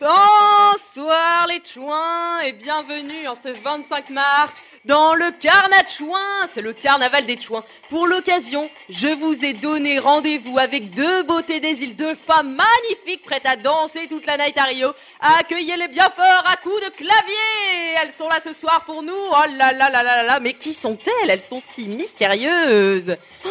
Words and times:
Bonsoir 0.00 1.46
les 1.48 1.62
chouins 1.64 2.40
et 2.40 2.52
bienvenue 2.52 3.28
en 3.28 3.34
ce 3.34 3.48
25 3.48 4.10
mars 4.10 4.54
dans 4.84 5.14
le 5.14 5.30
carnat 5.30 5.82
de 5.82 5.88
chouins. 5.88 6.48
C'est 6.52 6.60
le 6.62 6.72
carnaval 6.72 7.24
des 7.26 7.40
chouins. 7.40 7.64
Pour 7.88 8.06
l'occasion, 8.06 8.68
je 8.88 9.08
vous 9.08 9.44
ai 9.44 9.52
donné 9.52 9.98
rendez-vous 9.98 10.58
avec 10.58 10.90
deux 10.94 11.22
beautés 11.22 11.60
des 11.60 11.82
îles, 11.82 11.94
deux 11.96 12.14
femmes 12.14 12.54
magnifiques 12.56 13.22
prêtes 13.22 13.46
à 13.46 13.56
danser 13.56 14.06
toute 14.08 14.26
la 14.26 14.36
night 14.38 14.56
à 14.58 14.64
Rio. 14.64 14.90
Accueillez-les 15.38 15.88
bien 15.88 16.10
fort 16.10 16.44
à 16.46 16.56
coups 16.56 16.80
de 16.84 16.90
clavier. 16.90 17.96
Elles 18.02 18.12
sont 18.12 18.28
là 18.28 18.38
ce 18.42 18.52
soir 18.52 18.84
pour 18.84 19.02
nous. 19.02 19.12
Oh 19.14 19.44
là 19.56 19.72
là 19.72 19.88
là 19.90 20.02
là 20.02 20.22
là. 20.24 20.40
Mais 20.40 20.52
qui 20.54 20.72
sont-elles? 20.72 21.30
Elles 21.30 21.40
sont 21.40 21.60
si 21.66 21.84
mystérieuses. 21.84 23.16
Oh, 23.44 23.48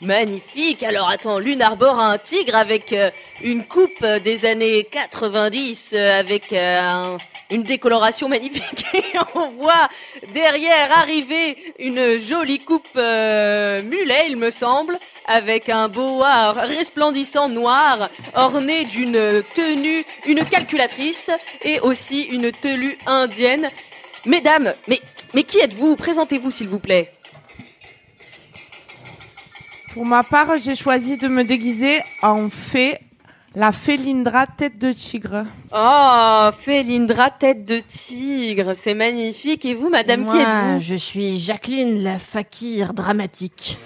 magnifique. 0.00 0.82
Alors 0.82 1.08
attends, 1.10 1.38
l'une 1.38 1.62
arbore 1.62 1.98
un 1.98 2.18
tigre 2.18 2.54
avec 2.56 2.92
euh, 2.92 3.10
une 3.42 3.64
coupe 3.64 4.04
des 4.04 4.44
années 4.46 4.84
90 4.84 5.90
euh, 5.94 6.20
avec 6.20 6.52
euh, 6.52 6.80
un- 6.80 7.18
une 7.50 7.62
décoloration 7.62 8.28
magnifique 8.28 8.84
et 8.94 9.04
on 9.34 9.50
voit 9.50 9.88
derrière 10.52 10.92
arriver 10.98 11.56
une 11.78 12.18
jolie 12.18 12.58
coupe 12.58 12.86
euh, 12.96 13.82
mulet, 13.82 14.26
il 14.28 14.36
me 14.36 14.50
semble, 14.50 14.98
avec 15.26 15.70
un 15.70 15.88
boa 15.88 16.52
resplendissant 16.52 17.48
noir 17.48 18.10
orné 18.34 18.84
d'une 18.84 19.42
tenue, 19.54 20.04
une 20.26 20.44
calculatrice 20.44 21.30
et 21.62 21.80
aussi 21.80 22.24
une 22.24 22.52
tenue 22.52 22.98
indienne. 23.06 23.70
Mesdames, 24.26 24.74
mais, 24.88 25.00
mais 25.32 25.44
qui 25.44 25.58
êtes-vous? 25.58 25.96
Présentez-vous 25.96 26.50
s'il 26.50 26.68
vous 26.68 26.80
plaît. 26.80 27.10
Pour 29.94 30.04
ma 30.04 30.22
part, 30.22 30.58
j'ai 30.58 30.76
choisi 30.76 31.16
de 31.16 31.28
me 31.28 31.44
déguiser 31.44 32.02
en 32.20 32.50
fée, 32.50 32.98
la 33.54 33.72
Félindra 33.72 34.46
tête 34.46 34.78
de 34.78 34.92
tigre. 34.92 35.44
Oh, 35.74 36.50
Félindra, 36.58 37.30
tête 37.30 37.64
de 37.64 37.80
tigre, 37.80 38.72
c'est 38.74 38.94
magnifique. 38.94 39.64
Et 39.64 39.74
vous, 39.74 39.88
madame, 39.88 40.24
qui 40.26 40.32
Moi, 40.32 40.42
êtes-vous 40.42 40.80
je 40.80 40.94
suis 40.94 41.38
Jacqueline 41.40 42.02
la 42.02 42.18
fakir 42.18 42.94
dramatique. 42.94 43.76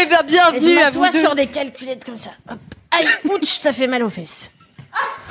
Eh 0.00 0.06
bien, 0.06 0.20
Et 0.20 0.22
je 0.22 0.26
bienvenue 0.26 0.78
à 0.78 0.90
vous 0.90 1.04
deux. 1.10 1.20
sur 1.20 1.34
des 1.34 1.46
calculettes 1.46 2.04
comme 2.04 2.16
ça. 2.18 2.30
Hop. 2.50 2.58
Aïe, 2.90 3.06
ouch, 3.30 3.44
ça 3.48 3.72
fait 3.72 3.86
mal 3.86 4.02
aux 4.02 4.08
fesses. 4.08 4.50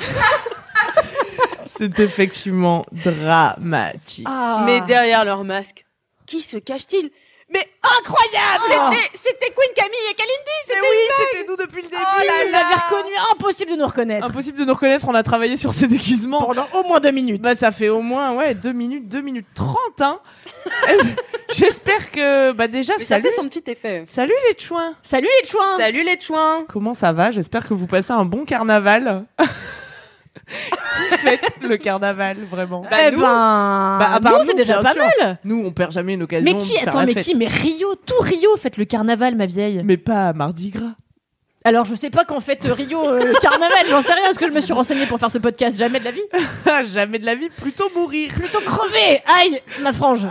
C'est 1.78 1.98
effectivement 2.00 2.84
dramatique. 2.92 4.26
Ah. 4.28 4.62
Mais 4.66 4.80
derrière 4.82 5.24
leur 5.24 5.44
masque, 5.44 5.84
qui 6.26 6.40
se 6.40 6.56
cache-t-il? 6.56 7.10
Mais 7.50 7.64
incroyable 7.98 8.64
C'était- 8.68 9.10
C'était 9.14 9.54
Queen 9.54 9.72
Camille 9.74 10.10
et 10.10 10.14
Kalindi 10.14 10.34
C'était 10.66 10.80
oui, 10.80 10.96
c'était 11.32 11.46
nous 11.48 11.56
depuis 11.56 11.82
le 11.82 11.88
début. 11.88 11.96
Oh 12.02 12.22
là, 12.26 12.32
vous 12.48 12.54
avez 12.54 12.74
reconnu, 12.74 13.14
impossible 13.32 13.70
de 13.72 13.76
nous 13.76 13.86
reconnaître. 13.86 14.26
Impossible 14.26 14.58
de 14.58 14.64
nous 14.66 14.74
reconnaître, 14.74 15.06
on 15.08 15.14
a 15.14 15.22
travaillé 15.22 15.56
sur 15.56 15.72
ces 15.72 15.86
déguisements. 15.86 16.42
Pendant 16.44 16.66
au 16.74 16.82
moins 16.84 17.00
deux 17.00 17.10
minutes. 17.10 17.40
Bah 17.40 17.54
ça 17.54 17.70
fait 17.72 17.88
au 17.88 18.02
moins 18.02 18.34
ouais 18.34 18.54
2 18.54 18.72
minutes, 18.72 19.08
2 19.08 19.20
minutes 19.22 19.46
30 19.54 19.76
hein. 20.00 20.20
J'espère 21.54 22.10
que 22.10 22.52
bah 22.52 22.68
déjà 22.68 22.92
Mais 22.98 23.04
ça 23.04 23.16
salut. 23.16 23.28
fait 23.28 23.34
son 23.34 23.48
petit 23.48 23.64
effet. 23.70 24.02
Salut 24.06 24.34
les 24.50 24.58
chouins. 24.58 24.94
Salut 25.02 25.28
les 25.42 25.48
chouins. 25.48 25.76
Salut 25.78 26.02
les 26.02 26.20
chouins 26.20 26.64
Comment 26.68 26.92
ça 26.94 27.12
va? 27.12 27.30
J'espère 27.30 27.66
que 27.66 27.72
vous 27.74 27.86
passez 27.86 28.12
un 28.12 28.24
bon 28.24 28.44
carnaval. 28.44 29.24
Qui 30.48 31.18
fête 31.18 31.40
le 31.62 31.76
carnaval 31.76 32.36
vraiment 32.50 32.82
Bah, 32.90 32.96
eh 33.06 33.10
nous- 33.10 33.20
ben, 33.20 33.96
Bah, 33.98 34.10
à 34.14 34.20
part 34.20 34.32
nous, 34.32 34.38
nous, 34.38 34.44
c'est 34.44 34.56
déjà 34.56 34.80
pas 34.80 34.92
sûr. 34.92 35.02
mal. 35.20 35.38
Nous 35.44 35.62
on 35.64 35.70
perd 35.72 35.92
jamais 35.92 36.14
une 36.14 36.22
occasion 36.22 36.50
Mais 36.50 36.58
de 36.58 36.62
qui 36.62 36.74
faire 36.74 36.88
Attends, 36.88 37.00
la 37.00 37.06
mais 37.06 37.14
fête. 37.14 37.24
qui 37.24 37.34
Mais 37.34 37.46
Rio, 37.46 37.94
tout 37.94 38.14
Rio 38.20 38.56
fête 38.56 38.76
le 38.76 38.84
carnaval, 38.84 39.34
ma 39.36 39.46
vieille. 39.46 39.82
Mais 39.84 39.96
pas 39.96 40.28
à 40.28 40.32
Mardi 40.32 40.70
Gras. 40.70 40.94
Alors, 41.64 41.84
je 41.84 41.94
sais 41.96 42.08
pas 42.08 42.24
qu'en 42.24 42.40
fait 42.40 42.64
Rio 42.64 43.04
euh, 43.06 43.24
le 43.24 43.32
carnaval, 43.40 43.78
j'en 43.90 44.00
sais 44.00 44.14
rien, 44.14 44.22
parce 44.24 44.38
que 44.38 44.46
je 44.46 44.52
me 44.52 44.60
suis 44.60 44.72
renseignée 44.72 45.06
pour 45.06 45.18
faire 45.18 45.30
ce 45.30 45.38
podcast, 45.38 45.76
jamais 45.76 45.98
de 45.98 46.04
la 46.04 46.12
vie. 46.12 46.22
jamais 46.92 47.18
de 47.18 47.26
la 47.26 47.34
vie, 47.34 47.50
plutôt 47.50 47.90
mourir. 47.94 48.30
Plutôt 48.32 48.60
crever. 48.60 49.20
Aïe, 49.40 49.60
ma 49.82 49.92
frange. 49.92 50.20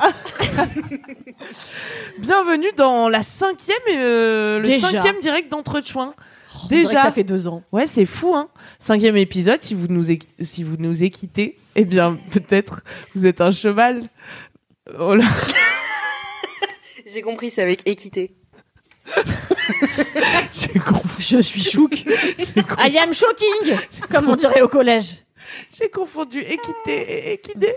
Bienvenue 2.20 2.72
dans 2.76 3.10
la 3.10 3.24
cinquième, 3.24 3.78
euh, 3.92 4.60
le 4.60 4.66
Déjà. 4.66 4.90
cinquième 4.90 5.20
direct 5.20 5.50
d'entre-chouins. 5.52 6.14
Que 6.70 6.76
Déjà. 6.76 7.04
ça 7.04 7.12
fait 7.12 7.24
deux 7.24 7.48
ans. 7.48 7.64
Ouais, 7.72 7.88
c'est 7.88 8.06
fou, 8.06 8.36
hein. 8.36 8.50
Cinquième 8.80 9.18
épisode, 9.18 9.62
si 9.62 9.74
vous 9.74 9.88
nous, 9.88 10.04
si 10.42 10.64
vous 10.64 10.76
nous 10.78 11.04
équitez, 11.04 11.58
eh 11.76 11.86
bien, 11.86 12.18
peut-être 12.32 12.82
vous 13.16 13.26
êtes 13.26 13.42
un 13.42 13.52
cheval. 13.52 14.04
Oh 15.00 15.16
là. 15.16 15.26
J'ai 17.06 17.22
compris, 17.22 17.50
c'est 17.50 17.62
avec 17.62 17.88
équité. 17.88 18.36
J'ai 20.54 20.80
confondu, 20.80 21.14
Je 21.20 21.42
suis 21.42 21.86
con- 21.86 22.76
I 22.80 22.98
am 22.98 23.14
shocking, 23.14 23.78
comme 24.10 24.30
on 24.30 24.36
dirait 24.36 24.62
au 24.62 24.68
collège. 24.68 25.24
j'ai 25.72 25.90
confondu 25.90 26.40
équité 26.40 27.30
et 27.30 27.34
équidé. 27.34 27.74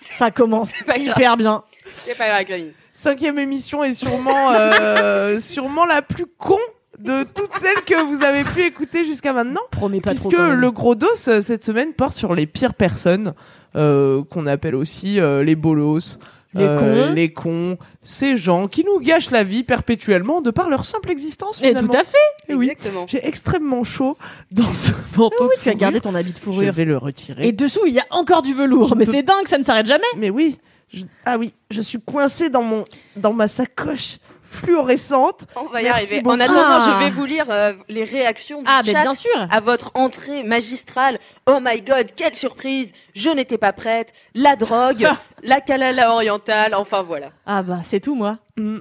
Ça 0.00 0.30
commence 0.30 0.72
hyper 0.96 1.36
bien. 1.36 1.62
C'est 1.92 2.16
pas 2.16 2.28
grave, 2.28 2.44
Camille. 2.44 2.74
Cinquième 2.92 3.38
émission 3.38 3.84
est 3.84 3.92
sûrement, 3.94 4.52
euh, 4.52 5.38
sûrement 5.40 5.84
la 5.86 6.02
plus 6.02 6.26
con 6.26 6.58
de 6.98 7.24
toutes 7.34 7.52
celles 7.60 7.84
que 7.84 8.02
vous 8.04 8.22
avez 8.24 8.44
pu 8.44 8.62
écouter 8.62 9.04
jusqu'à 9.04 9.32
maintenant. 9.32 9.60
Promets 9.70 10.00
pas 10.00 10.14
trop. 10.14 10.28
Puisque 10.28 10.40
même. 10.42 10.52
le 10.60 10.70
gros 10.70 10.94
dos 10.94 11.06
euh, 11.28 11.40
cette 11.40 11.64
semaine 11.64 11.92
porte 11.92 12.12
sur 12.14 12.34
les 12.34 12.46
pires 12.46 12.74
personnes, 12.74 13.34
euh, 13.76 14.22
qu'on 14.30 14.46
appelle 14.46 14.74
aussi 14.74 15.20
euh, 15.20 15.44
les 15.44 15.54
bolos, 15.54 16.18
Les 16.54 16.64
euh, 16.64 16.78
cons. 17.08 17.12
les 17.14 17.32
cons, 17.32 17.78
ces 18.02 18.36
gens 18.36 18.66
qui 18.68 18.84
nous 18.84 18.98
gâchent 19.00 19.30
la 19.30 19.44
vie 19.44 19.62
perpétuellement 19.62 20.40
de 20.40 20.50
par 20.50 20.68
leur 20.70 20.84
simple 20.84 21.10
existence. 21.10 21.60
Et 21.62 21.68
Finalement. 21.68 21.88
tout 21.88 21.96
à 21.98 22.04
fait. 22.04 22.16
Eh 22.48 22.54
oui. 22.54 22.70
Exactement. 22.70 23.06
J'ai 23.06 23.26
extrêmement 23.26 23.84
chaud 23.84 24.16
dans 24.50 24.72
ce 24.72 24.92
manteau. 25.16 25.34
Oui, 25.44 25.48
de 25.56 25.62
tu 25.62 25.68
as 25.68 25.74
gardé 25.74 26.00
ton 26.00 26.14
habit 26.14 26.32
de 26.32 26.38
Je 26.38 26.42
fourrure. 26.42 26.72
vais 26.72 26.84
le 26.86 26.96
retirer. 26.96 27.46
Et 27.46 27.52
dessous, 27.52 27.86
il 27.86 27.92
y 27.94 28.00
a 28.00 28.06
encore 28.10 28.42
du 28.42 28.54
velours. 28.54 28.96
Mais 28.96 29.04
c'est 29.04 29.22
dingue, 29.22 29.46
ça 29.46 29.58
ne 29.58 29.62
s'arrête 29.62 29.86
jamais. 29.86 30.02
Mais 30.16 30.30
oui. 30.30 30.58
je- 30.92 31.04
Ah 31.26 31.36
oui, 31.38 31.52
je 31.70 31.82
suis 31.82 32.00
coincée 32.00 32.48
dans 32.48 32.62
mon 32.62 32.86
dans 33.16 33.34
ma 33.34 33.46
sacoche 33.46 34.16
fluorescente. 34.50 35.46
On 35.56 35.66
va 35.66 35.80
y 35.80 35.84
Merci 35.84 36.04
arriver. 36.04 36.20
beaucoup. 36.22 36.36
En 36.36 36.40
attendant, 36.40 36.60
Ah. 36.64 36.98
je 37.00 37.04
vais 37.04 37.10
vous 37.10 37.24
lire 37.24 37.46
euh, 37.50 37.72
les 37.88 38.04
réactions 38.04 38.58
du 38.62 38.68
Ah, 38.68 38.80
chat 38.84 38.92
bien 38.92 39.14
sûr. 39.14 39.30
à 39.50 39.60
votre 39.60 39.90
entrée 39.94 40.42
magistrale. 40.42 41.18
Oh 41.46 41.58
my 41.60 41.80
god, 41.82 42.06
quelle 42.16 42.34
surprise 42.34 42.92
Je 43.14 43.30
n'étais 43.30 43.58
pas 43.58 43.72
prête. 43.72 44.12
La 44.34 44.56
drogue, 44.56 45.06
la 45.42 45.60
kalala 45.60 46.12
orientale, 46.12 46.74
enfin 46.74 47.02
voilà. 47.02 47.30
Ah 47.46 47.62
bah, 47.62 47.78
c'est 47.84 48.00
tout, 48.00 48.14
moi. 48.14 48.38
Mm. 48.56 48.78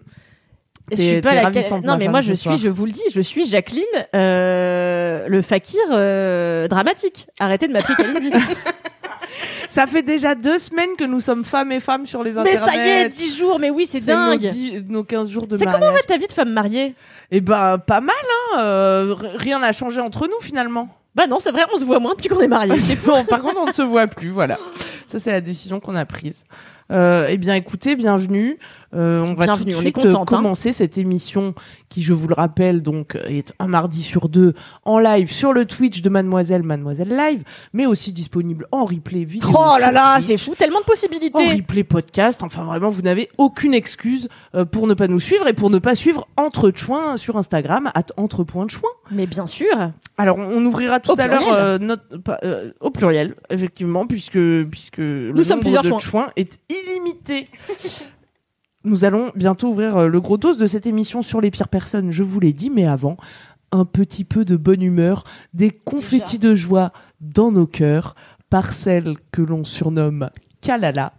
Je 0.91 0.95
suis 0.95 1.21
pas 1.21 1.33
la 1.33 1.49
Non 1.49 1.79
ma 1.83 1.97
mais 1.97 2.07
moi 2.07 2.21
je 2.21 2.33
soir. 2.33 2.55
suis, 2.55 2.63
je 2.63 2.69
vous 2.69 2.85
le 2.85 2.93
dis, 2.93 3.03
je 3.13 3.19
suis 3.19 3.45
Jacqueline, 3.45 3.83
euh, 4.15 5.25
le 5.27 5.41
fakir 5.41 5.81
euh, 5.91 6.69
dramatique. 6.69 7.27
Arrêtez 7.41 7.67
de 7.67 7.73
m'appeler 7.73 7.95
Kalindi. 7.95 8.31
Ça 9.69 9.85
fait 9.87 10.01
déjà 10.01 10.33
deux 10.35 10.57
semaines 10.57 10.89
que 10.97 11.03
nous 11.03 11.21
sommes 11.21 11.45
femmes 11.45 11.71
et 11.71 11.79
femmes 11.79 12.05
sur 12.05 12.23
les 12.23 12.31
mais 12.33 12.39
internets. 12.57 12.65
ça 12.71 12.75
y 12.75 12.89
est, 12.89 13.07
10 13.09 13.35
jours, 13.37 13.59
mais 13.59 13.69
oui 13.69 13.87
c'est 13.89 14.03
dingue. 14.05 14.43
Nos, 14.43 14.49
dix- 14.49 14.83
nos 14.87 15.03
15 15.03 15.29
jours 15.29 15.47
de 15.47 15.57
C'est 15.57 15.65
mariage. 15.65 15.81
comment 15.81 15.93
va 15.93 16.01
ta 16.03 16.17
vie 16.17 16.27
de 16.27 16.33
femme 16.33 16.51
mariée 16.53 16.95
Eh 17.31 17.41
ben, 17.41 17.77
pas 17.77 18.01
mal, 18.01 18.15
hein. 18.53 18.59
euh, 18.59 19.15
rien 19.35 19.59
n'a 19.59 19.71
changé 19.71 20.01
entre 20.01 20.27
nous 20.27 20.39
finalement. 20.41 20.89
Bah 21.15 21.25
non, 21.27 21.39
c'est 21.39 21.51
vrai, 21.51 21.63
on 21.73 21.77
se 21.77 21.83
voit 21.83 21.99
moins 21.99 22.13
depuis 22.15 22.29
qu'on 22.29 22.41
est 22.41 22.47
mariés. 22.47 22.75
C'est 22.79 23.03
bon. 23.03 23.23
Par 23.25 23.41
contre, 23.41 23.57
on 23.59 23.65
ne 23.65 23.71
se 23.71 23.81
voit 23.81 24.05
plus. 24.05 24.29
Voilà. 24.29 24.59
Ça, 25.07 25.17
c'est 25.17 25.31
la 25.31 25.41
décision 25.41 25.79
qu'on 25.79 25.95
a 25.95 26.05
prise. 26.05 26.43
Euh, 26.91 27.27
eh 27.29 27.37
bien, 27.37 27.55
écoutez, 27.55 27.95
bienvenue. 27.95 28.57
Euh, 28.95 29.21
on 29.21 29.33
va 29.33 29.45
Bienvenue, 29.45 29.73
tout 29.73 29.77
de 29.79 29.81
suite 29.81 30.05
euh, 30.05 30.13
hein. 30.15 30.23
commencer 30.25 30.71
cette 30.71 30.97
émission 30.97 31.53
qui, 31.89 32.01
je 32.01 32.13
vous 32.13 32.27
le 32.29 32.33
rappelle, 32.33 32.81
donc 32.81 33.17
est 33.27 33.53
un 33.59 33.67
mardi 33.67 34.01
sur 34.01 34.29
deux 34.29 34.53
en 34.85 34.97
live 34.97 35.29
sur 35.29 35.51
le 35.51 35.65
Twitch 35.65 36.01
de 36.01 36.09
Mademoiselle 36.09 36.63
Mademoiselle 36.63 37.09
Live, 37.09 37.43
mais 37.73 37.85
aussi 37.85 38.13
disponible 38.13 38.65
en 38.71 38.85
replay 38.85 39.25
vidéo. 39.25 39.49
Oh 39.53 39.77
là 39.77 39.91
là, 39.91 40.19
c'est 40.21 40.37
fou, 40.37 40.55
tellement 40.55 40.79
de 40.79 40.83
en 40.83 40.87
possibilités. 40.87 41.51
replay 41.51 41.83
podcast. 41.83 42.41
Enfin, 42.43 42.63
vraiment, 42.63 42.89
vous 42.89 43.01
n'avez 43.01 43.29
aucune 43.37 43.73
excuse 43.73 44.29
euh, 44.55 44.63
pour 44.63 44.87
ne 44.87 44.93
pas 44.93 45.09
nous 45.09 45.19
suivre 45.19 45.47
et 45.47 45.53
pour 45.53 45.69
ne 45.69 45.79
pas 45.79 45.95
suivre 45.95 46.25
Entre 46.37 46.71
Chouins 46.73 47.17
sur 47.17 47.35
Instagram, 47.35 47.91
at 47.93 48.05
entre.chouins. 48.15 48.89
Mais 49.11 49.27
bien 49.27 49.47
sûr. 49.47 49.73
Alors, 50.17 50.37
on 50.37 50.65
ouvrira 50.65 50.99
tout 50.99 51.11
Au 51.11 51.19
à 51.19 51.27
l'heure 51.27 51.51
euh, 51.51 51.77
notre, 51.77 52.17
pas- 52.17 52.39
euh, 52.43 52.71
au 52.79 52.89
pluriel, 52.91 53.35
effectivement, 53.49 54.07
puisque, 54.07 54.39
puisque 54.69 54.97
le 54.97 55.33
sommes 55.43 55.57
nombre 55.57 55.61
plusieurs 55.61 55.83
de 55.83 55.99
chouins 55.99 56.29
est 56.35 56.59
illimité. 56.69 57.49
Nous 58.83 59.03
allons 59.05 59.31
bientôt 59.35 59.69
ouvrir 59.69 59.97
euh, 59.97 60.07
le 60.07 60.21
gros 60.21 60.37
dos 60.37 60.55
de 60.55 60.65
cette 60.65 60.87
émission 60.87 61.21
sur 61.21 61.41
les 61.41 61.51
pires 61.51 61.67
personnes, 61.67 62.11
je 62.11 62.23
vous 62.23 62.39
l'ai 62.39 62.53
dit, 62.53 62.69
mais 62.69 62.85
avant, 62.85 63.17
un 63.71 63.85
petit 63.85 64.23
peu 64.23 64.45
de 64.45 64.55
bonne 64.55 64.81
humeur, 64.81 65.23
des 65.53 65.71
confettis 65.71 66.39
de 66.39 66.55
joie 66.55 66.93
dans 67.19 67.51
nos 67.51 67.67
cœurs 67.67 68.15
par 68.49 68.73
celle 68.73 69.15
que 69.31 69.41
l'on 69.41 69.65
surnomme 69.65 70.29
Kalala. 70.67 71.13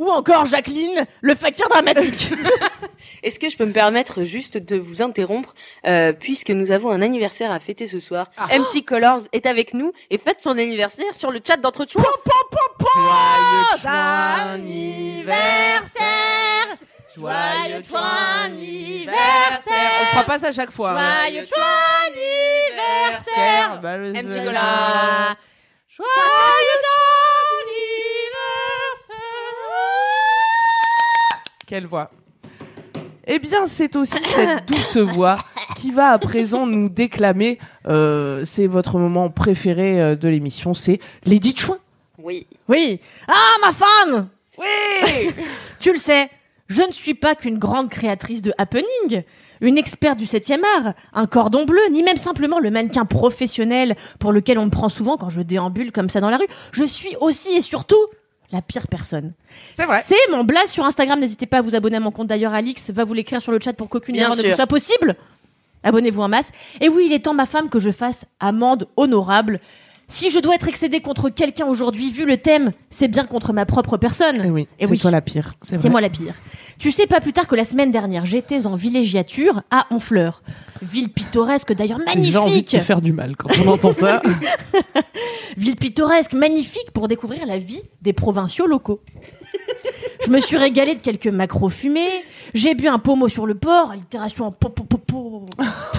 Ou 0.00 0.10
encore 0.10 0.46
Jacqueline, 0.46 1.06
le 1.20 1.34
fakir 1.36 1.68
dramatique. 1.68 2.32
Est-ce 3.22 3.38
que 3.38 3.48
je 3.48 3.56
peux 3.56 3.64
me 3.64 3.72
permettre 3.72 4.24
juste 4.24 4.58
de 4.58 4.74
vous 4.76 5.02
interrompre 5.02 5.54
euh, 5.86 6.12
puisque 6.12 6.50
nous 6.50 6.72
avons 6.72 6.90
un 6.90 7.00
anniversaire 7.00 7.52
à 7.52 7.60
fêter 7.60 7.86
ce 7.86 8.00
soir. 8.00 8.28
MT 8.50 8.84
Colors 8.84 9.20
est 9.32 9.46
avec 9.46 9.72
nous 9.72 9.92
et 10.10 10.18
fête 10.18 10.40
son 10.40 10.58
anniversaire 10.58 11.14
sur 11.14 11.30
le 11.30 11.38
chat 11.46 11.56
d'entre 11.58 11.86
chouins. 11.88 12.02
anniversaire 14.48 15.36
Joyeux 17.16 17.82
anniversaire 18.44 19.92
On 20.02 20.06
fera 20.06 20.24
pas 20.24 20.38
ça 20.38 20.48
à 20.48 20.52
chaque 20.52 20.72
fois. 20.72 20.96
hein. 20.98 21.28
Joyeux 21.30 21.46
anniversaire 23.06 23.80
bah, 23.80 23.96
le- 23.96 24.10
Un 24.16 24.24
petit 24.24 24.40
le- 24.40 24.50
Quelle 31.68 31.86
voix 31.86 32.10
Eh 33.26 33.38
bien, 33.38 33.66
c'est 33.66 33.94
aussi 33.96 34.18
cette 34.22 34.66
douce 34.68 34.96
voix 34.96 35.36
qui 35.76 35.90
va 35.90 36.12
à 36.12 36.18
présent 36.18 36.66
nous 36.66 36.88
déclamer. 36.88 37.58
euh, 37.86 38.40
c'est 38.42 38.66
votre 38.66 38.98
moment 38.98 39.28
préféré 39.28 40.00
euh, 40.00 40.16
de 40.16 40.30
l'émission, 40.30 40.72
c'est 40.72 40.98
Lady 41.26 41.54
Chouin. 41.54 41.76
Oui. 42.16 42.46
Oui. 42.68 43.00
Ah, 43.28 43.56
ma 43.60 43.72
femme 43.74 44.28
Oui 44.56 45.28
Tu 45.78 45.92
le 45.92 45.98
sais, 45.98 46.30
je 46.68 46.80
ne 46.80 46.90
suis 46.90 47.12
pas 47.12 47.34
qu'une 47.34 47.58
grande 47.58 47.90
créatrice 47.90 48.40
de 48.40 48.54
happening, 48.56 49.22
une 49.60 49.76
experte 49.76 50.18
du 50.18 50.24
7e 50.24 50.62
art, 50.78 50.94
un 51.12 51.26
cordon 51.26 51.66
bleu, 51.66 51.82
ni 51.90 52.02
même 52.02 52.16
simplement 52.16 52.60
le 52.60 52.70
mannequin 52.70 53.04
professionnel 53.04 53.94
pour 54.20 54.32
lequel 54.32 54.58
on 54.58 54.64
me 54.64 54.70
prend 54.70 54.88
souvent 54.88 55.18
quand 55.18 55.28
je 55.28 55.42
déambule 55.42 55.92
comme 55.92 56.08
ça 56.08 56.22
dans 56.22 56.30
la 56.30 56.38
rue. 56.38 56.48
Je 56.72 56.84
suis 56.84 57.14
aussi 57.20 57.50
et 57.50 57.60
surtout 57.60 58.00
la 58.52 58.62
pire 58.62 58.86
personne. 58.88 59.32
C'est 59.74 59.84
vrai. 59.84 60.02
C'est 60.06 60.30
mon 60.30 60.44
blaze 60.44 60.70
sur 60.70 60.84
Instagram. 60.84 61.20
N'hésitez 61.20 61.46
pas 61.46 61.58
à 61.58 61.62
vous 61.62 61.74
abonner 61.74 61.96
à 61.96 62.00
mon 62.00 62.10
compte 62.10 62.28
d'ailleurs. 62.28 62.54
Alix 62.54 62.90
va 62.90 63.04
vous 63.04 63.14
l'écrire 63.14 63.40
sur 63.40 63.52
le 63.52 63.60
chat 63.60 63.72
pour 63.72 63.88
qu'aucune 63.88 64.16
erreur 64.16 64.36
ne 64.36 64.54
soit 64.54 64.66
possible. 64.66 65.16
Abonnez-vous 65.82 66.22
en 66.22 66.28
masse. 66.28 66.50
Et 66.80 66.88
oui, 66.88 67.04
il 67.06 67.12
est 67.12 67.20
temps, 67.20 67.34
ma 67.34 67.46
femme, 67.46 67.68
que 67.68 67.78
je 67.78 67.90
fasse 67.90 68.24
amende 68.40 68.88
honorable. 68.96 69.60
Si 70.10 70.30
je 70.30 70.38
dois 70.38 70.54
être 70.54 70.68
excédée 70.68 71.00
contre 71.00 71.28
quelqu'un 71.28 71.66
aujourd'hui, 71.66 72.10
vu 72.10 72.24
le 72.24 72.38
thème, 72.38 72.70
c'est 72.88 73.08
bien 73.08 73.26
contre 73.26 73.52
ma 73.52 73.66
propre 73.66 73.98
personne. 73.98 74.40
Eh 74.42 74.50
oui, 74.50 74.66
Et 74.78 74.86
c'est 74.86 74.90
oui. 74.92 74.98
toi 74.98 75.10
la 75.10 75.20
pire. 75.20 75.52
C'est 75.60 75.84
moi 75.90 76.00
la 76.00 76.08
pire. 76.08 76.34
Tu 76.78 76.90
sais, 76.90 77.06
pas 77.06 77.20
plus 77.20 77.34
tard 77.34 77.46
que 77.46 77.54
la 77.54 77.64
semaine 77.64 77.90
dernière, 77.90 78.24
j'étais 78.24 78.66
en 78.66 78.74
villégiature 78.74 79.62
à 79.70 79.86
Honfleur. 79.90 80.42
Ville 80.80 81.10
pittoresque, 81.10 81.74
d'ailleurs 81.74 81.98
J'ai 82.06 82.12
envie 82.18 82.30
de 82.30 82.38
magnifique. 82.38 82.68
te 82.68 82.78
faire 82.78 83.02
du 83.02 83.12
mal 83.12 83.36
quand 83.36 83.50
on 83.62 83.68
entend 83.68 83.92
ça. 83.92 84.22
Ville 85.58 85.76
pittoresque, 85.76 86.32
magnifique 86.32 86.90
pour 86.94 87.08
découvrir 87.08 87.44
la 87.46 87.58
vie 87.58 87.82
des 88.00 88.12
provinciaux 88.14 88.66
locaux. 88.66 89.00
Je 90.24 90.30
me 90.30 90.40
suis 90.40 90.56
régalée 90.56 90.94
de 90.94 91.00
quelques 91.00 91.28
macros 91.28 91.68
fumés. 91.68 92.24
J'ai 92.54 92.74
bu 92.74 92.88
un 92.88 92.98
pommeau 92.98 93.28
sur 93.28 93.46
le 93.46 93.54
port, 93.54 93.90
allitération 93.90 94.46
en 94.46 94.52
po 94.52 94.68
po 94.68 94.84
po 94.84 94.98
po. 94.98 95.46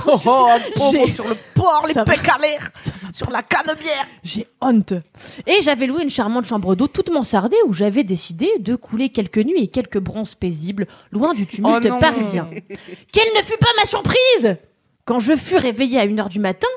oh, 0.07 0.47
un 0.49 0.59
pommeau 0.75 1.07
sur 1.07 1.27
le 1.27 1.35
port, 1.53 1.85
les 1.87 1.93
pecs 1.93 2.27
à 2.27 2.37
l'air, 2.37 2.71
sur 3.11 3.29
la 3.29 3.41
canebière. 3.41 4.05
J'ai 4.23 4.47
honte. 4.61 4.93
Et 5.47 5.61
j'avais 5.61 5.87
loué 5.87 6.03
une 6.03 6.09
charmante 6.09 6.45
chambre 6.45 6.75
d'eau 6.75 6.87
toute 6.87 7.11
mansardée 7.11 7.57
où 7.65 7.73
j'avais 7.73 8.03
décidé 8.03 8.49
de 8.59 8.75
couler 8.75 9.09
quelques 9.09 9.37
nuits 9.39 9.63
et 9.63 9.67
quelques 9.67 9.99
bronzes 9.99 10.35
paisibles, 10.35 10.87
loin 11.11 11.33
du 11.33 11.45
tumulte 11.45 11.87
Oh 11.91 11.99
parisien. 11.99 12.49
Quelle 13.11 13.33
ne 13.37 13.43
fut 13.43 13.57
pas 13.57 13.69
ma 13.77 13.85
surprise 13.85 14.57
quand 15.05 15.19
je 15.19 15.35
fus 15.35 15.57
réveillée 15.57 15.99
à 15.99 16.05
1h 16.05 16.29
du 16.29 16.39
matin 16.39 16.67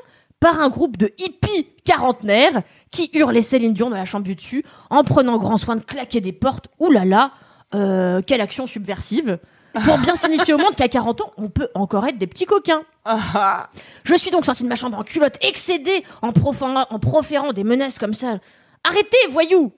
par 0.43 0.59
un 0.59 0.67
groupe 0.67 0.97
de 0.97 1.13
hippies 1.19 1.69
quarantenaires 1.85 2.63
qui 2.91 3.09
hurlaient 3.13 3.41
Céline 3.41 3.73
Dion 3.73 3.89
dans 3.89 3.95
la 3.95 4.03
chambre 4.03 4.25
du 4.25 4.35
dessus 4.35 4.65
en 4.89 5.05
prenant 5.05 5.37
grand 5.37 5.57
soin 5.57 5.77
de 5.77 5.81
claquer 5.81 6.19
des 6.19 6.33
portes. 6.33 6.67
Ouh 6.81 6.91
là 6.91 7.05
là, 7.05 7.31
euh, 7.73 8.21
quelle 8.21 8.41
action 8.41 8.67
subversive 8.67 9.39
pour 9.85 9.97
bien 9.99 10.17
signifier 10.17 10.53
au 10.53 10.57
monde 10.57 10.75
qu'à 10.75 10.89
40 10.89 11.21
ans, 11.21 11.31
on 11.37 11.47
peut 11.47 11.69
encore 11.75 12.05
être 12.05 12.17
des 12.17 12.27
petits 12.27 12.43
coquins. 12.45 12.83
Ah, 13.05 13.69
Je 14.03 14.15
suis 14.15 14.31
donc 14.31 14.43
sortie 14.43 14.63
de 14.63 14.67
ma 14.67 14.75
chambre 14.75 14.99
en 14.99 15.03
culotte, 15.03 15.37
excédée, 15.39 16.03
en, 16.21 16.33
proférant, 16.33 16.85
en 16.89 16.99
proférant 16.99 17.53
des 17.53 17.63
menaces 17.63 17.97
comme 17.97 18.13
ça. 18.13 18.39
Arrêtez, 18.83 19.17
voyou 19.29 19.71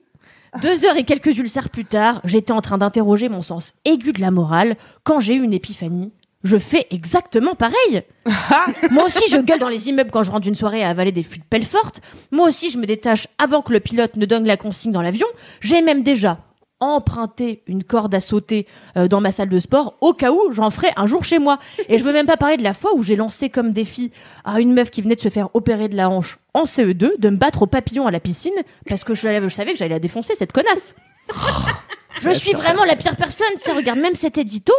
Deux 0.62 0.84
heures 0.84 0.96
et 0.96 1.04
quelques 1.04 1.38
ulcères 1.38 1.70
plus 1.70 1.84
tard, 1.84 2.20
j'étais 2.24 2.52
en 2.52 2.60
train 2.60 2.76
d'interroger 2.76 3.28
mon 3.28 3.42
sens 3.42 3.74
aigu 3.84 4.12
de 4.12 4.20
la 4.20 4.32
morale 4.32 4.76
quand 5.04 5.20
j'ai 5.20 5.34
eu 5.34 5.42
une 5.44 5.54
épiphanie. 5.54 6.12
Je 6.46 6.58
fais 6.58 6.86
exactement 6.90 7.56
pareil. 7.56 8.02
Moi 8.90 9.04
aussi, 9.04 9.28
je 9.28 9.38
gueule 9.38 9.58
dans 9.58 9.68
les 9.68 9.88
immeubles 9.88 10.12
quand 10.12 10.22
je 10.22 10.30
rentre 10.30 10.42
d'une 10.42 10.54
soirée 10.54 10.84
à 10.84 10.90
avaler 10.90 11.10
des 11.10 11.24
fûts 11.24 11.40
de 11.40 11.44
pelle 11.44 11.64
forte. 11.64 12.00
Moi 12.30 12.48
aussi, 12.48 12.70
je 12.70 12.78
me 12.78 12.86
détache 12.86 13.26
avant 13.38 13.62
que 13.62 13.72
le 13.72 13.80
pilote 13.80 14.14
ne 14.14 14.26
donne 14.26 14.46
la 14.46 14.56
consigne 14.56 14.92
dans 14.92 15.02
l'avion. 15.02 15.26
J'ai 15.60 15.82
même 15.82 16.04
déjà 16.04 16.38
emprunté 16.78 17.62
une 17.66 17.82
corde 17.82 18.14
à 18.14 18.20
sauter 18.20 18.66
euh, 18.96 19.08
dans 19.08 19.20
ma 19.20 19.32
salle 19.32 19.48
de 19.48 19.58
sport 19.58 19.96
au 20.00 20.12
cas 20.12 20.30
où 20.30 20.52
j'en 20.52 20.70
ferai 20.70 20.88
un 20.96 21.08
jour 21.08 21.24
chez 21.24 21.40
moi. 21.40 21.58
Et 21.88 21.98
je 21.98 22.04
veux 22.04 22.12
même 22.12 22.26
pas 22.26 22.36
parler 22.36 22.58
de 22.58 22.62
la 22.62 22.74
fois 22.74 22.94
où 22.94 23.02
j'ai 23.02 23.16
lancé 23.16 23.50
comme 23.50 23.72
défi 23.72 24.12
à 24.44 24.60
une 24.60 24.72
meuf 24.72 24.90
qui 24.90 25.02
venait 25.02 25.16
de 25.16 25.20
se 25.20 25.30
faire 25.30 25.48
opérer 25.54 25.88
de 25.88 25.96
la 25.96 26.10
hanche 26.10 26.38
en 26.54 26.64
CE2 26.64 27.18
de 27.18 27.30
me 27.30 27.36
battre 27.36 27.62
au 27.62 27.66
papillon 27.66 28.06
à 28.06 28.12
la 28.12 28.20
piscine 28.20 28.52
parce 28.88 29.02
que 29.02 29.14
je, 29.14 29.40
je 29.42 29.48
savais 29.48 29.72
que 29.72 29.78
j'allais 29.78 29.94
la 29.94 29.98
défoncer 29.98 30.34
cette 30.36 30.52
connasse. 30.52 30.94
je 32.20 32.30
suis 32.30 32.52
vraiment 32.52 32.84
la 32.84 32.94
pire 32.94 33.16
personne. 33.16 33.48
Tiens, 33.58 33.74
regarde, 33.74 33.98
même 33.98 34.14
cet 34.14 34.38
édito, 34.38 34.74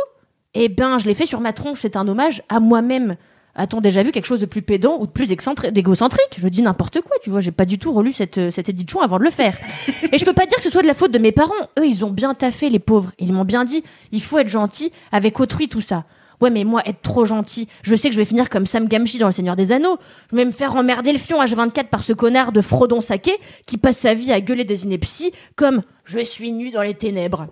eh 0.54 0.70
ben, 0.70 0.98
je 0.98 1.08
l'ai 1.08 1.14
fait 1.14 1.26
sur 1.26 1.40
ma 1.40 1.54
tronche. 1.54 1.80
C'est 1.82 1.96
un 1.96 2.08
hommage 2.08 2.44
à 2.50 2.60
moi-même. 2.60 3.16
A-t-on 3.56 3.82
déjà 3.82 4.04
vu 4.04 4.12
quelque 4.12 4.26
chose 4.26 4.40
de 4.40 4.46
plus 4.46 4.62
pédant 4.62 5.00
ou 5.00 5.08
de 5.08 5.12
plus 5.12 5.32
excentrique, 5.32 5.74
d'égocentrique? 5.74 6.38
Je 6.38 6.48
dis 6.48 6.62
n'importe 6.62 7.02
quoi, 7.02 7.18
tu 7.24 7.32
vois. 7.32 7.42
J'ai 7.42 7.52
pas 7.52 7.66
du 7.66 7.80
tout 7.80 7.92
relu 7.92 8.14
cette, 8.14 8.38
euh, 8.38 8.52
cet 8.52 8.70
édition 8.70 9.02
avant 9.02 9.18
de 9.18 9.24
le 9.24 9.32
faire. 9.32 9.58
Et 10.12 10.20
je 10.20 10.26
peux 10.26 10.34
pas 10.34 10.46
dire 10.46 10.58
que 10.58 10.64
ce 10.64 10.70
soit 10.70 10.84
de 10.84 10.88
la 10.88 10.94
faute 10.94 11.12
de 11.12 11.18
mes 11.18 11.32
parents. 11.32 11.54
Eux, 11.80 11.88
ils 11.88 12.06
ont 12.06 12.12
bien 12.12 12.36
taffé, 12.36 12.70
les 12.70 12.80
pauvres. 12.80 13.12
Ils 13.18 13.34
m'ont 13.34 13.46
bien 13.46 13.66
dit, 13.66 13.84
il 14.12 14.22
faut 14.22 14.38
être 14.38 14.48
gentil 14.48 14.92
avec 15.12 15.40
autrui, 15.40 15.70
tout 15.70 15.82
ça. 15.82 16.06
Ouais, 16.40 16.52
mais 16.52 16.64
moi, 16.64 16.84
être 16.86 17.02
trop 17.02 17.26
gentil, 17.26 17.68
je 17.82 17.96
sais 17.96 18.10
que 18.10 18.14
je 18.14 18.20
vais 18.20 18.26
finir 18.26 18.48
comme 18.50 18.68
Sam 18.68 18.88
Gamgee 18.88 19.18
dans 19.18 19.26
Le 19.26 19.32
Seigneur 19.32 19.56
des 19.56 19.72
Anneaux. 19.72 19.98
Je 20.32 20.36
vais 20.36 20.46
me 20.46 20.52
faire 20.52 20.76
emmerder 20.76 21.12
le 21.12 21.18
fion 21.18 21.44
H24 21.44 21.86
par 21.86 22.04
ce 22.04 22.14
connard 22.14 22.52
de 22.52 22.62
Frodon 22.62 23.02
Saké 23.02 23.32
qui 23.66 23.78
passe 23.78 23.98
sa 23.98 24.14
vie 24.14 24.32
à 24.32 24.40
gueuler 24.40 24.66
des 24.66 24.84
inepties 24.84 25.32
comme 25.56 25.82
je 26.06 26.20
suis 26.24 26.52
nu 26.52 26.70
dans 26.70 26.84
les 26.84 26.94
ténèbres. 26.94 27.48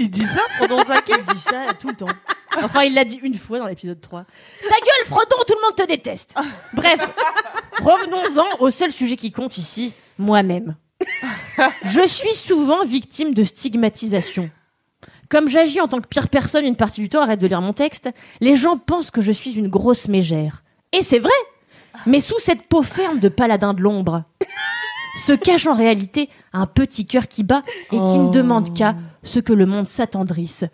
Il 0.00 0.10
dit 0.10 0.24
ça, 0.24 0.40
Frodon 0.56 0.78
Il 1.08 1.34
dit 1.34 1.40
ça 1.40 1.74
tout 1.78 1.88
le 1.88 1.94
temps. 1.94 2.06
Enfin, 2.62 2.84
il 2.84 2.94
l'a 2.94 3.04
dit 3.04 3.20
une 3.22 3.34
fois 3.34 3.58
dans 3.58 3.66
l'épisode 3.66 4.00
3. 4.00 4.24
Ta 4.62 4.68
gueule, 4.74 5.06
Frodon, 5.06 5.36
tout 5.46 5.54
le 5.54 5.66
monde 5.66 5.76
te 5.76 5.86
déteste. 5.86 6.34
Bref, 6.72 7.06
revenons-en 7.82 8.64
au 8.64 8.70
seul 8.70 8.90
sujet 8.92 9.16
qui 9.16 9.30
compte 9.30 9.58
ici, 9.58 9.92
moi-même. 10.18 10.74
Je 11.84 12.06
suis 12.06 12.34
souvent 12.34 12.82
victime 12.86 13.34
de 13.34 13.44
stigmatisation. 13.44 14.50
Comme 15.28 15.50
j'agis 15.50 15.82
en 15.82 15.88
tant 15.88 16.00
que 16.00 16.08
pire 16.08 16.30
personne 16.30 16.64
une 16.64 16.76
partie 16.76 17.02
du 17.02 17.10
temps, 17.10 17.20
arrête 17.20 17.40
de 17.40 17.46
lire 17.46 17.60
mon 17.60 17.74
texte, 17.74 18.08
les 18.40 18.56
gens 18.56 18.78
pensent 18.78 19.10
que 19.10 19.20
je 19.20 19.32
suis 19.32 19.52
une 19.52 19.68
grosse 19.68 20.08
mégère. 20.08 20.62
Et 20.92 21.02
c'est 21.02 21.18
vrai 21.18 21.30
Mais 22.06 22.22
sous 22.22 22.38
cette 22.38 22.62
peau 22.68 22.82
ferme 22.82 23.20
de 23.20 23.28
paladin 23.28 23.74
de 23.74 23.82
l'ombre 23.82 24.24
se 25.26 25.32
cache 25.34 25.66
en 25.66 25.74
réalité 25.74 26.30
un 26.54 26.66
petit 26.66 27.04
cœur 27.04 27.28
qui 27.28 27.44
bat 27.44 27.62
et 27.92 27.96
qui 27.96 28.18
ne 28.18 28.28
Oh. 28.28 28.30
demande 28.30 28.74
qu'à 28.74 28.94
ce 29.22 29.40
que 29.40 29.52
le 29.52 29.66
monde 29.66 29.86
s'attendrisse 29.88 30.64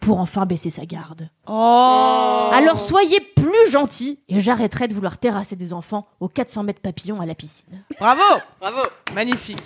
pour 0.00 0.18
enfin 0.18 0.46
baisser 0.46 0.70
sa 0.70 0.86
garde. 0.86 1.28
Oh 1.46 2.50
Alors 2.52 2.80
soyez 2.80 3.20
plus 3.36 3.70
gentils 3.70 4.18
et 4.28 4.40
j'arrêterai 4.40 4.88
de 4.88 4.94
vouloir 4.94 5.18
terrasser 5.18 5.56
des 5.56 5.72
enfants 5.72 6.08
aux 6.20 6.28
400 6.28 6.62
mètres 6.64 6.80
papillons 6.80 7.20
à 7.20 7.26
la 7.26 7.34
piscine. 7.34 7.84
Bravo 7.98 8.22
Bravo. 8.60 8.80
Magnifique. 9.14 9.62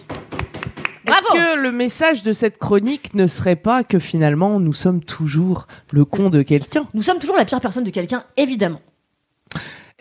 Bravo. 1.05 1.27
Est-ce 1.35 1.35
que 1.35 1.61
le 1.61 1.71
message 1.71 2.23
de 2.23 2.33
cette 2.33 2.59
chronique 2.59 3.15
ne 3.15 3.27
serait 3.27 3.57
pas 3.57 3.85
que 3.85 3.99
finalement 3.99 4.59
nous 4.59 4.73
sommes 4.73 5.05
toujours 5.05 5.67
le 5.93 6.05
con 6.05 6.31
de 6.31 6.43
quelqu'un? 6.43 6.87
Nous 6.95 7.03
sommes 7.03 7.19
toujours 7.19 7.37
la 7.37 7.45
pire 7.45 7.61
personne 7.61 7.85
de 7.85 7.91
quelqu'un, 7.91 8.25
évidemment. 8.37 8.81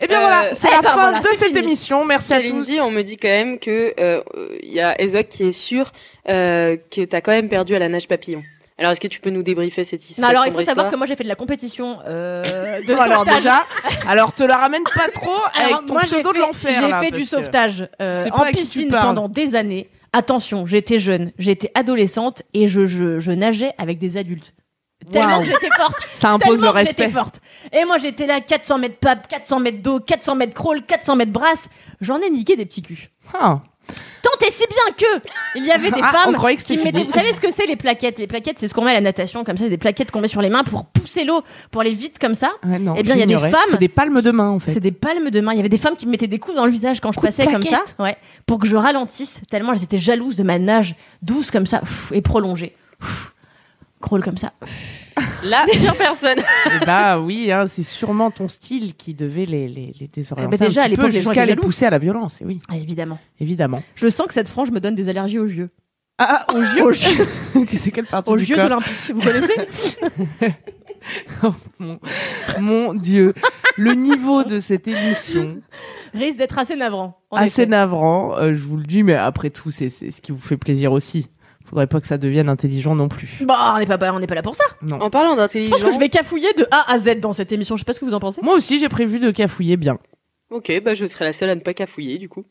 Eh 0.00 0.06
bien 0.08 0.18
Euh, 0.18 0.20
voilà, 0.22 0.54
c'est 0.54 0.68
eh 0.68 0.70
la 0.72 0.80
ben 0.82 0.88
fin 0.88 0.94
voilà, 0.94 1.20
de 1.20 1.26
c'est 1.28 1.34
cette 1.36 1.48
fini. 1.56 1.60
émission. 1.60 2.04
Merci 2.04 2.34
à 2.34 2.40
tous. 2.42 2.68
On 2.80 2.90
me 2.90 3.02
dit 3.02 3.16
quand 3.16 3.28
même 3.28 3.58
que 3.58 3.94
euh, 4.00 4.20
euh, 4.36 4.58
il 4.62 4.72
y 4.72 4.80
a 4.80 5.00
Ezok 5.00 5.28
qui 5.28 5.44
est 5.44 5.52
sûr 5.52 5.90
euh, 6.28 6.76
que 6.90 7.04
t'as 7.04 7.20
quand 7.20 7.30
même 7.32 7.48
perdu 7.48 7.74
à 7.74 7.78
la 7.78 7.88
nage 7.88 8.08
papillon. 8.08 8.42
Alors 8.76 8.90
est-ce 8.90 9.00
que 9.00 9.06
tu 9.06 9.20
peux 9.20 9.30
nous 9.30 9.44
débriefer 9.44 9.84
cette 9.84 10.04
histoire 10.10 10.28
Non, 10.32 10.36
alors 10.36 10.46
il 10.48 10.52
faut 10.52 10.62
savoir 10.62 10.90
que 10.90 10.96
moi 10.96 11.06
j'ai 11.06 11.14
fait 11.14 11.22
de 11.22 11.28
la 11.28 11.36
compétition 11.36 11.98
euh, 12.08 12.42
de 12.80 12.92
Bon, 12.92 13.00
alors 13.00 13.18
sauvetage. 13.20 13.36
déjà, 13.44 13.64
alors 14.08 14.32
te 14.34 14.42
la 14.42 14.56
ramène 14.56 14.82
pas 14.82 15.06
trop 15.12 15.30
Alors, 15.54 15.76
avec 15.76 15.86
ton 15.86 15.92
moi, 15.94 16.02
j'ai 16.02 16.08
pseudo 16.16 16.30
de 16.30 16.34
fait- 16.34 16.40
l'enfer. 16.40 16.80
J'ai 16.80 16.88
là, 16.90 17.00
fait 17.00 17.10
du 17.12 17.24
sauvetage 17.24 17.88
euh, 18.02 18.20
C'est 18.24 18.32
en 18.32 18.44
piscine 18.46 18.90
pendant 18.90 19.28
des 19.28 19.54
années. 19.54 19.88
Attention, 20.12 20.66
j'étais 20.66 20.98
jeune, 20.98 21.30
j'étais 21.38 21.70
adolescente 21.76 22.42
et 22.52 22.66
je, 22.66 22.84
je, 22.86 23.20
je 23.20 23.30
nageais 23.32 23.72
avec 23.78 23.98
des 23.98 24.16
adultes. 24.16 24.54
Tellement 25.12 25.40
que 25.40 25.46
j'étais 25.46 25.70
forte. 25.76 25.96
Ça 26.14 26.30
impose 26.30 26.60
le 26.60 26.68
respect. 26.68 27.08
forte. 27.08 27.40
Et 27.72 27.84
moi 27.84 27.98
j'étais 27.98 28.26
là 28.26 28.40
400 28.40 28.78
mètres 28.78 28.96
pape, 28.98 29.28
400 29.28 29.60
mètres 29.60 29.82
d'eau, 29.82 30.00
400 30.00 30.34
mètres 30.36 30.54
crawl, 30.54 30.82
400 30.82 31.16
mètres 31.16 31.32
brasse. 31.32 31.68
J'en 32.00 32.18
ai 32.18 32.30
niqué 32.30 32.56
des 32.56 32.66
petits 32.66 32.82
culs. 32.82 33.08
Ah. 33.32 33.60
Tant 34.22 34.46
et 34.46 34.50
si 34.50 34.64
bien 34.66 34.94
que 34.96 35.22
il 35.56 35.66
y 35.66 35.70
avait 35.70 35.90
des 35.90 36.00
Ah, 36.02 36.08
on 36.14 36.16
femmes 36.24 36.34
croyait 36.36 36.56
que 36.56 36.62
qui 36.62 36.78
mettaient. 36.78 37.04
Vous 37.04 37.10
savez 37.12 37.34
ce 37.34 37.40
que 37.40 37.50
c'est 37.50 37.66
les 37.66 37.76
plaquettes? 37.76 38.18
Les 38.18 38.26
plaquettes, 38.26 38.58
c'est 38.58 38.66
ce 38.68 38.72
qu'on 38.72 38.82
met 38.82 38.92
à 38.92 38.94
la 38.94 39.02
natation, 39.02 39.44
comme 39.44 39.58
ça, 39.58 39.64
c'est 39.64 39.70
des 39.70 39.76
plaquettes 39.76 40.10
qu'on 40.10 40.22
met 40.22 40.28
sur 40.28 40.40
les 40.40 40.48
mains 40.48 40.64
pour 40.64 40.86
pousser 40.86 41.24
l'eau, 41.24 41.42
pour 41.70 41.82
aller 41.82 41.92
vite 41.94 42.18
comme 42.18 42.34
ça. 42.34 42.50
Ouais, 42.66 42.78
non, 42.78 42.94
Eh 42.96 43.02
bien, 43.02 43.14
il 43.14 43.20
y 43.20 43.22
a 43.22 43.26
des 43.26 43.36
femmes- 43.36 43.60
C'est 43.70 43.78
des 43.78 43.88
palmes 43.88 44.22
de 44.22 44.30
main 44.30 44.48
en 44.48 44.58
fait. 44.58 44.72
C'est 44.72 44.80
des 44.80 44.92
palmes 44.92 45.28
de 45.28 45.40
main. 45.42 45.52
Il 45.52 45.56
y 45.56 45.60
avait 45.60 45.68
des 45.68 45.76
femmes 45.76 45.96
qui 45.96 46.06
me 46.06 46.12
mettaient 46.12 46.26
des 46.26 46.38
coups 46.38 46.56
dans 46.56 46.64
le 46.64 46.72
visage 46.72 47.00
quand 47.00 47.12
je 47.12 47.20
passais 47.20 47.46
comme 47.46 47.62
ça, 47.62 47.82
ouais, 47.98 48.16
pour 48.46 48.58
que 48.58 48.66
je 48.66 48.76
ralentisse. 48.76 49.42
Tellement 49.50 49.74
j'étais 49.74 49.98
jalouse 49.98 50.36
de 50.36 50.42
ma 50.44 50.58
nage 50.58 50.94
douce 51.20 51.50
comme 51.50 51.66
ça 51.66 51.82
et 52.12 52.22
prolongée. 52.22 52.74
Crawl 54.04 54.22
comme 54.22 54.36
ça. 54.36 54.52
La 55.44 55.64
pire 55.72 55.94
personne. 55.96 56.38
Eh 56.66 56.84
bah 56.84 57.18
oui, 57.20 57.50
hein, 57.50 57.66
c'est 57.66 57.82
sûrement 57.82 58.30
ton 58.30 58.48
style 58.48 58.94
qui 58.94 59.14
devait 59.14 59.46
les, 59.46 59.68
les, 59.68 59.92
les 59.98 60.08
désorienter. 60.08 60.54
Eh 60.54 60.58
ben 60.58 60.66
déjà, 60.68 60.82
un 60.82 60.84
à 60.84 60.88
peu 60.88 60.90
l'époque, 60.92 61.12
les 61.12 61.22
gens 61.22 61.30
jusqu'à 61.30 61.46
les 61.46 61.56
pousser 61.56 61.86
à 61.86 61.90
la 61.90 61.98
violence. 61.98 62.40
Et 62.40 62.44
oui, 62.44 62.60
Ah, 62.68 62.76
évidemment. 62.76 63.18
évidemment. 63.40 63.82
Je 63.94 64.08
sens 64.08 64.26
que 64.26 64.34
cette 64.34 64.48
frange 64.48 64.70
me 64.70 64.80
donne 64.80 64.94
des 64.94 65.08
allergies 65.08 65.38
aux 65.38 65.46
yeux. 65.46 65.70
Ah, 66.18 66.46
aux 66.54 66.60
yeux. 66.60 66.82
Aux 66.84 66.90
yeux. 66.92 67.26
c'est 67.76 67.90
quelle 67.90 68.06
partie 68.06 68.30
Aux 68.30 68.36
corps 68.36 68.66
Olympiques, 68.66 69.10
vous 69.14 69.20
connaissez? 69.20 69.54
Oh, 71.42 71.52
mon, 71.78 71.98
mon 72.60 72.94
Dieu. 72.94 73.34
le 73.76 73.92
niveau 73.92 74.42
de 74.44 74.58
cette 74.58 74.88
émission, 74.88 75.58
Risque 76.14 76.38
d'être 76.38 76.58
assez 76.58 76.76
navrant. 76.76 77.20
assez 77.30 77.62
effet. 77.62 77.66
navrant, 77.66 78.36
euh, 78.38 78.54
je 78.54 78.60
vous 78.60 78.76
le 78.78 78.84
dis, 78.84 79.02
mais 79.02 79.14
après 79.14 79.50
tout, 79.50 79.70
c'est 79.70 79.90
c'est 79.90 80.10
ce 80.10 80.22
qui 80.22 80.32
vous 80.32 80.38
fait 80.40 80.56
plaisir 80.56 80.92
aussi. 80.92 81.28
Faudrait 81.74 81.88
pas 81.88 82.00
que 82.00 82.06
ça 82.06 82.18
devienne 82.18 82.48
intelligent 82.48 82.94
non 82.94 83.08
plus. 83.08 83.38
Bah, 83.40 83.72
on 83.74 83.78
n'est 83.80 83.86
pas, 83.86 84.12
on 84.12 84.20
n'est 84.20 84.28
pas 84.28 84.36
là 84.36 84.42
pour 84.42 84.54
ça. 84.54 84.62
Non. 84.80 85.00
En 85.00 85.10
parlant 85.10 85.32
Je 85.32 85.38
d'intelligence. 85.38 85.80
pense 85.80 85.88
que 85.88 85.92
je 85.92 85.98
vais 85.98 86.08
cafouiller 86.08 86.52
de 86.52 86.64
A 86.70 86.92
à 86.92 86.98
Z 87.00 87.18
dans 87.18 87.32
cette 87.32 87.50
émission. 87.50 87.76
Je 87.76 87.80
sais 87.80 87.84
pas 87.84 87.94
ce 87.94 87.98
que 87.98 88.04
vous 88.04 88.14
en 88.14 88.20
pensez. 88.20 88.40
Moi 88.42 88.54
aussi, 88.54 88.78
j'ai 88.78 88.88
prévu 88.88 89.18
de 89.18 89.32
cafouiller 89.32 89.76
bien. 89.76 89.98
Ok, 90.50 90.70
bah 90.84 90.94
je 90.94 91.04
serai 91.04 91.24
la 91.24 91.32
seule 91.32 91.50
à 91.50 91.56
ne 91.56 91.60
pas 91.62 91.74
cafouiller 91.74 92.18
du 92.18 92.28
coup. 92.28 92.44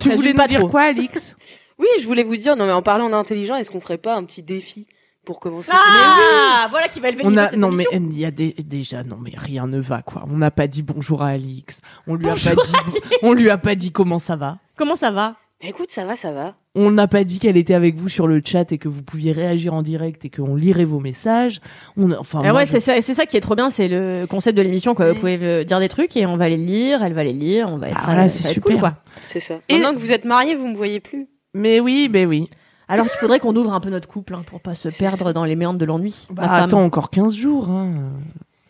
Tu 0.00 0.10
voulais 0.12 0.32
pas 0.32 0.48
dire 0.48 0.60
trop. 0.60 0.68
quoi, 0.70 0.84
Alix? 0.84 1.36
Oui, 1.78 1.86
je 2.00 2.06
voulais 2.06 2.22
vous 2.22 2.36
dire, 2.38 2.56
non 2.56 2.64
mais 2.64 2.72
en 2.72 2.80
parlant 2.80 3.10
d'intelligent, 3.10 3.54
est-ce 3.56 3.70
qu'on 3.70 3.80
ferait 3.80 3.98
pas 3.98 4.16
un 4.16 4.24
petit 4.24 4.42
défi 4.42 4.86
pour 5.26 5.38
commencer 5.40 5.70
Ah, 5.74 6.68
voilà 6.70 6.88
qui 6.88 7.00
va 7.00 7.10
élever 7.10 7.22
le 7.24 7.28
On 7.28 7.36
a 7.36 7.54
non 7.54 7.70
mais 7.70 7.84
émission. 7.92 8.08
il 8.12 8.18
y 8.18 8.24
a 8.24 8.30
des, 8.30 8.54
déjà 8.64 9.02
non 9.02 9.18
mais 9.20 9.32
rien 9.36 9.66
ne 9.66 9.78
va 9.78 10.00
quoi. 10.00 10.24
On 10.30 10.38
n'a 10.38 10.50
pas 10.50 10.68
dit 10.68 10.82
bonjour 10.82 11.22
à 11.22 11.26
Alix. 11.28 11.82
On 12.06 12.14
lui 12.14 12.24
Bonjour, 12.24 12.52
a 12.52 12.54
pas 12.54 12.62
dit 12.62 12.72
on 13.20 13.32
lui 13.34 13.50
a 13.50 13.58
pas 13.58 13.74
dit 13.74 13.92
comment 13.92 14.18
ça 14.18 14.36
va. 14.36 14.56
Comment 14.78 14.96
ça 14.96 15.10
va? 15.10 15.36
Bah, 15.60 15.68
Écoute, 15.68 15.90
ça 15.90 16.06
va, 16.06 16.16
ça 16.16 16.32
va. 16.32 16.54
On 16.78 16.90
n'a 16.90 17.08
pas 17.08 17.24
dit 17.24 17.38
qu'elle 17.38 17.56
était 17.56 17.72
avec 17.74 17.96
vous 17.96 18.08
sur 18.10 18.26
le 18.26 18.42
chat 18.44 18.70
et 18.70 18.76
que 18.78 18.86
vous 18.88 19.02
pouviez 19.02 19.32
réagir 19.32 19.72
en 19.72 19.80
direct 19.80 20.24
et 20.26 20.30
qu'on 20.30 20.54
lirait 20.54 20.84
vos 20.84 21.00
messages. 21.00 21.60
On 21.96 22.10
a- 22.10 22.18
enfin 22.18 22.42
Ah 22.44 22.48
moi, 22.50 22.60
ouais, 22.60 22.66
je- 22.66 22.72
c'est 22.72 22.80
ça, 22.80 23.00
c'est 23.00 23.14
ça 23.14 23.24
qui 23.24 23.36
est 23.38 23.40
trop 23.40 23.54
bien, 23.56 23.70
c'est 23.70 23.88
le 23.88 24.26
concept 24.26 24.56
de 24.58 24.62
l'émission. 24.62 24.94
Quoi. 24.94 25.12
Vous 25.12 25.18
pouvez 25.18 25.38
euh, 25.40 25.64
dire 25.64 25.80
des 25.80 25.88
trucs 25.88 26.14
et 26.18 26.26
on 26.26 26.36
va 26.36 26.48
les 26.50 26.58
lire, 26.58 27.02
elle 27.02 27.14
va 27.14 27.24
les 27.24 27.32
lire, 27.32 27.68
on 27.70 27.78
va 27.78 27.88
être. 27.88 27.96
Ah, 27.98 28.04
voilà, 28.04 28.24
euh, 28.24 28.28
c'est 28.28 28.42
ça 28.42 28.48
va 28.48 28.50
être 28.50 28.54
super. 28.56 28.72
cool, 28.72 28.80
quoi. 28.80 28.94
C'est 29.22 29.40
ça. 29.40 29.54
Et- 29.70 29.74
Maintenant 29.78 29.94
que 29.94 29.98
vous 29.98 30.12
êtes 30.12 30.26
mariés, 30.26 30.54
vous 30.54 30.68
me 30.68 30.74
voyez 30.76 31.00
plus. 31.00 31.28
Mais 31.54 31.80
oui, 31.80 32.08
ben 32.10 32.28
oui. 32.28 32.48
Alors 32.88 33.06
qu'il 33.08 33.18
faudrait 33.18 33.40
qu'on 33.40 33.56
ouvre 33.56 33.72
un 33.72 33.80
peu 33.80 33.88
notre 33.90 34.06
couple 34.06 34.34
hein, 34.34 34.42
pour 34.46 34.60
pas 34.60 34.74
se 34.74 34.88
perdre 34.90 35.32
dans 35.32 35.44
les 35.44 35.56
méandres 35.56 35.78
de 35.78 35.84
l'ennui. 35.86 36.26
Bah, 36.30 36.42
Ma 36.42 36.48
femme. 36.48 36.64
attends 36.64 36.84
encore 36.84 37.08
15 37.10 37.34
jours 37.34 37.68
hein. 37.70 37.90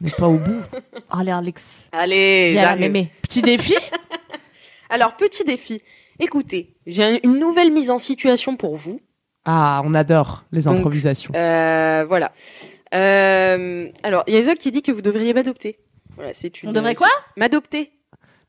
On 0.01 0.05
n'est 0.05 0.11
pas 0.13 0.29
au 0.29 0.39
bout. 0.39 0.63
Allez, 1.11 1.33
Alex. 1.33 1.87
Allez, 1.93 2.53
j'arrive. 2.55 3.09
Petit 3.23 3.43
défi 3.43 3.75
Alors, 4.91 5.17
petit 5.17 5.43
défi. 5.45 5.81
Écoutez, 6.19 6.75
j'ai 6.87 7.05
un- 7.05 7.19
une 7.25 7.39
nouvelle 7.39 7.73
mise 7.73 7.91
en 7.91 7.99
situation 7.99 8.57
pour 8.57 8.77
vous. 8.77 9.01
Ah, 9.45 9.83
on 9.85 9.95
adore 9.95 10.45
les 10.53 10.63
Donc, 10.63 10.79
improvisations. 10.79 11.33
Euh, 11.37 12.05
voilà. 12.09 12.33
Euh, 12.95 13.89
alors, 14.03 14.25
il 14.27 14.35
y 14.35 14.37
a 14.37 14.41
Isaac 14.41 14.59
qui 14.59 14.71
dit 14.71 14.83
que 14.83 14.93
vous 14.93 15.03
devriez 15.03 15.35
m'adopter. 15.35 15.79
Voilà, 16.17 16.33
c'est 16.35 16.63
une. 16.63 16.71
On 16.71 16.73
devrait 16.73 16.95
quoi? 16.95 17.09
M'adopter. 17.37 17.93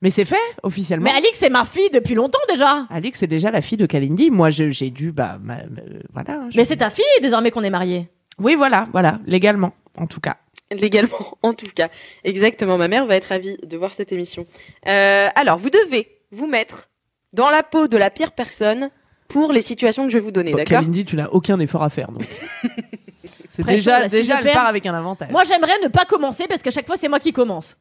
Mais 0.01 0.09
c'est 0.11 0.25
fait 0.25 0.35
officiellement. 0.63 1.05
Mais 1.05 1.17
Alix, 1.17 1.37
c'est 1.39 1.49
ma 1.49 1.65
fille 1.65 1.89
depuis 1.91 2.13
longtemps 2.13 2.37
déjà. 2.47 2.85
Alix 2.91 3.17
c'est 3.19 3.25
déjà 3.27 3.49
la 3.49 3.61
fille 3.61 3.79
de 3.79 3.87
Kalindi. 3.87 4.29
Moi 4.29 4.51
je- 4.51 4.69
j'ai 4.69 4.91
dû 4.91 5.11
bah 5.11 5.39
ma- 5.41 5.55
ma- 5.65 5.81
voilà. 6.13 6.49
je- 6.51 6.57
Mais 6.57 6.65
c'est 6.65 6.77
ta 6.77 6.91
fille 6.91 7.03
désormais 7.21 7.49
qu'on 7.49 7.63
est 7.63 7.71
mariés. 7.71 8.07
Oui, 8.39 8.53
voilà, 8.53 8.87
voilà, 8.91 9.19
légalement, 9.25 9.73
en 9.97 10.05
tout 10.05 10.19
cas. 10.19 10.37
Légalement, 10.69 11.17
en 11.41 11.53
tout 11.53 11.65
cas. 11.73 11.89
Exactement, 12.23 12.77
ma 12.77 12.87
mère 12.87 13.05
va 13.07 13.15
être 13.15 13.25
ravie 13.29 13.57
de 13.57 13.75
voir 13.77 13.91
cette 13.93 14.11
émission. 14.11 14.45
Euh, 14.87 15.27
alors, 15.35 15.57
vous 15.57 15.71
devez 15.71 16.07
vous 16.31 16.45
mettre 16.45 16.89
dans 17.33 17.49
la 17.49 17.63
peau 17.63 17.87
de 17.87 17.97
la 17.97 18.09
pire 18.09 18.31
personne 18.31 18.89
pour 19.27 19.51
les 19.51 19.61
situations 19.61 20.05
que 20.05 20.09
je 20.09 20.17
vais 20.17 20.23
vous 20.23 20.31
donner, 20.31 20.51
Bon, 20.51 20.57
d'accord 20.57 20.79
Kalindi, 20.79 21.03
tu 21.05 21.15
n'as 21.17 21.27
aucun 21.27 21.59
effort 21.59 21.83
à 21.83 21.89
faire, 21.89 22.11
donc. 22.11 22.23
c'est 23.49 23.65
déjà, 23.65 23.99
là, 24.01 24.09
si 24.09 24.15
déjà 24.15 24.37
elle 24.37 24.43
perds- 24.45 24.53
part 24.53 24.67
avec 24.67 24.85
un 24.85 24.93
avantage. 24.93 25.29
Moi, 25.31 25.43
j'aimerais 25.45 25.77
ne 25.83 25.89
pas 25.89 26.05
commencer 26.05 26.45
parce 26.47 26.61
qu'à 26.61 26.71
chaque 26.71 26.85
fois, 26.87 26.95
c'est 26.97 27.09
moi 27.09 27.19
qui 27.19 27.33
commence. 27.33 27.77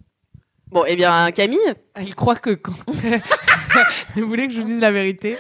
Bon, 0.72 0.84
eh 0.86 0.96
bien, 0.96 1.30
Camille, 1.30 1.58
Elle 1.94 2.14
croit 2.16 2.34
que 2.36 2.50
quand. 2.50 2.72
vous 4.16 4.26
voulez 4.26 4.48
que 4.48 4.52
je 4.52 4.60
vous 4.60 4.66
dise 4.66 4.80
la 4.80 4.90
vérité? 4.90 5.36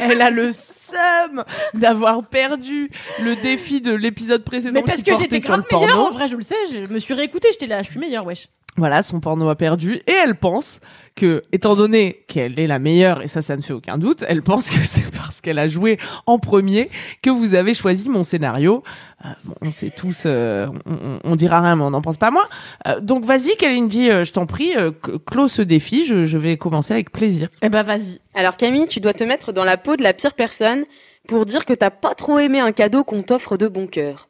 Elle 0.00 0.22
a 0.22 0.30
le 0.30 0.52
seum 0.52 1.44
d'avoir 1.74 2.24
perdu 2.28 2.90
le 3.20 3.34
défi 3.42 3.80
de 3.80 3.92
l'épisode 3.92 4.44
précédent. 4.44 4.74
Mais 4.74 4.82
parce 4.82 4.98
qui 4.98 5.04
que 5.04 5.10
portait 5.10 5.24
j'étais 5.24 5.40
sur 5.40 5.56
le 5.56 5.62
grave 5.62 5.80
meilleure, 5.82 5.98
en 5.98 6.10
vrai, 6.12 6.28
je 6.28 6.36
le 6.36 6.42
sais. 6.42 6.54
Je 6.70 6.84
me 6.84 7.00
suis 7.00 7.14
réécoutée, 7.14 7.48
j'étais 7.50 7.66
là, 7.66 7.82
je 7.82 7.90
suis 7.90 7.98
meilleure, 7.98 8.24
wesh. 8.24 8.46
Voilà, 8.78 9.02
son 9.02 9.20
porno 9.20 9.48
a 9.50 9.54
perdu 9.54 9.96
et 10.06 10.12
elle 10.24 10.34
pense 10.34 10.80
que, 11.14 11.42
étant 11.52 11.76
donné 11.76 12.24
qu'elle 12.26 12.58
est 12.58 12.66
la 12.66 12.78
meilleure, 12.78 13.20
et 13.20 13.26
ça, 13.26 13.42
ça 13.42 13.54
ne 13.54 13.60
fait 13.60 13.74
aucun 13.74 13.98
doute, 13.98 14.24
elle 14.26 14.42
pense 14.42 14.70
que 14.70 14.78
c'est 14.82 15.14
parce 15.14 15.42
qu'elle 15.42 15.58
a 15.58 15.68
joué 15.68 15.98
en 16.24 16.38
premier 16.38 16.88
que 17.20 17.28
vous 17.28 17.54
avez 17.54 17.74
choisi 17.74 18.08
mon 18.08 18.24
scénario. 18.24 18.82
Euh, 19.26 19.28
bon, 19.44 19.54
on 19.60 19.70
sait 19.70 19.90
tous, 19.94 20.22
euh, 20.24 20.68
on, 20.86 21.18
on- 21.22 21.36
dira 21.36 21.60
rien, 21.60 21.76
mais 21.76 21.82
on 21.84 21.90
n'en 21.90 22.00
pense 22.00 22.16
pas 22.16 22.30
moins. 22.30 22.48
Euh, 22.86 22.98
donc 23.00 23.26
vas-y, 23.26 23.54
Kalindi, 23.58 24.10
euh, 24.10 24.24
je 24.24 24.32
t'en 24.32 24.46
prie, 24.46 24.74
euh, 24.74 24.90
cl- 24.90 25.18
close 25.26 25.52
ce 25.52 25.60
défi, 25.62 26.06
je, 26.06 26.24
je 26.24 26.38
vais 26.38 26.56
commencer 26.56 26.94
avec 26.94 27.12
plaisir. 27.12 27.48
Eh 27.60 27.68
ben, 27.68 27.82
vas-y. 27.82 28.20
alors 28.34 28.56
Camille, 28.56 28.86
tu 28.86 29.00
dois 29.00 29.12
te 29.12 29.22
mettre 29.22 29.52
dans 29.52 29.64
la 29.64 29.76
peau 29.76 29.96
de 29.96 30.02
la 30.02 30.14
pire 30.14 30.32
personne 30.32 30.84
pour 31.28 31.44
dire 31.44 31.66
que 31.66 31.74
t'as 31.74 31.90
pas 31.90 32.14
trop 32.14 32.38
aimé 32.38 32.60
un 32.60 32.72
cadeau 32.72 33.04
qu'on 33.04 33.22
t'offre 33.22 33.58
de 33.58 33.68
bon 33.68 33.86
cœur. 33.86 34.28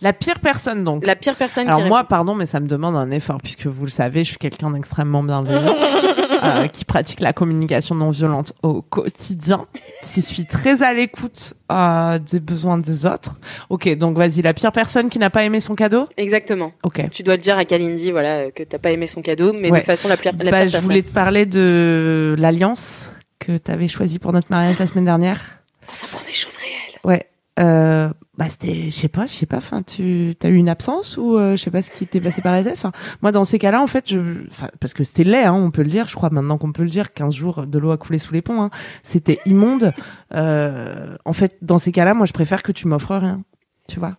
La 0.00 0.12
pire 0.12 0.40
personne, 0.40 0.82
donc. 0.82 1.04
La 1.04 1.14
pire 1.14 1.36
personne 1.36 1.68
Alors 1.68 1.82
qui 1.82 1.88
moi, 1.88 1.98
répond. 1.98 2.08
pardon, 2.08 2.34
mais 2.34 2.46
ça 2.46 2.58
me 2.58 2.66
demande 2.66 2.96
un 2.96 3.10
effort 3.10 3.38
puisque 3.42 3.66
vous 3.66 3.84
le 3.84 3.90
savez, 3.90 4.24
je 4.24 4.30
suis 4.30 4.38
quelqu'un 4.38 4.70
d'extrêmement 4.70 5.22
bienveillant, 5.22 5.74
euh, 6.44 6.66
qui 6.68 6.84
pratique 6.86 7.20
la 7.20 7.32
communication 7.34 7.94
non 7.94 8.10
violente 8.10 8.54
au 8.62 8.80
quotidien, 8.80 9.66
qui 10.12 10.22
suis 10.22 10.46
très 10.46 10.82
à 10.82 10.94
l'écoute 10.94 11.54
euh, 11.70 12.18
des 12.18 12.40
besoins 12.40 12.78
des 12.78 13.04
autres. 13.06 13.40
Ok, 13.68 13.94
donc 13.96 14.16
vas-y, 14.16 14.40
la 14.42 14.54
pire 14.54 14.72
personne 14.72 15.10
qui 15.10 15.18
n'a 15.18 15.30
pas 15.30 15.44
aimé 15.44 15.60
son 15.60 15.74
cadeau? 15.74 16.08
Exactement. 16.16 16.72
Ok. 16.82 17.02
Tu 17.10 17.22
dois 17.22 17.36
le 17.36 17.42
dire 17.42 17.58
à 17.58 17.64
Kalindi, 17.66 18.10
voilà, 18.10 18.36
euh, 18.38 18.50
que 18.50 18.62
t'as 18.62 18.78
pas 18.78 18.90
aimé 18.90 19.06
son 19.06 19.20
cadeau, 19.20 19.52
mais 19.52 19.70
Ouais. 19.70 19.80
de 19.80 19.84
façon 19.84 20.08
la 20.08 20.16
pire, 20.16 20.32
la 20.38 20.50
Bah, 20.50 20.56
pire 20.58 20.66
je 20.68 20.72
personne. 20.72 20.80
voulais 20.82 21.02
te 21.02 21.12
parler 21.12 21.44
de 21.44 22.34
l'alliance 22.38 23.10
que 23.38 23.58
tu 23.58 23.70
avais 23.70 23.86
choisie 23.86 24.18
pour 24.18 24.32
notre 24.32 24.50
mariage 24.50 24.78
la 24.78 24.86
semaine 24.86 25.04
dernière. 25.04 25.40
Oh, 25.82 25.90
ça 25.92 26.06
prend 26.10 26.24
des 26.26 26.32
choses 26.32 26.56
réelles. 26.56 26.98
Ouais. 27.04 27.26
Euh, 27.58 28.10
bah 28.36 28.48
c'était, 28.48 28.84
je 28.84 28.90
sais 28.90 29.08
pas, 29.08 29.26
je 29.26 29.32
sais 29.32 29.46
pas. 29.46 29.56
Enfin, 29.56 29.82
tu 29.82 30.36
as 30.42 30.48
eu 30.48 30.54
une 30.54 30.68
absence 30.68 31.16
ou 31.16 31.36
euh, 31.36 31.56
je 31.56 31.62
sais 31.62 31.70
pas 31.70 31.82
ce 31.82 31.90
qui 31.90 32.06
t'est 32.06 32.20
passé 32.20 32.40
par 32.40 32.52
la 32.52 32.62
tête? 32.62 32.74
Enfin, 32.74 32.92
moi 33.20 33.32
dans 33.32 33.44
ces 33.44 33.58
cas-là, 33.58 33.82
en 33.82 33.88
fait, 33.88 34.04
je, 34.08 34.46
parce 34.80 34.94
que 34.94 35.02
c'était 35.02 35.24
laid, 35.24 35.44
hein, 35.44 35.54
on 35.54 35.70
peut 35.70 35.82
le 35.82 35.88
dire. 35.88 36.06
Je 36.06 36.14
crois 36.14 36.30
maintenant 36.30 36.56
qu'on 36.56 36.72
peut 36.72 36.84
le 36.84 36.88
dire. 36.88 37.12
15 37.12 37.34
jours 37.34 37.66
de 37.66 37.78
l'eau 37.78 37.90
a 37.90 37.96
coulé 37.96 38.18
sous 38.18 38.32
les 38.32 38.42
ponts. 38.42 38.62
Hein. 38.62 38.70
C'était 39.02 39.40
immonde. 39.44 39.92
Euh, 40.34 41.16
en 41.24 41.32
fait, 41.32 41.56
dans 41.62 41.78
ces 41.78 41.90
cas-là, 41.90 42.14
moi, 42.14 42.26
je 42.26 42.32
préfère 42.32 42.62
que 42.62 42.70
tu 42.70 42.86
m'offres 42.86 43.16
rien. 43.16 43.42
Tu 43.88 43.98
vois 43.98 44.12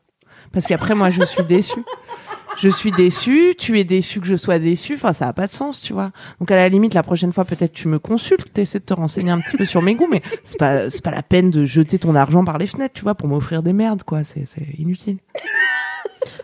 Parce 0.52 0.68
qu'après, 0.68 0.96
moi, 0.96 1.10
je 1.10 1.24
suis 1.24 1.44
déçue. 1.44 1.84
Je 2.62 2.68
suis 2.68 2.92
déçue, 2.92 3.56
tu 3.58 3.80
es 3.80 3.86
déçu 3.86 4.20
que 4.20 4.28
je 4.28 4.36
sois 4.36 4.60
déçue, 4.60 4.96
enfin 4.96 5.14
ça 5.14 5.30
a 5.30 5.34
pas 5.34 5.48
de 5.48 5.52
sens, 5.52 5.82
tu 5.82 5.94
vois. 5.94 6.12
Donc 6.40 6.52
à 6.52 6.58
la 6.58 6.68
limite 6.68 6.94
la 6.94 7.04
prochaine 7.04 7.32
fois 7.32 7.46
peut-être 7.46 7.72
tu 7.72 7.88
me 7.88 8.00
consultes, 8.00 8.52
t'essaies 8.54 8.80
de 8.80 8.84
te 8.84 8.94
renseigner 8.94 9.32
un 9.32 9.40
petit 9.40 9.56
peu 9.56 9.64
sur 9.64 9.82
mes 9.82 9.96
goûts, 9.96 10.10
mais 10.12 10.22
c'est 10.44 10.60
pas 10.60 10.90
c'est 10.90 11.04
pas 11.04 11.12
la 11.12 11.24
peine 11.24 11.52
de 11.52 11.64
jeter 11.64 12.00
ton 12.00 12.16
argent 12.16 12.44
par 12.44 12.58
les 12.58 12.68
fenêtres, 12.68 12.96
tu 12.96 13.04
vois, 13.04 13.16
pour 13.16 13.30
m'offrir 13.30 13.64
des 13.64 13.72
merdes 13.72 14.04
quoi, 14.04 14.26
c'est 14.26 14.46
c'est 14.46 14.68
inutile. 14.78 15.20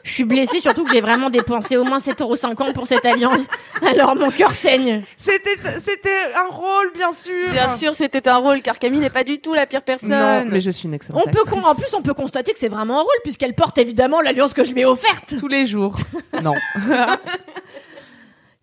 Je 0.04 0.12
suis 0.12 0.24
blessée, 0.24 0.60
surtout 0.60 0.84
que 0.84 0.92
j'ai 0.92 1.02
vraiment 1.02 1.30
dépensé 1.30 1.78
au 1.78 1.84
moins 1.84 1.98
7,50€ 1.98 2.74
pour 2.74 2.88
cette 2.88 3.06
alliance. 3.06 3.40
Alors 3.82 4.16
mon 4.16 4.30
cœur 4.32 4.54
saigne. 4.54 5.04
C'était 5.18 5.56
c'était 5.84 6.10
un 6.36 6.54
rôle 6.54 6.92
bien 6.96 7.12
sûr. 7.12 7.50
Bien 7.52 7.68
sûr, 7.70 7.96
c'était 7.96 8.28
un 8.28 8.38
rôle, 8.38 8.62
car 8.62 8.78
Camille 8.80 9.00
n'est 9.00 9.10
pas 9.10 9.24
du 9.24 9.40
tout 9.40 9.54
la 9.54 9.66
pire 9.66 9.82
personne. 9.82 10.10
Non, 10.10 10.46
mais 10.46 10.60
je 10.60 10.70
suis 10.72 10.88
une 10.88 10.94
excellente. 10.94 11.24
On 11.26 11.30
peut 11.30 11.44
con- 11.50 11.64
en 11.64 11.76
plus, 11.76 11.94
on 11.94 12.02
peut 12.02 12.14
constater 12.14 12.54
que 12.54 12.60
c'est 12.60 12.68
vraiment 12.70 13.00
un 13.00 13.04
rôle 13.04 13.20
puisqu'elle 13.24 13.56
porte 13.56 13.78
évidemment 13.78 14.22
l'alliance 14.22 14.54
que 14.54 14.64
je 14.64 14.72
lui 14.72 14.82
ai 14.82 14.86
offerte. 14.86 15.36
tous 15.40 15.48
les 15.48 15.66
jours. 15.66 15.96
non. 16.44 16.54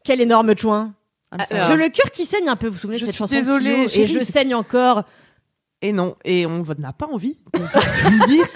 Quel 0.04 0.20
énorme 0.20 0.56
chouin. 0.58 0.92
Alors. 1.30 1.70
J'ai 1.70 1.76
le 1.76 1.88
cœur 1.88 2.10
qui 2.10 2.26
saigne 2.26 2.48
un 2.48 2.56
peu, 2.56 2.66
vous 2.66 2.74
vous 2.74 2.78
souvenez 2.78 2.98
Je 2.98 3.02
de 3.04 3.06
cette 3.06 3.14
suis 3.14 3.22
chanson 3.22 3.34
désolée, 3.34 3.84
Kyo 3.84 3.88
chérie, 3.88 4.02
et 4.02 4.06
je 4.06 4.18
c'est- 4.18 4.24
saigne 4.32 4.54
encore. 4.54 5.04
Et 5.84 5.92
non, 5.92 6.14
et 6.24 6.46
on 6.46 6.62
n'a 6.78 6.92
pas 6.92 7.06
envie 7.06 7.38
de 7.58 7.66
se 7.66 7.80
souvenir. 8.02 8.46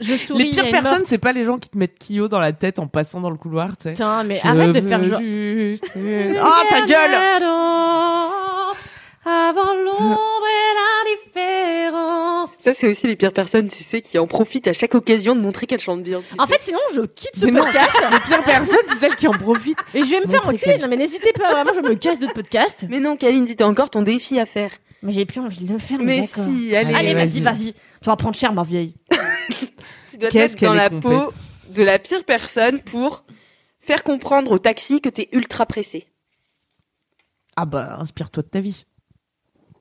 Je 0.00 0.16
souris. 0.16 0.44
Les 0.44 0.50
pires 0.50 0.70
personnes, 0.70 1.02
c'est 1.04 1.18
pas 1.18 1.32
les 1.32 1.44
gens 1.44 1.58
qui 1.58 1.68
te 1.68 1.76
mettent 1.76 1.98
Kyo 1.98 2.26
dans 2.26 2.40
la 2.40 2.52
tête 2.54 2.78
en 2.78 2.86
passant 2.86 3.20
dans 3.20 3.28
le 3.30 3.36
couloir, 3.36 3.76
tu 3.76 3.82
sais. 3.84 3.90
Putain, 3.90 4.24
mais 4.24 4.40
Je 4.42 4.48
arrête 4.48 4.72
de 4.72 4.80
faire 4.80 5.04
genre. 5.04 5.20
juste 5.20 5.84
Ah, 6.42 6.62
ta 6.70 6.80
gueule 6.86 7.14
Avant 9.26 9.74
l'ombre 9.74 10.46
et 10.48 11.36
l'indifférence. 11.36 12.50
Ça, 12.58 12.72
c'est 12.72 12.88
aussi 12.88 13.06
les 13.06 13.16
pires 13.16 13.34
personnes, 13.34 13.68
tu 13.68 13.82
sais, 13.82 14.00
qui 14.00 14.18
en 14.18 14.26
profitent 14.26 14.68
à 14.68 14.72
chaque 14.72 14.94
occasion 14.94 15.34
de 15.36 15.40
montrer 15.40 15.66
qu'elles 15.66 15.80
chantent 15.80 16.02
bien. 16.02 16.20
tu 16.26 16.34
En 16.40 16.46
sais. 16.46 16.54
fait, 16.54 16.62
sinon, 16.62 16.78
je 16.94 17.02
quitte 17.02 17.36
ce 17.36 17.44
Mais 17.44 17.50
non. 17.50 17.64
podcast 17.64 17.90
Les 18.10 18.20
pires 18.20 18.42
personnes, 18.44 18.78
c'est 18.88 18.94
celles 19.00 19.16
qui 19.16 19.28
en 19.28 19.32
profitent. 19.32 19.78
et 19.94 20.02
je 20.02 20.10
vais 20.10 20.20
me 20.20 20.26
faire 20.26 20.48
enculer. 20.48 20.78
Non, 20.78 20.88
mais 20.88 20.96
n'hésitez 20.96 21.34
pas, 21.34 21.52
vraiment, 21.52 21.72
je 21.74 21.80
me 21.86 21.94
casse 21.94 22.18
de 22.18 22.26
podcast. 22.28 22.86
Mais 22.88 23.00
non, 23.00 23.16
Kalindi, 23.16 23.54
t'as 23.56 23.66
encore 23.66 23.90
ton 23.90 24.00
défi 24.00 24.40
à 24.40 24.46
faire. 24.46 24.70
Mais 25.02 25.12
j'ai 25.12 25.24
plus 25.24 25.40
envie 25.40 25.64
de 25.64 25.72
le 25.72 25.78
faire. 25.78 25.98
Mais 25.98 26.22
si, 26.22 26.74
allez. 26.76 26.94
Allez, 26.94 27.14
vas-y, 27.14 27.40
vas-y. 27.40 27.72
Tu 27.72 28.06
vas 28.06 28.16
prendre 28.16 28.36
cher, 28.36 28.52
ma 28.52 28.64
vieille. 28.64 28.94
Tu 30.10 30.18
dois 30.18 30.28
te 30.28 30.32
Qu'est-ce 30.34 30.54
mettre 30.54 30.64
dans 30.66 30.74
la 30.74 30.90
peau 30.90 31.32
de 31.70 31.82
la 31.84 31.98
pire 32.00 32.24
personne 32.24 32.80
pour 32.82 33.24
faire 33.78 34.02
comprendre 34.02 34.50
au 34.50 34.58
taxi 34.58 35.00
que 35.00 35.08
t'es 35.08 35.28
ultra 35.32 35.66
pressé. 35.66 36.08
Ah 37.56 37.64
bah, 37.64 37.96
inspire-toi 38.00 38.42
de 38.42 38.48
ta 38.48 38.60
vie. 38.60 38.84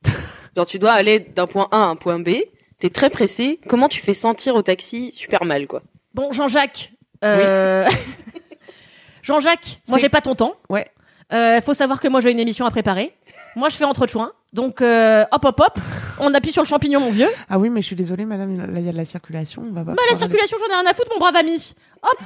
Genre, 0.55 0.67
tu 0.67 0.77
dois 0.79 0.93
aller 0.93 1.19
d'un 1.19 1.47
point 1.47 1.67
A 1.71 1.77
à 1.77 1.85
un 1.85 1.95
point 1.95 2.19
B, 2.19 2.29
t'es 2.77 2.89
très 2.91 3.09
pressé. 3.09 3.59
Comment 3.67 3.89
tu 3.89 4.01
fais 4.01 4.13
sentir 4.13 4.55
au 4.55 4.61
taxi 4.61 5.11
super 5.13 5.45
mal, 5.45 5.65
quoi? 5.67 5.81
Bon, 6.13 6.31
Jean-Jacques. 6.31 6.93
euh, 7.25 7.89
Jean-Jacques, 9.23 9.81
moi 9.87 9.97
j'ai 9.97 10.09
pas 10.09 10.21
ton 10.21 10.35
temps. 10.35 10.55
Ouais. 10.69 10.89
Euh, 11.33 11.59
faut 11.61 11.73
savoir 11.73 11.99
que 11.99 12.07
moi 12.07 12.21
j'ai 12.21 12.31
une 12.31 12.39
émission 12.39 12.65
à 12.65 12.71
préparer. 12.71 13.13
Moi 13.55 13.69
je 13.69 13.75
fais 13.75 13.85
entre 13.85 14.07
choix. 14.07 14.33
Donc, 14.51 14.81
euh, 14.81 15.25
hop, 15.31 15.45
hop, 15.45 15.59
hop, 15.59 15.79
on 16.19 16.33
appuie 16.33 16.51
sur 16.51 16.63
le 16.63 16.67
champignon, 16.67 16.99
mon 16.99 17.11
vieux. 17.11 17.29
Ah 17.49 17.59
oui, 17.59 17.69
mais 17.69 17.81
je 17.81 17.87
suis 17.87 17.95
désolée, 17.95 18.25
madame, 18.25 18.57
là, 18.57 18.79
il 18.79 18.85
y 18.85 18.89
a 18.89 18.91
de 18.91 18.97
la 18.97 19.05
circulation. 19.05 19.63
On 19.67 19.71
va 19.71 19.83
pas 19.83 19.93
Bah, 19.93 20.01
la 20.09 20.15
circulation, 20.15 20.57
j'en 20.59 20.73
ai 20.73 20.79
rien 20.81 20.89
à 20.89 20.93
foutre, 20.95 21.11
mon 21.13 21.19
brave 21.19 21.35
ami. 21.35 21.75
Hop, 22.01 22.17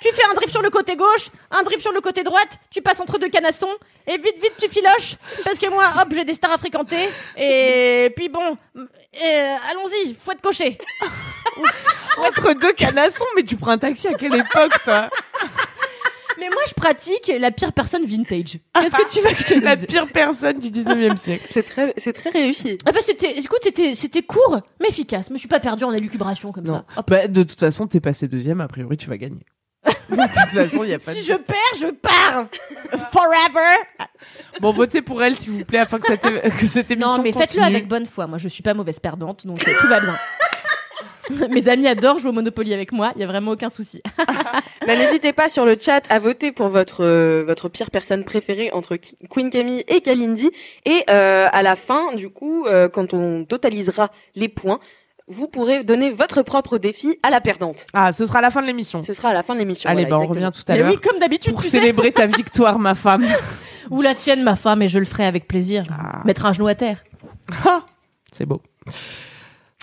tu 0.00 0.08
fais 0.12 0.22
un 0.30 0.34
drift 0.34 0.50
sur 0.52 0.62
le 0.62 0.70
côté 0.70 0.96
gauche, 0.96 1.28
un 1.50 1.62
drift 1.64 1.82
sur 1.82 1.92
le 1.92 2.00
côté 2.00 2.22
droite, 2.22 2.58
tu 2.70 2.80
passes 2.80 3.00
entre 3.00 3.18
deux 3.18 3.28
canassons, 3.28 3.74
et 4.06 4.16
vite, 4.16 4.36
vite, 4.42 4.54
tu 4.58 4.68
filoches. 4.68 5.16
Parce 5.44 5.58
que 5.58 5.68
moi, 5.68 5.84
hop, 6.00 6.08
j'ai 6.14 6.24
des 6.24 6.34
stars 6.34 6.52
à 6.52 6.58
fréquenter. 6.58 7.10
Et 7.36 8.10
puis 8.16 8.28
bon, 8.30 8.56
euh, 8.76 9.54
allons-y, 9.70 10.14
faut 10.14 10.32
être 10.32 10.40
coché. 10.42 10.78
Entre 12.18 12.54
deux 12.54 12.72
canassons, 12.72 13.24
mais 13.36 13.42
tu 13.42 13.56
prends 13.56 13.72
un 13.72 13.78
taxi 13.78 14.08
à 14.08 14.14
quelle 14.14 14.34
époque, 14.34 14.72
toi? 14.84 15.10
Mais 16.38 16.48
moi, 16.48 16.62
je 16.68 16.74
pratique 16.74 17.32
la 17.38 17.50
pire 17.50 17.72
personne 17.72 18.04
vintage. 18.04 18.58
Qu'est-ce 18.74 18.94
que 18.96 19.10
tu 19.10 19.20
veux 19.20 19.30
que 19.34 19.42
je 19.42 19.46
te 19.46 19.54
dise 19.54 19.62
La 19.64 19.76
pire 19.76 20.06
personne 20.12 20.58
du 20.58 20.70
19e 20.70 21.16
siècle. 21.16 21.44
C'est 21.48 21.62
très, 21.62 21.94
c'est 21.96 22.12
très 22.12 22.30
réussi. 22.30 22.78
Ah 22.84 22.92
bah 22.92 23.00
c'était, 23.02 23.38
écoute, 23.38 23.60
c'était, 23.62 23.94
c'était 23.94 24.22
court, 24.22 24.60
mais 24.80 24.88
efficace. 24.88 25.26
Je 25.28 25.32
me 25.32 25.38
suis 25.38 25.48
pas 25.48 25.60
perdu 25.60 25.84
en 25.84 25.92
élucubration 25.92 26.52
comme 26.52 26.64
Non. 26.64 26.74
ça. 26.74 26.84
Hop. 26.96 27.10
Bah, 27.10 27.26
de 27.28 27.42
toute 27.42 27.58
façon, 27.60 27.86
t'es 27.86 28.00
passé 28.00 28.28
deuxième, 28.28 28.60
a 28.60 28.68
priori, 28.68 28.96
tu 28.96 29.08
vas 29.08 29.16
gagner. 29.16 29.44
De 30.10 30.16
toute 30.16 30.34
façon, 30.70 30.84
il 30.84 30.90
y 30.90 30.94
a 30.94 30.98
pas 30.98 31.12
Si 31.12 31.18
de... 31.18 31.24
je 31.24 31.32
perds, 31.34 31.56
je 31.80 31.86
pars 31.88 32.46
Forever 33.12 33.76
Bon, 34.60 34.72
votez 34.72 35.02
pour 35.02 35.22
elle, 35.22 35.36
s'il 35.36 35.52
vous 35.52 35.64
plaît, 35.64 35.78
afin 35.80 35.98
que 35.98 36.06
cette, 36.06 36.22
que 36.58 36.66
cette 36.66 36.90
émission 36.90 37.16
Non, 37.16 37.22
mais 37.22 37.32
faites-le 37.32 37.60
continue. 37.60 37.64
avec 37.64 37.88
bonne 37.88 38.06
foi. 38.06 38.26
Moi, 38.26 38.38
je 38.38 38.48
suis 38.48 38.62
pas 38.62 38.74
mauvaise 38.74 38.98
perdante, 38.98 39.46
donc 39.46 39.66
euh, 39.66 39.72
tout 39.80 39.86
va 39.88 40.00
bien. 40.00 40.16
Mes 41.50 41.68
amis 41.68 41.86
adorent 41.88 42.18
jouer 42.18 42.30
au 42.30 42.32
Monopoly 42.32 42.72
avec 42.74 42.92
moi, 42.92 43.12
il 43.16 43.20
y 43.20 43.24
a 43.24 43.26
vraiment 43.26 43.52
aucun 43.52 43.70
souci. 43.70 44.02
Bah, 44.86 44.96
N'hésitez 44.96 45.32
pas 45.32 45.48
sur 45.48 45.64
le 45.64 45.76
chat 45.80 46.02
à 46.10 46.20
voter 46.20 46.52
pour 46.52 46.68
votre 46.68 47.02
euh, 47.02 47.42
votre 47.44 47.68
pire 47.68 47.90
personne 47.90 48.24
préférée 48.24 48.70
entre 48.72 48.94
Ki- 48.96 49.16
Queen 49.28 49.50
Camille 49.50 49.82
et 49.88 50.00
Kalindi. 50.00 50.50
Et 50.84 51.02
euh, 51.10 51.48
à 51.50 51.62
la 51.62 51.74
fin, 51.74 52.14
du 52.14 52.28
coup, 52.28 52.66
euh, 52.66 52.88
quand 52.88 53.12
on 53.12 53.44
totalisera 53.44 54.10
les 54.36 54.48
points, 54.48 54.78
vous 55.26 55.48
pourrez 55.48 55.82
donner 55.82 56.12
votre 56.12 56.42
propre 56.42 56.78
défi 56.78 57.18
à 57.24 57.30
la 57.30 57.40
perdante. 57.40 57.88
Ah, 57.94 58.12
ce 58.12 58.26
sera 58.26 58.40
la 58.40 58.50
fin 58.50 58.62
de 58.62 58.66
l'émission. 58.68 59.02
Ce 59.02 59.12
sera 59.12 59.30
à 59.30 59.32
la 59.32 59.42
fin 59.42 59.54
de 59.54 59.58
l'émission. 59.58 59.90
Allez, 59.90 60.02
voilà, 60.04 60.18
bah, 60.18 60.22
on 60.24 60.32
revient 60.32 60.50
tout 60.54 60.62
à 60.70 60.76
l'heure. 60.76 60.88
oui, 60.88 61.00
comme 61.00 61.18
d'habitude, 61.18 61.52
Pour 61.52 61.62
tu 61.62 61.68
sais. 61.68 61.80
célébrer 61.80 62.12
ta 62.12 62.26
victoire, 62.28 62.78
ma 62.78 62.94
femme. 62.94 63.26
Ou 63.90 64.02
la 64.02 64.14
tienne, 64.14 64.44
ma 64.44 64.54
femme, 64.54 64.82
et 64.82 64.88
je 64.88 65.00
le 65.00 65.04
ferai 65.04 65.26
avec 65.26 65.48
plaisir. 65.48 65.84
Ah. 65.90 66.20
Mettre 66.24 66.46
un 66.46 66.52
genou 66.52 66.68
à 66.68 66.76
terre. 66.76 67.02
Ah, 67.64 67.82
C'est 68.30 68.46
beau. 68.46 68.62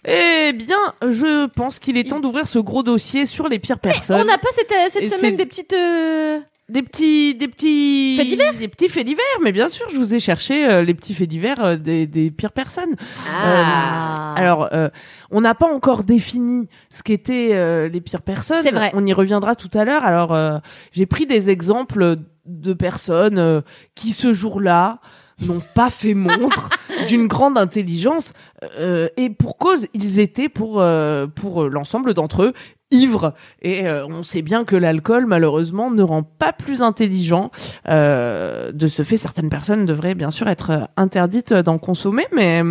Eh 0.06 0.54
bien, 0.54 0.78
je 1.10 1.48
pense 1.48 1.80
qu'il 1.80 1.98
est 1.98 2.10
temps 2.10 2.20
d'ouvrir 2.20 2.46
ce 2.48 2.60
gros 2.60 2.84
dossier 2.84 3.26
sur 3.26 3.48
les 3.48 3.60
pires 3.60 3.80
personnes. 3.80 4.22
On 4.22 4.26
n'a 4.26 4.38
pas 4.38 4.50
cette, 4.56 4.72
euh, 4.72 4.86
cette 4.90 5.04
Et 5.04 5.08
semaine 5.08 5.32
c'est- 5.32 5.38
des 5.38 5.46
petites... 5.46 5.74
euh, 5.74 6.40
Des 6.70 6.82
petits, 6.82 7.36
des 7.36 7.48
petits 7.50 8.16
Faits 8.18 8.28
divers 8.28 8.54
des 8.54 8.68
petits 8.70 8.90
faits 8.90 9.06
divers. 9.06 9.24
Mais 9.42 9.52
bien 9.52 9.68
sûr, 9.70 9.86
je 9.90 9.98
vous 9.98 10.14
ai 10.14 10.20
cherché 10.20 10.66
euh, 10.66 10.82
les 10.82 10.94
petits 10.94 11.14
faits 11.14 11.28
divers 11.30 11.64
euh, 11.64 11.76
des, 11.76 12.08
des 12.08 12.32
pires 12.32 12.52
personnes. 12.54 12.96
Ah. 13.30 14.34
Alors, 14.36 14.70
euh, 14.74 14.90
on 15.30 15.42
n'a 15.42 15.56
pas 15.56 15.68
encore 15.68 16.04
défini 16.04 16.68
ce 16.90 17.04
qu'étaient 17.04 17.50
euh, 17.54 17.88
les 17.90 18.02
pires 18.02 18.22
personnes. 18.22 18.64
C'est 18.64 18.72
vrai. 18.72 18.92
On 18.94 19.06
y 19.06 19.14
reviendra 19.14 19.56
tout 19.56 19.70
à 19.74 19.84
l'heure. 19.86 20.04
Alors, 20.04 20.34
euh, 20.34 20.58
j'ai 20.94 21.06
pris 21.06 21.26
des 21.28 21.50
exemples 21.50 22.16
de 22.46 22.74
personnes 22.74 23.38
euh, 23.40 23.62
qui, 23.96 24.12
ce 24.12 24.34
jour-là, 24.34 25.00
n'ont 25.42 25.62
pas 25.76 25.90
fait 25.90 26.14
montre 26.14 26.70
d'une 27.08 27.28
grande 27.28 27.58
intelligence. 27.58 28.34
euh, 28.80 29.08
et 29.18 29.30
pour 29.30 29.58
cause, 29.58 29.88
ils 29.94 30.20
étaient, 30.20 30.50
pour, 30.50 30.80
euh, 30.82 31.28
pour 31.28 31.64
l'ensemble 31.66 32.14
d'entre 32.14 32.44
eux, 32.44 32.54
ivres. 32.92 33.34
Et 33.64 33.88
euh, 33.88 34.06
on 34.06 34.22
sait 34.22 34.44
bien 34.44 34.66
que 34.66 34.76
l'alcool, 34.76 35.26
malheureusement, 35.26 35.90
ne 35.90 36.04
rend 36.04 36.22
pas 36.22 36.54
plus 36.54 36.84
intelligent. 36.84 37.50
Euh, 37.90 38.72
de 38.72 38.88
ce 38.88 39.02
fait, 39.02 39.18
certaines 39.18 39.50
personnes 39.50 39.88
devraient 39.88 40.14
bien 40.14 40.30
sûr 40.30 40.48
être 40.48 40.70
euh, 40.70 40.80
interdites 40.96 41.54
d'en 41.54 41.80
consommer, 41.80 42.26
mais... 42.36 42.62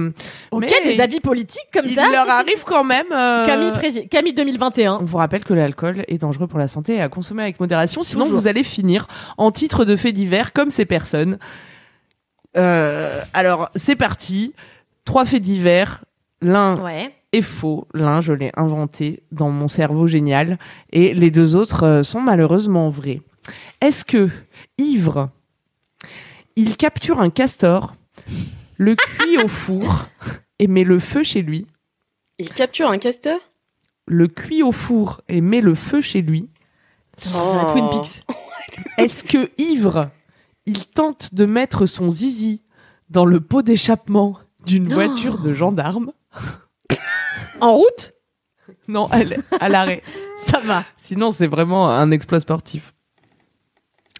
Ok, 0.52 0.72
mais 0.84 0.94
des 0.94 1.00
avis 1.02 1.18
politiques 1.18 1.66
comme 1.72 1.86
il 1.86 1.94
ça. 1.96 2.08
leur 2.08 2.30
arrive 2.30 2.62
quand 2.64 2.84
même. 2.84 3.06
euh, 3.12 3.44
Camille, 3.44 4.08
Camille 4.08 4.32
2021. 4.34 4.98
On 5.00 5.04
vous 5.04 5.18
rappelle 5.18 5.44
que 5.44 5.54
l'alcool 5.54 6.04
est 6.06 6.18
dangereux 6.18 6.46
pour 6.46 6.60
la 6.60 6.68
santé 6.68 6.94
et 6.94 7.00
à 7.00 7.08
consommer 7.08 7.42
avec 7.42 7.58
modération, 7.58 8.04
sinon 8.04 8.24
Toujours. 8.26 8.40
vous 8.40 8.46
allez 8.46 8.62
finir 8.62 9.08
en 9.38 9.50
titre 9.50 9.84
de 9.84 9.96
faits 9.96 10.14
divers 10.14 10.52
comme 10.52 10.70
ces 10.70 10.84
personnes. 10.84 11.38
Euh, 12.56 13.20
alors, 13.32 13.70
c'est 13.74 13.96
parti. 13.96 14.54
Trois 15.04 15.24
faits 15.24 15.42
divers. 15.42 16.04
L'un 16.40 16.76
Ouais. 16.82 17.14
est 17.32 17.42
faux. 17.42 17.86
L'un, 17.94 18.20
je 18.20 18.32
l'ai 18.32 18.50
inventé 18.56 19.22
dans 19.32 19.50
mon 19.50 19.68
cerveau 19.68 20.06
génial. 20.06 20.58
Et 20.92 21.14
les 21.14 21.30
deux 21.30 21.56
autres 21.56 21.84
euh, 21.84 22.02
sont 22.02 22.20
malheureusement 22.20 22.88
vrais. 22.88 23.20
Est-ce 23.80 24.04
que, 24.04 24.28
ivre, 24.78 25.30
il 26.56 26.76
capture 26.76 27.20
un 27.20 27.30
castor, 27.30 27.94
le 28.76 28.94
cuit 28.96 29.38
au 29.42 29.48
four 29.48 30.06
et 30.58 30.66
met 30.66 30.84
le 30.84 30.98
feu 30.98 31.22
chez 31.22 31.42
lui? 31.42 31.66
Il 32.38 32.50
capture 32.50 32.90
un 32.90 32.98
casteur 32.98 33.38
le 34.06 34.26
cuit 34.26 34.64
au 34.64 34.72
four 34.72 35.20
et 35.28 35.40
met 35.40 35.60
le 35.60 35.76
feu 35.76 36.00
chez 36.00 36.22
lui? 36.22 36.50
Oh. 37.36 37.60
Twin 37.68 37.88
Peaks. 37.88 38.24
Est-ce 38.98 39.22
que 39.22 39.50
ivre, 39.58 40.10
il 40.66 40.86
tente 40.86 41.34
de 41.34 41.44
mettre 41.46 41.86
son 41.86 42.10
zizi 42.10 42.62
dans 43.10 43.24
le 43.24 43.40
pot 43.40 43.62
d'échappement 43.62 44.38
d'une 44.64 44.88
Oh. 44.90 44.94
voiture 44.94 45.38
de 45.38 45.52
gendarme 45.52 46.12
En 47.60 47.74
route? 47.76 48.12
Non, 48.88 49.08
elle, 49.12 49.42
à 49.60 49.68
l'arrêt. 49.68 50.02
Ça 50.38 50.60
va. 50.60 50.84
Sinon, 50.96 51.30
c'est 51.30 51.46
vraiment 51.46 51.88
un 51.90 52.10
exploit 52.10 52.40
sportif. 52.40 52.94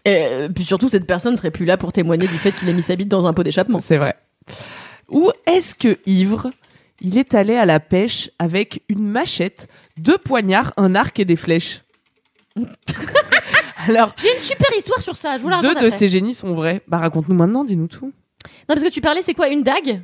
Et 0.05 0.25
euh, 0.25 0.49
puis 0.49 0.65
surtout, 0.65 0.89
cette 0.89 1.07
personne 1.07 1.37
serait 1.37 1.51
plus 1.53 1.65
là 1.65 1.77
pour 1.77 1.93
témoigner 1.93 2.27
du 2.27 2.39
fait 2.39 2.53
qu'il 2.53 2.69
a 2.69 2.73
mis 2.73 2.83
sa 2.83 2.97
bite 2.97 3.09
dans 3.09 3.27
un 3.27 3.33
pot 3.33 3.43
d'échappement. 3.45 3.79
C'est 3.81 3.97
vrai. 3.99 4.15
Ou 5.09 5.31
est-ce 5.47 5.75
que 5.77 5.99
ivre, 6.07 6.51
il 7.01 7.19
est 7.19 7.35
allé 7.35 7.55
à 7.57 7.67
la 7.67 7.79
pêche 7.81 8.31
avec 8.39 8.83
une 8.89 9.07
machette, 9.07 9.69
deux 9.97 10.19
poignards, 10.19 10.73
un 10.77 10.95
arc 10.95 11.19
et 11.21 11.25
des 11.25 11.37
flèches 11.37 11.83
Alors, 13.89 14.15
J'ai 14.17 14.33
une 14.33 14.41
super 14.41 14.69
histoire 14.77 15.01
sur 15.01 15.17
ça, 15.17 15.37
je 15.39 15.43
vous 15.43 15.49
la 15.49 15.61
deux 15.61 15.69
raconte 15.69 15.83
de 15.83 15.87
après. 15.89 15.99
ces 15.99 16.09
génies 16.09 16.35
sont 16.35 16.55
vrais. 16.55 16.83
Bah, 16.89 16.99
raconte-nous 16.99 17.35
maintenant, 17.35 17.65
dis-nous 17.65 17.89
tout. 17.89 18.07
Non, 18.07 18.13
parce 18.69 18.83
que 18.83 18.89
tu 18.89 19.01
parlais, 19.01 19.23
c'est 19.23 19.35
quoi, 19.35 19.49
une 19.49 19.63
dague? 19.63 20.03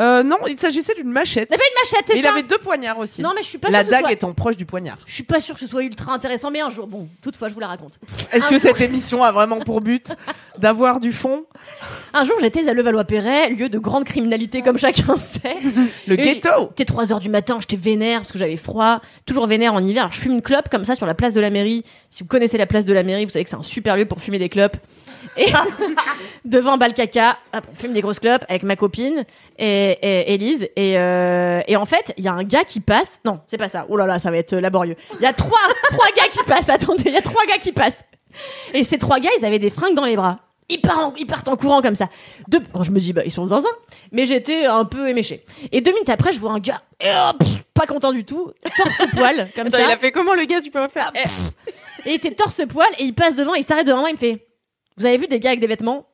Euh, 0.00 0.22
non, 0.22 0.38
il 0.48 0.58
s'agissait 0.58 0.94
d'une 0.94 1.10
machette. 1.10 1.48
Eh 1.52 1.56
ben, 1.56 1.62
une 1.62 1.80
machette, 1.82 2.06
c'est 2.08 2.14
Mais 2.14 2.20
il 2.20 2.24
ça 2.24 2.32
avait 2.32 2.42
deux 2.42 2.58
poignards 2.58 2.98
aussi. 2.98 3.22
Non, 3.22 3.30
mais 3.34 3.42
je 3.42 3.48
suis 3.48 3.58
pas 3.58 3.68
la 3.70 3.78
sûre 3.78 3.82
que 3.82 3.86
ce 3.86 3.90
dague 3.92 4.00
soit... 4.02 4.12
étant 4.12 4.32
proche 4.32 4.56
du 4.56 4.66
poignard. 4.66 4.98
Je 5.06 5.14
suis 5.14 5.22
pas 5.22 5.38
sûre 5.40 5.54
que 5.54 5.60
ce 5.60 5.66
soit 5.68 5.82
ultra 5.84 6.12
intéressant, 6.12 6.50
mais 6.50 6.60
un 6.60 6.70
jour, 6.70 6.86
bon, 6.86 7.08
toutefois, 7.22 7.48
je 7.48 7.54
vous 7.54 7.60
la 7.60 7.68
raconte. 7.68 8.00
Est-ce 8.32 8.46
Un 8.46 8.48
que 8.48 8.58
jour- 8.58 8.60
cette 8.60 8.80
émission 8.80 9.22
a 9.22 9.30
vraiment 9.30 9.60
pour 9.60 9.80
but 9.80 10.14
d'avoir 10.58 10.98
du 11.00 11.12
fond? 11.12 11.44
Un 12.12 12.24
jour, 12.24 12.34
j'étais 12.40 12.68
à 12.68 12.74
Levallois-Perret, 12.74 13.50
lieu 13.50 13.68
de 13.68 13.78
grande 13.78 14.04
criminalité, 14.04 14.62
comme 14.62 14.78
chacun 14.78 15.16
sait. 15.16 15.56
Le 16.06 16.18
Et 16.18 16.24
ghetto 16.34 16.48
C'était 16.70 16.84
3 16.84 17.12
heures 17.12 17.20
du 17.20 17.28
matin, 17.28 17.58
j'étais 17.60 17.76
vénère 17.76 18.20
parce 18.20 18.32
que 18.32 18.38
j'avais 18.38 18.56
froid, 18.56 19.00
toujours 19.26 19.46
vénère 19.46 19.74
en 19.74 19.84
hiver. 19.84 20.02
Alors, 20.04 20.12
je 20.12 20.18
fume 20.20 20.32
une 20.32 20.42
clope 20.42 20.68
comme 20.70 20.84
ça 20.84 20.94
sur 20.96 21.06
la 21.06 21.14
place 21.14 21.32
de 21.34 21.40
la 21.40 21.50
mairie. 21.50 21.84
Si 22.10 22.22
vous 22.22 22.28
connaissez 22.28 22.58
la 22.58 22.66
place 22.66 22.84
de 22.84 22.92
la 22.92 23.02
mairie, 23.04 23.24
vous 23.24 23.30
savez 23.30 23.44
que 23.44 23.50
c'est 23.50 23.56
un 23.56 23.62
super 23.62 23.96
lieu 23.96 24.06
pour 24.06 24.20
fumer 24.20 24.38
des 24.38 24.48
clopes. 24.48 24.76
Et 25.36 25.46
devant 26.44 26.76
Balcaca, 26.76 27.38
hop, 27.54 27.64
on 27.70 27.74
fume 27.74 27.92
des 27.92 28.00
grosses 28.00 28.20
clopes 28.20 28.44
avec 28.48 28.62
ma 28.62 28.76
copine 28.76 29.24
et, 29.58 29.98
et 30.02 30.34
Elise. 30.34 30.68
Et, 30.76 30.98
euh, 30.98 31.60
et 31.66 31.76
en 31.76 31.86
fait, 31.86 32.12
il 32.16 32.24
y 32.24 32.28
a 32.28 32.32
un 32.32 32.44
gars 32.44 32.64
qui 32.64 32.80
passe. 32.80 33.20
Non, 33.24 33.40
c'est 33.48 33.58
pas 33.58 33.68
ça. 33.68 33.86
Oh 33.88 33.96
là 33.96 34.06
là, 34.06 34.18
ça 34.18 34.30
va 34.30 34.36
être 34.38 34.54
laborieux. 34.56 34.96
Il 35.14 35.22
y 35.22 35.26
a 35.26 35.32
trois, 35.32 35.58
trois 35.90 36.06
gars 36.16 36.28
qui 36.30 36.42
passent. 36.44 36.68
Attendez, 36.68 37.04
il 37.06 37.12
y 37.12 37.16
a 37.16 37.22
trois 37.22 37.44
gars 37.46 37.58
qui 37.58 37.72
passent. 37.72 38.04
Et 38.72 38.84
ces 38.84 38.98
trois 38.98 39.20
gars, 39.20 39.30
ils 39.38 39.44
avaient 39.44 39.58
des 39.58 39.70
fringues 39.70 39.94
dans 39.94 40.04
les 40.04 40.16
bras. 40.16 40.40
Ils 40.70 40.80
partent 40.80 40.98
en, 40.98 41.14
ils 41.16 41.26
partent 41.26 41.48
en 41.48 41.56
courant 41.56 41.82
comme 41.82 41.94
ça. 41.94 42.08
Deux, 42.48 42.60
alors 42.72 42.84
je 42.84 42.90
me 42.90 42.98
dis, 42.98 43.12
bah, 43.12 43.22
ils 43.26 43.30
sont 43.32 43.46
zinzin. 43.46 43.68
Mais 44.12 44.24
j'étais 44.24 44.64
un 44.64 44.86
peu 44.86 45.08
éméché. 45.08 45.44
Et 45.72 45.82
deux 45.82 45.92
minutes 45.92 46.08
après, 46.08 46.32
je 46.32 46.40
vois 46.40 46.52
un 46.52 46.58
gars, 46.58 46.80
et 47.00 47.10
hop, 47.10 47.42
pas 47.74 47.86
content 47.86 48.12
du 48.12 48.24
tout, 48.24 48.50
torse 48.76 49.02
poil, 49.14 49.46
comme 49.54 49.66
Attends, 49.66 49.76
ça. 49.76 49.84
il 49.84 49.90
a 49.92 49.98
fait 49.98 50.10
comment 50.10 50.32
le 50.34 50.46
gars 50.46 50.62
Tu 50.62 50.70
peux 50.70 50.80
me 50.82 50.88
faire 50.88 51.12
Et 51.14 52.08
il 52.10 52.12
était 52.14 52.30
torse 52.30 52.62
poil, 52.66 52.88
et 52.98 53.04
il 53.04 53.12
passe 53.14 53.36
devant, 53.36 53.52
il 53.54 53.62
s'arrête 53.62 53.86
devant 53.86 54.00
moi, 54.00 54.08
il 54.08 54.14
me 54.14 54.18
fait, 54.18 54.46
vous 54.96 55.06
avez 55.06 55.16
vu 55.16 55.26
des 55.26 55.40
gars 55.40 55.50
avec 55.50 55.60
des 55.60 55.66
vêtements 55.66 56.06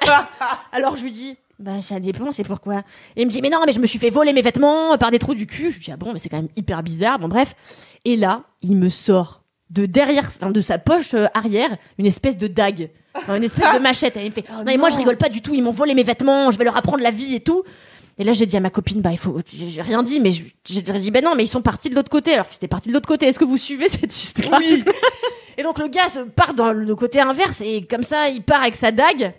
Alors 0.72 0.96
je 0.96 1.02
lui 1.02 1.10
dis, 1.10 1.36
bah 1.58 1.82
ça 1.82 2.00
dépend, 2.00 2.32
c'est 2.32 2.44
pourquoi. 2.44 2.78
Et 3.16 3.22
il 3.22 3.26
me 3.26 3.30
dit, 3.30 3.40
mais 3.40 3.50
non, 3.50 3.60
mais 3.66 3.72
je 3.72 3.80
me 3.80 3.86
suis 3.86 3.98
fait 3.98 4.10
voler 4.10 4.32
mes 4.32 4.42
vêtements 4.42 4.96
par 4.98 5.10
des 5.10 5.18
trous 5.18 5.34
du 5.34 5.46
cul. 5.46 5.70
Je 5.70 5.76
lui 5.76 5.84
dis, 5.84 5.92
ah 5.92 5.96
bon, 5.96 6.12
mais 6.12 6.18
c'est 6.18 6.28
quand 6.28 6.38
même 6.38 6.48
hyper 6.56 6.82
bizarre. 6.82 7.18
Bon, 7.18 7.28
bref. 7.28 7.54
Et 8.04 8.16
là, 8.16 8.42
il 8.62 8.76
me 8.76 8.88
sort 8.88 9.42
de 9.70 9.86
derrière, 9.86 10.24
enfin, 10.26 10.50
de 10.50 10.60
sa 10.60 10.78
poche 10.78 11.14
euh, 11.14 11.26
arrière, 11.34 11.70
une 11.98 12.06
espèce 12.06 12.36
de 12.36 12.46
dague. 12.46 12.90
Enfin, 13.14 13.36
une 13.36 13.44
espèce 13.44 13.74
de 13.74 13.78
machette. 13.82 14.16
Et 14.16 14.22
il 14.22 14.30
me 14.30 14.34
fait, 14.34 14.48
non, 14.50 14.62
mais 14.64 14.76
moi 14.76 14.90
je 14.90 14.96
rigole 14.96 15.16
pas 15.16 15.28
du 15.28 15.40
tout, 15.40 15.54
ils 15.54 15.62
m'ont 15.62 15.72
volé 15.72 15.94
mes 15.94 16.02
vêtements, 16.02 16.50
je 16.50 16.58
vais 16.58 16.64
leur 16.64 16.76
apprendre 16.76 17.02
la 17.02 17.10
vie 17.10 17.34
et 17.34 17.40
tout. 17.40 17.62
Et 18.18 18.24
là, 18.24 18.32
j'ai 18.32 18.46
dit 18.46 18.56
à 18.56 18.60
ma 18.60 18.70
copine, 18.70 19.00
bah, 19.00 19.10
il 19.10 19.18
faut, 19.18 19.40
j'ai 19.52 19.82
rien 19.82 20.02
dit, 20.02 20.20
mais 20.20 20.30
j'ai 20.30 20.82
dit, 20.82 21.10
ben 21.10 21.24
non, 21.24 21.34
mais 21.34 21.44
ils 21.44 21.48
sont 21.48 21.62
partis 21.62 21.90
de 21.90 21.96
l'autre 21.96 22.10
côté, 22.10 22.34
alors 22.34 22.48
qu'ils 22.48 22.56
étaient 22.56 22.68
partis 22.68 22.88
de 22.88 22.94
l'autre 22.94 23.08
côté. 23.08 23.26
Est-ce 23.26 23.38
que 23.38 23.44
vous 23.44 23.58
suivez 23.58 23.88
cette 23.88 24.14
histoire? 24.14 24.60
Oui 24.60 24.84
Et 25.58 25.62
donc, 25.62 25.78
le 25.78 25.88
gars 25.88 26.08
se 26.08 26.20
part 26.20 26.54
dans 26.54 26.72
le 26.72 26.94
côté 26.94 27.20
inverse, 27.20 27.60
et 27.60 27.86
comme 27.86 28.02
ça, 28.02 28.28
il 28.28 28.42
part 28.42 28.62
avec 28.62 28.74
sa 28.76 28.90
dague. 28.90 29.32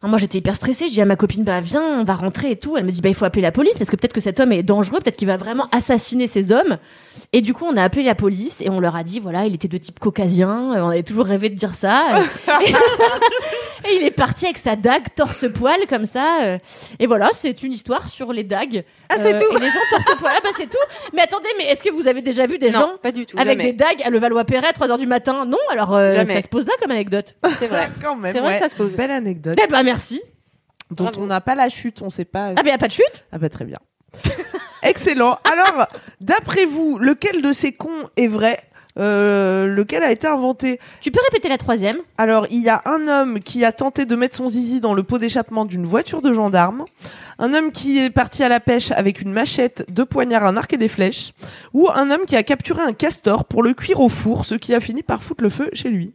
Alors 0.00 0.10
moi 0.10 0.18
j'étais 0.18 0.38
hyper 0.38 0.54
stressée, 0.54 0.86
je 0.88 0.92
dis 0.94 1.00
à 1.00 1.04
ma 1.04 1.16
copine 1.16 1.42
bah 1.42 1.60
viens, 1.60 1.82
on 2.00 2.04
va 2.04 2.14
rentrer 2.14 2.52
et 2.52 2.56
tout. 2.56 2.76
Elle 2.76 2.84
me 2.84 2.90
dit 2.90 3.00
bah 3.00 3.08
il 3.08 3.14
faut 3.16 3.24
appeler 3.24 3.42
la 3.42 3.50
police 3.52 3.76
parce 3.78 3.90
que 3.90 3.96
peut-être 3.96 4.12
que 4.12 4.20
cet 4.20 4.38
homme 4.38 4.52
est 4.52 4.62
dangereux, 4.62 5.00
peut-être 5.00 5.16
qu'il 5.16 5.26
va 5.26 5.36
vraiment 5.36 5.66
assassiner 5.72 6.28
ces 6.28 6.52
hommes. 6.52 6.78
Et 7.32 7.40
du 7.40 7.52
coup 7.52 7.64
on 7.66 7.76
a 7.76 7.82
appelé 7.82 8.04
la 8.04 8.14
police 8.14 8.60
et 8.60 8.70
on 8.70 8.78
leur 8.78 8.94
a 8.94 9.02
dit 9.02 9.18
voilà 9.18 9.44
il 9.46 9.54
était 9.54 9.66
de 9.68 9.76
type 9.76 9.98
caucasien, 9.98 10.74
Euh, 10.76 10.82
on 10.82 10.88
avait 10.90 11.02
toujours 11.02 11.26
rêvé 11.26 11.48
de 11.48 11.56
dire 11.56 11.74
ça. 11.74 12.04
et 13.88 13.96
il 13.96 14.04
est 14.04 14.10
parti 14.12 14.44
avec 14.46 14.58
sa 14.58 14.76
dague 14.76 15.04
torse-poil 15.14 15.80
comme 15.88 16.06
ça. 16.06 16.42
euh. 16.44 16.58
Et 17.00 17.06
voilà 17.06 17.30
c'est 17.32 17.62
une 17.64 17.72
histoire 17.72 18.08
sur 18.08 18.32
les 18.32 18.44
dagues. 18.44 18.84
Ah, 19.08 19.16
c'est 19.18 19.34
Euh, 19.34 19.38
tout 19.40 19.56
Et 19.56 19.60
les 19.60 19.66
gens 19.70 19.78
torse-poil, 19.90 20.32
ah, 20.36 20.40
bah 20.42 20.50
c'est 20.56 20.68
tout. 20.70 20.78
Mais 21.12 21.22
attendez 21.22 21.48
mais 21.58 21.64
est-ce 21.64 21.82
que 21.82 21.90
vous 21.90 22.06
avez 22.08 22.22
déjà 22.22 22.46
vu 22.46 22.58
des 22.58 22.70
non, 22.70 22.78
gens 22.80 22.90
pas 23.02 23.10
du 23.12 23.26
tout. 23.26 23.36
avec 23.38 23.58
jamais. 23.58 23.72
des 23.72 23.76
dagues 23.76 24.02
à 24.04 24.10
Levallois-Perret 24.10 24.70
3h 24.78 24.96
du 24.98 25.06
matin? 25.06 25.44
Non 25.44 25.58
alors 25.72 25.94
euh, 25.96 26.24
ça 26.24 26.40
se 26.40 26.48
pose 26.48 26.66
là 26.66 26.74
comme 26.80 26.92
anecdote. 26.92 27.34
C'est 27.56 27.66
vrai. 27.66 27.88
Quand 28.02 28.14
même, 28.16 28.32
C'est 28.32 28.38
vrai 28.40 28.50
ouais. 28.50 28.54
que 28.54 28.60
ça 28.60 28.68
se 28.68 28.76
pose. 28.76 28.96
Belle 28.96 29.10
anecdote. 29.10 29.58
Eh 29.62 29.66
bah 29.68 29.82
merci. 29.88 30.20
dont 30.90 31.04
Bravo. 31.04 31.22
on 31.22 31.26
n'a 31.26 31.40
pas 31.40 31.54
la 31.54 31.68
chute, 31.68 32.02
on 32.02 32.10
sait 32.10 32.24
pas. 32.24 32.52
Ah 32.56 32.62
mais 32.62 32.70
y 32.70 32.72
a 32.72 32.78
pas 32.78 32.88
de 32.88 32.92
chute? 32.92 33.24
Ah 33.32 33.38
bah 33.38 33.48
très 33.48 33.64
bien. 33.64 33.78
Excellent. 34.82 35.38
Alors, 35.50 35.86
d'après 36.20 36.64
vous, 36.64 36.98
lequel 36.98 37.42
de 37.42 37.52
ces 37.52 37.72
cons 37.72 38.08
est 38.16 38.28
vrai? 38.28 38.60
Euh, 38.98 39.66
Lequel 39.68 40.02
a 40.02 40.10
été 40.10 40.26
inventé? 40.26 40.80
Tu 41.00 41.12
peux 41.12 41.20
répéter 41.30 41.48
la 41.48 41.58
troisième? 41.58 41.94
Alors, 42.16 42.46
il 42.50 42.60
y 42.60 42.68
a 42.68 42.82
un 42.84 43.06
homme 43.06 43.38
qui 43.38 43.64
a 43.64 43.70
tenté 43.70 44.06
de 44.06 44.16
mettre 44.16 44.36
son 44.36 44.48
zizi 44.48 44.80
dans 44.80 44.92
le 44.92 45.04
pot 45.04 45.18
d'échappement 45.18 45.66
d'une 45.66 45.84
voiture 45.84 46.20
de 46.20 46.32
gendarme, 46.32 46.84
un 47.38 47.54
homme 47.54 47.70
qui 47.70 48.00
est 48.00 48.10
parti 48.10 48.42
à 48.42 48.48
la 48.48 48.58
pêche 48.58 48.90
avec 48.90 49.20
une 49.20 49.30
machette, 49.30 49.84
deux 49.88 50.04
poignards, 50.04 50.44
un 50.46 50.56
arc 50.56 50.72
et 50.72 50.78
des 50.78 50.88
flèches, 50.88 51.32
ou 51.74 51.88
un 51.94 52.10
homme 52.10 52.24
qui 52.26 52.34
a 52.34 52.42
capturé 52.42 52.82
un 52.82 52.92
castor 52.92 53.44
pour 53.44 53.62
le 53.62 53.72
cuire 53.72 54.00
au 54.00 54.08
four, 54.08 54.44
ce 54.44 54.56
qui 54.56 54.74
a 54.74 54.80
fini 54.80 55.04
par 55.04 55.22
foutre 55.22 55.44
le 55.44 55.50
feu 55.50 55.70
chez 55.74 55.90
lui. 55.90 56.12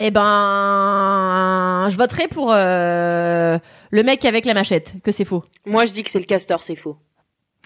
Eh 0.00 0.10
ben, 0.10 1.88
je 1.88 1.96
voterai 1.96 2.28
pour 2.28 2.52
euh, 2.52 3.58
le 3.90 4.02
mec 4.02 4.24
avec 4.24 4.44
la 4.44 4.54
machette, 4.54 4.94
que 5.02 5.12
c'est 5.12 5.24
faux. 5.24 5.44
Moi, 5.66 5.84
je 5.84 5.92
dis 5.92 6.02
que 6.02 6.10
c'est 6.10 6.18
le 6.18 6.24
castor, 6.24 6.62
c'est 6.62 6.76
faux. 6.76 6.96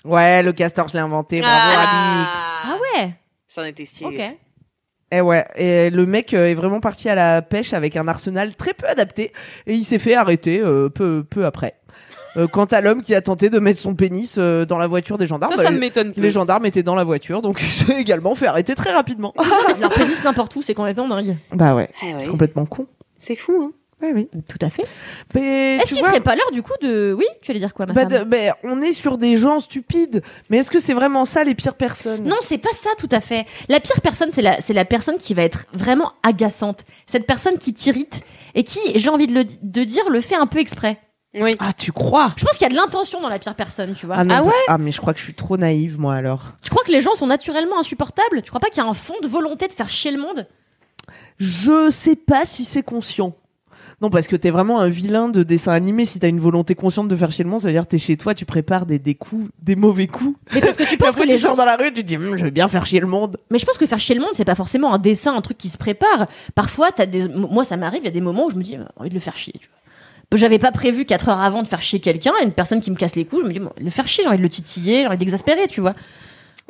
Ouais, 0.05 0.43
le 0.43 0.53
castor, 0.53 0.89
je 0.89 0.95
l'ai 0.95 1.01
inventé. 1.01 1.41
Bravo, 1.41 1.71
Alix. 1.71 2.39
Ah 2.65 2.79
ouais 2.81 3.11
J'en 3.55 3.65
étais 3.65 3.87
sûre. 3.87 4.09
Ok. 4.09 4.21
Eh 5.11 5.23
ouais, 5.23 5.47
et 5.57 5.89
le 5.89 6.05
mec 6.05 6.35
euh, 6.35 6.49
est 6.49 6.55
vraiment 6.55 6.81
parti 6.81 7.09
à 7.09 7.15
la 7.15 7.41
pêche 7.41 7.73
avec 7.73 7.97
un 7.97 8.07
arsenal 8.09 8.55
très 8.55 8.75
peu 8.75 8.87
adapté 8.87 9.33
et 9.67 9.73
il 9.75 9.85
s'est 9.85 9.99
fait 9.99 10.15
arrêter 10.15 10.61
euh, 10.61 10.91
peu, 10.91 11.25
peu 11.25 11.47
après. 11.47 11.77
Euh, 12.39 12.47
quant 12.47 12.65
à 12.67 12.81
l'homme 12.81 13.03
qui 13.03 13.15
a 13.15 13.21
tenté 13.21 13.51
de 13.51 13.59
mettre 13.59 13.81
son 13.81 13.95
pénis 13.95 14.37
euh, 14.39 14.65
dans 14.65 14.79
la 14.79 14.87
voiture 14.87 15.19
des 15.19 15.27
gendarmes, 15.27 15.55
Ça, 15.57 15.63
ça 15.63 15.69
bah, 15.71 15.75
me 15.75 15.81
m'étonne 15.81 16.13
les 16.17 16.31
gendarmes 16.31 16.65
étaient 16.67 16.83
dans 16.85 16.95
la 16.95 17.05
voiture, 17.05 17.43
donc 17.43 17.59
il 17.63 17.67
s'est 17.69 18.01
également 18.01 18.35
fait 18.35 18.47
arrêter 18.47 18.75
très 18.75 18.93
rapidement. 18.93 19.35
Leur 19.81 19.91
pénis 19.95 20.23
n'importe 20.23 20.55
où, 20.57 20.63
c'est 20.63 20.75
complètement 20.75 21.09
dingue. 21.09 21.37
bah 21.53 21.75
ouais, 21.75 21.91
Ah 22.03 22.07
c'est 22.19 22.31
complètement 22.31 22.65
con. 22.67 22.87
C'est 23.17 23.35
fou, 23.37 23.53
hein. 23.61 23.73
Ouais, 24.01 24.13
oui. 24.15 24.29
Tout 24.49 24.59
à 24.65 24.71
fait. 24.71 24.85
Mais 25.35 25.79
Est-ce 25.79 25.89
qu'il 25.89 25.99
vois, 25.99 26.11
serait 26.11 26.21
pas 26.21 26.37
l'heure 26.37 26.53
du 26.53 26.63
coup 26.63 26.75
de. 26.81 27.13
Oui, 27.19 27.25
tu 27.43 27.51
allais 27.51 27.59
dire 27.59 27.75
quoi, 27.75 27.85
ma 27.87 27.93
bah, 27.95 28.09
femme 28.09 28.21
de- 28.21 28.25
bah, 28.25 28.57
on 28.63 28.81
est 28.81 28.93
sur 28.93 29.19
des 29.19 29.35
gens 29.35 29.59
stupides, 29.59 30.23
mais 30.51 30.59
est-ce 30.59 30.71
que 30.71 30.79
c'est 30.79 30.95
vraiment 30.95 31.25
ça 31.25 31.43
les 31.43 31.57
pires 31.57 31.75
personnes? 31.75 32.23
Non, 32.23 32.37
c'est 32.41 32.59
pas 32.59 32.73
ça 32.73 32.91
tout 32.99 33.09
à 33.11 33.21
fait. 33.21 33.45
La 33.69 33.81
pire 33.81 34.01
personne, 34.01 34.29
c'est 34.31 34.43
la, 34.43 34.61
c'est 34.61 34.73
la 34.73 34.85
personne 34.85 35.19
qui 35.19 35.35
va 35.35 35.43
être 35.43 35.67
vraiment 35.73 36.13
agaçante. 36.23 36.85
Cette 37.09 37.27
personne 37.27 37.59
qui 37.59 37.75
t'irrite 37.75 38.21
et 38.55 38.63
qui, 38.63 38.79
j'ai 38.95 39.11
envie 39.11 39.27
de, 39.27 39.35
le, 39.35 39.45
de 39.63 39.83
dire, 39.83 40.09
le 40.11 40.21
fait 40.21 40.37
un 40.37 40.47
peu 40.47 40.61
exprès. 40.61 40.99
Oui. 41.35 41.55
Ah, 41.59 41.73
tu 41.73 41.93
crois? 41.93 42.33
Je 42.37 42.45
pense 42.45 42.57
qu'il 42.57 42.63
y 42.63 42.71
a 42.71 42.71
de 42.71 42.75
l'intention 42.75 43.21
dans 43.21 43.29
la 43.29 43.39
pire 43.39 43.55
personne, 43.55 43.95
tu 43.95 44.07
vois. 44.07 44.17
ah, 44.19 44.25
non, 44.25 44.35
Ah 44.35 44.41
bah- 44.43 44.49
ouais? 44.49 44.55
Ah, 44.69 44.79
mais 44.79 44.91
je 44.91 45.01
crois 45.01 45.13
que 45.13 45.19
je 45.19 45.25
suis 45.25 45.35
trop 45.35 45.57
naïve, 45.59 46.01
moi, 46.01 46.15
alors. 46.15 46.43
Tu 46.63 46.71
crois 46.71 46.83
que 46.85 46.91
les 46.91 47.03
gens 47.03 47.15
sont 47.15 47.27
naturellement 47.27 47.79
insupportables? 47.79 48.41
Tu 48.43 48.49
crois 48.51 48.61
pas 48.61 48.69
qu'il 48.69 48.83
y 48.83 48.87
a 48.87 48.89
un 48.89 48.95
fond 48.95 49.15
de 49.23 49.29
volonté 49.29 49.69
de 49.69 49.73
faire 49.73 49.91
chier 49.91 50.11
le 50.11 50.19
monde? 50.21 50.47
Je 51.39 51.91
sais 51.91 52.17
pas 52.17 52.45
si 52.45 52.65
c'est 52.65 52.83
conscient. 52.83 53.35
Non, 54.01 54.11
parce 54.11 54.29
que 54.29 54.37
t'es 54.37 54.51
vraiment 54.51 54.79
un 54.81 54.89
vilain 54.89 55.29
de 55.29 55.43
dessin 55.43 55.73
animé. 55.73 56.05
Si 56.05 56.21
t'as 56.21 56.29
une 56.29 56.39
volonté 56.39 56.75
consciente 56.77 57.09
de 57.09 57.17
faire 57.17 57.33
chier 57.33 57.43
le 57.45 57.51
monde, 57.51 57.61
ça 57.61 57.67
veut 57.69 57.73
dire 57.75 57.83
que 57.83 57.89
t'es 57.89 57.99
chez 57.99 58.17
toi, 58.17 58.33
tu 58.35 58.45
prépares 58.47 58.87
des, 58.87 58.99
des 59.01 59.15
coups, 59.17 59.51
des 59.61 59.75
mauvais 59.77 60.07
coups. 60.07 60.37
Mais 60.55 60.61
parce 60.61 60.77
que 60.77 60.85
tu 60.85 60.97
penses 60.99 61.09
après, 61.11 61.23
que 61.23 61.27
les 61.29 61.35
tu 61.35 61.41
sors 61.43 61.51
gens 61.51 61.57
dans 61.57 61.65
la 61.65 61.77
rue, 61.77 61.93
tu 61.93 62.03
te 62.03 62.07
dis, 62.07 62.17
Hum, 62.17 62.37
je 62.39 62.45
vais 62.45 62.51
bien 62.53 62.69
faire 62.69 62.87
chier 62.87 63.01
le 63.01 63.09
monde. 63.09 63.39
Mais 63.51 63.59
je 63.59 63.67
pense 63.67 63.77
que 63.77 63.87
faire 63.87 63.99
chier 63.99 64.15
le 64.15 64.21
monde, 64.21 64.31
c'est 64.35 64.45
pas 64.45 64.55
forcément 64.55 64.95
un 64.95 64.99
dessin, 64.99 65.35
un 65.35 65.41
truc 65.41 65.59
qui 65.59 65.69
se 65.69 65.79
prépare. 65.79 66.27
Parfois, 66.55 66.93
t'as 66.93 67.07
des... 67.07 67.27
moi, 67.29 67.65
ça 67.65 67.77
m'arrive, 67.77 68.01
il 68.03 68.07
y 68.07 68.09
a 68.09 68.13
des 68.13 68.21
moments 68.21 68.47
où 68.47 68.51
je 68.51 68.57
me 68.57 68.63
dis, 68.63 68.73
j'ai 68.73 68.81
envie 68.97 69.09
de 69.11 69.15
le 69.15 69.21
faire 69.21 69.37
chier. 69.37 69.55
Tu 69.61 69.69
vois. 69.69 69.75
J'avais 70.35 70.59
pas 70.59 70.73
prévu 70.73 71.07
4 71.07 71.31
heures 71.31 71.41
avant 71.41 71.63
de 71.63 71.69
faire 71.69 71.81
chier 71.81 72.01
quelqu'un, 72.01 72.33
une 72.43 72.53
personne 72.53 72.81
qui 72.81 72.91
me 72.91 72.97
casse 72.97 73.17
les 73.17 73.25
couilles, 73.25 73.41
je 73.45 73.49
me 73.49 73.53
dis, 73.53 73.61
bon, 73.61 73.73
le 73.81 73.91
faire 73.91 74.07
chier, 74.07 74.25
j'ai 74.25 74.29
envie 74.29 74.39
de 74.39 74.43
le 74.43 74.49
titiller, 74.51 75.03
j'ai 75.03 75.07
envie 75.07 75.17
d'exaspérer, 75.17 75.67
tu 75.69 75.81
vois. 75.81 75.95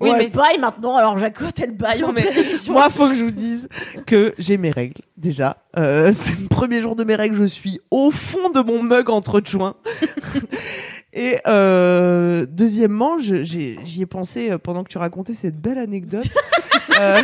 Oui, 0.00 0.10
Ouais, 0.10 0.18
mais 0.18 0.28
baille 0.28 0.58
maintenant, 0.60 0.94
alors 0.94 1.18
Jacotte, 1.18 1.58
elle 1.60 1.72
baille 1.72 2.04
en 2.04 2.12
mais. 2.12 2.24
Moi, 2.68 2.88
faut 2.88 3.08
que 3.08 3.16
je 3.16 3.24
vous 3.24 3.32
dise 3.32 3.68
que 4.06 4.32
j'ai 4.38 4.56
mes 4.56 4.70
règles, 4.70 5.00
déjà. 5.16 5.56
Euh, 5.76 6.12
c'est 6.12 6.38
le 6.38 6.46
premier 6.46 6.80
jour 6.80 6.94
de 6.94 7.02
mes 7.02 7.16
règles, 7.16 7.34
je 7.34 7.44
suis 7.44 7.80
au 7.90 8.12
fond 8.12 8.50
de 8.50 8.60
mon 8.60 8.84
mug 8.84 9.10
entre 9.10 9.42
joints. 9.44 9.74
Et 11.12 11.38
euh, 11.48 12.46
deuxièmement, 12.48 13.18
j'y 13.18 13.76
ai 14.00 14.06
pensé 14.06 14.52
euh, 14.52 14.58
pendant 14.58 14.84
que 14.84 14.88
tu 14.88 14.98
racontais 14.98 15.34
cette 15.34 15.60
belle 15.60 15.78
anecdote. 15.78 16.28
euh, 17.00 17.20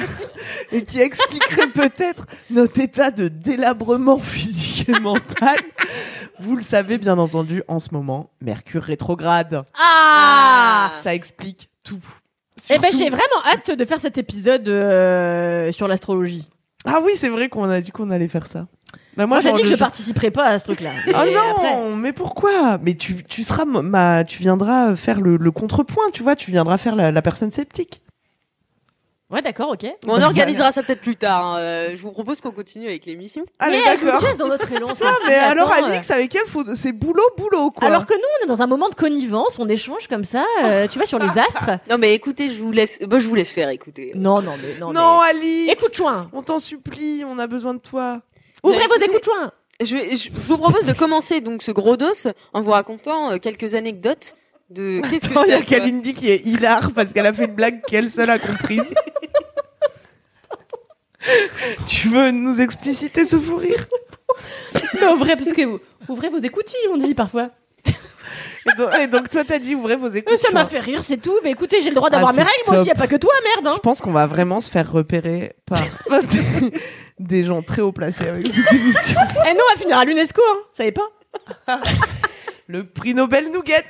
et 0.72 0.84
qui 0.84 1.00
expliquerait 1.00 1.68
peut-être 1.68 2.26
notre 2.50 2.78
état 2.80 3.10
de 3.10 3.28
délabrement 3.28 4.18
physique 4.18 4.88
et 4.88 5.00
mental. 5.00 5.56
Vous 6.40 6.56
le 6.56 6.62
savez 6.62 6.98
bien 6.98 7.18
entendu 7.18 7.62
en 7.68 7.78
ce 7.78 7.88
moment, 7.92 8.30
Mercure 8.40 8.82
rétrograde. 8.82 9.58
Ah 9.78 10.92
Ça 11.02 11.14
explique 11.14 11.68
tout. 11.82 12.00
Eh 12.70 12.78
ben, 12.78 12.90
j'ai 12.92 13.10
vraiment 13.10 13.42
hâte 13.52 13.70
de 13.76 13.84
faire 13.84 14.00
cet 14.00 14.16
épisode 14.18 14.68
euh, 14.68 15.70
sur 15.72 15.86
l'astrologie. 15.88 16.48
Ah 16.86 17.00
oui, 17.02 17.12
c'est 17.16 17.28
vrai 17.28 17.48
qu'on 17.48 17.68
a 17.70 17.80
dit 17.80 17.90
qu'on 17.90 18.10
allait 18.10 18.28
faire 18.28 18.46
ça. 18.46 18.66
Bah, 19.16 19.26
Moi, 19.26 19.38
j'ai 19.40 19.48
genre, 19.48 19.56
dit 19.56 19.62
que 19.62 19.68
je 19.68 19.74
je- 19.74 19.78
participerai 19.78 20.30
pas 20.30 20.44
à 20.46 20.58
ce 20.58 20.64
truc-là. 20.64 20.90
Oh 21.06 21.22
Et 21.26 21.32
non, 21.34 21.40
après- 21.56 21.90
mais 21.96 22.12
pourquoi? 22.12 22.78
Mais 22.82 22.94
tu, 22.94 23.22
tu 23.24 23.42
seras 23.44 23.64
ma, 23.64 24.24
tu 24.24 24.40
viendras 24.40 24.96
faire 24.96 25.20
le, 25.20 25.36
le 25.36 25.50
contrepoint, 25.50 26.04
tu 26.12 26.22
vois, 26.22 26.36
tu 26.36 26.50
viendras 26.50 26.78
faire 26.78 26.94
la, 26.96 27.10
la 27.12 27.22
personne 27.22 27.50
sceptique. 27.52 28.00
Ouais, 29.30 29.40
d'accord, 29.42 29.70
ok. 29.70 29.86
On 30.06 30.20
organisera 30.20 30.70
ça 30.70 30.82
peut-être 30.82 31.00
plus 31.00 31.16
tard. 31.16 31.44
hein. 31.44 31.58
Euh, 31.58 31.90
je 31.96 32.02
vous 32.02 32.12
propose 32.12 32.40
qu'on 32.42 32.50
continue 32.52 32.86
avec 32.86 33.06
l'émission. 33.06 33.44
Allez, 33.58 33.78
mais 33.78 33.84
d'accord. 33.96 34.20
Jess, 34.20 34.36
dans 34.36 34.48
notre 34.48 34.70
élan. 34.70 34.88
Ah, 34.90 34.94
ceci, 34.94 35.10
mais 35.26 35.34
alors, 35.34 35.72
attends, 35.72 35.86
Alix, 35.86 36.10
avec 36.10 36.34
elle, 36.34 36.46
faut... 36.46 36.62
c'est 36.74 36.92
boulot, 36.92 37.22
boulot, 37.36 37.70
quoi. 37.70 37.88
Alors 37.88 38.04
que 38.06 38.12
nous, 38.14 38.20
on 38.40 38.44
est 38.44 38.48
dans 38.48 38.60
un 38.62 38.66
moment 38.66 38.88
de 38.90 38.94
connivence, 38.94 39.58
on 39.58 39.68
échange 39.68 40.08
comme 40.08 40.24
ça, 40.24 40.44
euh, 40.62 40.86
tu 40.88 40.98
vois, 40.98 41.06
sur 41.06 41.18
les 41.18 41.28
astres. 41.38 41.70
Non, 41.90 41.96
mais 41.98 42.14
écoutez, 42.14 42.48
je 42.50 42.60
vous 42.62 42.70
laisse. 42.70 43.00
Bah, 43.06 43.18
je 43.18 43.26
vous 43.26 43.34
laisse 43.34 43.50
faire. 43.50 43.70
Écoutez. 43.70 44.12
Non, 44.14 44.42
non, 44.42 44.52
mais 44.62 44.78
non. 44.78 44.92
non, 44.92 45.18
mais- 45.22 45.30
Alix 45.30 45.72
Écoute, 45.72 45.96
chouin. 45.96 46.28
On 46.34 46.42
t'en 46.42 46.58
supplie, 46.58 47.24
on 47.26 47.38
a 47.38 47.46
besoin 47.46 47.74
de 47.74 47.80
toi. 47.80 48.20
Ouvrez 48.62 48.78
Mais 48.78 48.86
vos 48.86 49.02
écoutes, 49.02 49.24
chouin. 49.24 49.52
Je, 49.82 49.96
vais- 49.96 50.10
je, 50.16 50.24
je 50.28 50.30
vous 50.32 50.58
propose 50.58 50.84
de 50.84 50.92
commencer 50.92 51.40
donc 51.40 51.62
ce 51.62 51.72
gros 51.72 51.96
dos 51.96 52.12
en 52.52 52.60
vous 52.60 52.70
racontant 52.70 53.32
euh, 53.32 53.38
quelques 53.38 53.74
anecdotes 53.74 54.34
de. 54.70 55.00
Qu'est-ce 55.10 55.28
que 55.28 55.32
Attends, 55.32 55.44
Il 55.44 55.50
y 55.50 55.54
a 55.54 55.62
Kalindi 55.62 56.14
qui 56.14 56.30
est 56.30 56.46
hilar 56.46 56.92
parce 56.94 57.12
qu'elle 57.12 57.26
a 57.26 57.32
fait 57.32 57.46
une 57.46 57.54
blague 57.54 57.82
qu'elle 57.86 58.08
seule 58.10 58.30
a 58.30 58.38
comprise. 58.38 58.84
tu 61.86 62.08
veux 62.08 62.30
nous 62.30 62.60
expliciter 62.60 63.24
ce 63.24 63.36
fou 63.38 63.56
rire 63.56 63.86
Mais 65.00 65.06
ouvrez, 65.08 65.36
parce 65.36 65.52
que 65.52 65.80
ouvrez 66.08 66.28
vos 66.28 66.38
écoutilles, 66.38 66.88
on 66.92 66.96
dit 66.96 67.14
parfois. 67.14 67.50
et 67.86 68.76
donc, 68.78 68.94
et 68.98 69.06
donc, 69.06 69.28
toi, 69.30 69.42
t'as 69.46 69.58
dit 69.58 69.74
ouvrez 69.74 69.96
vos 69.96 70.08
Euh, 70.08 70.14
écoutes. 70.18 70.38
ça 70.38 70.50
m'a 70.50 70.66
fait 70.66 70.80
rire, 70.80 71.02
c'est 71.04 71.18
tout. 71.18 71.38
Mais 71.44 71.50
écoutez, 71.52 71.80
j'ai 71.82 71.90
le 71.90 71.94
droit 71.94 72.08
Ah, 72.10 72.14
d'avoir 72.16 72.32
mes 72.32 72.38
c'est 72.42 72.48
règles, 72.48 72.62
moi 72.68 72.80
aussi, 72.80 72.88
y 72.88 72.92
a 72.92 72.94
pas 72.94 73.06
que 73.06 73.16
toi, 73.16 73.32
merde. 73.54 73.66
Hein. 73.68 73.72
Je 73.76 73.80
pense 73.80 74.00
qu'on 74.00 74.12
va 74.12 74.26
vraiment 74.26 74.60
se 74.60 74.70
faire 74.70 74.90
repérer 74.90 75.54
par 75.66 75.78
des, 76.22 76.72
des 77.18 77.44
gens 77.44 77.62
très 77.62 77.82
haut 77.82 77.92
placés 77.92 78.26
avec 78.26 78.46
cette 78.46 78.72
émission. 78.72 79.20
Eh 79.46 79.52
non, 79.54 79.60
on 79.70 79.74
va 79.74 79.80
finir 79.80 79.98
à 79.98 80.04
l'UNESCO, 80.04 80.42
hein. 80.42 80.56
Vous 80.70 80.76
savez 80.76 80.92
pas 80.92 81.08
Le 82.66 82.86
prix 82.86 83.14
Nobel 83.14 83.50
Nougat, 83.52 83.82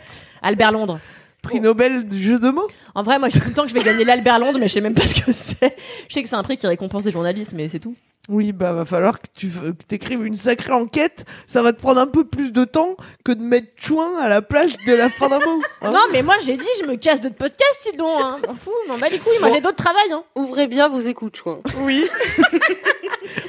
Albert 0.43 0.73
Londres. 0.73 0.99
Prix 1.45 1.61
Nobel 1.61 2.05
du 2.05 2.21
jeu 2.23 2.39
de 2.41 2.51
mots? 2.51 2.67
En 2.97 3.03
vrai, 3.05 3.19
moi, 3.19 3.29
je 3.29 3.35
dis 3.35 3.41
tout 3.41 3.49
le 3.49 3.55
temps 3.55 3.63
que 3.63 3.69
je 3.69 3.75
vais 3.75 3.85
gagner 3.85 4.05
l'Albert 4.05 4.39
Londres, 4.41 4.59
mais 4.59 4.67
je 4.69 4.73
sais 4.75 4.81
même 4.81 4.95
pas 4.95 5.07
ce 5.07 5.15
que 5.15 5.31
c'est. 5.33 5.77
Je 6.09 6.15
sais 6.15 6.23
que 6.23 6.29
c'est 6.29 6.35
un 6.35 6.43
prix 6.43 6.57
qui 6.57 6.67
récompense 6.67 7.05
des 7.05 7.13
journalistes, 7.13 7.53
mais 7.55 7.69
c'est 7.69 7.79
tout. 7.79 7.95
Oui, 8.31 8.53
bah 8.53 8.73
va 8.73 8.87
falloir 8.87 9.21
que 9.21 9.27
tu 9.37 9.49
que 9.51 9.71
t'écrives 9.87 10.25
une 10.25 10.35
sacrée 10.37 10.73
enquête. 10.73 11.27
Ça 11.47 11.61
va 11.63 11.75
te 11.75 11.81
prendre 11.81 12.01
un 12.01 12.07
peu 12.07 12.25
plus 12.25 12.53
de 12.53 12.65
temps 12.65 12.97
que 13.23 13.33
de 13.33 13.43
mettre 13.43 13.67
chouin 13.77 14.17
à 14.19 14.29
la 14.31 14.41
place 14.41 14.73
de 14.87 14.95
la 14.95 15.11
fin 15.11 15.29
d'un 15.29 15.41
mot. 15.41 15.61
hein. 15.83 15.91
Non, 15.93 16.01
mais 16.11 16.23
moi, 16.23 16.37
j'ai 16.43 16.57
dit, 16.57 16.65
je 16.83 16.89
me 16.89 16.97
casse 16.97 17.21
d'autres 17.21 17.35
podcasts, 17.37 17.87
sinon, 17.93 18.19
hein. 18.19 18.39
M'en 18.49 18.55
fous, 18.55 18.73
m'en 18.89 18.97
bats 18.97 19.11
les 19.11 19.19
couilles. 19.19 19.39
Moi, 19.41 19.51
j'ai 19.53 19.61
d'autres 19.61 19.77
travails, 19.77 20.11
hein. 20.11 20.25
Ouvrez 20.37 20.69
bien 20.69 20.89
vos 20.89 21.01
écoutes, 21.01 21.43
quoi. 21.43 21.61
Oui. 21.81 22.03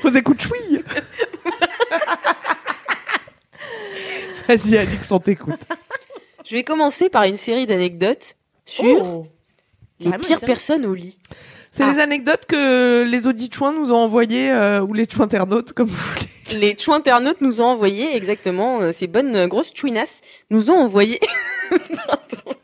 Vos 0.01 0.09
écoutes 0.09 0.41
chouille. 0.41 0.83
Vas-y, 4.47 4.77
Alix, 4.77 5.11
on 5.11 5.19
t'écoute. 5.19 5.59
Je 6.45 6.55
vais 6.55 6.63
commencer 6.63 7.09
par 7.09 7.23
une 7.23 7.37
série 7.37 7.65
d'anecdotes 7.65 8.35
sur 8.65 9.01
Oh. 9.03 9.27
les 9.99 10.11
pires 10.19 10.39
personnes 10.41 10.85
au 10.85 10.93
lit. 10.93 11.17
C'est 11.71 11.83
Ah. 11.83 11.91
les 11.93 11.99
anecdotes 11.99 12.45
que 12.45 13.03
les 13.03 13.27
auditeurs 13.27 13.73
nous 13.73 13.91
ont 13.91 13.95
envoyées, 13.97 14.51
euh, 14.51 14.81
ou 14.81 14.93
les 14.93 15.09
chouinternautes, 15.09 15.73
comme 15.73 15.87
vous 15.87 15.95
voulez. 16.13 16.59
Les 16.59 16.77
chouinternautes 16.77 17.41
nous 17.41 17.59
ont 17.61 17.65
envoyé 17.65 18.15
exactement 18.15 18.79
euh, 18.81 18.91
ces 18.91 19.07
bonnes 19.07 19.35
euh, 19.35 19.47
grosses 19.47 19.73
chouinasses 19.73 20.21
nous 20.51 20.69
ont 20.69 20.77
envoyé. 20.77 21.19
Pardon. 22.07 22.57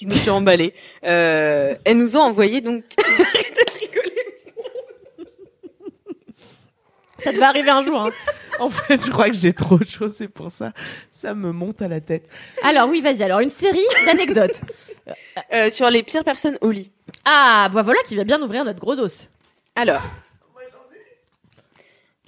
Je 0.00 0.06
me 0.06 0.10
suis 0.10 0.30
emballée. 0.30 0.72
Elles 1.02 1.78
nous 1.98 2.16
ont 2.16 2.20
envoyé 2.22 2.60
donc. 2.62 2.84
Arrêtez 2.98 3.50
de 3.50 3.78
rigoler. 3.78 4.10
Ça 7.18 7.32
devait 7.32 7.42
arriver 7.44 7.70
un 7.70 7.82
jour. 7.82 8.00
hein. 8.00 8.10
En 8.60 8.70
fait, 8.70 9.04
je 9.04 9.10
crois 9.10 9.28
que 9.30 9.36
j'ai 9.36 9.52
trop 9.52 9.78
chaud, 9.84 10.08
c'est 10.08 10.28
pour 10.28 10.50
ça. 10.50 10.72
Ça 11.24 11.32
me 11.34 11.52
monte 11.52 11.80
à 11.80 11.88
la 11.88 12.00
tête. 12.00 12.28
Alors 12.62 12.88
oui, 12.88 13.00
vas-y. 13.00 13.22
Alors 13.22 13.40
une 13.40 13.50
série 13.50 13.86
d'anecdotes. 14.06 14.60
Euh, 15.52 15.68
sur 15.68 15.90
les 15.90 16.02
pires 16.02 16.24
personnes 16.24 16.56
au 16.62 16.70
lit. 16.70 16.90
Ah, 17.26 17.68
bah 17.70 17.82
voilà 17.82 18.00
qui 18.06 18.16
va 18.16 18.24
bien 18.24 18.40
ouvrir 18.40 18.64
notre 18.64 18.80
gros 18.80 18.94
dos. 18.96 19.06
Alors. 19.76 20.00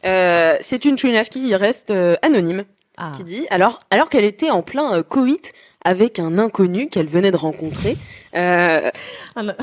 Euh, 0.05 0.59
c'est 0.61 0.85
une 0.85 0.99
chouinasse 0.99 1.31
qui 1.31 1.55
reste 1.57 1.91
euh, 1.91 2.17
anonyme, 2.21 2.65
Ah. 2.99 3.13
qui 3.17 3.25
dit 3.25 3.47
alors, 3.49 3.79
alors 3.91 4.11
qu'elle 4.11 4.25
était 4.27 4.51
en 4.51 4.61
plein 4.63 4.93
euh, 4.99 5.03
coït 5.03 5.55
avec 5.87 6.19
un 6.19 6.39
inconnu 6.39 6.91
qu'elle 6.91 7.07
venait 7.09 7.31
de 7.31 7.39
rencontrer. 7.39 7.97
euh, 8.35 8.91
Ah, 9.35 9.43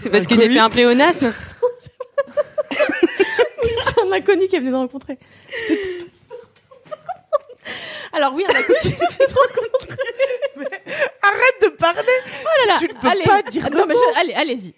c'est 0.00 0.10
parce 0.10 0.24
Un 0.24 0.26
que 0.26 0.34
j'ai 0.34 0.46
coït 0.48 0.52
fait 0.54 0.58
un 0.58 0.70
pléonasme. 0.70 1.32
C'est 3.60 4.00
un 4.02 4.12
inconnu 4.12 4.48
qu'elle 4.48 4.60
venait 4.60 4.72
de 4.72 4.76
rencontrer. 4.76 5.18
C'est- 5.68 5.78
Alors 8.12 8.32
oui, 8.34 8.44
qu'elle 8.46 8.62
venait 8.62 8.80
de 8.80 9.34
rencontrer. 9.34 9.96
Arrête 11.22 11.62
de 11.62 11.68
parler 11.68 12.02
Oh 12.24 12.66
là 12.66 12.74
là, 12.74 12.76
Tu 12.78 12.88
ne 12.88 12.92
peux 12.94 13.08
allez. 13.08 13.22
pas 13.24 13.42
dire 13.42 13.62
Ah, 13.66 13.70
non, 13.70 13.86
mais 13.86 13.94
je- 13.94 14.20
Allez, 14.20 14.34
allez-y. 14.34 14.74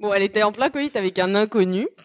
Bon, 0.00 0.12
elle 0.12 0.22
était 0.22 0.42
en 0.42 0.52
plein 0.52 0.70
coït 0.70 0.94
avec 0.96 1.18
un 1.18 1.34
inconnu. 1.34 1.88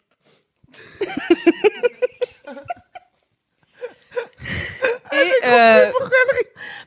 Et 5.12 5.32
euh, 5.46 5.92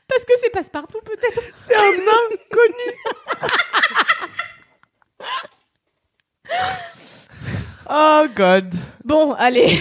Parce 0.08 0.24
que 0.24 0.32
c'est 0.40 0.50
passe-partout 0.50 1.00
peut-être. 1.04 1.40
C'est 1.66 1.76
un 1.76 1.92
inconnu 1.92 2.96
Oh 7.90 8.26
God 8.34 8.74
Bon, 9.04 9.32
allez. 9.32 9.80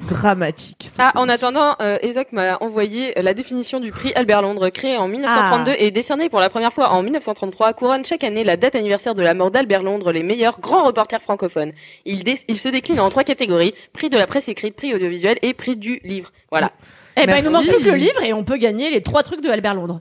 Dramatique. 0.00 0.75
Ah, 0.98 1.12
en 1.16 1.28
attendant, 1.28 1.76
euh, 1.80 1.98
Isaac 2.02 2.32
m'a 2.32 2.56
envoyé 2.60 3.12
la 3.20 3.34
définition 3.34 3.80
du 3.80 3.90
prix 3.92 4.12
Albert 4.14 4.42
Londres, 4.42 4.68
créé 4.70 4.96
en 4.96 5.08
1932 5.08 5.74
et 5.78 5.90
décerné 5.90 6.28
pour 6.28 6.40
la 6.40 6.48
première 6.48 6.72
fois 6.72 6.90
en 6.90 7.02
1933, 7.02 7.72
couronne 7.74 8.04
chaque 8.04 8.24
année 8.24 8.44
la 8.44 8.56
date 8.56 8.74
anniversaire 8.74 9.14
de 9.14 9.22
la 9.22 9.34
mort 9.34 9.50
d'Albert 9.50 9.82
Londres, 9.82 10.12
les 10.12 10.22
meilleurs 10.22 10.58
grands 10.60 10.84
reporters 10.84 11.20
francophones. 11.20 11.72
Il, 12.04 12.24
dé- 12.24 12.38
il 12.48 12.58
se 12.58 12.68
décline 12.68 13.00
en 13.00 13.08
trois 13.10 13.24
catégories 13.24 13.74
prix 13.92 14.08
de 14.10 14.16
la 14.16 14.26
presse 14.26 14.48
écrite, 14.48 14.74
prix 14.76 14.94
audiovisuel 14.94 15.38
et 15.42 15.52
prix 15.54 15.76
du 15.76 16.00
livre. 16.04 16.30
Voilà. 16.50 16.72
Eh 17.16 17.26
ben, 17.26 17.36
il 17.38 17.44
nous 17.44 17.50
manque 17.50 17.66
plus 17.66 17.82
que 17.84 17.90
le 17.90 17.96
livre 17.96 18.22
et 18.22 18.32
on 18.32 18.44
peut 18.44 18.56
gagner 18.58 18.90
les 18.90 19.02
trois 19.02 19.22
trucs 19.22 19.40
de 19.42 19.48
Albert 19.50 19.74
Londres. 19.74 20.00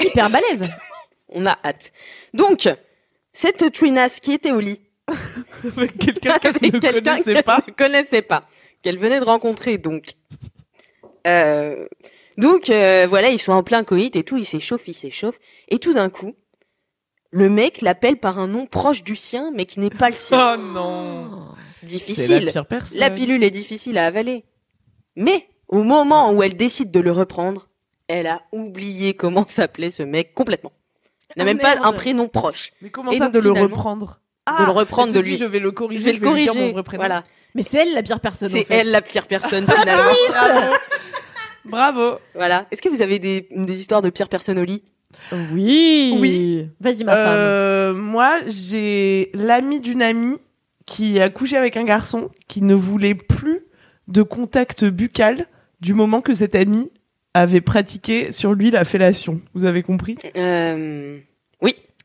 Hyper 0.00 0.30
balèze. 0.30 0.70
On 1.30 1.46
a 1.46 1.58
hâte. 1.64 1.92
Donc, 2.34 2.68
cette 3.32 3.72
Trinas 3.72 4.18
qui 4.22 4.32
était 4.32 4.52
au 4.52 4.60
lit 4.60 4.80
Avec 5.76 5.98
quelqu'un 5.98 6.38
qu'elle 6.38 6.50
avec 6.56 6.72
ne 6.74 6.78
quelqu'un 6.78 7.12
connaissait 7.16 7.34
qu'elle 7.34 7.42
pas. 7.42 7.58
ne 7.66 7.72
connaissait 7.72 8.22
pas, 8.22 8.40
qu'elle 8.82 8.98
venait 8.98 9.20
de 9.20 9.24
rencontrer 9.24 9.78
donc. 9.78 10.12
Euh, 11.26 11.86
donc 12.36 12.70
euh, 12.70 13.06
voilà, 13.08 13.30
ils 13.30 13.38
sont 13.38 13.52
en 13.52 13.62
plein 13.62 13.84
coït 13.84 14.14
et 14.16 14.22
tout, 14.22 14.36
il 14.36 14.44
s'échauffe, 14.44 14.86
il 14.88 14.94
s'échauffe, 14.94 15.38
et 15.68 15.78
tout 15.78 15.92
d'un 15.92 16.08
coup, 16.10 16.34
le 17.30 17.50
mec 17.50 17.80
l'appelle 17.82 18.16
par 18.16 18.38
un 18.38 18.46
nom 18.46 18.66
proche 18.66 19.02
du 19.04 19.16
sien, 19.16 19.50
mais 19.54 19.66
qui 19.66 19.80
n'est 19.80 19.90
pas 19.90 20.08
le 20.08 20.14
sien. 20.14 20.54
Oh 20.54 20.60
non 20.60 21.48
C'est 21.80 21.82
la 21.82 21.88
Difficile. 21.88 22.48
pire 22.52 22.66
personne. 22.66 22.98
La 22.98 23.10
pilule 23.10 23.42
est 23.44 23.50
difficile 23.50 23.98
à 23.98 24.06
avaler. 24.06 24.44
Mais 25.16 25.48
au 25.68 25.82
moment 25.82 26.32
où 26.32 26.42
elle 26.42 26.56
décide 26.56 26.90
de 26.90 27.00
le 27.00 27.10
reprendre, 27.12 27.68
elle 28.06 28.26
a 28.28 28.42
oublié 28.52 29.14
comment 29.14 29.46
s'appelait 29.48 29.90
ce 29.90 30.02
mec 30.04 30.32
complètement. 30.34 30.72
Elle 31.36 31.44
n'a 31.44 31.50
Ah, 31.50 31.54
même 31.54 31.58
pas 31.58 31.76
un 31.86 31.92
prénom 31.92 32.28
proche. 32.28 32.72
Mais 32.80 32.88
comment 32.90 33.10
Et 33.10 33.18
ça 33.18 33.24
donc, 33.24 33.34
de 33.34 33.38
le 33.40 33.50
finalement, 33.50 33.76
reprendre? 33.76 34.20
De 34.60 34.64
le 34.64 34.70
reprendre 34.70 35.08
elle 35.08 35.14
de 35.16 35.20
dit, 35.20 35.30
lui. 35.32 35.36
Je 35.36 35.44
vais 35.44 35.58
le 35.58 35.72
corriger, 35.72 36.00
Je 36.00 36.04
vais 36.06 36.12
le 36.12 36.34
lui 36.34 36.42
dire 36.44 36.52
corriger. 36.52 36.66
mon 36.68 36.72
vrai 36.72 36.82
prénom. 36.84 37.02
Voilà. 37.02 37.24
Mais 37.58 37.62
c'est 37.64 37.78
elle 37.82 37.92
la 37.92 38.02
pire 38.02 38.20
personne. 38.20 38.48
C'est 38.48 38.60
en 38.60 38.64
fait. 38.64 38.74
elle 38.74 38.90
la 38.90 39.02
pire 39.02 39.26
personne 39.26 39.66
finalement. 39.66 40.02
Bravo. 40.30 40.74
Bravo. 41.64 42.18
Voilà. 42.34 42.64
Est-ce 42.70 42.80
que 42.80 42.88
vous 42.88 43.02
avez 43.02 43.18
des, 43.18 43.46
des 43.50 43.78
histoires 43.80 44.00
de 44.00 44.08
pires 44.10 44.28
personnes 44.28 44.58
au 44.58 44.64
lit? 44.64 44.82
Oui. 45.52 46.16
Oui. 46.18 46.66
Vas-y, 46.80 47.04
ma 47.04 47.12
femme. 47.16 47.34
Euh, 47.34 47.94
moi, 47.94 48.36
j'ai 48.46 49.30
l'ami 49.34 49.80
d'une 49.80 50.02
amie 50.02 50.38
qui 50.86 51.20
a 51.20 51.28
couché 51.28 51.56
avec 51.56 51.76
un 51.76 51.84
garçon 51.84 52.30
qui 52.46 52.62
ne 52.62 52.74
voulait 52.74 53.14
plus 53.14 53.60
de 54.06 54.22
contact 54.22 54.84
buccal 54.84 55.46
du 55.80 55.92
moment 55.92 56.20
que 56.20 56.32
cet 56.32 56.54
ami 56.54 56.90
avait 57.34 57.60
pratiqué 57.60 58.32
sur 58.32 58.54
lui 58.54 58.70
la 58.70 58.84
fellation. 58.84 59.40
Vous 59.52 59.64
avez 59.64 59.82
compris? 59.82 60.16
Euh, 60.36 61.18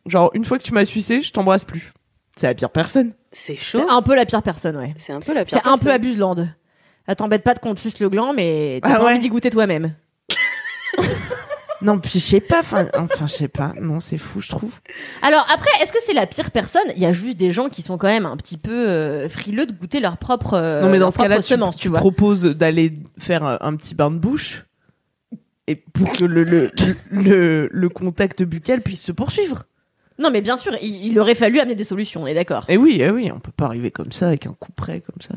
Genre, 0.06 0.32
une 0.34 0.44
fois 0.44 0.58
que 0.58 0.64
tu 0.64 0.74
m'as 0.74 0.84
sucé, 0.84 1.22
je 1.22 1.32
t'embrasse 1.32 1.64
plus. 1.64 1.94
C'est 2.36 2.48
la 2.48 2.54
pire 2.54 2.72
personne. 2.72 3.14
C'est 3.34 3.56
C'est 3.56 3.80
chaud. 3.80 3.86
un 3.90 4.02
peu 4.02 4.16
la 4.16 4.26
pire 4.26 4.42
personne, 4.44 4.78
ouais. 4.78 4.94
C'est 4.98 5.12
un 5.12 5.20
peu 5.20 5.34
la 5.34 5.44
pire 5.44 5.58
C'est 5.62 5.68
un 5.68 5.74
peu 5.78 5.86
personne. 5.86 5.92
abuseland. 5.92 6.36
Ah, 7.08 7.16
t'embête 7.16 7.44
pas 7.44 7.54
de 7.54 7.60
qu'on 7.60 7.76
te 7.76 7.82
suce 7.82 8.00
le 8.00 8.08
gland, 8.10 8.32
mais 8.34 8.80
t'as 8.82 8.94
Ah 8.94 8.98
pas 9.00 9.04
ouais. 9.06 9.12
envie 9.12 9.20
d'y 9.20 9.30
goûter 9.30 9.50
toi-même. 9.50 9.94
Non, 11.82 12.00
puis 12.00 12.12
je 12.14 12.20
sais 12.20 12.40
pas, 12.40 12.62
enfin, 12.62 12.86
enfin, 12.98 13.28
je 13.28 13.34
sais 13.34 13.48
pas. 13.50 13.74
Non, 13.82 14.00
c'est 14.00 14.18
fou, 14.18 14.40
je 14.40 14.48
trouve. 14.48 14.80
Alors 15.22 15.46
après, 15.54 15.70
est-ce 15.82 15.92
que 15.92 15.98
c'est 16.02 16.14
la 16.14 16.26
pire 16.26 16.50
personne? 16.52 16.82
Il 16.96 17.02
y 17.02 17.06
a 17.06 17.12
juste 17.12 17.36
des 17.36 17.52
gens 17.52 17.68
qui 17.68 17.82
sont 17.82 17.98
quand 17.98 18.08
même 18.08 18.26
un 18.26 18.38
petit 18.38 18.56
peu 18.56 18.88
euh, 18.88 19.28
frileux 19.28 19.66
de 19.66 19.74
goûter 19.74 20.00
leur 20.00 20.16
propre 20.16 20.54
euh, 20.54 20.80
non, 20.82 20.88
mais 20.88 20.94
dans 20.98 21.08
leur 21.08 21.12
ce 21.12 21.18
cas-là, 21.18 21.38
tu, 21.42 21.44
semence, 21.50 21.76
tu 21.76 21.82
tu 21.82 21.88
vois. 21.90 22.00
proposes 22.00 22.44
d'aller 22.44 22.94
faire 23.20 23.44
un, 23.44 23.58
un 23.60 23.76
petit 23.76 23.96
bain 23.96 24.12
de 24.12 24.18
bouche 24.18 24.64
et 25.68 25.76
pour 25.76 26.10
que 26.14 26.24
le, 26.24 26.46
le, 26.46 26.72
le, 27.12 27.68
le 27.70 27.90
contact 27.90 28.44
buccal 28.44 28.80
puisse 28.82 29.02
se 29.04 29.12
poursuivre. 29.12 29.64
Non, 30.20 30.30
mais 30.32 30.42
bien 30.42 30.58
sûr, 30.58 30.74
il, 30.82 31.08
il 31.08 31.20
aurait 31.20 31.36
fallu 31.36 31.60
amener 31.60 31.76
des 31.76 31.84
solutions, 31.84 32.24
on 32.24 32.28
est 32.28 32.34
d'accord. 32.36 32.66
Et 32.70 32.78
oui, 32.78 33.00
eh 33.02 33.10
oui, 33.10 33.32
on 33.34 33.40
peut 33.40 33.52
pas 33.56 33.66
arriver 33.66 33.92
comme 33.92 34.12
ça 34.12 34.28
avec 34.28 34.46
un 34.46 34.54
coup 34.60 34.72
près 34.76 35.02
comme 35.02 35.22
ça. 35.22 35.34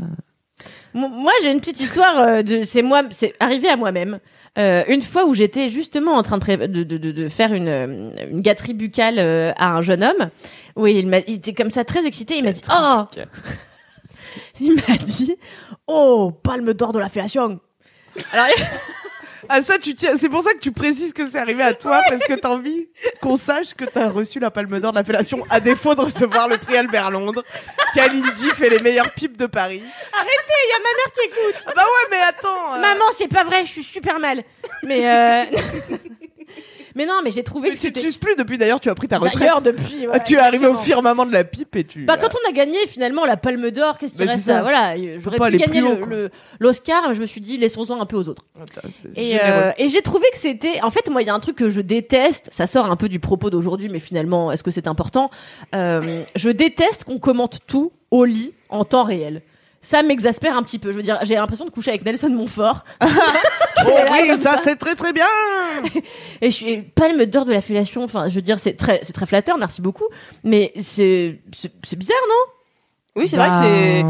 Mo- 0.95 1.09
Moi, 1.09 1.33
j'ai 1.43 1.51
une 1.51 1.61
petite 1.61 1.81
histoire 1.81 2.19
euh, 2.19 2.43
de. 2.43 2.65
C'est 2.65 2.83
moi, 2.83 3.03
c'est 3.11 3.35
arrivé 3.41 3.69
à 3.69 3.77
moi-même. 3.77 4.19
Euh, 4.59 4.85
une 4.89 5.03
fois 5.03 5.25
où 5.27 5.35
j'étais 5.35 5.69
justement 5.69 6.13
en 6.15 6.23
train 6.23 6.37
de, 6.39 6.43
pré- 6.43 6.57
de, 6.57 6.83
de, 6.83 6.97
de- 6.97 7.13
de 7.13 7.29
faire 7.29 7.53
une, 7.53 7.69
euh, 7.69 8.11
une 8.31 8.41
gâterie 8.41 8.73
buccale 8.75 9.19
euh, 9.19 9.53
à 9.57 9.75
un 9.75 9.83
jeune 9.83 10.03
homme, 10.03 10.31
où 10.77 10.87
il, 10.87 11.07
m'a- 11.09 11.19
il 11.21 11.35
était 11.35 11.53
comme 11.55 11.69
ça 11.71 11.85
très 11.85 12.07
excité. 12.07 12.37
Il 12.39 12.45
m'a 12.45 12.53
dit 12.53 12.63
Oh 12.71 13.03
Il 14.61 14.75
m'a 14.77 14.97
dit 15.05 15.37
Oh, 15.87 16.33
palme 16.43 16.73
d'or 16.75 16.93
de 16.93 16.99
la 16.99 17.09
fellation 17.11 17.61
Alors, 18.33 18.47
Ah 19.49 19.63
ça, 19.63 19.79
tu 19.79 19.95
tiens. 19.95 20.13
C'est 20.17 20.29
pour 20.29 20.43
ça 20.43 20.53
que 20.55 20.59
tu 20.59 20.73
précises 20.73 21.13
que 21.13 21.29
c'est 21.29 21.39
arrivé 21.39 21.63
à 21.63 21.75
toi 21.75 22.01
parce 22.09 22.25
que 22.25 22.35
t'as 22.35 22.49
envie 22.49 22.89
qu'on 23.23 23.37
sache 23.37 23.75
que 23.75 23.85
t'as 23.85 24.09
reçu 24.09 24.39
la 24.41 24.51
Palme 24.51 24.81
d'Or 24.81 24.93
de 24.93 24.97
l'appellation 24.99 25.45
à 25.51 25.61
défaut 25.61 25.95
de 25.95 26.01
recevoir 26.03 26.49
le 26.49 26.57
prix 26.59 26.77
Albert 26.77 27.11
Londres. 27.11 27.45
Kalindi 27.95 28.51
fait 28.51 28.69
les 28.71 28.81
meilleures 28.81 29.13
pipes 29.13 29.37
de 29.37 29.47
Paris. 29.47 29.83
il 29.83 30.71
y 30.71 30.73
a 30.73 30.79
ma 30.79 30.85
mère 30.97 31.13
qui 31.15 31.21
écoute 31.27 31.63
Ah 31.67 31.73
bah 31.77 31.83
ouais, 31.85 32.09
mais 32.11 32.23
attends. 32.29 32.75
euh, 32.75 32.81
Maman, 32.81 33.05
c'est 33.17 33.29
pas 33.29 33.45
vrai, 33.45 33.65
je 33.65 33.71
suis 33.71 33.85
super 33.85 34.19
mal. 34.19 34.43
Mais 34.83 35.07
euh... 35.09 35.45
mais 36.97 37.07
non, 37.07 37.21
mais 37.23 37.31
j'ai 37.31 37.45
trouvé 37.45 37.69
mais 37.71 37.77
que 37.77 37.81
tu 37.81 37.93
te 37.93 37.99
suces 38.01 38.17
plus 38.19 38.35
depuis 38.35 38.59
d'ailleurs, 38.59 38.81
tu 38.81 38.89
as 38.89 38.95
pris 38.97 39.07
ta 39.07 39.19
retraite. 39.19 39.39
d'ailleurs 39.39 39.63
depuis. 39.63 40.07
Ah, 40.13 40.19
tu 40.19 40.35
es 40.35 40.39
arrivé 40.39 40.67
au 40.67 40.75
firmament 40.75 41.25
de 41.27 41.33
la 41.33 41.45
pipe 41.45 41.77
et 41.77 41.85
tu. 41.85 42.05
Bah 42.05 42.17
quand 42.17 42.31
on 42.35 42.49
a 42.49 42.53
gagné 42.53 42.79
finalement 42.89 43.25
la 43.25 43.37
Palme 43.37 43.71
d'Or, 43.71 43.99
qu'est-ce 43.99 44.15
qui 44.15 44.19
Bah, 44.19 44.25
c'est 44.27 44.33
reste 44.33 44.47
ça. 44.47 44.59
à- 44.59 44.63
Voilà, 44.63 44.95
j'aurais 45.21 45.37
pas 45.39 45.51
pu 45.51 45.59
gagner 45.59 45.83
l'Oscar, 46.59 47.09
mais 47.09 47.15
je 47.15 47.21
me 47.21 47.27
suis 47.27 47.41
dit 47.41 47.59
laissons-en 47.59 48.01
un 48.01 48.07
peu 48.07 48.17
aux 48.17 48.29
autres. 48.29 48.43
Attends, 48.61 48.89
Et, 49.17 49.39
euh, 49.43 49.71
et 49.79 49.89
j'ai 49.89 50.03
trouvé 50.03 50.27
que 50.33 50.39
c'était, 50.39 50.81
en 50.83 50.91
fait, 50.91 51.09
moi, 51.11 51.23
il 51.23 51.27
y 51.27 51.31
a 51.31 51.35
un 51.35 51.41
truc 51.41 51.57
que 51.57 51.69
je 51.69 51.81
déteste. 51.81 52.49
Ça 52.51 52.67
sort 52.67 52.91
un 52.91 52.97
peu 52.97 53.09
du 53.09 53.21
propos 53.21 53.51
d'aujourd'hui, 53.51 53.89
mais 53.89 54.01
finalement, 54.01 54.51
est-ce 54.53 54.63
que 54.63 54.71
c'est 54.71 54.87
important 54.89 55.31
Euh, 55.75 56.23
Je 56.35 56.51
déteste 56.51 57.05
qu'on 57.05 57.19
commente 57.19 57.59
tout 57.67 57.93
au 58.11 58.25
lit 58.25 58.53
en 58.69 58.85
temps 58.85 59.05
réel. 59.05 59.43
Ça 59.87 60.03
m'exaspère 60.03 60.57
un 60.57 60.65
petit 60.65 60.81
peu. 60.81 60.91
Je 60.91 60.97
veux 60.97 61.03
dire, 61.05 61.21
j'ai 61.23 61.37
l'impression 61.37 61.65
de 61.65 61.71
coucher 61.71 61.91
avec 61.91 62.05
Nelson 62.05 62.29
Montfort. 62.31 62.83
Oh 63.89 63.91
oui, 64.11 64.37
ça 64.39 64.57
c'est 64.57 64.75
très 64.77 64.95
très 64.95 65.13
bien. 65.13 65.27
Et 66.41 66.51
je 66.51 66.57
suis 66.57 66.79
palme 66.83 67.25
d'or 67.27 67.45
de 67.45 67.53
la 67.53 67.61
fellation. 67.61 68.03
Enfin, 68.03 68.29
je 68.29 68.35
veux 68.35 68.41
dire, 68.43 68.59
c'est 68.59 68.73
très, 68.73 69.01
c'est 69.05 69.13
très 69.13 69.27
flatteur, 69.27 69.59
merci 69.59 69.83
beaucoup. 69.83 70.07
Mais 70.43 70.73
c'est, 70.81 71.39
c'est, 71.55 71.71
c'est 71.87 71.97
bizarre, 71.97 72.17
non? 72.27 72.53
Oui, 73.21 73.29
c'est 73.29 73.37
vrai 73.37 73.51
que 73.51 73.55
c'est. 73.57 74.03
Bah, 74.03 74.09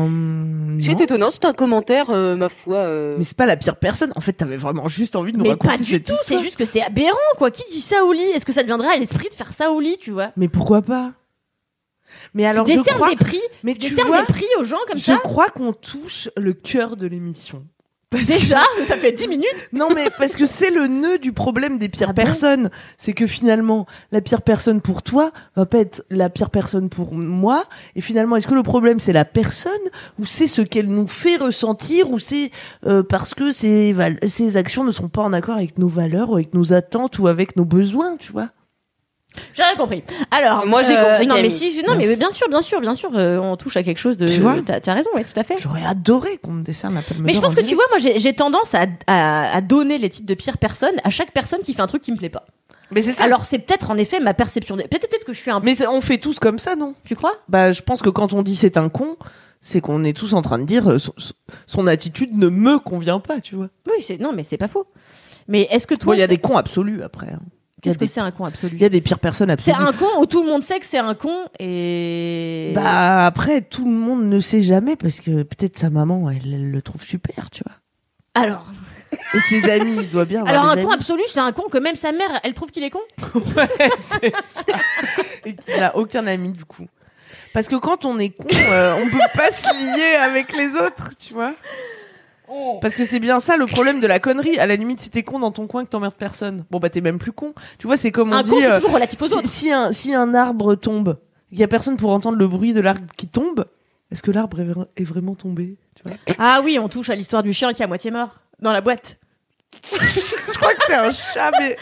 C'est 0.80 1.00
étonnant, 1.02 1.30
c'est 1.30 1.44
un 1.44 1.52
commentaire, 1.52 2.06
euh, 2.10 2.36
ma 2.36 2.48
foi. 2.48 2.76
euh, 2.76 3.16
Mais 3.18 3.24
c'est 3.24 3.36
pas 3.36 3.44
la 3.44 3.56
pire 3.56 3.76
personne. 3.76 4.12
En 4.16 4.20
fait, 4.20 4.32
t'avais 4.34 4.56
vraiment 4.56 4.88
juste 4.88 5.16
envie 5.16 5.32
de 5.32 5.36
nous 5.38 5.42
Mais 5.42 5.50
raconter 5.50 5.68
pas 5.68 5.76
du 5.78 5.84
cette 5.92 6.04
tout. 6.06 6.14
C'est 6.22 6.38
juste 6.38 6.56
que 6.56 6.64
c'est 6.64 6.82
aberrant, 6.82 7.16
quoi. 7.36 7.50
Qui 7.50 7.64
dit 7.70 7.80
ça 7.80 8.04
au 8.04 8.12
lit? 8.12 8.22
Est-ce 8.34 8.46
que 8.46 8.52
ça 8.52 8.62
deviendra 8.62 8.92
à 8.92 8.96
l'esprit 8.96 9.28
de 9.28 9.34
faire 9.34 9.52
ça 9.52 9.72
au 9.72 9.80
lit, 9.80 9.98
tu 10.00 10.12
vois? 10.12 10.30
Mais 10.36 10.48
pourquoi 10.48 10.80
pas? 10.80 11.10
Mais 12.34 12.46
alors, 12.46 12.66
je 12.66 12.78
crois, 12.78 13.10
des 13.10 13.16
prix, 13.16 13.40
mais 13.62 13.74
tu 13.74 13.94
vois, 13.94 14.20
des 14.22 14.26
prix 14.26 14.46
aux 14.58 14.64
gens 14.64 14.78
comme 14.88 14.98
je 14.98 15.04
ça. 15.04 15.16
crois 15.22 15.48
qu'on 15.48 15.72
touche 15.72 16.28
le 16.36 16.52
cœur 16.52 16.96
de 16.96 17.06
l'émission. 17.06 17.64
Parce 18.08 18.28
que- 18.28 18.32
Déjà, 18.34 18.60
ça 18.84 18.96
fait 18.96 19.10
10 19.10 19.26
minutes. 19.26 19.68
Non, 19.72 19.88
mais 19.92 20.10
parce 20.16 20.36
que 20.36 20.46
c'est 20.46 20.70
le 20.70 20.86
nœud 20.86 21.18
du 21.18 21.32
problème 21.32 21.76
des 21.80 21.88
pires 21.88 22.06
Ah 22.10 22.12
bon 22.12 22.22
personnes. 22.22 22.70
C'est 22.96 23.12
que 23.12 23.26
finalement, 23.26 23.84
la 24.12 24.20
pire 24.20 24.42
personne 24.42 24.80
pour 24.80 25.02
toi 25.02 25.32
va 25.56 25.66
pas 25.66 25.78
être 25.78 26.04
la 26.08 26.30
pire 26.30 26.50
personne 26.50 26.88
pour 26.88 27.12
moi. 27.14 27.64
Et 27.96 28.00
finalement, 28.00 28.36
est-ce 28.36 28.46
que 28.46 28.54
le 28.54 28.62
problème 28.62 29.00
c'est 29.00 29.12
la 29.12 29.24
personne 29.24 29.72
ou 30.20 30.24
c'est 30.24 30.46
ce 30.46 30.62
qu'elle 30.62 30.86
nous 30.88 31.08
fait 31.08 31.36
ressentir 31.36 32.08
ou 32.12 32.20
c'est 32.20 32.52
euh, 32.86 33.02
parce 33.02 33.34
que 33.34 33.50
ses, 33.50 33.92
ses 34.24 34.56
actions 34.56 34.84
ne 34.84 34.92
sont 34.92 35.08
pas 35.08 35.22
en 35.22 35.32
accord 35.32 35.56
avec 35.56 35.76
nos 35.76 35.88
valeurs 35.88 36.30
ou 36.30 36.34
avec 36.36 36.54
nos 36.54 36.72
attentes 36.72 37.18
ou 37.18 37.26
avec 37.26 37.56
nos 37.56 37.64
besoins, 37.64 38.16
tu 38.18 38.30
vois? 38.30 38.50
J'ai 39.54 39.62
rien 39.62 39.74
compris. 39.76 40.02
Alors, 40.30 40.66
Moi, 40.66 40.82
j'ai 40.82 40.96
euh, 40.96 41.10
compris, 41.10 41.26
Non, 41.26 41.36
mais 41.36 41.48
si, 41.48 41.82
non, 41.86 41.96
mais 41.96 42.16
bien 42.16 42.30
sûr, 42.30 42.48
bien 42.48 42.62
sûr, 42.62 42.80
bien 42.80 42.94
sûr, 42.94 43.10
euh, 43.14 43.38
on 43.38 43.56
touche 43.56 43.76
à 43.76 43.82
quelque 43.82 43.98
chose 43.98 44.16
de. 44.16 44.26
Tu 44.26 44.40
vois 44.40 44.56
T'as 44.64 44.94
raison, 44.94 45.10
oui, 45.14 45.22
tout 45.24 45.38
à 45.38 45.44
fait. 45.44 45.56
J'aurais 45.58 45.84
adoré 45.84 46.38
qu'on 46.38 46.52
me 46.52 46.62
décerne 46.62 46.94
palme 46.94 47.22
Mais 47.24 47.34
je 47.34 47.40
pense 47.40 47.52
en 47.52 47.56
que 47.56 47.62
tu 47.62 47.74
vois, 47.74 47.84
moi, 47.90 47.98
j'ai 47.98 48.34
tendance 48.34 48.74
à, 49.06 49.60
donner 49.60 49.98
les 49.98 50.08
titres 50.08 50.26
de 50.26 50.34
pire 50.34 50.58
personne 50.58 50.94
à 51.04 51.10
chaque 51.10 51.32
personne 51.32 51.60
qui 51.60 51.74
fait 51.74 51.82
un 51.82 51.86
truc 51.86 52.02
qui 52.02 52.12
me 52.12 52.16
plaît 52.16 52.28
pas. 52.28 52.44
Mais 52.90 53.02
c'est 53.02 53.12
ça. 53.12 53.24
Alors, 53.24 53.46
c'est 53.46 53.58
peut-être 53.58 53.90
en 53.90 53.96
effet 53.96 54.20
ma 54.20 54.34
perception. 54.34 54.76
Peut-être 54.76 55.24
que 55.24 55.32
je 55.32 55.38
suis 55.38 55.50
un. 55.50 55.60
Mais 55.60 55.86
on 55.86 56.00
fait 56.00 56.18
tous 56.18 56.38
comme 56.38 56.58
ça, 56.58 56.76
non? 56.76 56.94
Tu 57.04 57.16
crois? 57.16 57.34
Bah, 57.48 57.72
je 57.72 57.82
pense 57.82 58.00
que 58.00 58.10
quand 58.10 58.32
on 58.32 58.42
dit 58.42 58.54
c'est 58.54 58.76
un 58.76 58.88
con, 58.88 59.16
c'est 59.60 59.80
qu'on 59.80 60.04
est 60.04 60.16
tous 60.16 60.34
en 60.34 60.42
train 60.42 60.58
de 60.58 60.64
dire 60.64 60.88
euh, 60.88 60.98
son, 61.66 61.86
attitude 61.86 62.36
ne 62.36 62.48
me 62.48 62.78
convient 62.78 63.18
pas, 63.18 63.40
tu 63.40 63.56
vois. 63.56 63.68
Oui, 63.86 64.02
c'est 64.02 64.18
non, 64.18 64.32
mais 64.32 64.44
c'est 64.44 64.56
pas 64.56 64.68
faux. 64.68 64.86
Mais 65.48 65.62
est-ce 65.70 65.86
que 65.86 65.94
toi, 65.94 66.14
il 66.14 66.20
y 66.20 66.22
a 66.22 66.26
des 66.26 66.38
cons 66.38 66.56
absolus 66.56 67.02
après. 67.02 67.32
Qu'est-ce 67.82 67.98
que 67.98 68.06
c'est 68.06 68.20
un 68.20 68.30
con 68.30 68.44
absolu? 68.44 68.74
Il 68.76 68.82
y 68.82 68.84
a 68.84 68.88
des 68.88 69.00
pires 69.00 69.18
personnes 69.18 69.54
C'est 69.58 69.70
absolues. 69.72 69.88
un 69.88 69.92
con 69.92 70.20
où 70.20 70.26
tout 70.26 70.42
le 70.42 70.48
monde 70.50 70.62
sait 70.62 70.80
que 70.80 70.86
c'est 70.86 70.98
un 70.98 71.14
con 71.14 71.34
et. 71.58 72.72
Bah 72.74 73.26
après, 73.26 73.62
tout 73.62 73.84
le 73.84 73.90
monde 73.92 74.24
ne 74.26 74.40
sait 74.40 74.62
jamais 74.62 74.96
parce 74.96 75.20
que 75.20 75.42
peut-être 75.42 75.78
sa 75.78 75.90
maman, 75.90 76.30
elle, 76.30 76.52
elle 76.52 76.70
le 76.70 76.82
trouve 76.82 77.02
super, 77.02 77.50
tu 77.50 77.62
vois. 77.64 77.76
Alors, 78.34 78.66
Et 79.34 79.38
ses 79.40 79.70
amis, 79.70 79.96
il 80.00 80.10
doit 80.10 80.24
bien 80.26 80.40
avoir 80.46 80.54
alors 80.54 80.70
un 80.72 80.76
des 80.76 80.82
con 80.82 80.90
amis. 80.90 81.00
absolu, 81.00 81.22
c'est 81.28 81.40
un 81.40 81.52
con 81.52 81.68
que 81.70 81.78
même 81.78 81.96
sa 81.96 82.12
mère, 82.12 82.40
elle 82.44 82.54
trouve 82.54 82.70
qu'il 82.70 82.84
est 82.84 82.90
con? 82.90 83.00
Ouais, 83.56 83.90
c'est 83.96 84.34
ça. 84.36 84.78
Et 85.44 85.54
qu'il 85.54 85.76
n'a 85.76 85.96
aucun 85.96 86.26
ami 86.26 86.50
du 86.52 86.64
coup. 86.64 86.86
Parce 87.54 87.68
que 87.68 87.76
quand 87.76 88.04
on 88.04 88.18
est 88.18 88.30
con, 88.30 88.44
euh, 88.70 88.94
on 89.02 89.08
peut 89.08 89.18
pas 89.34 89.50
se 89.50 89.66
lier 89.96 90.16
avec 90.16 90.54
les 90.54 90.74
autres, 90.74 91.12
tu 91.18 91.32
vois. 91.32 91.54
Parce 92.80 92.94
que 92.96 93.04
c'est 93.04 93.18
bien 93.20 93.40
ça 93.40 93.56
le 93.56 93.64
problème 93.64 94.00
de 94.00 94.06
la 94.06 94.18
connerie. 94.20 94.58
À 94.58 94.66
la 94.66 94.76
limite, 94.76 95.00
si 95.00 95.10
t'es 95.10 95.22
con 95.22 95.38
dans 95.38 95.50
ton 95.50 95.66
coin 95.66 95.84
que 95.84 95.90
t'emmerdes 95.90 96.14
personne, 96.14 96.64
bon 96.70 96.78
bah 96.78 96.90
t'es 96.90 97.00
même 97.00 97.18
plus 97.18 97.32
con. 97.32 97.54
Tu 97.78 97.86
vois, 97.86 97.96
c'est 97.96 98.12
comme 98.12 98.30
on 98.30 98.36
un 98.36 98.42
dit. 98.42 98.50
con, 98.50 98.60
euh, 98.62 98.74
toujours 98.76 98.92
relatif 98.92 99.20
aux 99.22 99.26
si, 99.26 99.34
autres. 99.34 99.48
si 99.48 99.72
un, 99.72 99.92
si 99.92 100.14
un 100.14 100.34
arbre 100.34 100.74
tombe, 100.74 101.18
il 101.52 101.58
y 101.58 101.62
a 101.64 101.68
personne 101.68 101.96
pour 101.96 102.10
entendre 102.12 102.36
le 102.38 102.46
bruit 102.48 102.72
de 102.72 102.80
l'arbre 102.80 103.00
qui 103.16 103.26
tombe. 103.28 103.66
Est-ce 104.12 104.22
que 104.22 104.30
l'arbre 104.30 104.60
est, 104.60 104.64
vra- 104.64 104.86
est 104.96 105.04
vraiment 105.04 105.34
tombé 105.34 105.76
tu 105.96 106.02
vois? 106.04 106.16
Ah 106.38 106.60
oui, 106.64 106.78
on 106.80 106.88
touche 106.88 107.10
à 107.10 107.14
l'histoire 107.16 107.42
du 107.42 107.52
chien 107.52 107.72
qui 107.72 107.82
est 107.82 107.84
à 107.84 107.88
moitié 107.88 108.10
mort 108.10 108.40
dans 108.60 108.72
la 108.72 108.80
boîte. 108.80 109.18
Je 109.92 110.56
crois 110.58 110.72
que 110.74 110.82
c'est 110.86 110.94
un 110.94 111.12
chat, 111.12 111.50
mais 111.58 111.76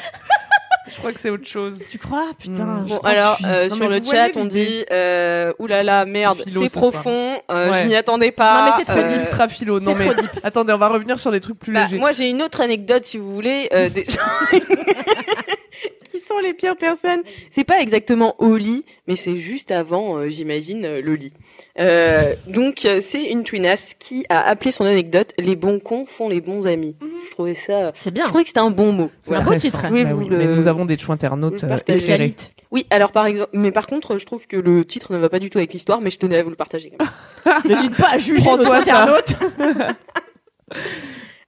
je 0.88 0.96
crois 0.98 1.12
que 1.12 1.20
c'est 1.20 1.30
autre 1.30 1.46
chose. 1.46 1.80
Tu 1.90 1.98
crois? 1.98 2.26
Putain. 2.38 2.64
Mm. 2.64 2.84
je 2.88 2.94
Bon, 2.94 2.98
alors, 3.00 3.38
euh, 3.44 3.68
Non, 3.68 3.74
sur 3.76 3.88
le 3.88 4.00
voyez 4.00 4.10
chat, 4.32 4.38
on 4.40 4.44
dit 4.44 4.84
euh, 4.90 5.52
oulala, 5.58 6.04
merde, 6.04 6.42
C'est 6.46 6.50
ce 6.68 6.72
profond, 6.72 7.40
euh, 7.50 7.70
Ouais. 7.70 7.80
je 7.82 7.86
m'y 7.86 7.94
attendais 7.96 8.30
pas. 8.32 8.58
Non, 8.58 8.64
mais 8.76 8.84
c'est 8.84 8.92
trop 8.92 9.00
euh, 9.00 9.08
deep. 9.08 9.20
Ultra 9.22 9.48
philo. 9.48 9.80
Non 9.80 9.92
C'est 9.96 9.98
mais 10.04 10.12
trop 10.12 10.22
deep. 10.22 10.30
attendez, 10.42 10.72
on 10.72 10.78
va 10.78 10.88
revenir 10.88 11.18
sur 11.18 11.30
des 11.30 11.40
trucs 11.40 11.58
plus 11.58 11.72
Bah, 11.72 11.84
légers. 11.84 11.98
moi, 11.98 12.12
j'ai 12.12 12.28
une 12.30 12.42
autre 12.42 12.60
anecdote, 12.60 13.04
si 13.04 13.18
vous 13.18 13.32
voulez, 13.32 13.68
euh, 13.72 13.88
des 13.88 14.04
gens 14.04 14.20
qui 16.04 16.18
sont 16.20 16.38
les 16.38 16.54
pires 16.54 16.76
personnes? 16.76 17.22
C'est 17.50 17.64
pas 17.64 17.80
exactement 17.80 18.34
au 18.38 18.56
lit, 18.56 18.84
mais 19.08 19.16
c'est 19.16 19.36
juste 19.36 19.70
avant, 19.70 20.16
euh, 20.18 20.28
j'imagine, 20.28 20.84
euh, 20.84 21.00
le 21.02 21.14
lit. 21.14 21.32
Euh, 21.80 22.34
donc, 22.46 22.84
euh, 22.84 23.00
c'est 23.00 23.24
une 23.24 23.42
twinasse 23.44 23.94
qui 23.94 24.24
a 24.28 24.40
appelé 24.48 24.70
son 24.70 24.84
anecdote 24.84 25.32
"Les 25.38 25.56
bons 25.56 25.80
cons 25.80 26.06
font 26.06 26.28
les 26.28 26.40
bons 26.40 26.66
amis". 26.66 26.96
Je 27.26 27.30
trouvais 27.32 27.54
ça, 27.54 27.92
C'est 28.00 28.10
bien. 28.12 28.24
je 28.24 28.28
trouvais 28.28 28.44
que 28.44 28.48
c'était 28.48 28.60
un 28.60 28.70
bon 28.70 28.92
mot. 28.92 29.10
C'est 29.22 29.28
Voilà. 29.30 29.42
un 29.42 29.46
beau 29.50 29.54
titre. 29.56 29.82
Bah 29.82 29.88
vous 29.88 30.18
oui, 30.18 30.28
le- 30.28 30.38
mais 30.38 30.46
nous 30.46 30.66
avons 30.68 30.84
des 30.84 30.96
choix 30.98 31.14
internautes 31.14 31.64
éclairés. 31.88 32.34
Oui, 32.70 32.86
alors 32.90 33.12
par 33.12 33.26
exemple, 33.26 33.50
mais 33.52 33.70
par 33.70 33.86
contre, 33.86 34.18
je 34.18 34.26
trouve 34.26 34.46
que 34.48 34.56
le 34.56 34.84
titre 34.84 35.12
ne 35.12 35.18
va 35.18 35.28
pas 35.28 35.38
du 35.38 35.48
tout 35.50 35.58
avec 35.58 35.72
l'histoire, 35.72 36.00
mais 36.00 36.10
je 36.10 36.18
tenais 36.18 36.38
à 36.38 36.42
vous 36.42 36.50
le 36.50 36.56
partager. 36.56 36.92
Quand 36.98 37.04
même. 37.46 37.62
N'hésite 37.66 37.96
pas 37.96 38.10
à 38.14 38.18
juger 38.18 38.40
Prends-toi 38.42 38.78
notre 38.80 38.86
ça. 38.86 39.02
internaute. 39.02 39.94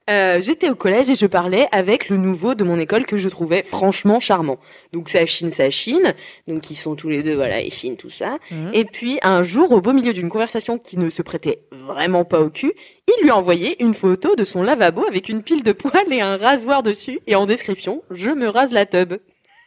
Euh, 0.09 0.39
J'étais 0.41 0.69
au 0.69 0.75
collège 0.75 1.09
et 1.09 1.15
je 1.15 1.25
parlais 1.25 1.67
avec 1.71 2.07
le 2.09 2.17
nouveau 2.17 2.55
de 2.55 2.63
mon 2.63 2.79
école 2.79 3.05
que 3.05 3.17
je 3.17 3.27
trouvais 3.27 3.61
franchement 3.61 4.19
charmant. 4.19 4.57
Donc 4.93 5.09
ça 5.09 5.25
chine, 5.25 5.51
ça 5.51 5.69
chine. 5.69 6.13
Donc 6.47 6.71
ils 6.71 6.75
sont 6.75 6.95
tous 6.95 7.09
les 7.09 7.23
deux, 7.23 7.35
voilà, 7.35 7.61
ils 7.61 7.73
chinent 7.73 7.97
tout 7.97 8.09
ça. 8.09 8.37
Mhm. 8.51 8.71
Et 8.73 8.85
puis 8.85 9.19
un 9.21 9.43
jour, 9.43 9.71
au 9.71 9.81
beau 9.81 9.91
milieu 9.91 10.13
d'une 10.13 10.29
conversation 10.29 10.77
qui 10.77 10.97
ne 10.97 11.09
se 11.09 11.21
prêtait 11.21 11.59
vraiment 11.71 12.23
pas 12.23 12.39
au 12.39 12.49
cul, 12.49 12.73
il 13.07 13.23
lui 13.23 13.31
a 13.31 13.35
envoyé 13.37 13.81
une 13.83 13.93
photo 13.93 14.35
de 14.35 14.43
son 14.45 14.63
lavabo 14.63 15.05
avec 15.07 15.27
une 15.27 15.43
pile 15.43 15.63
de 15.63 15.73
poils 15.73 16.11
et 16.11 16.21
un 16.21 16.37
rasoir 16.37 16.83
dessus. 16.83 17.19
Et 17.27 17.35
en 17.35 17.45
description, 17.45 18.03
je 18.09 18.31
me 18.31 18.47
rase 18.47 18.71
la 18.71 18.85
tub. 18.85 19.15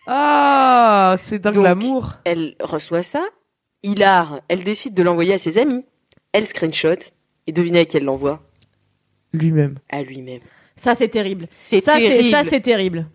Ah, 0.07 1.15
c'est 1.19 1.39
dingue 1.39 1.57
l'amour. 1.57 2.15
Elle 2.25 2.57
reçoit 2.61 3.03
ça. 3.03 3.23
Hilar, 3.83 4.41
elle 4.49 4.65
décide 4.65 4.95
de 4.95 5.03
l'envoyer 5.03 5.35
à 5.35 5.39
ses 5.39 5.59
amis. 5.59 5.85
Elle 6.33 6.47
screenshot. 6.47 6.97
Et 7.47 7.53
devinez 7.53 7.81
à 7.81 7.85
qui 7.85 7.97
elle 7.97 8.05
l'envoie? 8.05 8.43
Lui-même. 9.33 9.77
À 9.91 10.03
lui-même. 10.03 10.41
Ça, 10.77 10.95
c'est 10.95 11.09
terrible. 11.09 11.47
C'est 11.57 11.81
Ça, 11.81 11.93
c'est 11.95 12.01
terrible. 12.09 12.31
ça, 12.31 12.43
c'est 12.45 12.61
terrible. 12.61 13.07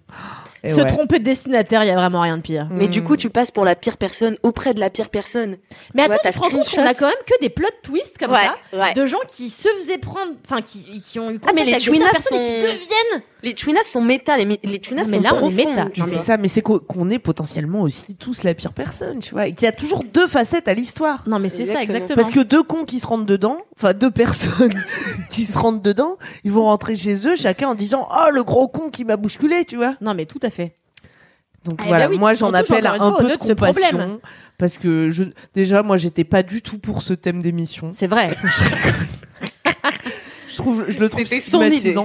Et 0.64 0.70
Se 0.70 0.82
ouais. 0.82 0.86
tromper 0.88 1.20
de 1.20 1.24
destinataire, 1.24 1.84
il 1.84 1.88
y 1.88 1.92
a 1.92 1.96
vraiment 1.96 2.22
rien 2.22 2.38
de 2.38 2.42
pire. 2.42 2.68
Mais 2.72 2.88
du 2.88 3.02
Hmm. 3.02 3.04
coup, 3.04 3.18
tu 3.18 3.30
passes 3.30 3.52
pour 3.52 3.66
la 3.66 3.76
pire 3.76 3.98
personne 3.98 4.36
auprès 4.42 4.74
de 4.74 4.80
la 4.80 4.90
pire 4.90 5.10
personne. 5.10 5.58
Mais 5.94 6.04
attends, 6.04 6.18
tu 6.24 6.32
te 6.32 6.40
rends 6.40 6.50
compte 6.50 6.70
qu'on 6.70 6.86
a 6.86 6.94
quand 6.96 7.06
même 7.08 7.16
que 7.28 7.40
des 7.40 7.50
plot 7.50 7.68
twists 7.84 8.18
comme 8.18 8.32
ça 8.34 8.56
ouais. 8.74 8.94
de 8.94 9.06
gens 9.06 9.20
qui 9.28 9.50
se 9.52 9.68
faisaient 9.80 10.00
prendre, 10.00 10.32
enfin 10.44 10.62
qui, 10.64 11.02
qui 11.02 11.20
ont 11.20 11.30
eu 11.30 11.40
Ah, 11.46 11.52
mais 11.54 11.66
les 11.66 11.74
avec 11.74 11.84
des 11.86 11.92
et 11.92 12.00
qui 12.00 12.62
deviennent. 12.62 13.22
Les 13.46 13.54
tunas 13.54 13.84
sont 13.84 14.02
méta, 14.02 14.36
les, 14.38 14.60
les 14.64 14.80
tunas 14.80 15.04
mais 15.06 15.18
sont 15.18 15.22
là, 15.22 15.30
on 15.36 15.50
est 15.50 15.64
profonds. 15.64 15.70
méta. 15.86 15.88
C'est 15.94 16.18
ça, 16.18 16.36
mais 16.38 16.48
c'est 16.48 16.62
qu'o- 16.62 16.80
qu'on 16.80 17.10
est 17.10 17.20
potentiellement 17.20 17.82
aussi 17.84 18.16
tous 18.16 18.44
la 18.44 18.54
pire 18.56 18.74
personne, 18.74 19.20
tu 19.20 19.32
vois, 19.34 19.48
et 19.48 19.54
qu'il 19.54 19.66
y 19.66 19.70
a 19.70 19.72
toujours 19.72 20.04
deux 20.04 20.28
facettes 20.28 20.68
à 20.68 20.74
l'histoire. 20.74 21.24
Non, 21.28 21.38
mais 21.40 21.50
c'est 21.50 21.66
ça 21.66 21.82
Exactement. 21.82 22.16
Parce 22.16 22.32
que 22.32 22.40
deux 22.40 22.64
cons 22.64 22.86
qui 22.86 23.00
se 23.00 23.06
rentrent 23.08 23.26
dedans, 23.28 23.60
enfin 23.78 23.94
deux 23.94 24.10
personnes 24.12 24.74
qui 25.30 25.44
se 25.46 25.58
rentrent 25.58 25.84
dedans, 25.84 26.16
ils 26.44 26.52
vont 26.52 26.64
rentrer 26.64 26.96
chez 26.96 27.28
eux 27.28 27.36
chacun 27.36 27.70
en 27.70 27.76
disant 27.76 28.10
oh 28.12 28.32
le 28.34 28.44
gros 28.44 28.68
con 28.68 28.90
qui 28.90 29.06
m'a 29.06 29.16
bousculé, 29.16 29.64
tu 29.64 29.76
vois. 29.78 29.96
Non, 30.02 30.14
mais 30.16 30.26
tout 30.26 30.40
à 30.42 30.50
fait. 30.50 30.76
Donc 31.66 31.80
Eh 31.84 31.88
voilà, 31.88 32.08
ben 32.08 32.14
oui, 32.14 32.20
moi 32.20 32.34
j'en 32.34 32.52
appelle 32.54 32.86
un 32.88 32.98
fois 32.98 33.18
peu 33.18 33.24
de 33.26 33.34
ce 33.44 33.54
problème. 33.54 33.92
compassion 33.92 34.22
parce 34.58 34.78
que 34.78 35.10
je 35.12 35.24
déjà 35.54 35.84
moi 35.84 35.98
j'étais 35.98 36.24
pas 36.24 36.42
du 36.44 36.62
tout 36.62 36.78
pour 36.80 37.02
ce 37.04 37.14
thème 37.14 37.42
d'émission. 37.42 37.90
C'est 37.94 38.08
vrai. 38.08 38.28
Je 40.50 40.56
trouve 40.62 40.86
je 40.88 41.00
le 41.00 41.10
trouve 41.10 41.26
C'était 41.26 41.40
son 41.42 41.62
idée. 41.64 41.96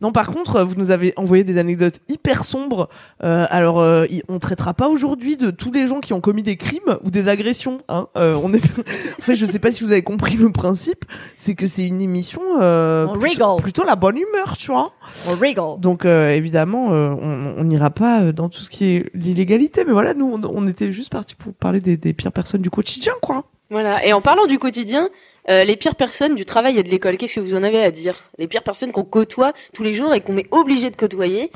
Non, 0.00 0.12
par 0.12 0.30
contre, 0.30 0.62
vous 0.62 0.76
nous 0.76 0.92
avez 0.92 1.12
envoyé 1.16 1.42
des 1.42 1.58
anecdotes 1.58 1.98
hyper 2.08 2.44
sombres. 2.44 2.88
Euh, 3.24 3.46
alors, 3.50 3.80
euh, 3.80 4.06
on 4.28 4.38
traitera 4.38 4.72
pas 4.72 4.88
aujourd'hui 4.88 5.36
de 5.36 5.50
tous 5.50 5.72
les 5.72 5.88
gens 5.88 5.98
qui 5.98 6.12
ont 6.12 6.20
commis 6.20 6.44
des 6.44 6.56
crimes 6.56 6.98
ou 7.02 7.10
des 7.10 7.26
agressions. 7.26 7.80
Hein. 7.88 8.06
Euh, 8.16 8.38
on 8.40 8.52
est... 8.52 8.62
en 9.18 9.22
fait, 9.22 9.34
je 9.34 9.44
sais 9.44 9.58
pas 9.58 9.72
si 9.72 9.82
vous 9.82 9.90
avez 9.90 10.02
compris 10.02 10.36
le 10.36 10.50
principe. 10.52 11.04
C'est 11.36 11.56
que 11.56 11.66
c'est 11.66 11.82
une 11.82 12.00
émission 12.00 12.40
euh, 12.60 13.06
On 13.08 13.18
plutôt, 13.18 13.44
rigole. 13.46 13.62
plutôt 13.62 13.84
la 13.84 13.96
bonne 13.96 14.18
humeur, 14.18 14.56
tu 14.56 14.70
vois. 14.70 14.92
On 15.28 15.34
rigole. 15.34 15.80
Donc, 15.80 16.04
euh, 16.04 16.30
évidemment, 16.30 16.92
euh, 16.92 17.10
on 17.20 17.38
on 17.58 17.64
n'ira 17.64 17.90
pas 17.90 18.20
euh, 18.20 18.32
dans 18.32 18.48
tout 18.48 18.60
ce 18.60 18.70
qui 18.70 18.84
est 18.92 19.10
l'illégalité. 19.14 19.84
Mais 19.84 19.92
voilà, 19.92 20.14
nous, 20.14 20.26
on, 20.32 20.40
on 20.44 20.66
était 20.68 20.92
juste 20.92 21.10
partis 21.10 21.34
pour 21.34 21.54
parler 21.54 21.80
des, 21.80 21.96
des 21.96 22.12
pires 22.12 22.30
personnes 22.30 22.62
du 22.62 22.70
quotidien, 22.70 23.14
quoi. 23.20 23.46
Voilà. 23.70 24.04
Et 24.06 24.12
en 24.12 24.20
parlant 24.20 24.46
du 24.46 24.58
quotidien, 24.58 25.08
euh, 25.48 25.64
les 25.64 25.76
pires 25.76 25.94
personnes 25.96 26.34
du 26.34 26.44
travail 26.44 26.78
et 26.78 26.82
de 26.82 26.88
l'école, 26.90 27.16
qu'est-ce 27.16 27.36
que 27.36 27.40
vous 27.40 27.54
en 27.54 27.62
avez 27.62 27.82
à 27.82 27.90
dire? 27.90 28.16
Les 28.38 28.46
pires 28.46 28.62
personnes 28.62 28.92
qu'on 28.92 29.04
côtoie 29.04 29.52
tous 29.74 29.82
les 29.82 29.94
jours 29.94 30.14
et 30.14 30.20
qu'on 30.20 30.36
est 30.36 30.48
obligé 30.52 30.90
de 30.90 30.96
côtoyer 30.96 31.50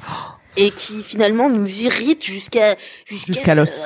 et 0.56 0.70
qui 0.70 1.02
finalement 1.02 1.48
nous 1.48 1.82
irritent 1.82 2.24
jusqu'à 2.24 2.76
Jusqu'à 3.06 3.54
l'os. 3.54 3.84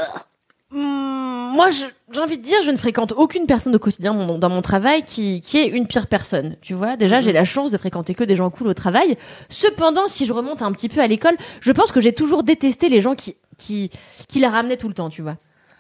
Hum, 0.73 1.53
moi, 1.55 1.71
je- 1.71 1.85
j'ai 2.13 2.21
envie 2.21 2.39
de 2.39 2.43
dire, 2.43 2.59
je 2.65 2.71
ne 2.71 2.77
fréquente 2.77 3.13
aucune 3.17 3.47
personne 3.47 3.75
au 3.75 3.79
quotidien 3.79 4.13
mon- 4.13 4.37
dans 4.39 4.49
mon 4.49 4.63
travail 4.63 5.05
qui, 5.05 5.41
qui 5.41 5.59
est 5.59 5.69
une 5.69 5.87
pire 5.87 6.07
personne. 6.09 6.57
Tu 6.61 6.75
vois, 6.75 6.97
déjà, 6.97 7.21
j'ai 7.21 7.33
la 7.33 7.45
chance 7.45 7.71
de 7.71 7.79
fréquenter 7.79 8.15
que 8.15 8.25
des 8.25 8.35
gens 8.37 8.51
cool 8.51 8.67
au 8.69 8.75
travail. 8.75 9.17
Cependant, 9.49 10.09
si 10.09 10.27
je 10.27 10.33
remonte 10.33 10.63
un 10.63 10.73
petit 10.73 10.89
peu 10.89 11.01
à 11.01 11.07
l'école, 11.07 11.37
je 11.61 11.73
pense 11.73 11.93
que 11.93 12.01
j'ai 12.01 12.13
toujours 12.13 12.43
détesté 12.43 12.89
les 12.89 13.01
gens 13.01 13.15
qui, 13.15 13.37
qui, 13.59 13.91
qui 14.29 14.41
la 14.41 14.51
ramenaient 14.51 14.77
tout 14.77 14.89
le 14.89 14.95
temps, 14.95 15.09
tu 15.09 15.23
vois. 15.23 15.37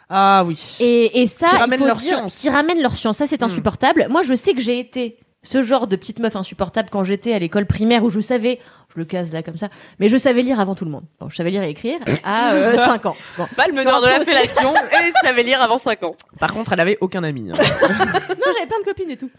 Ah 0.08 0.44
oui. 0.46 0.76
Et, 0.80 1.22
et 1.22 1.26
ça, 1.26 1.48
Qui 1.48 1.56
ramènent 1.56 1.84
leur 1.84 1.96
dire, 1.96 2.18
science. 2.18 2.38
qui 2.38 2.48
ramènent 2.48 2.80
leur 2.82 2.94
science. 2.94 3.16
Ça, 3.16 3.26
c'est 3.26 3.40
Hmm. 3.42 3.46
insupportable. 3.46 4.06
Moi, 4.10 4.22
je 4.22 4.34
sais 4.34 4.54
que 4.54 4.60
j'ai 4.60 4.78
été 4.78 5.18
ce 5.42 5.62
genre 5.62 5.86
de 5.86 5.96
petite 5.96 6.18
meuf 6.20 6.36
insupportable 6.36 6.88
quand 6.90 7.04
j'étais 7.04 7.32
à 7.32 7.38
l'école 7.38 7.66
primaire 7.66 8.04
où 8.04 8.10
je 8.10 8.20
savais, 8.20 8.58
le 8.98 9.04
case 9.04 9.32
là 9.32 9.42
comme 9.42 9.56
ça, 9.56 9.68
mais 9.98 10.08
je 10.08 10.16
savais 10.16 10.42
lire 10.42 10.60
avant 10.60 10.74
tout 10.74 10.84
le 10.84 10.90
monde. 10.90 11.04
Bon, 11.20 11.28
je 11.28 11.36
savais 11.36 11.50
lire 11.50 11.62
et 11.62 11.70
écrire 11.70 11.98
à 12.24 12.52
5 12.76 13.06
ans. 13.06 13.16
Bon. 13.38 13.46
Pas 13.56 13.66
le 13.66 13.72
meneur 13.72 14.00
de 14.00 14.06
la 14.06 14.20
fellation 14.20 14.74
et 14.74 15.10
savait 15.26 15.42
lire 15.42 15.60
avant 15.62 15.78
5 15.78 16.02
ans. 16.04 16.14
Par 16.38 16.52
contre, 16.54 16.72
elle 16.72 16.80
avait 16.80 16.98
aucun 17.00 17.22
ami. 17.24 17.50
hein. 17.50 17.54
Non, 18.46 18.52
j'avais 18.54 18.66
plein 18.68 18.78
de 18.78 18.84
copines 18.84 19.10
et 19.10 19.16
tout. 19.16 19.30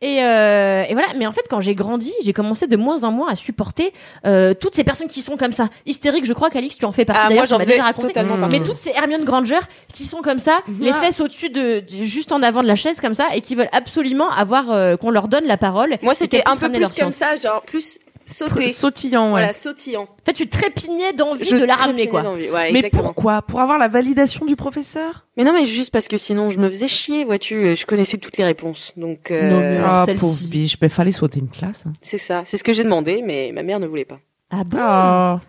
Et, 0.00 0.22
euh, 0.22 0.82
et 0.88 0.92
voilà. 0.92 1.08
Mais 1.16 1.26
en 1.26 1.32
fait, 1.32 1.44
quand 1.48 1.60
j'ai 1.60 1.74
grandi, 1.76 2.12
j'ai 2.24 2.32
commencé 2.32 2.66
de 2.66 2.76
moins 2.76 3.04
en 3.04 3.12
moins 3.12 3.28
à 3.30 3.36
supporter 3.36 3.92
euh, 4.26 4.54
toutes 4.54 4.74
ces 4.74 4.82
personnes 4.82 5.06
qui 5.08 5.22
sont 5.22 5.36
comme 5.36 5.52
ça, 5.52 5.68
hystériques. 5.86 6.24
Je 6.24 6.32
crois 6.32 6.50
qu'Alix, 6.50 6.76
tu 6.76 6.84
en 6.84 6.90
fais 6.92 7.04
partie. 7.04 7.22
Ah, 7.24 7.28
D'ailleurs, 7.28 7.42
moi, 7.42 7.46
j'en 7.46 7.58
faisais 7.60 7.80
raconté. 7.80 8.08
totalement 8.08 8.36
Mmh. 8.36 8.48
Mais 8.50 8.60
toutes 8.60 8.76
ces 8.76 8.90
Hermione 8.90 9.24
Granger 9.24 9.60
qui 9.94 10.04
sont 10.04 10.20
comme 10.22 10.38
ça, 10.40 10.60
les 10.80 10.90
Ah. 10.90 10.94
fesses 11.00 11.20
au-dessus 11.20 11.48
de, 11.48 11.80
de- 11.80 12.04
juste 12.04 12.32
en 12.32 12.42
avant 12.42 12.62
de 12.62 12.68
la 12.68 12.74
chaise 12.76 13.00
comme 13.00 13.14
ça, 13.14 13.26
et 13.34 13.40
qui 13.40 13.54
veulent 13.54 13.68
absolument 13.72 14.30
avoir 14.30 14.70
euh, 14.72 14.96
qu'on 14.96 15.10
leur 15.10 15.28
donne 15.28 15.44
la 15.44 15.56
parole. 15.56 15.96
Moi, 16.02 16.14
c'était 16.14 16.42
un 16.46 16.56
peu 16.56 16.68
plus 16.68 16.80
leur 16.80 16.92
comme 16.92 17.10
science. 17.12 17.14
ça, 17.14 17.36
genre 17.36 17.62
plus 17.62 17.98
sauté. 18.26 18.70
Sautillant, 18.70 19.26
ouais. 19.26 19.30
Voilà, 19.40 19.52
sautillant. 19.52 20.02
En 20.02 20.24
fait, 20.26 20.32
tu 20.34 20.48
trépignais 20.48 21.12
d'envie 21.12 21.44
Je 21.44 21.56
de 21.56 21.64
la 21.64 21.74
ramener, 21.76 22.08
quoi. 22.08 22.22
Ouais, 22.34 22.70
Mais 22.72 22.90
pourquoi? 22.90 23.42
Pour 23.42 23.60
avoir 23.60 23.78
la 23.78 23.88
validation 23.88 24.44
du 24.44 24.56
professeur? 24.56 25.26
Mais 25.36 25.44
non, 25.44 25.52
mais 25.52 25.64
juste 25.64 25.92
parce 25.92 26.08
que 26.08 26.16
sinon, 26.16 26.50
je 26.50 26.58
me 26.58 26.68
faisais 26.68 26.88
chier, 26.88 27.24
vois-tu. 27.24 27.74
Je 27.74 27.86
connaissais 27.86 28.18
toutes 28.18 28.36
les 28.36 28.44
réponses. 28.44 28.92
Donc, 28.96 29.30
euh, 29.30 29.50
Non, 29.50 29.60
mais 29.60 29.80
Ah, 29.84 30.02
celle-ci. 30.04 30.48
biche, 30.48 30.76
mais 30.82 30.88
fallait 30.88 31.12
sauter 31.12 31.38
une 31.40 31.48
classe. 31.48 31.84
hein. 31.86 31.92
c'est 32.02 32.18
ça. 32.18 32.42
C'est 32.44 32.58
ce 32.58 32.64
que 32.64 32.72
j'ai 32.72 32.84
demandé, 32.84 33.22
mais 33.24 33.52
ma 33.54 33.62
mère 33.62 33.80
ne 33.80 33.86
voulait 33.86 34.04
pas. 34.04 34.18
Ah 34.50 34.64
bon? 34.64 34.78
Ah. 34.80 35.40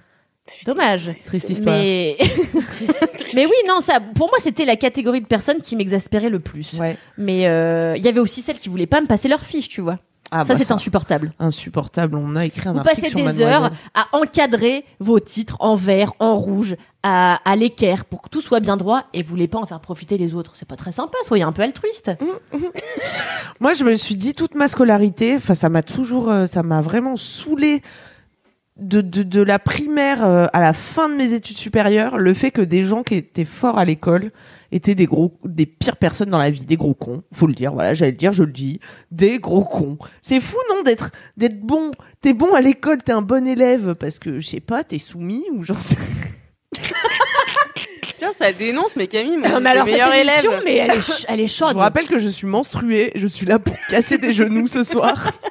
Dommage. 0.66 1.12
Triste 1.26 1.50
histoire. 1.50 1.76
Mais... 1.76 2.16
mais 3.36 3.46
oui, 3.46 3.56
non, 3.68 3.82
ça, 3.82 4.00
pour 4.00 4.30
moi, 4.30 4.38
c'était 4.40 4.64
la 4.66 4.76
catégorie 4.78 5.20
de 5.22 5.26
personnes 5.26 5.60
qui 5.62 5.76
m'exaspérait 5.76 6.30
le 6.30 6.40
plus. 6.40 6.74
Ouais. 6.80 6.96
Mais 7.18 7.48
euh, 7.48 7.96
il 7.98 8.06
y 8.06 8.08
avait 8.08 8.20
aussi 8.22 8.42
celles 8.42 8.58
qui 8.58 8.70
voulaient 8.70 8.86
pas 8.86 9.02
me 9.02 9.08
passer 9.08 9.28
leur 9.28 9.42
fiche, 9.42 9.68
tu 9.68 9.82
vois. 9.82 10.00
Ah, 10.32 10.44
ça, 10.44 10.54
bah, 10.54 10.60
c'est 10.60 10.72
insupportable. 10.72 11.34
insupportable. 11.40 12.18
On 12.18 12.36
a 12.36 12.46
écrit 12.46 12.68
un 12.68 12.74
Vous 12.74 12.80
article 12.80 13.02
passez 13.02 13.12
sur 13.12 13.26
des 13.26 13.42
heures 13.42 13.72
à 13.94 14.08
encadrer 14.12 14.84
vos 15.00 15.20
titres 15.20 15.58
en 15.60 15.76
vert, 15.76 16.12
en 16.20 16.36
rouge, 16.36 16.76
à, 17.04 17.40
à 17.50 17.56
l'équerre 17.56 18.06
pour 18.06 18.22
que 18.22 18.30
tout 18.30 18.42
soit 18.42 18.60
bien 18.60 18.76
droit 18.78 19.04
et 19.14 19.24
vous 19.24 19.30
voulez 19.30 19.48
pas 19.48 19.60
en 19.60 19.66
faire 19.66 19.80
profiter 19.80 20.18
les 20.18 20.34
autres. 20.34 20.52
C'est 20.56 20.68
pas 20.68 20.76
très 20.76 20.92
sympa, 20.92 21.18
soyez 21.24 21.44
un 21.44 21.52
peu 21.54 21.62
altruiste. 21.62 22.12
Moi, 23.60 23.74
je 23.74 23.84
me 23.84 23.96
suis 23.96 24.16
dit 24.16 24.34
toute 24.34 24.56
ma 24.56 24.68
scolarité, 24.68 25.36
enfin, 25.38 25.54
ça 25.54 25.70
m'a 25.70 25.84
toujours, 25.84 26.30
euh, 26.30 26.46
ça 26.46 26.64
m'a 26.64 26.82
vraiment 26.82 27.16
saoulé 27.16 27.82
de, 28.80 29.02
de, 29.02 29.24
de 29.24 29.42
la 29.42 29.60
primaire 29.60 30.26
euh, 30.26 30.48
à 30.54 30.60
la 30.60 30.74
fin 30.74 31.10
de 31.10 31.16
mes 31.16 31.34
études 31.34 31.58
supérieures, 31.58 32.18
le 32.18 32.34
fait 32.34 32.52
que 32.52 32.62
des 32.62 32.84
gens 32.84 33.04
qui 33.04 33.16
étaient 33.16 33.46
forts 33.46 33.78
à 33.80 33.86
l'école 33.86 34.32
étaient 34.72 34.96
des 34.96 35.06
gros, 35.06 35.34
des 35.46 35.66
pires 35.66 35.98
personnes 35.98 36.30
dans 36.30 36.38
la 36.38 36.50
vie, 36.50 36.66
des 36.66 36.76
gros 36.78 36.94
cons. 36.94 37.24
Faut 37.32 37.48
le 37.48 37.54
dire, 37.54 37.74
voilà, 37.74 37.94
j'allais 37.94 38.12
le 38.12 38.18
dire, 38.18 38.34
je 38.34 38.44
le 38.44 38.52
dis, 38.52 38.80
des 39.12 39.40
gros 39.40 39.64
cons. 39.64 39.98
C'est 40.22 40.40
fou, 40.42 40.58
non, 40.70 40.84
d'être, 40.84 41.12
d'être 41.38 41.60
bon. 41.60 41.92
T'es 42.22 42.34
bon 42.34 42.54
à 42.54 42.62
l'école, 42.62 43.02
t'es 43.02 43.14
un 43.14 43.22
bon 43.22 43.48
élève 43.48 43.96
parce 43.96 44.20
que, 44.20 44.40
je 44.40 44.48
sais 44.48 44.60
pas, 44.60 44.84
t'es 44.84 45.00
soumis 45.00 45.44
ou 45.54 45.64
j'en 45.64 45.78
sais. 45.78 45.96
Tiens, 48.18 48.32
ça 48.32 48.52
dénonce, 48.52 48.96
mais 48.96 49.06
Camille, 49.08 49.38
Non, 49.38 49.60
mais 49.62 49.70
alors 49.70 49.86
cette 49.86 49.94
meilleur 49.94 50.14
émission, 50.14 50.52
élève. 50.52 50.62
mais 50.66 50.76
elle 50.78 50.92
est, 50.92 51.26
elle 51.28 51.40
est 51.40 51.48
Je 51.48 51.54
chaude. 51.54 51.74
vous 51.74 51.80
rappelle 51.80 52.08
que 52.08 52.18
je 52.18 52.28
suis 52.28 52.48
menstruée, 52.48 53.12
je 53.16 53.28
suis 53.28 53.46
là 53.46 53.60
pour 53.60 53.76
casser 53.90 54.18
des 54.18 54.34
genoux 54.34 54.66
ce 54.68 54.82
soir. 54.84 55.32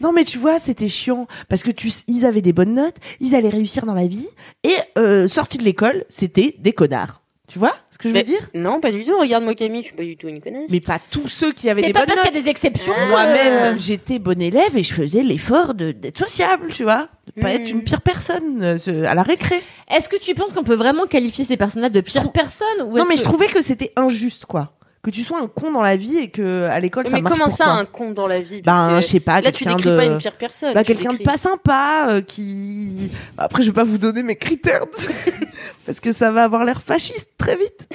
Non 0.00 0.12
mais 0.12 0.24
tu 0.24 0.38
vois, 0.38 0.58
c'était 0.58 0.88
chiant 0.88 1.26
parce 1.48 1.62
que 1.62 1.70
tu, 1.70 1.90
ils 2.08 2.24
avaient 2.26 2.42
des 2.42 2.52
bonnes 2.52 2.74
notes, 2.74 2.96
ils 3.20 3.34
allaient 3.34 3.48
réussir 3.48 3.86
dans 3.86 3.94
la 3.94 4.06
vie 4.06 4.28
et 4.64 4.74
euh, 4.98 5.28
sortis 5.28 5.58
de 5.58 5.62
l'école, 5.64 6.04
c'était 6.08 6.56
des 6.58 6.72
connards. 6.72 7.20
Tu 7.46 7.58
vois 7.58 7.74
ce 7.90 7.98
que 7.98 8.04
je 8.08 8.14
veux 8.14 8.14
Mais- 8.18 8.24
dire? 8.24 8.48
Non, 8.54 8.80
pas 8.80 8.90
du 8.90 9.04
tout. 9.04 9.16
Regarde-moi 9.18 9.54
Camille, 9.54 9.82
je 9.82 9.88
suis 9.88 9.94
pas 9.96 10.02
du 10.02 10.16
tout 10.16 10.26
une 10.28 10.40
connasse. 10.40 10.70
Mais 10.70 10.80
pas 10.80 10.98
tous 11.10 11.28
ceux 11.28 11.52
qui 11.52 11.68
avaient 11.70 11.82
C'est 11.82 11.86
des 11.88 11.92
pas 11.92 12.00
bonnes 12.00 12.08
parce 12.08 12.20
qu'il 12.22 12.30
notes. 12.30 12.34
y 12.36 12.38
a 12.38 12.42
des 12.42 12.48
exceptions. 12.48 12.92
Moi-même, 13.10 13.78
j'étais 13.78 14.18
bon 14.18 14.40
élève 14.40 14.76
et 14.76 14.82
je 14.82 14.92
faisais 14.94 15.22
l'effort 15.22 15.74
de- 15.74 15.92
d'être 15.92 16.18
sociable, 16.18 16.72
tu 16.72 16.82
vois, 16.82 17.08
de 17.36 17.40
pas 17.42 17.50
Mhm. 17.50 17.54
être 17.60 17.70
une 17.70 17.82
pire 17.84 18.00
personne 18.00 18.62
euh, 18.62 19.04
à 19.06 19.14
la 19.14 19.22
récré. 19.22 19.60
Est-ce 19.94 20.08
que 20.08 20.16
tu 20.16 20.34
penses 20.34 20.52
qu'on 20.54 20.64
peut 20.64 20.74
vraiment 20.74 21.06
qualifier 21.06 21.44
ces 21.44 21.56
personnes-là 21.56 21.90
de 21.90 22.00
pires 22.00 22.32
personnes 22.32 22.66
ou 22.86 22.96
Non 22.96 23.04
mais 23.08 23.14
que- 23.14 23.20
je 23.20 23.24
trouvais 23.24 23.46
que 23.46 23.60
c'était 23.60 23.92
injuste 23.94 24.46
quoi, 24.46 24.72
que 25.04 25.10
tu 25.10 25.22
sois 25.22 25.38
un 25.40 25.46
con 25.46 25.70
dans 25.70 25.82
la 25.82 25.94
vie 25.96 26.16
et 26.16 26.28
que 26.30 26.64
à 26.64 26.80
l'école 26.80 27.06
ça 27.06 27.16
mais 27.16 27.22
marche 27.22 27.34
comment 27.34 27.46
pour 27.48 27.56
ça, 27.56 27.64
toi. 27.64 27.72
un 27.74 27.84
con 27.84 28.10
dans 28.12 28.26
la 28.26 28.40
vie? 28.40 28.62
Ben, 28.62 28.72
Parce 28.72 28.90
je 28.90 29.00
que 29.00 29.06
sais 29.12 29.20
pas, 29.20 29.40
Là, 29.40 29.52
tu 29.52 29.64
quelqu'un 29.64 29.76
décris 29.76 29.90
de... 29.90 29.96
pas 29.96 30.04
une 30.06 30.16
pire 30.18 30.32
personne. 30.36 30.74
Bah, 30.74 30.82
tu 30.82 30.94
quelqu'un 30.94 31.12
de 31.14 31.22
pas 31.22 31.36
sympa 31.36 32.06
euh, 32.08 32.20
qui. 32.22 33.10
Bah, 33.36 33.44
Après, 33.44 33.62
je 33.62 33.68
vais 33.68 33.74
pas 33.74 33.84
vous 33.84 33.98
donner 33.98 34.22
mes 34.22 34.36
critères 34.36 34.86
de- 34.86 35.44
parce 35.86 36.00
que 36.00 36.10
ça 36.12 36.30
va 36.30 36.44
avoir 36.44 36.64
l'air 36.64 36.82
fasciste 36.82 37.30
très 37.38 37.56
vite. 37.56 37.86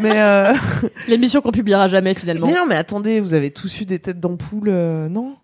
Mais, 0.00 0.12
euh, 0.20 0.54
l'émission 1.08 1.40
qu'on 1.42 1.52
publiera 1.52 1.88
jamais 1.88 2.14
finalement 2.14 2.46
mais 2.46 2.54
non, 2.54 2.64
mais 2.68 2.76
attendez, 2.76 3.20
vous 3.20 3.34
avez 3.34 3.50
tous 3.50 3.80
eu 3.80 3.84
des 3.84 3.98
têtes 3.98 4.20
d'ampoule, 4.20 4.68
euh, 4.68 5.08
non? 5.08 5.36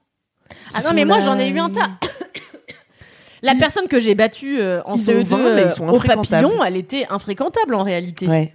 Ah 0.73 0.81
non 0.83 0.91
mais 0.95 1.05
moi 1.05 1.21
j'en 1.21 1.39
ai 1.39 1.49
eu 1.49 1.59
un 1.59 1.69
tas. 1.71 1.89
La 3.43 3.53
Ils- 3.53 3.59
personne 3.59 3.87
que 3.87 4.01
j'ai 4.01 4.15
battue 4.17 4.61
euh, 4.61 4.81
en 4.85 4.97
Ils 4.97 5.11
ont 5.11 5.15
CE2 5.15 5.23
vingt, 5.25 5.55
mais 5.55 5.63
ils 5.65 5.71
sont 5.71 5.87
euh, 5.89 5.93
au 5.93 6.01
papillon, 6.01 6.65
elle 6.65 6.77
était 6.77 7.07
infréquentable 7.09 7.75
en 7.75 7.83
réalité. 7.85 8.27
Ouais. 8.27 8.55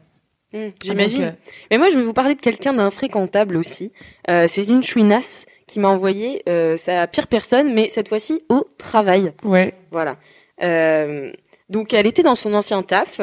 Ah, 0.54 0.68
J'imagine. 0.84 1.24
euh, 1.24 1.32
Mais 1.72 1.78
moi, 1.78 1.90
je 1.90 1.98
vais 1.98 2.04
vous 2.04 2.14
parler 2.14 2.36
de 2.36 2.42
quelqu'un 2.42 2.74
d'infréquentable 2.74 3.58
aussi. 3.58 3.92
Euh, 4.30 4.46
c'est 4.48 4.66
une 4.66 4.84
chouinasse 4.84 5.46
qui 5.68 5.80
m'a 5.80 5.88
envoyé 5.90 6.44
euh, 6.48 6.78
sa 6.78 7.08
pire 7.08 7.28
personne, 7.28 7.74
mais 7.74 7.90
cette 7.90 8.10
fois-ci 8.10 8.44
au 8.50 8.68
travail. 8.78 9.34
Ouais. 9.44 9.74
Voilà. 9.92 10.18
Euh, 10.62 11.32
donc, 11.70 11.94
elle 11.94 12.06
était 12.06 12.22
dans 12.24 12.36
son 12.36 12.54
ancien 12.54 12.84
taf, 12.84 13.22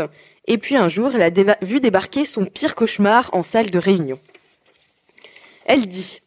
et 0.49 0.59
puis 0.59 0.75
un 0.75 0.89
jour, 0.89 1.13
elle 1.15 1.23
a 1.23 1.31
déba- 1.31 1.59
vu 1.63 1.79
débarquer 1.79 2.25
son 2.25 2.45
pire 2.47 2.75
cauchemar 2.75 3.31
en 3.33 3.43
salle 3.45 3.71
de 3.71 3.79
réunion. 3.79 4.19
Elle 5.67 5.87
dit 5.87 6.21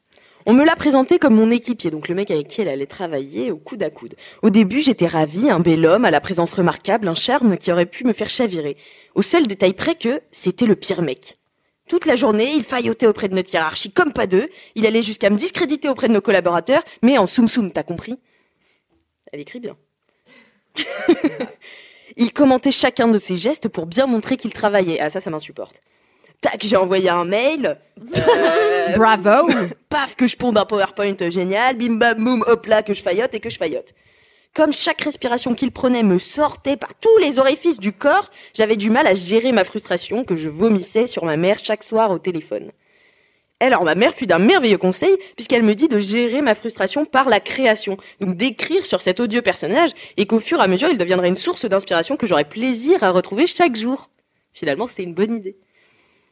On 0.46 0.54
me 0.54 0.66
l'a 0.66 0.76
présenté 0.76 1.20
comme 1.20 1.36
mon 1.36 1.52
équipier, 1.52 1.90
donc 1.90 2.10
le 2.10 2.16
mec 2.16 2.30
avec 2.30 2.48
qui 2.48 2.62
elle 2.62 2.68
allait 2.68 2.86
travailler 2.86 3.52
au 3.52 3.58
coude 3.58 3.82
à 3.82 3.90
coude. 3.90 4.16
Au 4.42 4.50
début, 4.50 4.82
j'étais 4.82 5.08
ravie, 5.08 5.50
un 5.50 5.60
bel 5.60 5.86
homme, 5.86 6.04
à 6.04 6.12
la 6.12 6.20
présence 6.20 6.54
remarquable, 6.54 7.08
un 7.08 7.16
charme 7.16 7.58
qui 7.58 7.72
aurait 7.72 7.86
pu 7.86 8.04
me 8.04 8.14
faire 8.14 8.30
chavirer. 8.30 8.76
Au 9.16 9.22
seul 9.22 9.48
détail 9.48 9.74
près 9.74 9.96
que 9.96 10.22
c'était 10.32 10.66
le 10.66 10.76
pire 10.76 11.02
mec. 11.02 11.38
Toute 11.88 12.06
la 12.06 12.16
journée, 12.16 12.54
il 12.54 12.64
faillotait 12.64 13.08
auprès 13.08 13.30
de 13.30 13.36
notre 13.36 13.54
hiérarchie 13.54 13.92
comme 13.92 14.14
pas 14.14 14.28
deux. 14.28 14.50
Il 14.76 14.86
allait 14.86 15.02
jusqu'à 15.02 15.30
me 15.30 15.38
discréditer 15.38 15.90
auprès 15.90 16.08
de 16.08 16.14
nos 16.14 16.22
collaborateurs, 16.22 16.84
mais 17.02 17.18
en 17.18 17.26
soum 17.26 17.48
soum, 17.48 17.72
t'as 17.72 17.84
compris? 17.84 18.20
Elle 19.32 19.40
écrit 19.40 19.60
bien. 19.60 19.76
il 22.18 22.34
commentait 22.34 22.72
chacun 22.72 23.08
de 23.08 23.18
ses 23.18 23.38
gestes 23.38 23.70
pour 23.70 23.86
bien 23.86 24.08
montrer 24.08 24.38
qu'il 24.38 24.52
travaillait. 24.54 25.00
Ah 25.00 25.10
ça, 25.10 25.20
ça 25.20 25.30
m'insupporte. 25.30 25.82
Tac, 26.44 26.62
j'ai 26.62 26.76
envoyé 26.76 27.10
un 27.10 27.24
mail. 27.24 27.78
Euh, 28.18 28.98
Bravo. 28.98 29.48
paf, 29.88 30.18
que 30.18 30.28
je 30.28 30.36
ponde 30.36 30.58
un 30.58 30.66
PowerPoint 30.66 31.16
génial, 31.30 31.78
bim 31.78 31.96
bam 31.96 32.22
boum, 32.22 32.44
hop 32.46 32.66
là, 32.66 32.84
que 32.84 32.94
je 32.94 33.02
faillote 33.02 33.34
et 33.34 33.40
que 33.40 33.50
je 33.50 33.58
faillote. 33.58 33.94
Comme 34.54 34.74
chaque 34.74 35.00
respiration 35.02 35.56
qu'il 35.56 35.72
prenait 35.72 36.04
me 36.04 36.20
sortait 36.20 36.76
par 36.76 36.96
tous 36.96 37.18
les 37.20 37.40
orifices 37.40 37.80
du 37.80 37.94
corps, 37.94 38.30
j'avais 38.54 38.76
du 38.76 38.90
mal 38.90 39.08
à 39.08 39.16
gérer 39.16 39.54
ma 39.54 39.64
frustration 39.64 40.26
que 40.26 40.36
je 40.36 40.50
vomissais 40.50 41.08
sur 41.08 41.24
ma 41.24 41.38
mère 41.38 41.60
chaque 41.64 41.82
soir 41.82 42.12
au 42.12 42.20
téléphone. 42.20 42.72
Alors 43.62 43.86
ma 43.86 43.96
mère 43.96 44.14
fut 44.14 44.28
d'un 44.28 44.40
merveilleux 44.40 44.78
conseil 44.78 45.16
puisqu'elle 45.38 45.64
me 45.64 45.76
dit 45.76 45.88
de 45.88 46.00
gérer 46.00 46.42
ma 46.42 46.56
frustration 46.56 47.06
par 47.06 47.30
la 47.30 47.40
création, 47.40 47.96
donc 48.20 48.36
d'écrire 48.36 48.86
sur 48.86 49.02
cet 49.02 49.22
odieux 49.22 49.42
personnage 49.42 49.92
et 50.18 50.26
qu'au 50.26 50.42
fur 50.42 50.60
et 50.60 50.64
à 50.64 50.68
mesure 50.68 50.90
il 50.90 50.98
deviendrait 50.98 51.30
une 51.30 51.38
source 51.38 51.64
d'inspiration 51.64 52.18
que 52.18 52.28
j'aurais 52.28 52.44
plaisir 52.44 53.02
à 53.02 53.12
retrouver 53.12 53.48
chaque 53.48 53.78
jour. 53.78 54.10
Finalement 54.52 54.88
c'était 54.88 55.04
une 55.04 55.14
bonne 55.14 55.38
idée. 55.38 55.56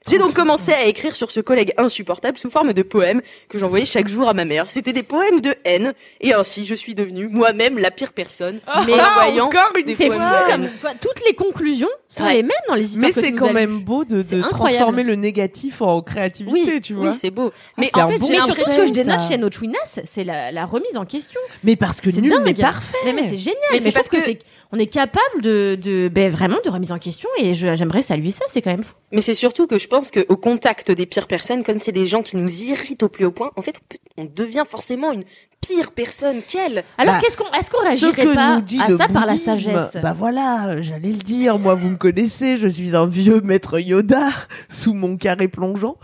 J'ai 0.10 0.18
donc 0.18 0.34
commencé 0.34 0.74
à 0.74 0.86
écrire 0.86 1.16
sur 1.16 1.30
ce 1.32 1.40
collègue 1.40 1.74
insupportable 1.78 2.38
sous 2.38 2.50
forme 2.50 2.74
de 2.74 2.82
poèmes 2.82 3.22
que 3.50 3.60
j'envoyais 3.60 3.86
chaque 3.86 4.08
jour 4.08 4.28
à 4.28 4.34
ma 4.34 4.46
mère. 4.46 4.68
C'était 4.70 4.94
des 4.94 5.04
poèmes 5.04 5.42
de 5.42 5.54
haine, 5.64 5.94
et 6.22 6.34
ainsi 6.34 6.66
je 6.66 6.74
suis 6.74 6.96
devenue 6.96 7.28
moi-même 7.28 7.78
la 7.78 7.92
pire 7.92 8.12
personne. 8.12 8.60
Mais 8.88 8.94
en 8.94 9.14
voyant 9.16 9.46
encore 9.46 9.72
une 9.78 9.86
des 9.86 9.96
C'est 9.96 10.10
fou 10.10 10.20
comme 10.50 10.68
toutes 11.00 11.24
les 11.28 11.36
conclusions 11.36 11.88
sont 12.10 12.24
Ouais. 12.24 12.34
les 12.34 12.44
mêmes 12.44 12.52
dans 12.68 12.74
les 12.76 12.86
histoires. 12.86 13.02
Mais 13.08 13.14
que 13.14 13.22
c'est 13.22 13.32
nous 13.32 13.38
quand 13.38 13.54
même 13.54 13.80
beau 13.80 14.04
de, 14.04 14.22
transformer 14.50 15.04
le 15.04 15.16
négatif 15.16 15.82
en 15.82 16.02
créativité, 16.02 16.72
Oui, 16.74 16.82
tu 16.82 16.94
vois. 16.94 17.10
oui, 17.10 17.14
c'est 17.14 17.30
beau. 17.32 17.52
Mais 17.78 17.90
c'est 17.94 18.02
en 18.02 18.08
fait, 18.08 18.20
j'ai 18.26 18.34
Mais 18.34 18.54
ce 18.54 18.76
que 18.78 18.86
je 18.88 18.92
dénote 18.94 19.22
chez 19.28 19.38
notre 19.38 19.58
Chouinasse, 19.58 20.00
c'est 20.04 20.24
la, 20.24 20.52
la 20.52 20.66
remise 20.66 20.98
en 20.98 21.06
question. 21.06 21.40
Mais 21.64 21.76
parce 21.76 22.02
que 22.02 22.12
C'est 22.12 22.22
nul 22.22 22.34
n'est 22.44 22.54
parfait. 22.56 22.98
Mais, 23.06 23.14
mais 23.14 23.30
c'est 23.30 23.38
génial. 23.38 23.56
Mais 23.72 23.78
Mais, 23.78 23.80
c'est 23.80 23.92
parce 23.92 24.10
que, 24.10 24.18
que- 24.18 24.24
c'est 24.24 24.40
on 24.72 24.80
est 24.80 24.88
capable 24.88 25.42
de, 25.42 25.78
de 25.82 26.10
ben, 26.10 26.32
vraiment 26.32 26.58
de 26.64 26.70
remise 26.70 26.92
en 26.92 27.00
question 27.00 27.30
et 27.38 27.54
j'aimerais 27.54 28.02
saluer 28.02 28.32
ça. 28.32 28.46
C'est 28.48 28.62
quand 28.62 28.72
même 28.72 28.84
fou. 28.84 28.94
Mais 29.12 29.22
c'est 29.22 29.34
surtout 29.34 29.68
que 29.68 29.78
je 29.78 29.88
pense 29.88 30.12
qu'au 30.12 30.38
contact 30.38 30.92
des 30.92 31.06
pires 31.06 31.28
personnes, 31.28 31.64
comme 31.64 31.80
c'est 31.80 31.92
des 31.92 32.06
gens 32.06 32.22
qui 32.22 32.38
nous 32.38 32.64
irritent 32.64 33.04
au 33.04 33.10
plus 33.10 33.26
haut 33.26 33.32
point, 33.32 33.52
en 33.56 33.62
fait, 33.62 33.80
on 34.18 34.26
devient 34.26 34.64
forcément 34.68 35.12
une 35.12 35.24
pire 35.62 35.92
personne 35.92 36.42
qu'elle. 36.42 36.84
Alors 36.98 37.16
Bah, 37.16 37.20
qu'est-ce 37.24 37.38
qu'on 37.38 37.50
est-ce 37.58 37.70
qu'on 37.70 37.82
réagirait 37.84 38.34
pas 38.34 38.62
à 38.80 38.90
ça 38.98 39.08
par 39.08 39.26
la 39.26 39.38
sagesse? 39.38 39.98
Bah 40.02 40.14
voilà, 40.18 40.82
j'allais 40.82 41.10
le 41.12 41.18
dire. 41.20 41.60
Moi, 41.60 41.76
vous 41.76 41.90
me 41.90 41.98
connaissez, 41.98 42.58
je 42.58 42.68
suis 42.68 42.96
un 42.96 43.06
vieux 43.06 43.42
maître 43.42 43.80
Yoda 43.80 44.30
sous 44.70 44.94
mon 44.94 45.18
carré 45.18 45.48
plongeant. 45.48 45.98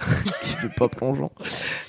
qui 0.42 0.56
n'est 0.64 0.72
pas 0.76 0.88
plongeant. 0.88 1.30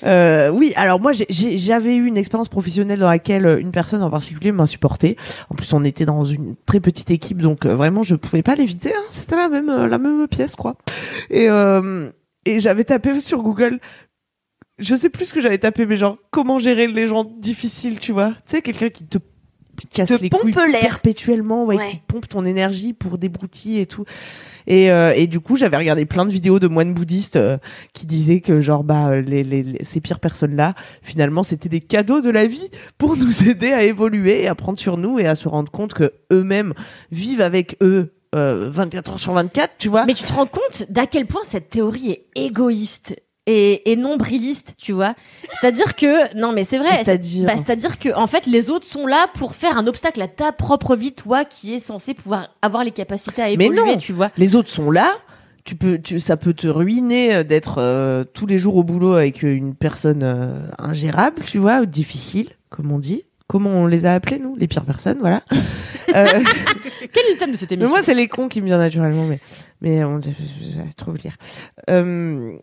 Euh, 0.04 0.50
oui, 0.50 0.72
alors 0.76 1.00
moi, 1.00 1.12
j'avais 1.12 1.96
eu 1.96 2.06
une 2.06 2.16
expérience 2.16 2.48
professionnelle 2.48 3.00
dans 3.00 3.10
laquelle 3.10 3.58
une 3.60 3.72
personne 3.72 4.02
en 4.02 4.10
particulier 4.10 4.52
m'insupportait. 4.52 5.16
En 5.50 5.54
plus, 5.56 5.72
on 5.72 5.82
était 5.84 6.04
dans 6.04 6.24
une 6.24 6.54
très 6.64 6.80
petite 6.80 7.10
équipe, 7.10 7.42
donc 7.42 7.66
euh, 7.66 7.74
vraiment, 7.74 8.02
je 8.04 8.14
pouvais 8.14 8.42
pas 8.42 8.54
l'éviter. 8.54 8.94
hein. 8.94 9.02
C'était 9.10 9.36
la 9.36 9.48
même, 9.48 9.68
euh, 9.68 9.88
la 9.88 9.98
même 9.98 10.28
pièce, 10.28 10.54
quoi. 10.54 10.76
Et, 11.30 11.48
euh, 11.50 12.08
et 12.44 12.60
j'avais 12.60 12.84
tapé 12.84 13.18
sur 13.18 13.42
Google. 13.42 13.80
Je 14.78 14.94
sais 14.94 15.08
plus 15.08 15.26
ce 15.26 15.32
que 15.34 15.40
j'avais 15.40 15.58
tapé, 15.58 15.86
mais 15.86 15.96
genre 15.96 16.18
comment 16.30 16.58
gérer 16.58 16.86
les 16.86 17.06
gens 17.06 17.24
difficiles, 17.24 17.98
tu 17.98 18.12
vois. 18.12 18.30
Tu 18.30 18.36
sais, 18.46 18.62
quelqu'un 18.62 18.90
qui 18.90 19.04
te 19.04 19.18
casse 19.94 20.08
te 20.08 20.14
les 20.22 20.28
pompe 20.30 20.42
couilles 20.42 20.72
l'air. 20.72 20.80
perpétuellement, 20.80 21.64
ouais, 21.64 21.76
Ouais. 21.76 21.90
qui 21.90 22.00
pompe 22.06 22.28
ton 22.28 22.44
énergie 22.44 22.92
pour 22.92 23.16
débrouiller 23.18 23.82
et 23.82 23.86
tout. 23.86 24.04
Et, 24.66 24.90
euh, 24.90 25.12
et 25.14 25.26
du 25.28 25.38
coup, 25.40 25.56
j'avais 25.56 25.76
regardé 25.76 26.04
plein 26.06 26.24
de 26.24 26.30
vidéos 26.30 26.58
de 26.58 26.66
moines 26.66 26.92
bouddhistes 26.92 27.36
euh, 27.36 27.56
qui 27.92 28.04
disaient 28.04 28.40
que 28.40 28.60
genre 28.60 28.84
bah 28.84 29.08
euh, 29.10 29.20
les, 29.22 29.42
les, 29.44 29.62
les- 29.62 29.84
ces 29.84 30.00
pires 30.00 30.18
personnes-là, 30.20 30.74
finalement, 31.02 31.42
c'était 31.42 31.68
des 31.68 31.80
cadeaux 31.80 32.20
de 32.20 32.30
la 32.30 32.46
vie 32.46 32.68
pour 32.98 33.16
nous 33.18 33.48
aider 33.48 33.72
à 33.72 33.82
évoluer, 33.84 34.42
et 34.42 34.48
à 34.48 34.54
prendre 34.54 34.78
sur 34.78 34.96
nous 34.98 35.18
et 35.18 35.26
à 35.26 35.34
se 35.36 35.48
rendre 35.48 35.70
compte 35.70 35.94
que 35.94 36.12
eux-mêmes 36.32 36.74
vivent 37.12 37.40
avec 37.42 37.76
eux 37.82 38.12
euh, 38.34 38.68
24 38.70 39.10
heures 39.12 39.20
sur 39.20 39.32
24, 39.32 39.74
tu 39.78 39.88
vois. 39.88 40.04
Mais 40.04 40.14
tu 40.14 40.24
te 40.24 40.32
rends 40.32 40.46
compte 40.46 40.84
d'à 40.90 41.06
quel 41.06 41.26
point 41.26 41.42
cette 41.44 41.70
théorie 41.70 42.10
est 42.10 42.26
égoïste 42.34 43.22
et, 43.46 43.92
et 43.92 43.96
nombriliste, 43.96 44.74
tu 44.76 44.92
vois 44.92 45.14
C'est-à-dire 45.60 45.94
que 45.94 46.36
non, 46.36 46.52
mais 46.52 46.64
c'est 46.64 46.78
vrai. 46.78 47.04
C'est-à-dire 47.04 47.46
Bah, 47.46 47.54
C'est-à-dire 47.56 47.98
que 47.98 48.14
en 48.14 48.26
fait, 48.26 48.46
les 48.46 48.70
autres 48.70 48.86
sont 48.86 49.06
là 49.06 49.26
pour 49.34 49.54
faire 49.54 49.78
un 49.78 49.86
obstacle 49.86 50.20
à 50.20 50.28
ta 50.28 50.52
propre 50.52 50.96
vie, 50.96 51.12
toi 51.12 51.44
qui 51.44 51.74
es 51.74 51.78
censé 51.78 52.14
pouvoir 52.14 52.50
avoir 52.62 52.82
les 52.84 52.90
capacités 52.90 53.42
à 53.42 53.46
Mais 53.56 53.66
évoluer, 53.66 53.92
non. 53.92 53.96
tu 53.98 54.12
vois. 54.12 54.30
les 54.36 54.56
autres 54.56 54.70
sont 54.70 54.90
là. 54.90 55.12
Tu 55.64 55.74
peux, 55.74 55.98
tu, 55.98 56.20
ça 56.20 56.36
peut 56.36 56.54
te 56.54 56.68
ruiner 56.68 57.34
euh, 57.34 57.42
d'être 57.42 57.78
euh, 57.78 58.22
tous 58.22 58.46
les 58.46 58.56
jours 58.56 58.76
au 58.76 58.84
boulot 58.84 59.14
avec 59.14 59.42
une 59.42 59.74
personne 59.74 60.22
euh, 60.22 60.60
ingérable, 60.78 61.42
tu 61.44 61.58
vois, 61.58 61.80
ou 61.80 61.86
difficile, 61.86 62.50
comme 62.70 62.92
on 62.92 63.00
dit. 63.00 63.24
Comment 63.46 63.70
on 63.70 63.86
les 63.86 64.06
a 64.06 64.14
appelés 64.14 64.38
nous? 64.38 64.56
Les 64.56 64.68
pires 64.68 64.84
personnes, 64.84 65.18
voilà. 65.20 65.42
Euh, 66.14 66.24
Quel 67.12 67.24
est 67.26 67.32
le 67.32 67.36
thème 67.36 67.50
de 67.50 67.56
cette 67.56 67.70
mais 67.70 67.74
émission? 67.74 67.90
moi, 67.90 68.00
c'est 68.00 68.14
les 68.14 68.28
cons 68.28 68.46
qui 68.48 68.60
me 68.60 68.66
viennent 68.66 68.78
naturellement, 68.78 69.24
mais 69.26 69.40
mais 69.80 70.04
on 70.04 70.20
je- 70.22 70.30
vous 71.04 71.14
lire. 71.16 71.36
Euh, 71.90 72.56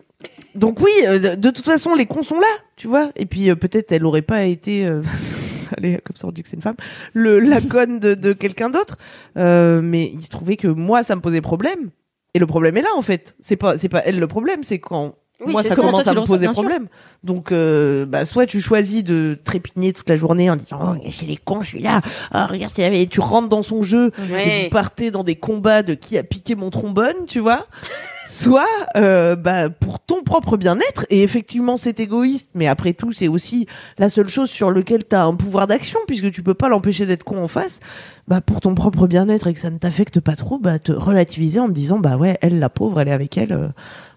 donc 0.56 0.80
oui, 0.80 0.92
euh, 1.06 1.20
de, 1.20 1.36
de 1.36 1.50
toute 1.50 1.66
façon, 1.66 1.94
les 1.94 2.06
cons 2.06 2.24
sont 2.24 2.40
là, 2.40 2.48
tu 2.78 2.88
vois. 2.88 3.12
Et 3.18 3.26
puis 3.26 3.50
euh, 3.50 3.56
peut-être 3.56 3.92
elle 3.92 4.06
aurait 4.06 4.22
pas 4.22 4.46
été, 4.46 4.86
euh, 4.86 5.02
allez, 5.78 6.00
comme 6.06 6.16
ça 6.16 6.26
on 6.26 6.32
dit 6.32 6.42
que 6.42 6.48
c'est 6.48 6.56
une 6.56 6.62
femme, 6.62 6.78
le 7.12 7.40
la 7.42 7.60
conne 7.60 8.00
de, 8.00 8.14
de 8.14 8.32
quelqu'un 8.32 8.70
d'autre. 8.70 8.98
Euh, 9.38 9.82
mais 9.84 10.06
il 10.14 10.24
se 10.24 10.30
trouvait 10.30 10.56
que 10.56 10.70
moi, 10.70 11.04
ça 11.04 11.16
me 11.18 11.22
posait 11.22 11.42
problème. 11.42 11.90
Et 12.34 12.40
le 12.40 12.48
problème 12.48 12.78
est 12.78 12.82
là 12.82 12.92
en 12.96 13.02
fait. 13.02 13.36
C'est 13.42 13.58
pas 13.58 13.78
c'est 13.78 13.90
pas 13.90 14.02
elle 14.06 14.20
le 14.20 14.28
problème, 14.28 14.64
c'est 14.64 14.80
quand 14.80 15.16
Oui, 15.46 15.52
moi 15.52 15.64
ça 15.64 15.76
commence 15.76 16.04
Toi, 16.04 16.12
à 16.14 16.16
me 16.16 16.26
poser 16.26 16.48
problème. 16.48 16.88
Donc 17.24 17.52
euh, 17.52 18.06
bah 18.06 18.24
soit 18.24 18.46
tu 18.46 18.62
choisis 18.62 19.04
de 19.04 19.38
trépigner 19.44 19.92
toute 19.92 20.08
la 20.08 20.16
journée 20.16 20.50
en 20.50 20.56
disant 20.56 20.96
oh 20.96 21.10
c'est 21.12 21.26
les 21.26 21.36
cons 21.38 21.64
celui-là. 21.64 22.02
Ah, 22.32 22.46
regarde 22.46 22.74
s'il 22.74 22.84
y 22.84 22.88
avait- 22.88 23.08
tu 23.08 23.20
rentres 23.20 23.50
dans 23.50 23.62
son 23.64 23.82
jeu 23.84 24.12
et 24.30 24.32
Ouais. 24.34 24.64
vous 24.64 24.70
partez 24.70 25.12
dans 25.12 25.24
des 25.24 25.36
combats 25.36 25.82
de 25.84 25.96
qui 25.96 26.18
a 26.18 26.24
piqué 26.24 26.56
mon 26.56 26.70
trombone, 26.70 27.26
tu 27.28 27.40
vois. 27.40 27.68
Soit 28.26 28.66
euh, 28.96 29.36
bah, 29.36 29.70
pour 29.70 30.00
ton 30.00 30.24
propre 30.24 30.56
bien-être, 30.56 31.06
et 31.10 31.24
effectivement 31.24 31.76
c'est 31.76 32.00
égoïste, 32.00 32.52
mais 32.54 32.68
après 32.68 32.94
tout 32.94 33.12
c'est 33.12 33.28
aussi 33.28 33.68
la 33.98 34.08
seule 34.08 34.30
chose 34.30 34.50
sur 34.50 34.72
laquelle 34.72 35.04
tu 35.06 35.14
as 35.16 35.26
un 35.26 35.36
pouvoir 35.36 35.68
d'action, 35.68 36.00
puisque 36.08 36.32
tu 36.32 36.42
peux 36.42 36.54
pas 36.54 36.70
l'empêcher 36.70 37.06
d'être 37.06 37.26
con 37.26 37.44
en 37.44 37.50
face, 37.50 37.82
bah, 38.30 38.40
pour 38.40 38.62
ton 38.62 38.76
propre 38.76 39.08
bien-être 39.08 39.48
et 39.48 39.54
que 39.54 39.60
ça 39.60 39.70
ne 39.70 39.78
t'affecte 39.78 40.22
pas 40.22 40.38
trop, 40.38 40.58
bah, 40.58 40.80
te 40.80 40.94
relativiser 40.94 41.60
en 41.60 41.68
te 41.68 41.74
disant, 41.74 42.00
bah 42.00 42.16
ouais, 42.16 42.38
elle 42.42 42.60
la 42.60 42.70
pauvre, 42.70 43.02
elle 43.02 43.10
est 43.10 43.14
avec 43.14 43.38
elle 43.38 43.52
euh, 43.52 43.68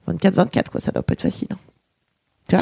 24-24, 0.08 0.68
quoi, 0.70 0.80
ça 0.80 0.92
doit 0.92 1.02
pas 1.02 1.12
être 1.14 1.22
facile. 1.22 1.48
hein. 2.52 2.58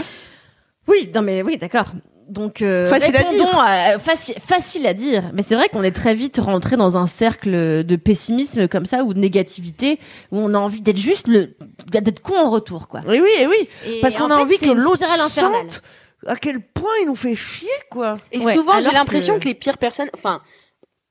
Oui, 0.87 1.11
non 1.15 1.23
mais 1.23 1.43
oui, 1.43 1.57
d'accord. 1.57 1.87
Donc 2.29 2.63
euh, 2.63 2.87
Facile 2.87 3.15
à 3.17 3.19
répondons 3.19 3.51
à- 3.59 3.99
faci- 3.99 4.39
facile 4.41 4.87
à 4.87 4.95
dire, 4.95 5.31
mais 5.35 5.43
c'est 5.43 5.55
vrai 5.57 5.69
qu'on 5.69 5.83
est 5.83 5.93
très 5.93 6.15
vite 6.15 6.39
rentré 6.39 6.77
dans 6.79 6.97
un 6.97 7.07
cercle 7.07 7.85
de 7.85 7.97
pessimisme 7.97 8.67
comme 8.67 8.87
ça 8.87 9.05
ou 9.05 9.13
de 9.13 9.19
négativité 9.19 9.99
où 10.33 10.39
on 10.39 10.55
a 10.55 10.59
envie 10.59 10.81
d'être 10.81 10.97
juste 10.99 11.27
le 11.29 11.55
d'être 11.87 12.21
con 12.21 12.35
en 12.35 12.51
retour 12.51 12.89
quoi. 12.89 13.01
Oui, 13.07 13.21
oui, 13.23 13.29
et 13.41 13.47
oui, 13.47 13.69
Et 13.87 14.01
parce 14.01 14.17
en 14.17 14.21
qu'on 14.21 14.31
a 14.31 14.37
fait, 14.37 14.43
envie 14.43 14.59
que 14.59 14.71
l'autre 14.71 15.07
sente 15.29 15.83
à 16.27 16.37
quel 16.37 16.61
point 16.63 16.89
il 17.03 17.09
nous 17.09 17.15
fait 17.15 17.35
chier, 17.35 17.69
quoi. 17.91 18.15
Et 18.33 18.39
Ouais, 18.39 18.55
souvent, 18.55 18.81
j'ai 18.81 18.91
l'impression 18.91 19.35
que- 19.35 19.41
que... 19.41 19.49
les 19.49 19.55
pires 19.55 19.77
personnes, 19.77 20.09
enfin, 20.15 20.41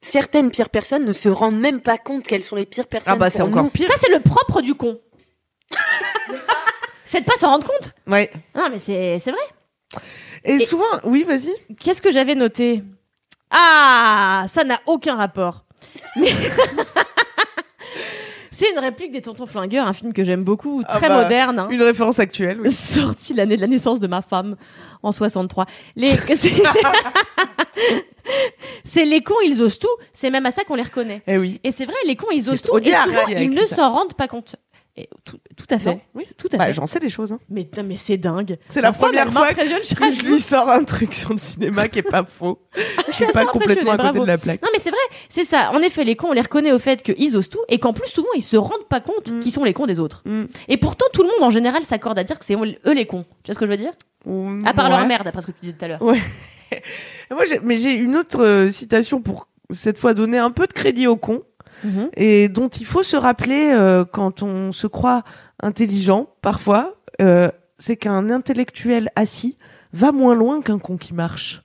certaines 0.02 0.50
pires 0.50 0.70
personnes 0.70 1.06
ne 1.06 1.14
se 1.14 1.30
rendent 1.30 1.60
même 1.60 1.82
pas 1.82 2.00
compte 2.00 2.24
qu'elles 2.24 2.42
sont 2.44 2.56
les 2.56 2.66
pires 2.66 2.88
personnes. 2.88 3.14
Ah 3.14 3.18
bah 3.18 3.30
c'est 3.30 3.44
encore 3.44 3.64
nous. 3.64 3.70
pire. 3.70 3.88
Ça 3.88 3.94
c'est 4.02 4.12
le 4.12 4.20
propre 4.20 4.62
du 4.62 4.74
con. 4.74 5.00
c'est 7.06 7.22
de 7.22 7.26
pas 7.26 7.38
s'en 7.38 7.50
rendre 7.50 7.68
compte. 7.68 7.92
Ouais. 8.08 8.32
Non 8.56 8.70
mais 8.72 8.78
c'est 8.78 9.18
vrai. 9.20 10.02
Et, 10.46 10.56
Et- 10.56 10.66
souvent, 10.66 10.86
oui, 11.04 11.24
vas-y. 11.24 11.52
Qu'est-ce 11.80 12.02
que 12.02 12.12
j'avais 12.12 12.36
noté? 12.36 12.84
Ah, 13.52 14.46
ça 14.48 14.64
n'a 14.64 14.80
aucun 14.88 15.16
rapport. 15.16 15.64
Mais 16.16 16.32
c'est 18.52 18.72
une 18.72 18.80
réplique 18.80 19.12
des 19.12 19.22
Tontons 19.22 19.46
Flingueurs, 19.46 19.88
un 19.88 19.94
film 19.94 20.14
que 20.14 20.24
j'aime 20.24 20.44
beaucoup, 20.44 20.84
Ah 20.88 20.98
très 20.98 21.10
bah, 21.10 21.24
moderne. 21.24 21.60
hein. 21.60 21.68
Une 21.70 21.82
référence 21.84 22.20
actuelle. 22.20 22.60
oui. 22.62 22.72
sorti 22.72 23.34
l'année 23.34 23.56
de 23.56 23.62
la 23.62 23.68
naissance 23.68 24.00
de 24.00 24.08
ma 24.08 24.22
femme 24.22 24.56
en 25.02 25.12
63. 25.12 25.66
Les 25.96 26.16
c'est 28.86 29.06
les 29.06 29.22
cons, 29.22 29.36
ils 29.46 29.62
osent 29.62 29.80
tout, 29.80 29.88
c'est 30.14 30.30
même 30.30 30.46
à 30.46 30.52
ça 30.52 30.64
qu'on 30.64 30.76
les 30.76 30.84
reconnaît. 30.84 31.22
Eh 31.28 31.38
oui. 31.38 31.60
Et 31.64 31.72
c'est 31.72 31.86
vrai, 31.86 31.96
les 32.06 32.16
cons, 32.16 32.32
ils 32.32 32.50
osent 32.50 32.62
tout 32.62 32.78
et 32.78 32.84
souvent 32.84 33.28
ils 33.28 33.50
ne 33.52 33.66
s'en 33.66 33.92
rendent 33.92 34.14
pas 34.14 34.28
compte. 34.28 34.56
Et 34.96 35.10
tout, 35.26 35.40
tout 35.58 35.66
à 35.72 35.80
fait. 35.80 35.90
Non, 35.90 36.02
oui. 36.14 36.26
Tout 36.38 36.50
à 36.54 36.58
Bah, 36.58 36.66
fait. 36.68 36.74
j'en 36.74 36.86
sais 36.86 37.00
des 37.00 37.10
choses. 37.10 37.32
Hein. 37.32 37.40
Mais, 37.50 37.68
mais 37.84 37.98
c'est 37.98 38.18
dingue. 38.18 38.58
C'est 38.70 38.80
la 38.82 38.92
première 38.92 39.32
fois 39.34 39.48
m'impressionne 39.48 39.80
que 39.82 39.86
chaque 39.88 40.14
je 40.14 40.22
lui 40.22 40.40
sors 40.40 40.70
un 40.70 40.84
truc 40.84 41.16
sur 41.16 41.32
le 41.32 41.40
cinéma 41.40 41.88
qui 41.88 41.98
est 42.00 42.04
pas 42.04 42.24
faux. 42.24 42.60
Je 43.08 43.12
suis 43.14 43.26
pas 43.26 43.46
complètement 43.46 43.92
à 43.94 43.98
côté 43.98 44.20
de 44.20 44.26
la 44.26 44.38
plaque. 44.38 44.62
Non 44.62 44.70
mais 44.72 44.78
c'est 44.80 44.92
vrai, 44.92 45.00
c'est 45.30 45.46
ça. 45.46 45.72
En 45.72 45.80
effet, 45.80 46.04
les 46.04 46.16
cons, 46.16 46.28
on 46.30 46.34
les 46.34 46.42
reconnaît 46.42 46.72
au 46.72 46.78
fait 46.80 47.02
qu'ils 47.02 47.36
osent 47.36 47.50
tout 47.50 47.60
et 47.70 47.80
qu'en 47.80 47.94
plus 47.94 48.08
souvent 48.10 48.30
ils 48.36 48.44
se 48.44 48.56
rendent 48.56 48.88
pas 48.88 49.00
compte 49.02 49.32
Mm. 49.32 49.40
qu'ils 49.40 49.52
sont 49.52 49.64
les 49.64 49.74
cons 49.74 49.88
des 49.88 50.00
autres. 50.00 50.22
Mm. 50.26 50.44
Et 50.68 50.78
pourtant 50.78 51.06
tout 51.12 51.24
le 51.24 51.30
monde 51.30 51.42
en 51.44 51.50
général 51.50 51.84
s'accorde 51.84 52.20
à 52.20 52.24
dire 52.24 52.38
que 52.38 52.46
c'est 52.46 52.56
eux 52.56 52.94
les 52.94 53.06
cons. 53.08 53.26
Tu 53.44 53.48
vois 53.50 53.56
ce 53.56 53.60
que 53.60 53.66
je 53.66 53.72
veux 53.72 53.78
dire? 53.78 53.94
À 54.66 54.74
part 54.76 54.86
Ouais. 54.86 54.92
leur 54.92 55.08
mère, 55.08 55.24
d'après 55.24 55.42
ce 55.42 55.48
que 55.48 55.52
tu 55.54 55.60
disais 55.62 55.74
tout 55.74 55.86
à 55.86 55.88
l'heure. 55.88 56.02
Et 56.72 56.80
Moi, 57.34 57.46
j'ai- 57.46 57.60
mais 57.64 57.78
j'ai 57.78 57.94
une 57.94 58.16
autre 58.16 58.44
euh, 58.44 58.70
citation 58.70 59.22
pour 59.22 59.48
cette 59.72 59.98
fois 59.98 60.14
donner 60.14 60.38
un 60.38 60.52
peu 60.52 60.68
de 60.68 60.74
crédit 60.74 61.08
aux 61.08 61.16
cons 61.18 61.44
Mhm. 61.84 62.10
et 62.16 62.50
dont 62.50 62.70
il 62.70 62.86
faut 62.86 63.04
se 63.04 63.16
rappeler 63.18 63.72
euh, 63.74 64.06
quand 64.06 64.42
on 64.44 64.72
se 64.72 64.88
croit 64.88 65.24
intelligent 65.62 66.28
parfois. 66.42 66.96
euh, 67.22 67.50
c'est 67.78 67.98
qu'un 67.98 68.30
intellectuel 68.30 69.10
assis 69.16 69.58
va 69.94 70.12
moins 70.12 70.36
loin 70.36 70.62
qu'un 70.62 70.80
con 70.80 70.96
qui 70.98 71.14
marche. 71.14 71.62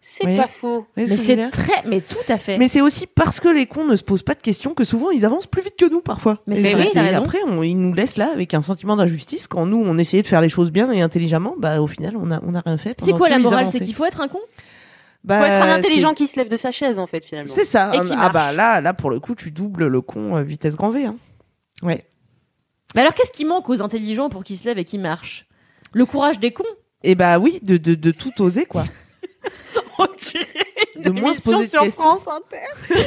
C'est 0.00 0.36
pas 0.36 0.46
faux. 0.46 0.86
Mais 0.96 1.06
c'est 1.16 1.48
très, 1.50 1.82
mais 1.88 2.00
tout 2.00 2.18
à 2.28 2.38
fait. 2.38 2.58
Mais 2.58 2.68
c'est 2.68 2.80
aussi 2.80 3.08
parce 3.08 3.40
que 3.40 3.48
les 3.48 3.66
cons 3.66 3.84
ne 3.84 3.96
se 3.96 4.04
posent 4.04 4.22
pas 4.22 4.34
de 4.34 4.40
questions 4.40 4.72
que 4.74 4.84
souvent 4.84 5.10
ils 5.10 5.24
avancent 5.24 5.48
plus 5.48 5.62
vite 5.62 5.74
que 5.76 5.90
nous 5.90 6.00
parfois. 6.00 6.38
Mais 6.46 6.54
c'est 6.62 6.72
vrai, 6.74 6.90
et 6.94 7.14
après, 7.14 7.38
on- 7.44 7.62
ils 7.64 7.74
nous 7.76 7.92
laissent 7.92 8.16
là 8.16 8.30
avec 8.32 8.54
un 8.54 8.62
sentiment 8.62 8.94
d'injustice 8.94 9.48
quand 9.48 9.66
nous 9.66 9.82
on 9.84 9.98
essayait 9.98 10.22
de 10.22 10.28
faire 10.28 10.40
les 10.40 10.48
choses 10.48 10.70
bien 10.70 10.92
et 10.92 11.00
intelligemment. 11.00 11.54
Bah 11.58 11.80
au 11.80 11.88
final 11.88 12.14
on 12.16 12.30
a 12.30 12.40
on 12.46 12.54
a 12.54 12.60
rien 12.60 12.76
fait. 12.76 12.94
c'est 13.02 13.12
quoi 13.12 13.28
la 13.28 13.38
morale. 13.40 13.66
C'est 13.66 13.80
qu'il 13.80 13.94
faut 13.94 14.04
être 14.04 14.20
un 14.20 14.28
con? 14.28 14.38
Bah, 15.26 15.38
Faut 15.38 15.44
être 15.44 15.62
un 15.62 15.72
intelligent 15.74 16.14
qui 16.14 16.26
se 16.28 16.36
lève 16.38 16.48
de 16.48 16.56
sa 16.56 16.70
chaise, 16.72 16.98
en 17.00 17.06
fait, 17.06 17.24
finalement. 17.24 17.52
C'est 17.52 17.64
ça. 17.64 17.90
Et 17.94 18.00
qui 18.00 18.14
ah 18.16 18.28
bah 18.30 18.52
là 18.52 18.80
là 18.80 18.94
pour 18.94 19.10
le 19.10 19.18
coup 19.20 19.34
tu 19.34 19.50
doubles 19.50 19.86
le 19.88 20.00
con 20.00 20.36
euh, 20.36 20.42
vitesse 20.42 20.76
grand 20.76 20.90
V. 20.90 21.04
Hein. 21.06 21.16
Ouais. 21.82 22.06
Mais 22.94 23.00
alors 23.02 23.12
qu'est-ce 23.12 23.32
qui 23.32 23.44
manque 23.44 23.68
aux 23.68 23.82
intelligents 23.82 24.28
pour 24.30 24.44
qu'ils 24.44 24.56
se 24.56 24.64
lèvent 24.66 24.78
et 24.78 24.84
qu'ils 24.84 25.00
marchent? 25.00 25.46
Le 25.92 26.06
courage 26.06 26.38
des 26.38 26.52
cons? 26.52 26.64
Et 27.02 27.14
bah 27.16 27.38
oui 27.38 27.58
de 27.62 27.76
de, 27.76 27.94
de 27.96 28.10
tout 28.12 28.40
oser 28.40 28.66
quoi. 28.66 28.84
On 29.98 30.06
dirait 30.16 30.46
De 31.04 31.10
moins 31.10 31.34
se 31.34 31.42
poser 31.42 31.66
de 31.66 31.78
questions. 31.84 32.12
Inter. 32.12 32.94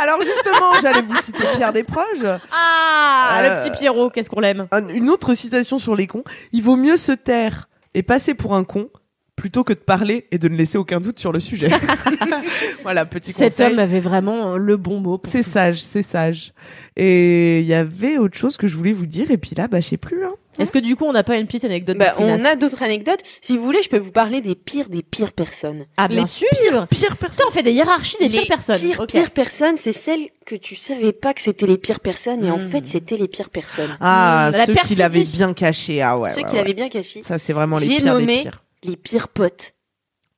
Alors 0.00 0.20
justement 0.22 0.72
j'allais 0.82 1.02
vous 1.02 1.16
citer 1.16 1.44
Pierre 1.54 1.72
Desproges. 1.72 2.38
Ah, 2.52 3.38
Euh, 3.40 3.54
le 3.54 3.62
petit 3.62 3.70
Pierrot, 3.70 4.10
qu'est-ce 4.10 4.28
qu'on 4.28 4.40
l'aime? 4.40 4.66
Un- 4.72 4.88
une 4.88 5.08
autre 5.08 5.34
citation 5.34 5.78
sur 5.78 5.94
les 5.96 6.06
cons. 6.06 6.24
Il 6.52 6.62
vaut 6.62 6.76
mieux 6.76 6.96
se 6.96 7.12
taire 7.12 7.68
et 7.94 8.02
passer 8.02 8.34
pour 8.34 8.54
un 8.54 8.64
con 8.64 8.90
plutôt 9.36 9.64
que 9.64 9.72
de 9.72 9.78
parler 9.80 10.26
et 10.30 10.38
de 10.38 10.48
ne 10.48 10.56
laisser 10.56 10.78
aucun 10.78 11.00
doute 11.00 11.18
sur 11.18 11.32
le 11.32 11.40
sujet. 11.40 11.68
voilà, 12.82 13.04
petit 13.04 13.32
Cet 13.32 13.52
conseil. 13.54 13.72
homme 13.72 13.78
avait 13.78 14.00
vraiment 14.00 14.52
euh, 14.54 14.56
le 14.56 14.76
bon 14.76 15.00
mot. 15.00 15.20
C'est 15.24 15.42
sage, 15.42 15.80
c'est 15.82 16.02
sage. 16.02 16.52
Et 16.96 17.60
il 17.60 17.66
y 17.66 17.74
avait 17.74 18.18
autre 18.18 18.36
chose 18.38 18.56
que 18.56 18.66
je 18.68 18.76
voulais 18.76 18.92
vous 18.92 19.06
dire, 19.06 19.30
et 19.30 19.36
puis 19.38 19.54
là, 19.56 19.66
bah, 19.68 19.80
je 19.80 19.88
sais 19.88 19.96
plus. 19.96 20.24
Hein. 20.24 20.34
Est-ce 20.56 20.70
que 20.70 20.78
du 20.78 20.94
coup 20.94 21.04
on 21.04 21.12
n'a 21.12 21.24
pas 21.24 21.36
une 21.36 21.46
petite 21.48 21.64
anecdote 21.64 21.98
Bah, 21.98 22.14
on 22.18 22.44
a 22.44 22.54
d'autres 22.54 22.84
anecdotes. 22.84 23.18
Si 23.40 23.56
vous 23.58 23.64
voulez, 23.64 23.82
je 23.82 23.88
peux 23.88 23.98
vous 23.98 24.12
parler 24.12 24.40
des 24.40 24.54
pires 24.54 24.88
des 24.88 25.02
pires 25.02 25.32
personnes. 25.32 25.84
Ah 25.96 26.06
bien 26.06 26.20
les 26.22 26.26
sûr 26.28 26.46
Pire 26.90 27.16
personne. 27.16 27.38
Ça, 27.38 27.44
on 27.48 27.50
fait 27.50 27.64
des 27.64 27.72
hiérarchies 27.72 28.18
des 28.20 28.28
les 28.28 28.38
pires 28.38 28.46
personnes. 28.46 28.76
pires, 28.78 29.04
pires 29.08 29.30
personnes, 29.32 29.76
c'est 29.76 29.90
celles 29.92 30.28
que 30.46 30.54
tu 30.54 30.76
savais 30.76 31.12
pas 31.12 31.34
que 31.34 31.42
c'était 31.42 31.66
les 31.66 31.76
pires 31.76 31.98
personnes, 31.98 32.44
et 32.44 32.52
en 32.52 32.58
Mm. 32.58 32.70
fait, 32.70 32.86
c'était 32.86 33.16
les 33.16 33.26
pires 33.26 33.50
personnes. 33.50 33.96
Ah, 34.00 34.50
Mmh, 34.52 34.56
la 34.56 34.66
ceux 34.66 34.74
qui 34.86 34.94
l'avaient 34.94 35.24
bien 35.24 35.54
caché. 35.54 36.00
Ah 36.02 36.16
ouais. 36.18 36.30
Ceux 36.30 36.42
ouais, 36.42 36.44
qui 36.46 36.52
ouais. 36.52 36.60
l'avaient 36.60 36.74
bien 36.74 36.88
caché. 36.88 37.24
Ça, 37.24 37.38
c'est 37.38 37.52
vraiment 37.52 37.76
les 37.78 37.86
J'ai 37.86 37.96
pires 37.96 38.14
nommé- 38.14 38.36
des 38.36 38.42
pires. 38.42 38.62
Les 38.84 38.96
pires 38.96 39.28
potes. 39.28 39.74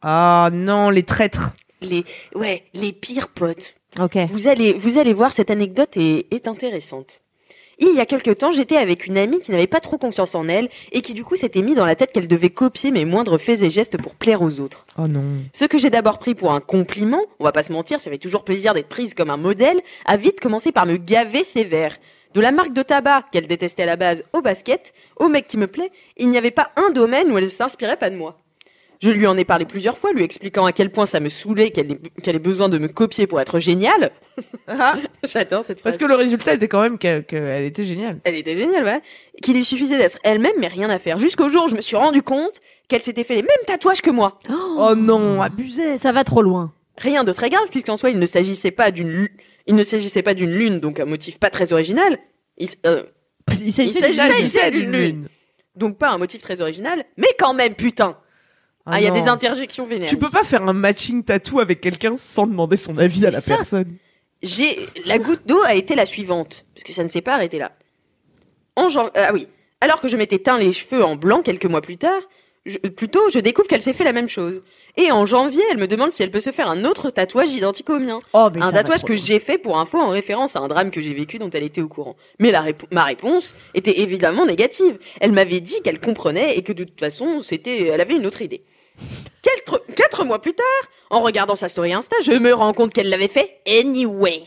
Ah 0.03 0.51
non, 0.53 0.91
les 0.91 1.03
traîtres. 1.03 1.53
Les, 1.81 2.05
ouais, 2.35 2.65
les 2.75 2.93
pires 2.93 3.29
potes. 3.29 3.77
Ok. 3.99 4.17
Vous 4.29 4.49
allez, 4.49 4.73
vous 4.73 4.99
allez 4.99 5.13
voir, 5.13 5.33
cette 5.33 5.51
anecdote 5.51 5.97
est, 5.97 6.33
est 6.33 6.49
intéressante. 6.49 7.23
Il 7.79 7.93
y 7.95 8.01
a 8.01 8.07
quelque 8.07 8.31
temps, 8.31 8.53
j'étais 8.53 8.77
avec 8.79 9.07
une 9.07 9.19
amie 9.19 9.41
qui 9.41 9.51
n'avait 9.51 9.67
pas 9.67 9.81
trop 9.81 9.99
confiance 9.99 10.35
en 10.35 10.49
elle 10.49 10.71
et 10.93 11.03
qui 11.03 11.13
du 11.13 11.25
coup 11.25 11.37
s'était 11.37 11.61
mis 11.61 11.75
dans 11.75 11.85
la 11.85 11.95
tête 11.95 12.11
qu'elle 12.13 12.29
devait 12.29 12.49
copier 12.49 12.91
mes 12.91 13.05
moindres 13.05 13.39
faits 13.39 13.61
et 13.61 13.69
gestes 13.69 13.99
pour 13.99 14.15
plaire 14.15 14.41
aux 14.41 14.61
autres. 14.61 14.87
Oh 14.97 15.07
non. 15.07 15.25
Ce 15.53 15.67
que 15.67 15.77
j'ai 15.77 15.91
d'abord 15.91 16.19
pris 16.19 16.35
pour 16.35 16.53
un 16.53 16.61
compliment, 16.61 17.21
on 17.39 17.45
va 17.45 17.53
pas 17.53 17.63
se 17.63 17.73
mentir, 17.73 18.01
ça 18.01 18.11
fait 18.11 18.17
toujours 18.17 18.45
plaisir 18.45 18.73
d'être 18.73 18.89
prise 18.89 19.13
comme 19.13 19.29
un 19.29 19.37
modèle, 19.37 19.81
a 20.07 20.17
vite 20.17 20.41
commencé 20.41 20.73
par 20.73 20.87
me 20.87 20.97
gaver 20.97 21.45
sévère. 21.45 21.97
De 22.37 22.43
la 22.43 22.53
marque 22.53 22.75
de 22.75 22.83
tabac 22.83 23.23
qu'elle 23.33 23.47
détestait 23.47 23.85
à 23.85 23.87
la 23.87 23.97
base 23.97 24.23
au 24.35 24.43
basket, 24.43 24.93
au 25.17 25.29
mec 25.29 25.47
qui 25.47 25.57
me 25.57 25.67
plaît, 25.67 25.91
il 26.19 26.29
n'y 26.29 26.37
avait 26.37 26.51
pas 26.51 26.71
un 26.77 26.91
domaine 26.91 27.33
où 27.33 27.39
elle 27.39 27.45
ne 27.45 27.49
s'inspirait 27.49 27.97
pas 27.97 28.11
de 28.11 28.17
moi. 28.17 28.37
Je 29.01 29.11
lui 29.11 29.27
en 29.27 29.39
ai 29.39 29.45
parlé 29.47 29.65
plusieurs 29.65 29.97
fois, 29.97 30.13
lui 30.13 30.23
expliquant 30.23 30.67
à 30.67 30.73
quel 30.73 30.91
point 30.93 31.07
ça 31.07 31.19
me 31.19 31.31
saoulait 31.31 31.71
qu'elle 31.71 31.93
ait, 31.93 31.99
qu'elle 32.23 32.37
ait 32.37 32.39
besoin 32.39 32.69
de 32.69 32.77
me 32.77 32.89
copier 32.89 33.27
pour 33.27 33.41
être 33.41 33.59
géniale. 33.59 34.11
J'adore 35.25 35.65
cette 35.65 35.81
phrase. 35.81 35.95
Parce 35.95 35.97
que 35.97 36.05
le 36.05 36.15
résultat 36.15 36.53
était 36.53 36.69
quand 36.69 36.83
même 36.83 36.99
qu'elle 36.99 37.25
qu'elle 37.25 37.65
était 37.65 37.85
géniale. 37.85 38.19
Elle 38.25 38.35
était 38.37 38.55
géniale, 38.55 38.85
ouais. 38.85 39.01
Qu'il 39.43 39.55
lui 39.55 39.65
suffisait 39.65 39.97
d'être 39.97 40.19
elle-même, 40.23 40.53
mais 40.59 40.69
rien 40.69 40.91
à 40.91 40.99
faire. 40.99 41.19
Jusqu'au 41.19 41.49
jour 41.49 41.65
où 41.65 41.69
je 41.69 41.75
me 41.75 41.81
suis 41.81 41.97
rendu 41.97 42.21
compte 42.23 42.61
qu'elle 42.89 43.03
s'était 43.03 43.25
fait 43.25 43.37
les 43.37 43.43
mêmes 43.43 43.67
tatouages 43.67 44.03
que 44.03 44.11
moi. 44.11 44.39
Oh 44.51 44.95
non, 44.95 45.41
abusé. 45.41 45.97
Ça 45.97 46.13
va 46.13 46.23
trop 46.23 46.43
loin. 46.43 46.71
Rien 46.99 47.25
de 47.25 47.33
très 47.33 47.49
grave, 47.49 47.69
puisqu'en 47.71 47.97
soi, 47.97 48.11
il 48.11 48.19
ne 48.19 48.27
s'agissait 48.27 48.71
pas 48.73 48.91
d'une, 48.91 49.09
lu- 49.11 49.37
il 49.67 49.75
ne 49.75 49.85
s'agissait 49.85 50.23
pas 50.23 50.35
d'une 50.35 50.51
lune, 50.53 50.81
donc 50.81 51.01
un 51.01 51.05
motif 51.05 51.39
pas 51.39 51.51
très 51.51 51.73
original. 51.73 52.19
Il 52.59 52.69
euh, 52.87 53.03
Il 53.63 53.73
s'agissait 53.73 54.71
d'une- 54.71 54.93
lune. 54.93 55.29
donc 55.75 55.99
pas 55.99 56.11
un 56.11 56.19
motif 56.19 56.41
très 56.43 56.61
original, 56.63 57.05
mais 57.17 57.29
quand 57.39 57.55
même, 57.55 57.75
putain. 57.75 58.19
Ah, 58.89 59.01
il 59.01 59.05
y 59.05 59.09
a 59.09 59.11
des 59.11 59.27
interjections 59.27 59.85
vénères. 59.85 60.09
Tu 60.09 60.17
peux 60.17 60.31
pas 60.31 60.45
faire 60.45 60.63
un 60.63 60.73
matching 60.73 61.25
tattoo 61.25 61.59
avec 61.59 61.81
quelqu'un 61.81 62.17
sans 62.17 62.47
demander 62.47 62.77
son 62.77 62.97
avis 62.99 63.27
à 63.27 63.31
la 63.31 63.41
ça. 63.41 63.57
personne. 63.57 63.97
J'ai 64.43 64.79
la 65.07 65.19
goutte 65.19 65.45
d'eau 65.47 65.61
a 65.65 65.75
été 65.75 65.97
la 65.97 66.07
suivante, 66.07 66.65
parce 66.75 66.85
que 66.85 66.93
ça 66.93 67.03
ne 67.03 67.09
s'est 67.09 67.21
pas 67.23 67.35
arrêté 67.35 67.59
là. 67.59 67.73
En 68.77 68.89
jan- 68.89 69.11
ah 69.17 69.31
oui, 69.33 69.49
alors 69.81 70.01
que 70.01 70.07
je 70.09 70.17
m'étais 70.17 70.39
teint 70.39 70.59
les 70.59 70.73
cheveux 70.73 71.05
en 71.05 71.17
blanc 71.17 71.43
quelques 71.43 71.65
mois 71.67 71.81
plus 71.81 71.97
tard, 71.97 72.21
je- 72.67 72.79
plutôt, 72.79 73.31
je 73.31 73.39
découvre 73.39 73.67
qu'elle 73.69 73.81
s'est 73.83 73.93
fait 73.95 74.05
la 74.05 74.13
même 74.13 74.29
chose. 74.29 74.63
Et 74.99 75.11
en 75.13 75.25
janvier, 75.25 75.63
elle 75.71 75.79
me 75.79 75.87
demande 75.87 76.13
si 76.13 76.23
elle 76.23 76.31
peut 76.31 76.41
se 76.41 76.51
faire 76.51 76.69
un 76.69 76.85
autre 76.85 77.11
tatouage 77.11 77.53
identique 77.55 77.89
au 77.91 77.99
mien. 77.99 78.19
Oh, 78.33 78.49
un 78.61 78.73
tatouage 78.73 79.03
que 79.05 79.15
j'ai 79.17 79.39
fait 79.41 79.57
pour 79.59 79.79
info 79.79 79.99
en 79.99 80.09
référence 80.09 80.57
à 80.57 80.61
un 80.61 80.69
drame 80.69 80.91
que 80.91 81.01
j'ai 81.01 81.15
vécu 81.15 81.39
dont 81.39 81.51
elle 81.51 81.63
était 81.65 81.81
au 81.83 81.89
courant. 81.89 82.17
Mais 82.39 82.51
la 82.51 82.63
répo- 82.63 82.87
ma 82.91 83.05
réponse 83.05 83.55
était 83.75 84.01
évidemment 84.01 84.45
négative. 84.47 84.99
Elle 85.21 85.33
m'avait 85.33 85.61
dit 85.61 85.81
qu'elle 85.83 86.01
comprenait 86.01 86.57
et 86.57 86.63
que 86.63 86.73
de 86.73 86.85
toute 86.85 87.01
façon, 87.01 87.41
c'était, 87.41 87.89
elle 87.89 88.01
avait 88.01 88.17
une 88.17 88.27
autre 88.27 88.43
idée. 88.43 88.63
Quatre, 89.43 89.83
quatre 89.95 90.25
mois 90.25 90.41
plus 90.41 90.55
tard, 90.55 90.65
en 91.11 91.21
regardant 91.21 91.55
sa 91.55 91.69
story 91.69 91.93
Insta, 91.93 92.17
je 92.25 92.33
me 92.33 92.53
rends 92.53 92.73
compte 92.73 92.93
qu'elle 92.93 93.11
l'avait 93.11 93.29
fait 93.29 93.59
anyway. 93.67 94.43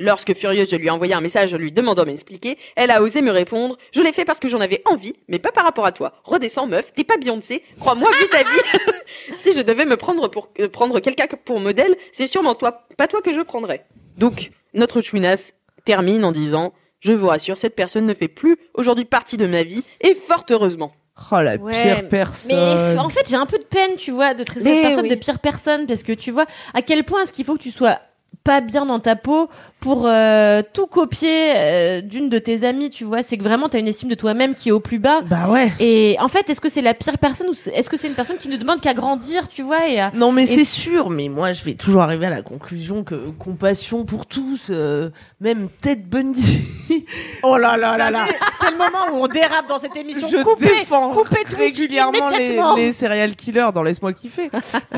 Lorsque 0.00 0.32
furieuse, 0.32 0.70
je 0.70 0.76
lui 0.76 0.86
ai 0.86 0.90
envoyé 0.90 1.12
un 1.12 1.20
message 1.20 1.54
lui 1.54 1.72
demandant 1.72 2.04
de 2.04 2.08
m'expliquer, 2.08 2.56
elle 2.74 2.90
a 2.90 3.02
osé 3.02 3.20
me 3.20 3.30
répondre 3.30 3.76
Je 3.92 4.00
l'ai 4.00 4.12
fait 4.12 4.24
parce 4.24 4.40
que 4.40 4.48
j'en 4.48 4.60
avais 4.60 4.80
envie, 4.86 5.12
mais 5.28 5.38
pas 5.38 5.52
par 5.52 5.62
rapport 5.62 5.84
à 5.84 5.92
toi. 5.92 6.14
Redescends, 6.24 6.66
meuf, 6.66 6.94
t'es 6.94 7.04
pas 7.04 7.18
Beyoncé, 7.18 7.62
crois-moi, 7.78 8.08
vu 8.18 8.26
ta 8.28 8.38
vie. 8.38 8.94
si 9.36 9.52
je 9.52 9.60
devais 9.60 9.84
me 9.84 9.98
prendre 9.98 10.28
pour 10.28 10.48
euh, 10.58 10.70
prendre 10.70 11.00
quelqu'un 11.00 11.26
pour 11.44 11.60
modèle, 11.60 11.94
c'est 12.12 12.26
sûrement 12.26 12.54
toi, 12.54 12.86
pas 12.96 13.08
toi 13.08 13.20
que 13.20 13.34
je 13.34 13.42
prendrais. 13.42 13.84
Donc, 14.16 14.52
notre 14.72 15.02
chouinasse 15.02 15.52
termine 15.84 16.24
en 16.24 16.32
disant 16.32 16.72
Je 17.00 17.12
vous 17.12 17.26
rassure, 17.26 17.58
cette 17.58 17.76
personne 17.76 18.06
ne 18.06 18.14
fait 18.14 18.28
plus 18.28 18.56
aujourd'hui 18.72 19.04
partie 19.04 19.36
de 19.36 19.44
ma 19.44 19.64
vie, 19.64 19.82
et 20.00 20.14
fort 20.14 20.46
heureusement. 20.48 20.92
Oh 21.30 21.42
la 21.42 21.56
Ouais, 21.56 21.72
pire 21.72 22.08
personne. 22.08 22.56
Mais 22.56 22.98
en 22.98 23.10
fait, 23.10 23.28
j'ai 23.28 23.36
un 23.36 23.44
peu 23.44 23.58
de 23.58 23.64
peine, 23.64 23.96
tu 23.96 24.12
vois, 24.12 24.32
de 24.32 24.44
traiter 24.44 24.64
cette 24.64 24.82
personne 24.82 25.04
oui. 25.04 25.10
de 25.10 25.14
pire 25.16 25.38
personne 25.40 25.86
parce 25.86 26.02
que 26.02 26.12
tu 26.12 26.30
vois 26.30 26.46
à 26.72 26.80
quel 26.80 27.04
point 27.04 27.22
est-ce 27.22 27.34
qu'il 27.34 27.44
faut 27.44 27.56
que 27.56 27.62
tu 27.62 27.70
sois 27.70 27.98
pas 28.44 28.60
bien 28.60 28.86
dans 28.86 29.00
ta 29.00 29.16
peau 29.16 29.48
pour 29.80 30.06
euh, 30.06 30.62
tout 30.72 30.86
copier 30.86 31.52
euh, 31.56 32.00
d'une 32.00 32.28
de 32.28 32.38
tes 32.38 32.64
amies, 32.66 32.90
tu 32.90 33.04
vois. 33.04 33.22
C'est 33.22 33.36
que 33.36 33.42
vraiment, 33.42 33.68
t'as 33.68 33.78
une 33.78 33.88
estime 33.88 34.08
de 34.08 34.14
toi-même 34.14 34.54
qui 34.54 34.70
est 34.70 34.72
au 34.72 34.80
plus 34.80 34.98
bas. 34.98 35.20
Bah 35.22 35.48
ouais. 35.48 35.72
Et 35.78 36.16
en 36.20 36.28
fait, 36.28 36.48
est-ce 36.50 36.60
que 36.60 36.68
c'est 36.68 36.82
la 36.82 36.94
pire 36.94 37.18
personne 37.18 37.48
ou 37.48 37.52
est-ce 37.72 37.88
que 37.90 37.96
c'est 37.96 38.08
une 38.08 38.14
personne 38.14 38.36
qui 38.38 38.48
ne 38.48 38.56
demande 38.56 38.80
qu'à 38.80 38.94
grandir, 38.94 39.48
tu 39.48 39.62
vois 39.62 39.88
et 39.88 40.00
à- 40.00 40.10
Non 40.14 40.32
mais 40.32 40.42
Et- 40.44 40.46
c'est 40.46 40.64
sûr, 40.64 41.10
mais 41.10 41.28
moi 41.28 41.52
je 41.52 41.64
vais 41.64 41.74
toujours 41.74 42.02
arriver 42.02 42.26
à 42.26 42.30
la 42.30 42.42
conclusion 42.42 43.04
que 43.04 43.14
compassion 43.38 44.04
pour 44.04 44.26
tous, 44.26 44.68
euh, 44.70 45.10
même 45.40 45.68
Ted 45.80 46.02
Bundy. 46.06 46.60
Oh 47.42 47.56
là 47.56 47.76
là 47.76 47.96
là 47.96 48.10
là 48.10 48.26
C'est 48.60 48.70
le 48.72 48.76
moment 48.76 49.12
où 49.12 49.24
on 49.24 49.28
dérape 49.28 49.68
dans 49.68 49.78
cette 49.78 49.96
émission. 49.96 50.28
je 50.28 50.38
coupez, 50.42 50.66
défends 50.66 51.10
coupez 51.12 51.44
Twitch 51.44 51.56
régulièrement 51.56 52.28
les, 52.30 52.58
les 52.76 52.92
serial 52.92 53.34
killers 53.36 53.68
dans 53.72 53.82
Laisse-moi 53.82 54.12
kiffer. 54.12 54.50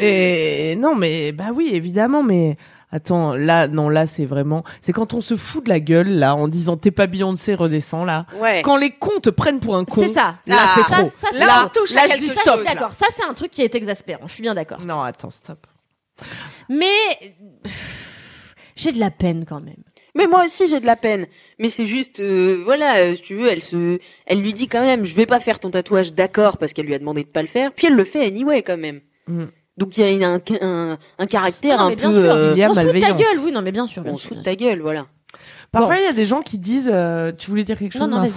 Et 0.00 0.76
non 0.76 0.94
mais 0.94 1.32
bah 1.32 1.50
oui 1.54 1.70
évidemment 1.72 2.22
mais 2.22 2.56
attends 2.90 3.34
là 3.34 3.68
non 3.68 3.88
là 3.88 4.06
c'est 4.06 4.24
vraiment 4.26 4.64
c'est 4.80 4.92
quand 4.92 5.14
on 5.14 5.20
se 5.20 5.36
fout 5.36 5.64
de 5.64 5.68
la 5.70 5.80
gueule 5.80 6.08
là 6.08 6.34
en 6.34 6.46
disant 6.48 6.76
t'es 6.76 6.90
pas 6.90 7.06
Beyoncé 7.06 7.54
redescends 7.54 8.04
là. 8.04 8.26
Ouais. 8.40 8.62
Quand 8.62 8.76
les 8.76 8.90
cons 8.90 9.20
te 9.20 9.30
prennent 9.30 9.60
pour 9.60 9.76
un 9.76 9.84
con. 9.84 10.02
C'est 10.02 10.12
ça. 10.12 10.38
Là 10.46 10.56
Ah, 10.58 10.72
c'est 10.74 10.82
ça, 10.94 11.00
trop. 11.02 11.10
ça, 11.20 11.28
c'est 11.32 11.38
Là, 11.38 11.46
là, 11.46 11.62
on 11.66 11.68
touche 11.68 11.96
à 11.96 12.02
je 12.04 12.08
quelque 12.08 12.20
dis 12.20 12.26
chose. 12.28 12.34
ça, 12.36 12.40
je 12.44 12.50
stop. 12.50 12.66
suis 12.66 12.74
d'accord. 12.74 12.92
Ça, 12.92 13.06
c'est 13.16 13.24
un 13.24 13.34
truc 13.34 13.50
qui 13.50 13.62
est 13.62 13.74
exaspérant. 13.74 14.26
Je 14.26 14.32
suis 14.32 14.42
bien 14.42 14.54
d'accord. 14.54 14.80
Non 14.80 15.00
attends 15.00 15.30
stop. 15.30 15.58
Mais 16.68 16.86
j'ai 18.76 18.92
de 18.92 19.00
la 19.00 19.10
peine 19.10 19.44
quand 19.48 19.60
même. 19.60 19.82
Mais 20.14 20.26
moi 20.26 20.44
aussi 20.44 20.68
j'ai 20.68 20.78
de 20.80 20.86
la 20.86 20.96
peine. 20.96 21.26
Mais 21.58 21.68
c'est 21.70 21.86
juste, 21.86 22.20
euh, 22.20 22.60
voilà, 22.64 22.96
euh, 22.98 23.14
si 23.14 23.22
tu 23.22 23.34
veux, 23.34 23.48
elle 23.50 23.62
se, 23.62 23.98
elle 24.26 24.42
lui 24.42 24.52
dit 24.52 24.68
quand 24.68 24.82
même, 24.82 25.04
je 25.06 25.14
vais 25.14 25.24
pas 25.26 25.40
faire 25.40 25.58
ton 25.58 25.70
tatouage, 25.70 26.12
d'accord, 26.12 26.58
parce 26.58 26.74
qu'elle 26.74 26.84
lui 26.86 26.94
a 26.94 26.98
demandé 26.98 27.22
de 27.24 27.28
pas 27.28 27.40
le 27.40 27.48
faire. 27.48 27.72
Puis 27.72 27.86
elle 27.86 27.94
le 27.94 28.04
fait 28.04 28.26
anyway 28.26 28.62
quand 28.62 28.76
même. 28.76 29.00
Mm. 29.26 29.44
Donc 29.82 29.96
il 29.98 30.16
y 30.18 30.24
a 30.24 30.28
un, 30.30 30.40
un, 30.60 30.98
un 31.18 31.26
caractère 31.26 31.78
Non, 31.78 31.86
un 31.86 31.90
peu. 31.90 31.96
bien 31.96 32.12
sûr. 32.12 32.20
euh, 32.34 32.52
Il 32.54 32.58
y 32.58 32.62
a 32.64 32.70
on 32.70 32.74
se 32.74 32.80
fout 32.80 32.94
de 32.94 33.00
ta 33.00 33.12
gueule, 33.12 33.38
oui, 33.44 33.52
non, 33.52 33.62
mais 33.62 33.72
bien 33.72 33.86
sûr. 33.86 34.02
Bien 34.02 34.12
on 34.12 34.16
se 34.16 34.28
fout 34.28 34.38
de 34.38 34.42
ta 34.42 34.54
gueule, 34.54 34.80
voilà. 34.80 35.06
Parfois, 35.70 35.94
Bon. 35.94 36.00
il 36.02 36.04
y 36.04 36.08
a 36.08 36.12
des 36.12 36.26
gens 36.26 36.42
qui 36.42 36.58
disent. 36.58 36.90
euh, 36.92 37.32
tu 37.36 37.48
voulais 37.50 37.64
dire 37.64 37.78
quelque 37.78 37.92
chose 37.92 38.02
Non, 38.02 38.08
non, 38.08 38.22
Il 38.24 38.28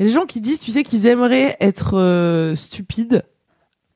y 0.00 0.02
a 0.02 0.06
des 0.06 0.12
gens 0.12 0.24
qui 0.26 0.40
disent, 0.40 0.58
tu 0.60 0.70
sais, 0.70 0.82
qu'ils 0.82 1.06
aimeraient 1.06 1.56
être 1.60 1.98
euh, 1.98 2.54
stupides 2.54 3.22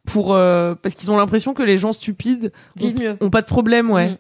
pour 0.05 0.35
euh, 0.35 0.75
parce 0.81 0.95
qu'ils 0.95 1.11
ont 1.11 1.17
l'impression 1.17 1.55
que 1.55 1.63
les 1.63 1.79
gens 1.79 1.93
stupides 1.93 2.53
ont, 2.79 2.81
Vivent 2.85 2.99
mieux. 3.01 3.17
ont 3.21 3.31
pas 3.31 3.41
de 3.43 3.47
problème, 3.47 3.91
ouais. 3.91 4.11
Mm. 4.11 4.17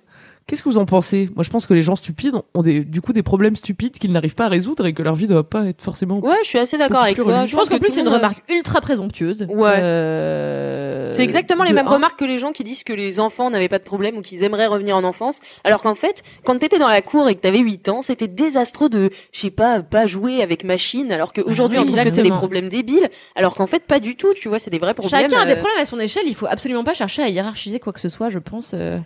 Qu'est-ce 0.48 0.62
que 0.62 0.68
vous 0.68 0.78
en 0.78 0.86
pensez? 0.86 1.28
Moi, 1.34 1.42
je 1.42 1.50
pense 1.50 1.66
que 1.66 1.74
les 1.74 1.82
gens 1.82 1.96
stupides 1.96 2.34
ont- 2.54 2.62
des, 2.62 2.84
du 2.84 3.00
coup 3.00 3.12
des 3.12 3.24
problèmes 3.24 3.56
stupides 3.56 3.98
qu'ils 3.98 4.12
n'arrivent 4.12 4.36
pas 4.36 4.44
à 4.44 4.48
résoudre 4.48 4.86
et 4.86 4.92
que 4.94 5.02
leur 5.02 5.16
vie 5.16 5.24
ne 5.26 5.32
doit 5.32 5.48
pas 5.50 5.64
être 5.66 5.82
forcément. 5.82 6.20
Ouais, 6.20 6.36
je 6.44 6.48
suis 6.48 6.58
assez 6.60 6.78
d'accord 6.78 7.00
avec 7.02 7.16
toi. 7.16 7.44
Je 7.46 7.56
pense 7.56 7.68
qu'en 7.68 7.80
plus, 7.80 7.90
c'est 7.90 8.02
une 8.02 8.08
remarque 8.08 8.44
ultra 8.48 8.80
présomptueuse. 8.80 9.48
Ouais. 9.50 9.72
Euh, 9.78 11.10
C'est 11.10 11.24
exactement 11.24 11.64
les 11.64 11.70
de 11.70 11.74
mêmes 11.74 11.88
un. 11.88 11.90
remarques 11.90 12.18
que 12.20 12.24
les 12.24 12.38
gens 12.38 12.52
qui 12.52 12.62
disent 12.62 12.84
que 12.84 12.92
les 12.92 13.18
enfants 13.18 13.50
n'avaient 13.50 13.68
pas 13.68 13.78
de 13.80 13.84
problème 13.84 14.16
ou 14.18 14.22
qu'ils 14.22 14.44
aimeraient 14.44 14.68
revenir 14.68 14.96
en 14.96 15.02
enfance. 15.02 15.40
Alors 15.64 15.82
qu'en 15.82 15.96
fait, 15.96 16.22
quand 16.44 16.56
t'étais 16.58 16.78
dans 16.78 16.86
la 16.86 17.02
cour 17.02 17.28
et 17.28 17.34
que 17.34 17.40
t'avais 17.40 17.58
8 17.58 17.88
ans, 17.88 18.02
c'était 18.02 18.28
désastreux 18.28 18.88
de, 18.88 19.10
je 19.32 19.40
sais 19.40 19.50
pas, 19.50 19.82
pas 19.82 20.06
jouer 20.06 20.42
avec 20.42 20.62
machine. 20.62 21.10
Alors 21.10 21.32
qu'aujourd'hui, 21.32 21.78
oui, 21.78 21.84
on 21.84 21.86
trouve 21.92 22.04
que 22.04 22.10
c'est 22.10 22.22
des 22.22 22.30
problèmes 22.30 22.68
débiles. 22.68 23.08
Alors 23.34 23.56
qu'en 23.56 23.66
fait, 23.66 23.80
pas 23.84 23.98
du 23.98 24.14
tout. 24.14 24.32
Tu 24.34 24.48
vois, 24.48 24.60
c'est 24.60 24.70
des 24.70 24.78
vrais 24.78 24.94
problèmes. 24.94 25.22
Chacun 25.22 25.40
a 25.40 25.44
des 25.46 25.52
euh, 25.52 25.56
problèmes 25.56 25.80
à 25.82 25.86
son 25.86 25.98
échelle. 25.98 26.22
Il 26.28 26.36
faut 26.36 26.46
absolument 26.46 26.84
pas 26.84 26.94
chercher 26.94 27.22
à 27.22 27.28
hiérarchiser 27.28 27.80
quoi 27.80 27.92
que 27.92 28.00
ce 28.00 28.08
soit, 28.08 28.28
je 28.28 28.38
pense. 28.38 28.70
euh, 28.74 28.98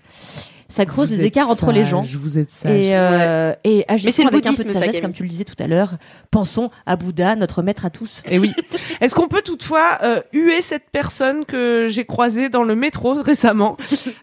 Ça 0.71 0.87
creuse 0.87 1.11
Vous 1.11 1.16
les 1.16 1.25
écarts 1.25 1.51
entre 1.51 1.73
les 1.73 1.85
gens. 1.85 2.03
Vous 2.21 2.39
êtes 2.39 2.51
sage. 2.51 2.73
Et, 2.73 2.97
euh, 2.97 3.53
et 3.64 3.85
agissons 3.89 4.11
c'est 4.11 4.23
le 4.23 4.29
avec 4.29 4.47
un 4.47 4.51
peu 4.51 4.51
bouddhisme, 4.51 4.68
de 4.68 4.73
ça, 4.73 4.79
sagesse, 4.81 5.01
comme 5.01 5.12
tu 5.12 5.25
le 5.25 5.29
disais 5.29 5.45
tout 5.45 5.61
à 5.62 5.66
l'heure. 5.66 5.95
Pensons 6.31 6.71
à 6.87 6.97
Bouddha, 6.97 7.35
notre 7.37 7.62
maître 7.62 7.85
à 7.85 7.91
tous. 7.91 8.23
Et 8.31 8.39
oui. 8.39 8.53
Est-ce 9.01 9.14
qu'on 9.14 9.29
peut 9.29 9.43
toutefois 9.43 9.99
euh, 10.03 10.21
huer 10.33 10.62
cette 10.62 10.91
personne 10.91 11.45
que 11.45 11.87
j'ai 11.89 12.05
croisée 12.05 12.49
dans 12.49 12.62
le 12.62 12.77
métro 12.77 13.14
récemment, 13.23 13.77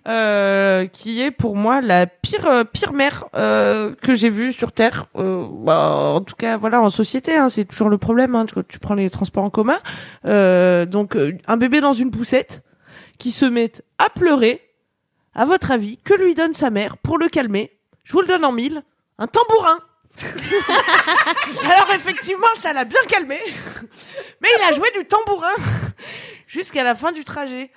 euh, 0.07 0.87
qui 0.87 1.21
est 1.21 1.31
pour 1.31 1.55
moi 1.55 1.81
la 1.81 2.07
pire 2.07 2.45
euh, 2.45 2.63
pire 2.63 2.93
mère 2.93 3.25
euh, 3.35 3.93
que 4.01 4.15
j'ai 4.15 4.29
vue 4.29 4.53
sur 4.53 4.71
terre. 4.71 5.05
Euh, 5.17 5.45
bah, 5.51 6.13
en 6.15 6.21
tout 6.21 6.35
cas, 6.35 6.57
voilà, 6.57 6.81
en 6.81 6.89
société, 6.89 7.35
hein, 7.35 7.49
c'est 7.49 7.65
toujours 7.65 7.89
le 7.89 7.97
problème 7.97 8.35
hein, 8.35 8.45
quand 8.51 8.65
tu 8.67 8.79
prends 8.79 8.95
les 8.95 9.09
transports 9.09 9.43
en 9.43 9.49
commun. 9.49 9.79
Euh, 10.25 10.85
donc, 10.85 11.17
un 11.47 11.57
bébé 11.57 11.81
dans 11.81 11.93
une 11.93 12.11
poussette 12.11 12.63
qui 13.17 13.31
se 13.31 13.45
met 13.45 13.71
à 13.97 14.09
pleurer. 14.09 14.61
À 15.37 15.45
votre 15.45 15.69
avis, 15.69 15.97
que 15.97 16.15
lui 16.15 16.33
donne 16.33 16.55
sa 16.55 16.71
mère 16.71 16.97
pour 16.97 17.19
le 17.19 17.29
calmer? 17.29 17.71
Je 18.03 18.13
vous 18.13 18.21
le 18.21 18.27
donne 18.27 18.43
en 18.43 18.51
mille. 18.51 18.81
Un 19.19 19.27
tambourin. 19.27 19.79
Alors 21.63 21.91
effectivement, 21.93 22.47
ça 22.55 22.73
l'a 22.73 22.85
bien 22.85 23.01
calmé. 23.07 23.39
Mais 24.41 24.49
il 24.57 24.63
a 24.67 24.71
joué 24.71 24.89
du 24.97 25.05
tambourin 25.05 25.53
jusqu'à 26.47 26.83
la 26.83 26.95
fin 26.95 27.11
du 27.11 27.23
trajet. 27.23 27.71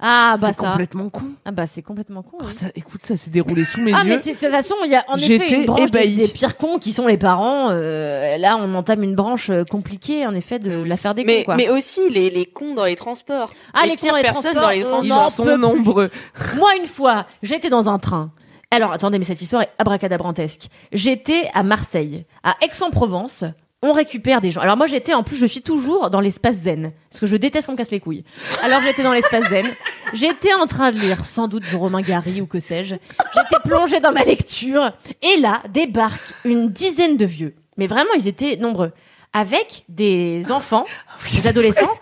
Ah 0.00 0.36
bah 0.40 0.48
c'est 0.48 0.62
ça. 0.62 0.70
complètement 0.70 1.10
con. 1.10 1.24
Ah 1.44 1.50
bah 1.50 1.66
c'est 1.66 1.82
complètement 1.82 2.22
con. 2.22 2.38
Oh, 2.40 2.44
oui. 2.46 2.52
ça, 2.52 2.66
écoute, 2.74 3.04
ça 3.04 3.16
s'est 3.16 3.30
déroulé 3.30 3.64
sous 3.64 3.80
mes 3.80 3.92
Ah 3.92 4.02
mais 4.04 4.12
yeux. 4.12 4.18
de 4.18 4.22
toute 4.30 4.38
façon, 4.38 4.74
il 4.84 4.90
y 4.90 4.94
a 4.94 5.04
en 5.08 5.16
effet 5.16 5.54
une 5.54 5.66
branche 5.66 5.90
des, 5.90 6.28
pires 6.28 6.56
cons 6.56 6.78
qui 6.78 6.92
sont 6.92 7.06
les 7.06 7.18
parents. 7.18 7.68
Euh, 7.70 8.38
là, 8.38 8.56
on 8.58 8.74
entame 8.74 9.02
une 9.02 9.14
branche 9.14 9.50
euh, 9.50 9.64
compliquée, 9.64 10.26
en 10.26 10.34
effet, 10.34 10.58
de 10.58 10.82
l'affaire 10.82 11.14
des 11.14 11.24
Mais, 11.24 11.38
cons. 11.38 11.44
Quoi. 11.44 11.56
mais 11.56 11.68
aussi 11.68 12.08
les, 12.08 12.30
les 12.30 12.46
cons 12.46 12.74
dans 12.74 12.84
les 12.86 12.96
transports. 12.96 13.52
Ah, 13.74 13.82
les 13.84 13.90
les 13.90 13.96
cons 13.96 14.08
dans 14.08 14.16
les 14.16 14.22
personnes 14.22 14.54
transports, 14.54 14.62
dans 14.62 14.70
les 14.70 14.84
on 14.86 14.88
transports. 14.88 15.04
Ils 15.04 15.08
n'en 15.08 15.30
sont 15.30 15.58
nombreux. 15.58 16.10
Moi, 16.56 16.70
une 16.80 16.86
fois, 16.86 17.26
j'étais 17.42 17.68
dans 17.68 17.90
un 17.90 17.98
train. 17.98 18.30
Alors, 18.70 18.92
attendez, 18.92 19.18
mais 19.18 19.24
cette 19.24 19.42
histoire 19.42 19.62
est 19.62 19.70
abracadabrantesque. 19.78 20.68
J'étais 20.92 21.50
à 21.54 21.62
Marseille, 21.62 22.24
à 22.44 22.54
Aix-en-Provence. 22.62 23.44
On 23.82 23.92
récupère 23.94 24.42
des 24.42 24.50
gens. 24.50 24.60
Alors 24.60 24.76
moi, 24.76 24.86
j'étais, 24.86 25.14
en 25.14 25.22
plus, 25.22 25.36
je 25.36 25.46
suis 25.46 25.62
toujours 25.62 26.10
dans 26.10 26.20
l'espace 26.20 26.56
zen. 26.56 26.92
Parce 27.08 27.20
que 27.20 27.26
je 27.26 27.36
déteste 27.36 27.66
qu'on 27.66 27.76
casse 27.76 27.90
les 27.90 28.00
couilles. 28.00 28.24
Alors, 28.62 28.82
j'étais 28.82 29.02
dans 29.02 29.14
l'espace 29.14 29.48
zen. 29.48 29.66
J'étais 30.12 30.52
en 30.52 30.66
train 30.66 30.92
de 30.92 30.98
lire, 30.98 31.24
sans 31.24 31.48
doute, 31.48 31.62
de 31.70 31.76
Romain 31.76 32.02
Gary 32.02 32.42
ou 32.42 32.46
que 32.46 32.60
sais-je. 32.60 32.96
J'étais 33.34 33.62
plongée 33.64 34.00
dans 34.00 34.12
ma 34.12 34.22
lecture. 34.22 34.92
Et 35.22 35.40
là, 35.40 35.62
débarquent 35.70 36.34
une 36.44 36.68
dizaine 36.68 37.16
de 37.16 37.24
vieux. 37.24 37.54
Mais 37.78 37.86
vraiment, 37.86 38.12
ils 38.16 38.28
étaient 38.28 38.56
nombreux. 38.56 38.92
Avec 39.32 39.84
des 39.88 40.52
enfants, 40.52 40.84
des 41.32 41.46
adolescents 41.46 41.98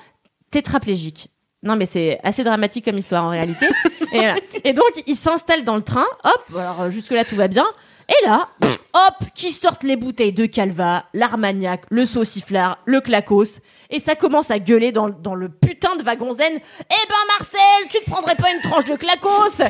tétraplégiques. 0.51 1.29
Non, 1.63 1.77
mais 1.77 1.87
c'est 1.87 2.19
assez 2.25 2.43
dramatique 2.43 2.87
comme 2.87 2.99
histoire 2.99 3.25
en 3.25 3.31
réalité. 3.31 3.67
et, 4.13 4.19
voilà. 4.19 4.35
Et 4.65 4.73
donc, 4.73 4.91
ils 5.07 5.17
s'installent 5.17 5.65
dans 5.65 5.77
le 5.77 5.83
train. 5.83 6.07
Hop, 6.25 6.57
alors 6.57 6.91
jusque-là, 6.91 7.25
tout 7.25 7.37
va 7.37 7.47
bien. 7.47 7.67
Et 8.09 8.27
là, 8.27 8.49
hop, 9.07 9.29
qui 9.35 9.53
sortent 9.53 9.85
les 9.85 9.97
bouteilles 9.97 10.33
de 10.33 10.47
Calva, 10.47 11.05
l'Armagnac, 11.15 11.83
le 11.91 12.07
sauciflard, 12.07 12.79
le 12.85 13.01
Clacos. 13.01 13.61
Et 13.91 14.01
ça 14.01 14.15
commence 14.15 14.51
à 14.51 14.59
gueuler 14.59 14.93
dans, 14.93 15.09
le 15.09 15.49
putain 15.49 15.97
de 15.97 16.03
wagon 16.03 16.35
zen. 16.35 16.53
Eh 16.55 17.09
ben 17.09 17.15
Marcel, 17.39 17.89
tu 17.91 17.99
te 18.01 18.11
prendrais 18.11 18.35
pas 18.35 18.51
une 18.53 18.61
tranche 18.61 18.85
de 18.85 18.97
Clacos 18.97 19.63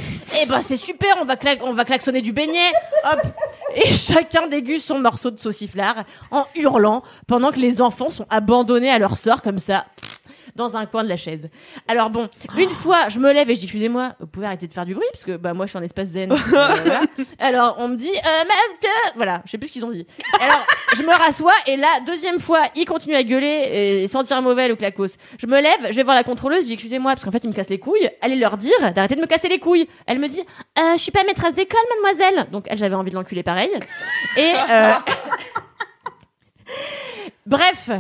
Eh 0.42 0.46
ben 0.46 0.60
c'est 0.60 0.76
super, 0.76 1.16
on 1.20 1.24
va, 1.24 1.36
on 1.62 1.72
va 1.72 1.84
klaxonner 1.84 2.20
du 2.20 2.32
beignet. 2.32 2.72
Hop. 3.04 3.20
Et 3.76 3.92
chacun 3.92 4.48
déguste 4.48 4.88
son 4.88 4.98
morceau 4.98 5.30
de 5.30 5.38
sauciflard 5.38 6.04
en 6.30 6.46
hurlant 6.56 7.02
pendant 7.26 7.52
que 7.52 7.60
les 7.60 7.80
enfants 7.80 8.10
sont 8.10 8.26
abandonnés 8.30 8.90
à 8.90 8.98
leur 8.98 9.16
sort 9.16 9.42
comme 9.42 9.60
ça 9.60 9.84
dans 10.58 10.76
un 10.76 10.84
coin 10.84 11.04
de 11.04 11.08
la 11.08 11.16
chaise. 11.16 11.48
Alors 11.86 12.10
bon, 12.10 12.28
une 12.56 12.68
fois, 12.68 13.08
je 13.08 13.18
me 13.18 13.32
lève 13.32 13.48
et 13.48 13.54
je 13.54 13.60
dis 13.60 13.66
excusez-moi, 13.66 14.14
vous 14.20 14.26
pouvez 14.26 14.46
arrêter 14.46 14.66
de 14.66 14.74
faire 14.74 14.84
du 14.84 14.94
bruit 14.94 15.06
parce 15.12 15.24
que 15.24 15.36
bah 15.36 15.54
moi 15.54 15.64
je 15.64 15.70
suis 15.70 15.78
en 15.78 15.82
espace 15.82 16.08
zen. 16.08 16.32
Euh, 16.32 16.36
voilà. 16.46 17.02
Alors 17.38 17.76
on 17.78 17.88
me 17.88 17.96
dit 17.96 18.10
euh, 18.10 18.44
mais 18.46 18.88
voilà, 19.16 19.40
je 19.44 19.52
sais 19.52 19.58
plus 19.58 19.68
ce 19.68 19.72
qu'ils 19.72 19.84
ont 19.84 19.90
dit. 19.90 20.06
Alors 20.40 20.66
je 20.94 21.02
me 21.02 21.12
rassois 21.12 21.52
et 21.66 21.76
là 21.76 21.88
deuxième 22.06 22.40
fois, 22.40 22.62
ils 22.76 22.84
continuent 22.84 23.16
à 23.16 23.22
gueuler 23.22 24.02
et 24.02 24.08
sentir 24.08 24.42
mauvais 24.42 24.68
le 24.68 24.76
clacos. 24.76 25.16
Je 25.38 25.46
me 25.46 25.60
lève, 25.60 25.90
je 25.90 25.96
vais 25.96 26.02
voir 26.02 26.16
la 26.16 26.24
contrôleuse, 26.24 26.62
je 26.62 26.66
dis 26.66 26.72
excusez-moi 26.74 27.12
parce 27.12 27.24
qu'en 27.24 27.30
fait 27.30 27.44
ils 27.44 27.48
me 27.48 27.54
cassent 27.54 27.70
les 27.70 27.78
couilles. 27.78 28.10
Allez 28.20 28.36
leur 28.36 28.56
dire 28.56 28.76
d'arrêter 28.92 29.14
de 29.14 29.20
me 29.20 29.26
casser 29.26 29.48
les 29.48 29.60
couilles. 29.60 29.88
Elle 30.06 30.18
me 30.18 30.28
dit 30.28 30.40
euh, 30.40 30.92
je 30.94 31.02
suis 31.02 31.12
pas 31.12 31.22
maîtresse 31.24 31.54
d'école 31.54 31.80
mademoiselle. 31.90 32.48
Donc 32.50 32.66
elle 32.68 32.78
j'avais 32.78 32.96
envie 32.96 33.10
de 33.10 33.16
l'enculer 33.16 33.44
pareil. 33.44 33.70
Et 34.36 34.52
euh, 34.70 34.92
bref, 37.46 37.90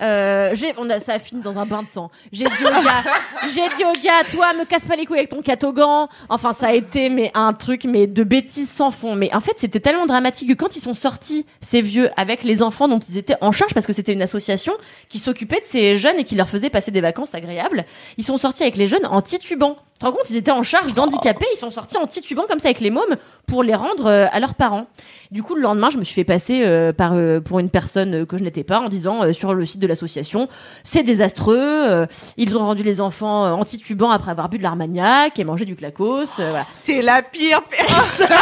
Euh, 0.00 0.50
j'ai, 0.54 0.74
on 0.78 0.88
a, 0.90 1.00
ça 1.00 1.14
a 1.14 1.18
fini 1.18 1.40
dans 1.40 1.58
un 1.58 1.66
bain 1.66 1.82
de 1.82 1.88
sang. 1.88 2.10
J'ai 2.32 2.44
dit 2.44 2.64
au 2.64 2.82
gars, 2.82 3.04
j'ai 3.54 3.68
dit 3.76 3.84
au 3.84 3.92
gars, 4.02 4.24
toi, 4.30 4.52
me 4.54 4.64
casse 4.64 4.84
pas 4.84 4.96
les 4.96 5.06
couilles 5.06 5.18
avec 5.18 5.30
ton 5.30 5.42
catogan. 5.42 6.08
Enfin, 6.28 6.52
ça 6.52 6.68
a 6.68 6.72
été 6.72 7.08
mais 7.08 7.30
un 7.34 7.52
truc 7.52 7.84
mais 7.84 8.06
de 8.06 8.24
bêtises 8.24 8.70
sans 8.70 8.90
fond. 8.90 9.14
Mais 9.14 9.34
en 9.34 9.40
fait, 9.40 9.54
c'était 9.56 9.80
tellement 9.80 10.06
dramatique 10.06 10.48
que 10.48 10.54
quand 10.54 10.76
ils 10.76 10.80
sont 10.80 10.94
sortis, 10.94 11.46
ces 11.60 11.80
vieux, 11.80 12.10
avec 12.16 12.44
les 12.44 12.62
enfants 12.62 12.88
dont 12.88 12.98
ils 12.98 13.18
étaient 13.18 13.36
en 13.40 13.52
charge, 13.52 13.74
parce 13.74 13.86
que 13.86 13.92
c'était 13.92 14.12
une 14.12 14.22
association 14.22 14.72
qui 15.08 15.18
s'occupait 15.18 15.60
de 15.60 15.64
ces 15.64 15.96
jeunes 15.96 16.18
et 16.18 16.24
qui 16.24 16.34
leur 16.34 16.48
faisait 16.48 16.70
passer 16.70 16.90
des 16.90 17.00
vacances 17.00 17.34
agréables, 17.34 17.84
ils 18.16 18.24
sont 18.24 18.38
sortis 18.38 18.62
avec 18.62 18.76
les 18.76 18.88
jeunes 18.88 19.06
en 19.06 19.22
titubant. 19.22 19.76
Tu 19.94 20.00
te 20.00 20.06
rends 20.06 20.12
compte, 20.12 20.28
ils 20.28 20.36
étaient 20.36 20.50
en 20.50 20.64
charge 20.64 20.92
d'handicapés, 20.92 21.46
ils 21.54 21.56
sont 21.56 21.70
sortis 21.70 21.96
en 21.96 22.08
titubant 22.08 22.46
comme 22.48 22.58
ça 22.58 22.66
avec 22.66 22.80
les 22.80 22.90
mômes 22.90 23.16
pour 23.46 23.62
les 23.62 23.76
rendre 23.76 24.06
euh, 24.06 24.26
à 24.32 24.40
leurs 24.40 24.54
parents. 24.54 24.86
Du 25.30 25.44
coup, 25.44 25.54
le 25.54 25.62
lendemain, 25.62 25.88
je 25.90 25.98
me 25.98 26.02
suis 26.02 26.14
fait 26.14 26.24
passer 26.24 26.62
euh, 26.64 26.92
par 26.92 27.12
euh, 27.14 27.38
pour 27.40 27.60
une 27.60 27.70
personne 27.70 28.26
que 28.26 28.36
je 28.36 28.42
n'étais 28.42 28.64
pas 28.64 28.80
en 28.80 28.88
disant 28.88 29.32
sur 29.32 29.54
le 29.54 29.64
site 29.64 29.80
de 29.80 29.86
l'association, 29.86 30.48
c'est 30.82 31.04
désastreux. 31.04 32.08
ils 32.36 32.56
ont 32.58 32.60
rendu 32.60 32.82
les 32.82 33.00
enfants 33.00 33.52
en 33.52 33.64
titubant 33.64 34.10
après 34.10 34.32
avoir 34.32 34.48
bu 34.48 34.58
de 34.58 34.64
l'armagnac 34.64 35.38
et 35.38 35.44
mangé 35.44 35.64
du 35.64 35.76
clacos. 35.76 36.34
voilà. 36.36 36.66
T'es 36.82 37.00
la 37.00 37.22
pire 37.22 37.62
personne. 37.62 38.26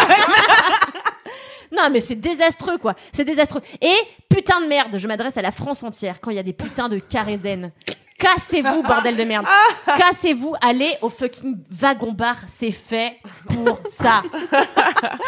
Non, 1.74 1.88
mais 1.90 2.00
c'est 2.00 2.16
désastreux, 2.16 2.76
quoi. 2.76 2.94
C'est 3.12 3.24
désastreux. 3.24 3.62
Et 3.80 3.94
putain 4.28 4.60
de 4.60 4.66
merde, 4.66 4.98
je 4.98 5.08
m'adresse 5.08 5.38
à 5.38 5.42
la 5.42 5.50
France 5.50 5.82
entière 5.82 6.20
quand 6.20 6.30
il 6.30 6.36
y 6.36 6.40
a 6.40 6.42
des 6.42 6.52
putains 6.52 6.90
de 6.90 6.98
carézènes. 6.98 7.72
Cassez-vous, 8.22 8.82
bordel 8.82 9.16
de 9.16 9.24
merde. 9.24 9.46
Cassez-vous, 9.98 10.54
allez 10.62 10.90
au 11.02 11.08
fucking 11.08 11.56
wagon 11.70 12.12
bar. 12.12 12.36
C'est 12.46 12.70
fait 12.70 13.14
pour 13.48 13.80
ça. 13.90 14.22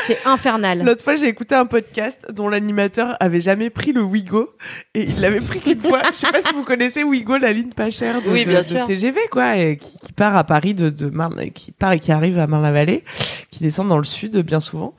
C'est 0.06 0.24
infernal. 0.26 0.84
L'autre 0.84 1.02
fois, 1.02 1.16
j'ai 1.16 1.26
écouté 1.26 1.54
un 1.54 1.66
podcast 1.66 2.18
dont 2.32 2.48
l'animateur 2.48 3.16
avait 3.20 3.40
jamais 3.40 3.68
pris 3.70 3.92
le 3.92 4.02
Wigo 4.02 4.50
et 4.94 5.02
il 5.02 5.20
l'avait 5.20 5.40
pris 5.40 5.60
qu'une 5.60 5.80
fois. 5.80 6.02
Je 6.12 6.18
sais 6.18 6.30
pas 6.32 6.40
si 6.40 6.54
vous 6.54 6.62
connaissez 6.62 7.02
Wigo, 7.02 7.36
la 7.36 7.52
ligne 7.52 7.70
pas 7.72 7.90
chère 7.90 8.22
de, 8.22 8.30
Oui, 8.30 8.44
de- 8.44 8.50
bien 8.50 8.60
de 8.60 8.64
sûr. 8.64 8.86
TGV, 8.86 9.20
quoi, 9.30 9.56
et 9.56 9.76
qui, 9.76 9.96
qui 9.98 10.12
part 10.12 10.36
à 10.36 10.44
Paris 10.44 10.74
de, 10.74 10.90
de 10.90 11.10
Marne, 11.10 11.50
qui 11.50 11.72
part 11.72 11.92
et 11.92 11.98
qui 12.00 12.12
arrive 12.12 12.38
à 12.38 12.46
Marne-la-Vallée, 12.46 13.04
qui 13.50 13.62
descend 13.62 13.88
dans 13.88 13.98
le 13.98 14.04
sud 14.04 14.36
bien 14.38 14.60
souvent. 14.60 14.94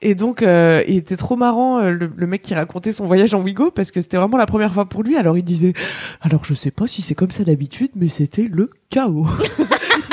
Et 0.00 0.14
donc, 0.14 0.42
euh, 0.42 0.82
il 0.86 0.96
était 0.96 1.16
trop 1.16 1.36
marrant 1.36 1.78
euh, 1.78 1.90
le, 1.90 2.10
le 2.14 2.26
mec 2.26 2.42
qui 2.42 2.54
racontait 2.54 2.92
son 2.92 3.06
voyage 3.06 3.34
en 3.34 3.40
Wigo 3.40 3.70
parce 3.70 3.90
que 3.90 4.00
c'était 4.00 4.16
vraiment 4.16 4.36
la 4.36 4.46
première 4.46 4.72
fois 4.72 4.84
pour 4.86 5.02
lui. 5.02 5.16
Alors 5.16 5.36
il 5.36 5.42
disait, 5.44 5.72
alors 6.20 6.44
je 6.44 6.54
sais 6.54 6.70
pas 6.70 6.86
si 6.86 7.02
c'est 7.02 7.14
comme 7.14 7.30
ça 7.30 7.37
d'habitude, 7.44 7.90
mais 7.94 8.08
c'était 8.08 8.48
le 8.50 8.70
chaos. 8.90 9.26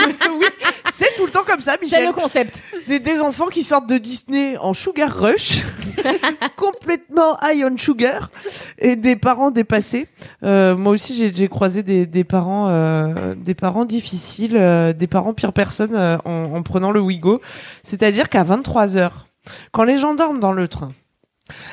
oui, 0.08 0.46
c'est 0.94 1.14
tout 1.16 1.26
le 1.26 1.32
temps 1.32 1.44
comme 1.46 1.60
ça, 1.60 1.74
C'est 1.80 1.86
Michel. 1.86 2.06
le 2.06 2.14
concept. 2.14 2.62
C'est 2.82 3.00
des 3.00 3.20
enfants 3.22 3.48
qui 3.48 3.64
sortent 3.64 3.88
de 3.90 3.98
Disney 3.98 4.58
en 4.58 4.74
sugar 4.74 5.16
rush, 5.18 5.64
complètement 6.56 7.38
high 7.44 7.66
on 7.70 7.78
sugar, 7.78 8.30
et 8.78 8.96
des 8.96 9.16
parents 9.16 9.52
dépassés. 9.52 10.08
Euh, 10.44 10.76
moi 10.76 10.94
aussi, 10.94 11.30
j'ai- 11.34 11.48
croisé 11.48 11.84
des, 11.84 12.06
des 12.06 12.24
parents, 12.24 12.70
euh, 12.70 13.36
des 13.36 13.56
parents 13.56 13.86
difficiles, 13.86 14.56
euh, 14.58 14.94
des 14.94 15.08
parents 15.08 15.34
pire 15.34 15.54
personne 15.54 15.96
en, 15.96 16.56
en 16.56 16.64
prenant 16.64 16.92
le 16.92 17.02
Wigo. 17.02 17.42
C'est-à-dire 17.84 18.30
qu'à 18.30 18.44
23 18.44 18.98
heures, 18.98 19.28
quand 19.72 19.84
les 19.84 19.98
gens 19.98 20.14
dorment 20.16 20.40
dans 20.40 20.54
le 20.54 20.68
train, 20.68 20.90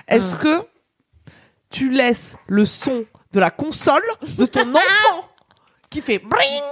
est-ce 0.08 0.36
que 0.36 0.62
tu 1.70 1.88
laisses 1.90 2.36
le 2.48 2.64
son 2.66 3.04
de 3.32 3.40
la 3.40 3.50
console 3.50 4.02
de 4.36 4.44
ton 4.44 4.60
enfant 4.74 5.28
qui 5.92 6.00
fait 6.00 6.18
bring, 6.18 6.62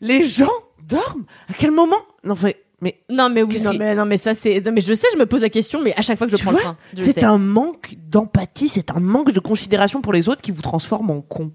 les 0.00 0.22
gens 0.26 0.48
dorment. 0.86 1.24
À 1.48 1.52
quel 1.54 1.70
moment? 1.70 1.96
Non 2.24 2.34
mais 2.42 2.56
mais 2.82 2.98
Non, 3.10 3.28
mais 3.28 3.42
oui, 3.42 3.60
non, 3.60 3.72
qui- 3.72 3.78
mais, 3.78 3.94
non, 3.94 4.06
mais 4.06 4.16
ça, 4.16 4.34
c'est. 4.34 4.60
non, 4.64 4.72
mais 4.72 4.80
je 4.80 4.94
sais, 4.94 5.06
je 5.12 5.18
me 5.18 5.26
pose 5.26 5.42
la 5.42 5.50
question, 5.50 5.82
mais 5.82 5.94
à 5.98 6.02
chaque 6.02 6.16
fois 6.16 6.26
que 6.26 6.30
je 6.30 6.36
Tu 6.38 6.42
prends 6.44 6.52
le 6.52 6.58
train, 6.58 6.76
c'est 6.96 7.22
un 7.24 7.36
manque 7.36 7.94
d'empathie 7.98 8.68
c'est 8.70 8.90
un 8.90 9.00
manque 9.00 9.32
de 9.32 9.40
considération 9.40 10.00
pour 10.00 10.12
les 10.14 10.28
autres 10.30 10.40
qui 10.40 10.50
vous 10.50 10.62
transforme 10.62 11.10
en 11.10 11.20
con 11.20 11.52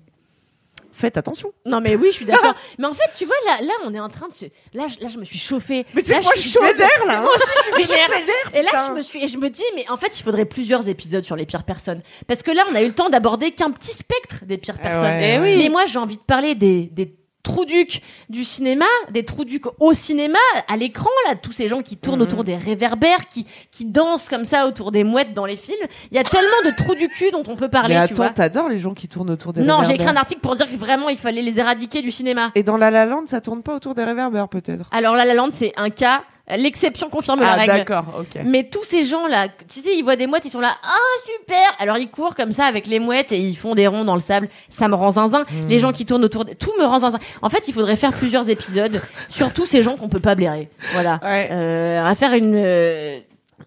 faites 0.95 1.17
attention 1.17 1.51
Non, 1.65 1.81
mais 1.81 1.95
oui, 1.95 2.07
je 2.09 2.15
suis 2.15 2.25
d'accord. 2.25 2.53
mais 2.79 2.85
en 2.87 2.93
fait, 2.93 3.09
tu 3.17 3.25
vois, 3.25 3.35
là, 3.45 3.57
là, 3.61 3.73
on 3.85 3.93
est 3.93 3.99
en 3.99 4.09
train 4.09 4.27
de 4.27 4.33
se. 4.33 4.45
Là, 4.73 4.87
je, 4.87 4.99
là, 5.03 5.09
je 5.09 5.17
me 5.17 5.25
suis 5.25 5.37
chauffée. 5.37 5.85
mais 5.93 6.01
tu 6.01 6.07
sais 6.09 6.15
Là, 6.15 6.21
moi 6.21 6.33
je 6.35 6.41
suis 6.41 6.59
vénère 6.59 7.05
là. 7.07 7.21
Moi 7.21 7.29
aussi, 7.35 7.51
je 7.77 7.83
suis 7.83 7.93
vénère. 8.09 8.53
Et 8.53 8.61
là, 8.63 8.87
je 8.89 8.93
me 8.93 9.01
suis, 9.01 9.23
et 9.23 9.27
je 9.27 9.37
me 9.37 9.49
dis, 9.49 9.63
mais 9.75 9.85
en 9.89 9.97
fait, 9.97 10.17
il 10.19 10.23
faudrait 10.23 10.45
plusieurs 10.45 10.87
épisodes 10.87 11.23
sur 11.23 11.35
les 11.35 11.45
pires 11.45 11.63
personnes. 11.63 12.01
Parce 12.27 12.41
que 12.43 12.51
là, 12.51 12.63
on 12.71 12.75
a 12.75 12.81
eu 12.81 12.87
le 12.87 12.93
temps 12.95 13.09
d'aborder 13.09 13.51
qu'un 13.51 13.71
petit 13.71 13.93
spectre 13.93 14.45
des 14.45 14.57
pires 14.57 14.75
Eh 14.79 14.83
personnes. 14.83 15.03
ouais, 15.03 15.35
Eh 15.35 15.39
oui. 15.39 15.57
Mais 15.57 15.69
moi, 15.69 15.85
j'ai 15.85 15.99
envie 15.99 16.17
de 16.17 16.21
parler 16.21 16.55
des, 16.55 16.85
des 16.91 17.13
trous-ducs 17.45 18.01
du 18.29 18.43
cinéma, 18.43 18.85
des 19.11 19.23
trous-ducs 19.23 19.65
au 19.79 19.93
cinéma, 19.93 20.39
à 20.67 20.75
l'écran, 20.75 21.09
là, 21.27 21.35
tous 21.35 21.51
ces 21.53 21.69
gens 21.69 21.81
qui 21.81 21.95
tournent 21.95 22.17
Mhm. 22.19 22.25
autour 22.27 22.43
des 22.43 22.57
réverbères, 22.57 23.29
qui, 23.29 23.45
qui 23.71 23.85
dansent 23.85 24.27
comme 24.27 24.43
ça 24.45 24.67
autour 24.67 24.91
des 24.91 25.03
mouettes 25.03 25.33
dans 25.33 25.45
les 25.45 25.55
films. 25.55 25.77
Il 26.11 26.17
y 26.17 26.19
a 26.19 26.23
tellement 26.23 26.61
de 26.65 26.71
trous 26.75 26.95
du 26.95 27.07
cul 27.07 27.31
dont 27.31 27.43
on 27.47 27.55
peut 27.55 27.69
parler, 27.69 27.95
mais 27.95 28.01
attends 28.01 28.29
t'adores 28.33 28.67
les 28.69 28.79
gens 28.79 28.93
qui 28.93 29.07
tournent 29.07 29.29
autour 29.29 29.53
des 29.53 29.61
Non, 29.61 29.77
j'ai 29.83 29.89
réverbères. 29.93 29.95
écrit 30.07 30.07
un 30.17 30.19
article 30.19 30.41
pour 30.41 30.55
dire 30.55 30.69
que 30.69 30.75
vraiment, 30.75 31.07
il 31.09 31.17
fallait 31.17 31.41
les 31.43 31.59
éradiquer 31.59 32.01
du 32.01 32.11
cinéma. 32.11 32.51
et 32.55 32.63
dans 32.63 32.77
La 32.77 32.91
La 32.91 33.05
Land 33.05 33.23
ça 33.27 33.39
tourne 33.41 33.61
pas 33.61 33.75
autour 33.75 33.93
des 33.93 34.03
réverbères 34.03 34.49
peut-être? 34.49 34.89
Alors 34.91 35.15
là, 35.15 35.23
La 35.25 35.33
Land, 35.35 35.49
c'est 35.51 35.71
un 35.77 35.89
cas, 35.91 36.23
l'exception 36.49 37.09
confirme 37.09 37.39
la 37.39 37.53
ah 37.53 37.55
règle. 37.55 37.73
d'accord 37.73 38.05
ok 38.19 38.41
Mais 38.45 38.63
tous 38.63 38.83
ces 38.83 39.03
gens-là, 39.05 39.47
tu 39.67 39.81
sais, 39.81 39.95
ils 39.97 40.03
voient 40.03 40.15
des 40.15 40.27
mouettes, 40.27 40.45
ils 40.45 40.51
sont 40.51 40.59
là, 40.59 40.75
ah 40.83 41.21
super 41.25 41.75
Alors 41.79 41.97
ils 41.97 42.09
courent 42.09 42.35
comme 42.35 42.51
ça 42.51 42.65
avec 42.65 42.87
les 42.87 42.99
mouettes 42.99 43.31
et 43.31 43.39
ils 43.39 43.57
font 43.57 43.75
des 43.75 43.87
ronds 43.87 44.05
dans 44.05 44.13
le 44.13 44.19
sable. 44.19 44.49
Ça 44.69 44.87
me 44.87 44.95
rend 44.95 45.11
zinzin. 45.11 45.41
Hmm. 45.43 45.67
Les 45.67 45.79
gens 45.79 45.91
qui 45.91 46.05
tournent 46.05 46.23
autour, 46.23 46.45
de... 46.45 46.53
tout 46.53 46.71
me 46.79 46.85
rend 46.85 46.99
zinzin. 46.99 47.19
En 47.41 47.49
fait, 47.49 47.67
il 47.67 47.73
faudrait 47.73 47.95
faire 47.95 48.13
plusieurs 48.13 48.47
épisodes 48.49 49.01
sur 49.29 49.53
tous 49.53 49.65
ces 49.65 49.81
gens 49.81 49.97
qu'on 49.97 50.09
peut 50.09 50.19
pas 50.19 50.35
blairer. 50.35 50.69
Voilà. 50.93 51.19
ouais 51.23 51.49
Euh, 51.51 52.05
à 52.05 52.15
faire 52.15 52.33
une 52.33 52.55
euh, 52.55 53.17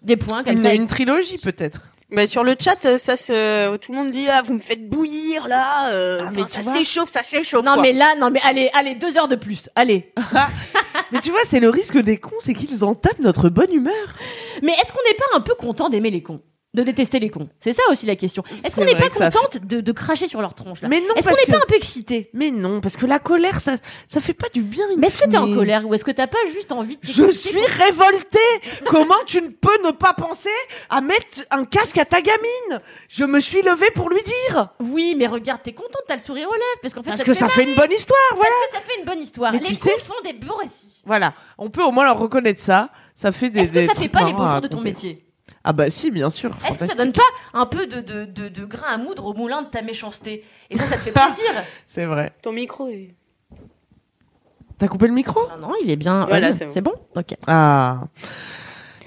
des 0.01 0.15
points 0.15 0.43
comme 0.43 0.53
une, 0.53 0.63
ça. 0.63 0.73
une 0.73 0.87
trilogie 0.87 1.37
peut-être 1.37 1.91
Mais 2.11 2.25
sur 2.25 2.43
le 2.43 2.55
chat, 2.59 2.85
euh, 2.85 2.97
ça 2.97 3.15
se, 3.17 3.77
tout 3.77 3.91
le 3.91 3.97
monde 3.97 4.11
dit 4.11 4.27
ah 4.29 4.41
vous 4.41 4.53
me 4.53 4.59
faites 4.59 4.89
bouillir 4.89 5.47
là, 5.47 5.91
euh, 5.93 6.21
Ah, 6.25 6.31
mais 6.33 6.41
ça 6.47 6.61
s'échauffe, 6.63 7.09
ça 7.11 7.21
s'échauffe. 7.21 7.63
Non 7.63 7.73
quoi. 7.73 7.83
mais 7.83 7.93
là, 7.93 8.15
non 8.19 8.31
mais 8.31 8.39
allez, 8.43 8.69
allez, 8.73 8.95
deux 8.95 9.15
heures 9.17 9.27
de 9.27 9.35
plus. 9.35 9.69
Allez. 9.75 10.11
mais 11.11 11.21
tu 11.21 11.29
vois 11.29 11.41
c'est 11.47 11.59
le 11.59 11.69
risque 11.69 11.97
des 11.97 12.17
cons 12.17 12.31
c'est 12.39 12.53
qu'ils 12.55 12.83
entament 12.83 13.19
notre 13.21 13.49
bonne 13.49 13.71
humeur 13.71 13.93
Mais 14.63 14.71
est-ce 14.73 14.91
qu'on 14.91 15.03
n'est 15.07 15.17
pas 15.17 15.37
un 15.37 15.41
peu 15.41 15.53
content 15.55 15.89
d'aimer 15.89 16.09
les 16.09 16.23
cons? 16.23 16.41
De 16.75 16.83
détester 16.83 17.19
les 17.19 17.29
cons 17.31 17.49
C'est 17.59 17.73
ça 17.73 17.81
aussi 17.91 18.05
la 18.05 18.15
question. 18.15 18.43
Est-ce 18.63 18.75
qu'on 18.75 18.85
n'est 18.85 18.95
pas 18.95 19.09
que 19.09 19.17
contente 19.17 19.65
de, 19.65 19.81
de 19.81 19.91
cracher 19.91 20.27
sur 20.27 20.39
leur 20.39 20.53
tronche 20.53 20.81
là? 20.81 20.87
Mais 20.87 20.99
non 21.01 21.07
Est-ce 21.15 21.23
qu'on 21.23 21.23
parce 21.23 21.37
n'est 21.39 21.45
que 21.45 21.51
pas 21.51 21.57
un 21.57 21.67
peu 21.67 21.75
excité 21.75 22.29
mais 22.33 22.51
non 22.51 22.79
parce 22.79 22.95
que 22.95 23.07
la 23.07 23.17
colère 23.17 23.59
ça 23.59 23.77
ça 24.07 24.19
fait 24.19 24.33
pas 24.35 24.49
du 24.53 24.61
bien 24.61 24.85
Mais 24.97 25.07
est-ce 25.07 25.17
que 25.17 25.27
t'es 25.27 25.37
en 25.37 25.51
colère 25.51 25.87
ou 25.87 25.95
est-ce 25.95 26.05
que 26.05 26.11
t'as 26.11 26.27
pas 26.27 26.37
juste 26.53 26.71
envie 26.71 26.97
de 26.97 27.01
Je 27.07 27.31
suis 27.31 27.65
révoltée 27.65 28.37
Comment 28.85 29.15
tu 29.25 29.41
ne 29.41 29.47
peux 29.47 29.77
ne 29.83 29.91
pas 29.91 30.13
penser 30.13 30.49
à 30.91 31.01
mettre 31.01 31.41
un 31.49 31.65
casque 31.65 31.97
à 31.97 32.05
ta 32.05 32.21
gamine? 32.21 32.79
Je 33.09 33.25
me 33.25 33.39
suis 33.39 33.61
levée 33.63 33.89
pour 33.95 34.09
lui 34.09 34.21
dire 34.23 34.69
Oui, 34.79 35.15
mais 35.17 35.25
regarde, 35.27 35.61
t'es 35.63 35.73
contente, 35.73 36.03
t'as 36.07 36.15
le 36.17 36.21
sourire 36.21 36.47
aux 36.49 36.53
lèvres, 36.53 36.79
parce 36.81 36.93
qu'en 36.93 37.01
fait, 37.03 37.09
Parce 37.09 37.21
ça 37.21 37.25
que 37.25 37.33
ça 37.33 37.49
fait 37.49 37.63
une 37.63 37.75
bonne 37.75 37.91
histoire, 37.91 38.19
voilà 38.35 38.49
mal, 38.71 38.81
ça 38.81 38.87
fait 38.87 38.99
une 38.99 39.05
bonne 39.05 39.19
histoire. 39.19 39.51
Mais 39.53 39.59
les 39.59 39.65
tu 39.65 39.75
sais- 39.75 39.97
font 39.99 40.13
des 40.23 40.33
beaux 40.33 40.55
récits. 40.55 41.01
Voilà, 41.05 41.33
on 41.57 41.69
peut 41.69 41.83
au 41.83 41.91
moins 41.91 42.03
leur 42.05 42.19
reconnaître 42.19 42.61
ça. 42.61 42.89
Ça 43.15 43.31
fait 43.31 43.49
des. 43.49 43.61
Est-ce 43.61 43.73
que 43.73 43.85
ça 43.87 43.95
fait 43.95 44.07
pas 44.09 44.23
les 44.23 44.33
beaux 44.33 44.47
jours 44.47 44.61
de 44.61 44.67
ton 44.67 44.81
métier? 44.81 45.25
Ah 45.69 45.73
bah 45.73 45.87
si, 45.91 46.09
bien 46.09 46.31
sûr. 46.31 46.49
Est-ce 46.67 46.79
que 46.79 46.87
ça 46.87 46.95
donne 46.95 47.13
pas 47.13 47.21
un 47.53 47.67
peu 47.67 47.85
de, 47.85 48.01
de, 48.01 48.25
de, 48.25 48.47
de 48.49 48.65
grain 48.65 48.87
à 48.91 48.97
moudre 48.97 49.23
au 49.25 49.35
moulin 49.35 49.61
de 49.61 49.67
ta 49.67 49.83
méchanceté? 49.83 50.43
Et 50.71 50.77
ça, 50.79 50.85
ça 50.85 50.95
te 50.95 51.01
fait 51.01 51.11
plaisir 51.13 51.45
C'est 51.85 52.05
vrai. 52.05 52.31
Ton 52.41 52.53
micro 52.53 52.87
est. 52.87 53.13
T'as 54.79 54.87
coupé 54.87 55.05
le 55.05 55.13
micro? 55.13 55.39
Non, 55.59 55.67
non, 55.67 55.73
il 55.83 55.91
est 55.91 55.95
bien. 55.95 56.25
Voilà, 56.25 56.53
c'est 56.53 56.81
bon. 56.81 56.93
Ok. 57.15 57.35
Ah. 57.45 57.99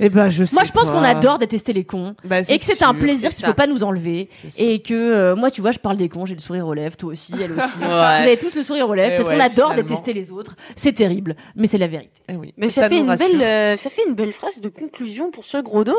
Eh 0.00 0.08
ben 0.08 0.30
je 0.30 0.44
sais 0.44 0.54
Moi, 0.54 0.64
je 0.64 0.70
pense 0.72 0.90
qu'on 0.90 1.02
adore 1.02 1.38
détester 1.38 1.72
les 1.72 1.84
cons. 1.84 2.14
Bah, 2.24 2.40
Et 2.40 2.58
que 2.58 2.64
c'est 2.64 2.82
un 2.82 2.94
plaisir 2.94 3.30
qu'il 3.30 3.40
faut 3.44 3.50
ça. 3.50 3.54
pas 3.54 3.66
nous 3.66 3.82
enlever. 3.82 4.28
Et 4.56 4.80
que 4.82 4.94
euh, 4.94 5.34
moi, 5.36 5.50
tu 5.50 5.60
vois, 5.62 5.72
je 5.72 5.78
parle 5.78 5.96
des 5.96 6.08
cons, 6.08 6.26
j'ai 6.26 6.34
le 6.34 6.40
sourire 6.40 6.66
aux 6.68 6.74
lèvres, 6.74 6.96
toi 6.96 7.10
aussi, 7.12 7.32
elle 7.40 7.52
aussi. 7.52 7.68
Vous 7.78 7.82
Ouais. 7.84 7.90
avez 7.92 8.38
tous 8.38 8.54
le 8.54 8.62
sourire 8.62 8.88
aux 8.88 8.94
lèvres 8.94 9.12
Eh 9.14 9.16
parce 9.16 9.28
ouais, 9.28 9.34
qu'on 9.36 9.40
adore 9.42 9.70
finalement. 9.70 9.88
détester 9.88 10.12
les 10.12 10.30
autres. 10.30 10.54
C'est 10.76 10.92
terrible, 10.92 11.34
mais 11.56 11.66
c'est 11.66 11.78
la 11.78 11.88
vérité. 11.88 12.22
Eh 12.28 12.36
oui. 12.36 12.54
Mais 12.56 12.68
ça, 12.68 12.88
fait 12.88 12.98
une 12.98 13.08
rassure. 13.08 13.28
belle, 13.28 13.42
euh, 13.42 13.76
ça 13.76 13.90
fait 13.90 14.02
une 14.08 14.14
belle 14.14 14.32
phrase 14.32 14.60
de 14.60 14.68
conclusion 14.68 15.30
pour 15.30 15.44
ce 15.44 15.58
gros 15.58 15.84
dos. 15.84 15.94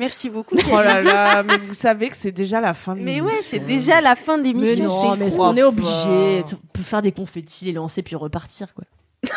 Merci 0.00 0.30
beaucoup. 0.30 0.56
Oh 0.72 0.76
là 0.78 1.02
là, 1.02 1.42
mais 1.42 1.58
vous 1.58 1.74
savez 1.74 2.08
que 2.08 2.16
c'est 2.16 2.32
déjà 2.32 2.58
la 2.60 2.72
fin 2.74 2.96
de 2.96 3.00
Mais 3.02 3.20
ouais, 3.20 3.40
c'est 3.42 3.58
déjà 3.60 4.00
la 4.00 4.16
fin 4.16 4.38
de 4.38 4.42
Mais 4.42 4.48
l'émission. 4.52 4.84
non, 4.86 5.12
c'est 5.12 5.18
mais 5.20 5.26
est-ce 5.26 5.36
qu'on 5.36 5.56
est 5.56 5.62
obligé 5.62 6.42
On 6.54 6.66
peut 6.72 6.82
faire 6.82 7.02
des 7.02 7.12
confettis, 7.12 7.66
les 7.66 7.72
lancer 7.72 8.02
puis 8.02 8.16
repartir, 8.16 8.72
quoi. 8.74 8.84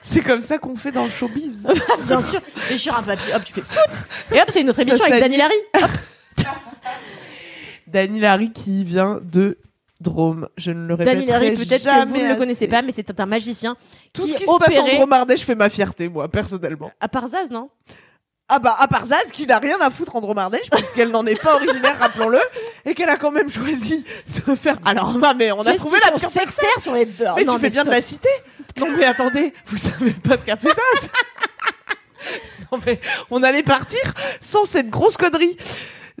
C'est 0.00 0.22
comme 0.22 0.40
ça 0.40 0.56
qu'on 0.56 0.74
fait 0.74 0.90
dans 0.92 1.04
le 1.04 1.10
showbiz. 1.10 1.68
Bien 2.06 2.22
sûr. 2.22 2.40
Déchire 2.70 2.96
un 2.98 3.02
papier, 3.02 3.34
hop, 3.34 3.44
tu 3.44 3.52
fais 3.52 3.60
foot. 3.60 3.90
Et 4.34 4.40
hop, 4.40 4.48
c'est 4.50 4.62
une 4.62 4.70
autre 4.70 4.76
Ça 4.76 4.82
émission 4.82 5.04
avec 5.04 5.20
s'anime. 5.22 5.38
Daniel 5.38 5.50
Harry. 5.74 5.90
Dany 7.86 8.20
Larry 8.20 8.52
qui 8.52 8.84
vient 8.84 9.20
de 9.22 9.58
Drôme. 10.00 10.48
Je 10.56 10.70
ne 10.70 10.86
le 10.86 10.94
répéterai 10.94 11.32
Harry, 11.34 11.50
peut-être 11.54 11.84
que 11.84 12.08
vous 12.08 12.16
ne 12.16 12.28
le 12.28 12.36
connaissez 12.36 12.66
pas, 12.68 12.80
mais 12.80 12.92
c'est 12.92 13.20
un 13.20 13.26
magicien 13.26 13.76
Tout 14.14 14.22
qui 14.22 14.28
ce 14.30 14.34
qui 14.36 14.44
se 14.44 14.58
passe 14.58 14.78
en 14.78 14.82
opérait- 14.84 14.96
Drôme 14.96 15.12
Ardèche 15.12 15.42
fait 15.42 15.54
ma 15.54 15.68
fierté, 15.68 16.08
moi, 16.08 16.26
personnellement. 16.28 16.90
à 17.00 17.08
part 17.08 17.28
Zaz, 17.28 17.50
non? 17.50 17.68
Ah 18.52 18.58
bah, 18.58 18.74
à 18.78 18.88
part 18.88 19.04
Zaz, 19.04 19.30
qui 19.32 19.46
n'a 19.46 19.58
rien 19.58 19.76
à 19.80 19.90
foutre 19.90 20.16
en 20.16 20.20
Drôme 20.20 20.38
Ardèche, 20.38 20.68
puisqu'elle 20.70 21.10
n'en 21.10 21.24
est 21.24 21.40
pas 21.40 21.54
originaire, 21.54 21.96
rappelons-le, 22.00 22.40
et 22.84 22.94
qu'elle 22.94 23.08
a 23.08 23.16
quand 23.16 23.30
même 23.30 23.48
choisi 23.48 24.04
de 24.46 24.54
faire... 24.56 24.76
Alors, 24.84 25.12
bah, 25.18 25.34
mais 25.36 25.52
on 25.52 25.60
a 25.62 25.74
trouvé 25.74 25.98
la 26.04 26.10
pire 26.10 26.28
sectaires 26.28 26.80
sur 26.80 26.92
les 26.94 27.06
deux. 27.06 27.26
Mais 27.36 27.44
Non, 27.44 27.54
tu 27.54 27.60
fais 27.60 27.68
bien 27.68 27.84
de 27.84 27.90
la 27.90 28.00
citer 28.00 28.28
Non 28.80 28.88
mais 28.96 29.04
attendez, 29.04 29.54
vous 29.66 29.78
savez 29.78 30.10
pas 30.12 30.36
ce 30.36 30.44
qu'a 30.44 30.56
fait 30.56 30.68
Zaz 30.68 31.08
Non 32.72 32.78
mais 32.84 33.00
on 33.30 33.42
allait 33.44 33.62
partir 33.62 34.00
sans 34.40 34.64
cette 34.64 34.90
grosse 34.90 35.16
connerie. 35.16 35.56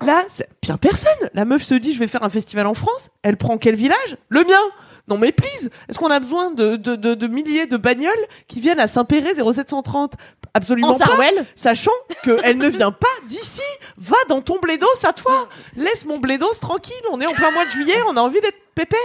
Là, 0.02 0.24
c'est 0.28 0.48
bien 0.62 0.76
personne. 0.76 1.28
La 1.34 1.44
meuf 1.44 1.62
se 1.62 1.74
dit, 1.74 1.92
je 1.92 1.98
vais 1.98 2.06
faire 2.06 2.22
un 2.22 2.30
festival 2.30 2.66
en 2.66 2.74
France. 2.74 3.10
Elle 3.22 3.36
prend 3.36 3.58
quel 3.58 3.74
village? 3.74 4.16
Le 4.28 4.44
mien. 4.44 4.62
Non 5.08 5.18
mais 5.18 5.32
please, 5.32 5.70
est-ce 5.88 5.98
qu'on 5.98 6.10
a 6.10 6.20
besoin 6.20 6.52
de, 6.52 6.76
de, 6.76 6.94
de, 6.94 7.14
de 7.14 7.26
milliers 7.26 7.66
de 7.66 7.76
bagnoles 7.76 8.12
qui 8.46 8.60
viennent 8.60 8.78
à 8.78 8.86
Saint-Péret 8.86 9.32
0730 9.34 10.14
Absolument 10.54 10.90
En 10.90 10.98
pas. 10.98 11.06
Sarwell 11.06 11.46
Sachant 11.54 11.92
qu'elle 12.24 12.58
ne 12.58 12.68
vient 12.68 12.92
pas 12.92 13.06
d'ici. 13.26 13.62
Va 13.96 14.16
dans 14.28 14.40
ton 14.40 14.58
blédos 14.58 14.86
à 15.04 15.12
toi. 15.12 15.48
Laisse 15.76 16.04
mon 16.04 16.18
blédos 16.18 16.54
tranquille. 16.60 16.94
On 17.10 17.20
est 17.20 17.26
en 17.26 17.32
plein 17.32 17.50
mois 17.50 17.64
de 17.64 17.70
juillet, 17.70 17.98
on 18.08 18.16
a 18.16 18.20
envie 18.20 18.40
d'être 18.40 18.58
pépère. 18.74 18.98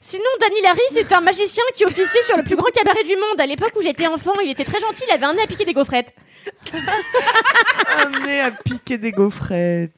Sinon, 0.00 0.24
Danny 0.38 0.60
Larry, 0.62 0.82
c'est 0.90 1.10
un 1.14 1.22
magicien 1.22 1.62
qui 1.72 1.84
officiait 1.86 2.22
sur 2.24 2.36
le 2.36 2.42
plus 2.42 2.56
grand 2.56 2.70
cabaret 2.70 3.04
du 3.04 3.16
monde. 3.16 3.40
À 3.40 3.46
l'époque 3.46 3.72
où 3.74 3.80
j'étais 3.80 4.06
enfant, 4.06 4.34
il 4.44 4.50
était 4.50 4.64
très 4.64 4.78
gentil, 4.78 5.02
il 5.08 5.12
avait 5.14 5.24
un 5.24 5.32
nez 5.32 5.42
à 5.42 5.46
piquer 5.46 5.64
des 5.64 5.72
gaufrettes. 5.72 6.14
Un 7.96 8.26
nez 8.26 8.40
à 8.42 8.50
piquer 8.50 8.98
des 8.98 9.12
gaufrettes. 9.12 9.92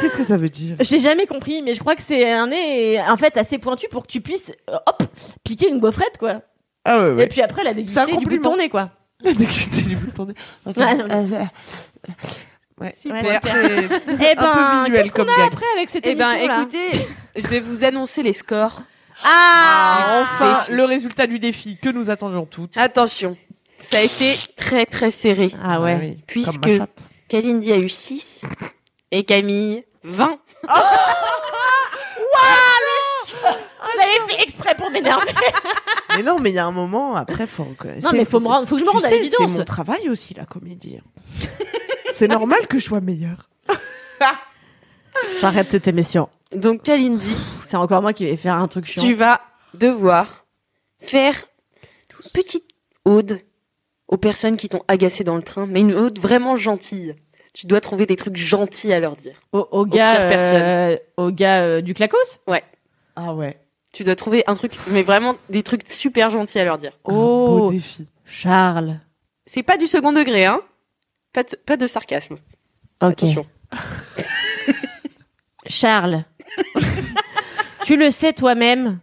Qu'est-ce 0.00 0.16
que 0.16 0.22
ça 0.22 0.36
veut 0.36 0.48
dire? 0.48 0.76
J'ai 0.78 1.00
jamais 1.00 1.26
compris, 1.26 1.60
mais 1.62 1.74
je 1.74 1.80
crois 1.80 1.96
que 1.96 2.02
c'est 2.02 2.30
un 2.30 2.46
nez, 2.46 3.00
en 3.00 3.16
fait, 3.16 3.36
assez 3.36 3.58
pointu 3.58 3.88
pour 3.88 4.02
que 4.06 4.12
tu 4.12 4.20
puisses, 4.20 4.52
hop, 4.68 5.02
piquer 5.42 5.68
une 5.68 5.80
gaufrette, 5.80 6.18
quoi. 6.18 6.42
Ah 6.84 7.08
ouais, 7.10 7.24
Et 7.24 7.26
puis 7.26 7.42
après, 7.42 7.64
la 7.64 7.74
déguster 7.74 8.04
du 8.04 8.12
bout 8.12 8.36
de 8.36 8.42
ton 8.42 8.56
nez, 8.56 8.68
quoi. 8.68 8.90
La 9.22 9.32
dégusté 9.32 9.80
du 9.82 9.96
bout 9.96 10.06
de 10.06 10.10
ton 10.12 10.26
nez. 10.26 10.34
Ouais, 10.66 10.72
mais- 10.76 11.48
Ouais, 12.78 12.92
Super. 12.92 13.24
super. 13.24 13.56
Eh 13.56 14.34
ben, 14.34 14.36
peu 14.36 14.76
visuel 14.76 15.02
qu'est-ce 15.04 15.12
qu'on 15.12 15.24
comme 15.24 15.30
a 15.30 15.36
gag. 15.38 15.46
après 15.54 15.64
avec 15.76 15.88
cette 15.88 16.06
Eh 16.06 16.14
ben, 16.14 16.30
émission 16.32 16.60
écoutez, 16.60 16.90
je 17.34 17.46
vais 17.48 17.60
vous 17.60 17.84
annoncer 17.84 18.22
les 18.22 18.34
scores. 18.34 18.82
Ah, 19.24 20.20
enfin, 20.22 20.58
Défi. 20.60 20.72
le 20.72 20.84
résultat 20.84 21.26
du 21.26 21.38
défi 21.38 21.78
que 21.82 21.88
nous 21.88 22.10
attendions 22.10 22.44
toutes. 22.44 22.76
Attention, 22.76 23.34
ça 23.78 23.96
a 23.96 24.00
été 24.02 24.36
très 24.56 24.84
très 24.84 25.10
serré. 25.10 25.50
Ah 25.64 25.80
ouais. 25.80 25.96
oui, 25.98 26.16
Puisque-. 26.26 26.68
Kalindi 27.28 27.72
a 27.72 27.78
eu 27.78 27.88
6 27.88 28.42
et 29.10 29.24
Camille 29.24 29.82
20. 30.04 30.38
Vous 30.62 30.68
avez 34.02 34.20
fait 34.25 34.25
exprès 34.42 34.74
pour 34.74 34.90
m'énerver. 34.90 35.32
Mais 36.16 36.22
non, 36.22 36.38
mais 36.40 36.50
il 36.50 36.54
y 36.54 36.58
a 36.58 36.64
un 36.64 36.70
moment, 36.72 37.14
après, 37.14 37.46
faut 37.46 37.64
reconnaître. 37.64 38.02
Non, 38.02 38.10
mais 38.16 38.24
faut, 38.24 38.38
me 38.38 38.44
c'est- 38.44 38.48
rendre, 38.48 38.66
faut 38.66 38.76
que 38.76 38.80
je 38.80 38.86
me 38.86 38.90
tu 38.90 38.96
rende 38.96 39.04
à 39.04 39.10
l'évidence. 39.10 39.50
C'est 39.52 39.58
mon 39.58 39.64
travail 39.66 40.08
aussi, 40.08 40.32
la 40.32 40.46
comédie. 40.46 40.98
c'est 42.14 42.26
normal 42.28 42.66
que 42.68 42.78
je 42.78 42.84
sois 42.84 43.00
meilleure. 43.02 43.50
J'arrête 45.40 45.68
cette 45.70 45.88
émission. 45.88 46.28
Donc 46.52 46.82
Kalindi, 46.82 47.34
C'est 47.62 47.76
encore 47.76 48.00
moi 48.02 48.12
qui 48.12 48.24
vais 48.24 48.36
faire 48.36 48.54
un 48.54 48.68
truc 48.68 48.86
chiant. 48.86 49.02
tu 49.02 49.14
vas 49.14 49.40
devoir 49.74 50.46
faire 51.00 51.34
une 52.24 52.30
petite 52.32 52.64
ode 53.04 53.40
aux 54.08 54.16
personnes 54.16 54.56
qui 54.56 54.68
t'ont 54.68 54.82
agacé 54.88 55.24
dans 55.24 55.36
le 55.36 55.42
train, 55.42 55.66
mais 55.66 55.80
une 55.80 55.92
ode 55.94 56.18
vraiment 56.18 56.56
gentille. 56.56 57.14
Tu 57.52 57.66
dois 57.66 57.80
trouver 57.80 58.06
des 58.06 58.16
trucs 58.16 58.36
gentils 58.36 58.92
à 58.92 59.00
leur 59.00 59.16
dire. 59.16 59.38
Au, 59.52 59.66
au 59.70 59.84
pire 59.84 59.96
gars, 59.96 60.16
euh, 60.20 60.96
au 61.16 61.30
gars 61.30 61.62
euh, 61.62 61.80
du 61.80 61.94
Clacos? 61.94 62.16
Ah 63.16 63.34
ouais. 63.34 63.58
Tu 63.96 64.04
dois 64.04 64.14
trouver 64.14 64.44
un 64.46 64.52
truc, 64.52 64.74
mais 64.88 65.02
vraiment 65.02 65.36
des 65.48 65.62
trucs 65.62 65.90
super 65.90 66.28
gentils 66.28 66.58
à 66.58 66.64
leur 66.64 66.76
dire. 66.76 66.92
Un 67.06 67.12
beau 67.14 67.68
Oh, 67.68 67.70
défi. 67.72 68.06
Charles. 68.26 69.00
C'est 69.46 69.62
pas 69.62 69.78
du 69.78 69.86
second 69.86 70.12
degré, 70.12 70.44
hein 70.44 70.60
pas 71.32 71.44
de, 71.44 71.56
pas 71.64 71.78
de 71.78 71.86
sarcasme. 71.86 72.34
Ok. 73.00 73.12
Attention. 73.12 73.46
Charles. 75.66 76.24
tu 77.86 77.96
le 77.96 78.10
sais 78.10 78.34
toi-même. 78.34 78.98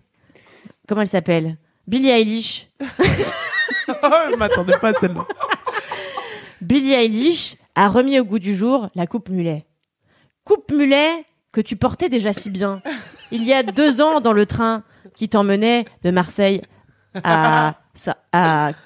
Comment 0.88 1.02
elle 1.02 1.08
s'appelle? 1.08 1.58
Billie 1.88 2.10
Eilish. 2.12 2.68
je 2.80 4.36
m'attendais 4.36 4.78
pas 4.78 4.90
à 4.90 4.94
celle-là. 5.00 5.26
Billie 6.62 6.94
Eilish 6.94 7.56
a 7.74 7.90
remis 7.90 8.20
au 8.20 8.26
goût 8.26 8.38
du 8.38 8.56
jour 8.56 8.90
la 8.94 9.08
coupe 9.08 9.30
mulet. 9.30 9.66
Coupe 10.44 10.72
mulet 10.72 11.26
que 11.52 11.62
tu 11.62 11.78
portais 11.78 12.10
déjà 12.10 12.32
si 12.32 12.52
bien. 12.52 12.80
Il 13.34 13.44
y 13.44 13.52
a 13.52 13.64
deux 13.64 14.00
ans 14.00 14.22
dans 14.22 14.32
le 14.32 14.46
train 14.46 14.84
qui 15.16 15.28
t'emmenait 15.28 15.86
de 16.04 16.12
Marseille 16.12 16.62
à, 17.16 17.74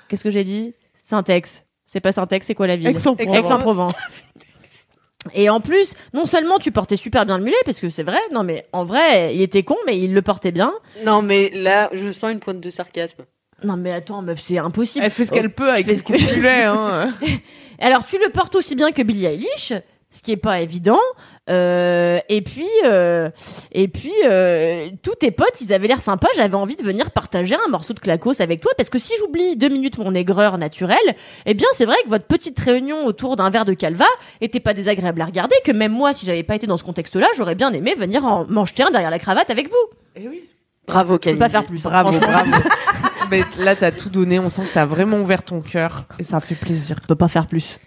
qu'est-ce 0.07 0.23
que 0.23 0.29
j'ai 0.29 0.45
dit? 0.45 0.73
Saint-Ex. 0.95 1.65
C'est 1.85 1.99
pas 1.99 2.13
Saint-Ex, 2.13 2.47
c'est 2.47 2.55
quoi 2.55 2.65
la 2.65 2.77
ville? 2.77 2.87
Aix-en-Provence. 2.87 3.35
Aix-en-Provence. 3.35 3.95
Et 5.33 5.49
en 5.49 5.59
plus, 5.59 5.93
non 6.13 6.25
seulement 6.25 6.59
tu 6.59 6.71
portais 6.71 6.95
super 6.95 7.25
bien 7.25 7.37
le 7.37 7.43
mulet, 7.43 7.57
parce 7.65 7.81
que 7.81 7.89
c'est 7.89 8.03
vrai, 8.03 8.19
non 8.31 8.43
mais 8.43 8.65
en 8.71 8.85
vrai, 8.85 9.35
il 9.35 9.41
était 9.41 9.63
con, 9.63 9.75
mais 9.85 9.99
il 9.99 10.13
le 10.13 10.21
portait 10.21 10.53
bien. 10.53 10.73
Non, 11.03 11.21
mais 11.21 11.49
là, 11.49 11.89
je 11.91 12.11
sens 12.11 12.31
une 12.31 12.39
pointe 12.39 12.61
de 12.61 12.69
sarcasme. 12.69 13.25
Non 13.65 13.75
mais 13.75 13.91
attends, 13.91 14.21
meuf, 14.21 14.39
c'est 14.39 14.59
impossible. 14.59 15.03
Elle 15.03 15.11
fait 15.11 15.25
ce 15.25 15.31
qu'elle 15.33 15.53
peut 15.53 15.71
avec 15.71 15.87
ce 15.87 16.35
mulet, 16.35 16.63
hein. 16.63 17.11
Alors 17.79 18.05
tu 18.05 18.17
le 18.17 18.29
portes 18.29 18.55
aussi 18.55 18.75
bien 18.75 18.93
que 18.93 19.01
Billie 19.01 19.25
Eilish, 19.25 19.73
ce 20.09 20.21
qui 20.21 20.31
est 20.31 20.37
pas 20.37 20.61
évident. 20.61 20.99
Euh, 21.49 22.19
et 22.29 22.41
puis, 22.41 22.67
euh, 22.85 23.29
et 23.71 23.87
puis, 23.87 24.13
euh, 24.25 24.89
tous 25.03 25.15
tes 25.15 25.31
potes, 25.31 25.61
ils 25.61 25.73
avaient 25.73 25.87
l'air 25.87 26.01
sympas. 26.01 26.27
J'avais 26.35 26.55
envie 26.55 26.75
de 26.75 26.83
venir 26.83 27.11
partager 27.11 27.55
un 27.55 27.69
morceau 27.69 27.93
de 27.93 27.99
clacos 27.99 28.39
avec 28.41 28.61
toi 28.61 28.71
parce 28.77 28.89
que 28.89 28.99
si 28.99 29.13
j'oublie 29.19 29.55
deux 29.57 29.69
minutes 29.69 29.97
mon 29.97 30.13
aigreur 30.15 30.57
naturelle, 30.57 30.97
eh 31.45 31.53
bien 31.53 31.67
c'est 31.73 31.85
vrai 31.85 31.97
que 32.03 32.09
votre 32.09 32.25
petite 32.25 32.59
réunion 32.59 33.05
autour 33.05 33.35
d'un 33.35 33.49
verre 33.49 33.65
de 33.65 33.73
calva 33.73 34.05
était 34.41 34.59
pas 34.59 34.73
désagréable 34.73 35.21
à 35.21 35.25
regarder. 35.25 35.55
Que 35.63 35.71
même 35.71 35.91
moi, 35.91 36.13
si 36.13 36.25
j'avais 36.25 36.43
pas 36.43 36.55
été 36.55 36.67
dans 36.67 36.77
ce 36.77 36.83
contexte-là, 36.83 37.27
j'aurais 37.35 37.55
bien 37.55 37.71
aimé 37.73 37.95
venir 37.97 38.25
en 38.25 38.45
m'en 38.47 38.65
jeter 38.65 38.83
un 38.83 38.91
derrière 38.91 39.11
la 39.11 39.19
cravate 39.19 39.49
avec 39.49 39.67
vous. 39.69 39.97
Eh 40.15 40.27
oui. 40.27 40.41
Bravo, 40.87 41.19
Je 41.21 41.31
peux 41.31 41.37
pas 41.37 41.49
faire 41.49 41.65
plus. 41.65 41.85
hein, 41.85 41.89
Bravo, 41.89 42.17
bravo. 42.17 42.51
Mais 43.29 43.43
là, 43.59 43.75
t'as 43.75 43.91
tout 43.91 44.07
donné. 44.09 44.39
On 44.39 44.49
sent 44.49 44.61
que 44.69 44.73
t'as 44.73 44.85
vraiment 44.85 45.17
ouvert 45.17 45.43
ton 45.43 45.59
cœur 45.59 46.05
et 46.17 46.23
ça 46.23 46.39
fait 46.39 46.55
plaisir. 46.55 46.97
Je 47.01 47.07
peux 47.07 47.15
pas 47.15 47.27
faire 47.27 47.45
plus. 47.45 47.77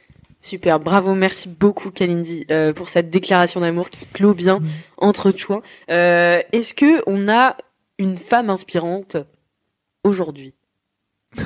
Super, 0.42 0.80
bravo, 0.80 1.14
merci 1.14 1.48
beaucoup 1.48 1.90
Kalindi 1.90 2.46
euh, 2.50 2.72
pour 2.72 2.88
cette 2.88 3.10
déclaration 3.10 3.60
d'amour 3.60 3.90
qui 3.90 4.06
clôt 4.06 4.32
bien 4.32 4.60
entre 4.96 5.32
toi. 5.32 5.62
Euh, 5.90 6.40
Est-ce 6.52 6.72
que 6.72 7.02
on 7.06 7.28
a 7.28 7.56
une 7.98 8.16
femme 8.16 8.48
inspirante 8.48 9.18
aujourd'hui? 10.02 10.54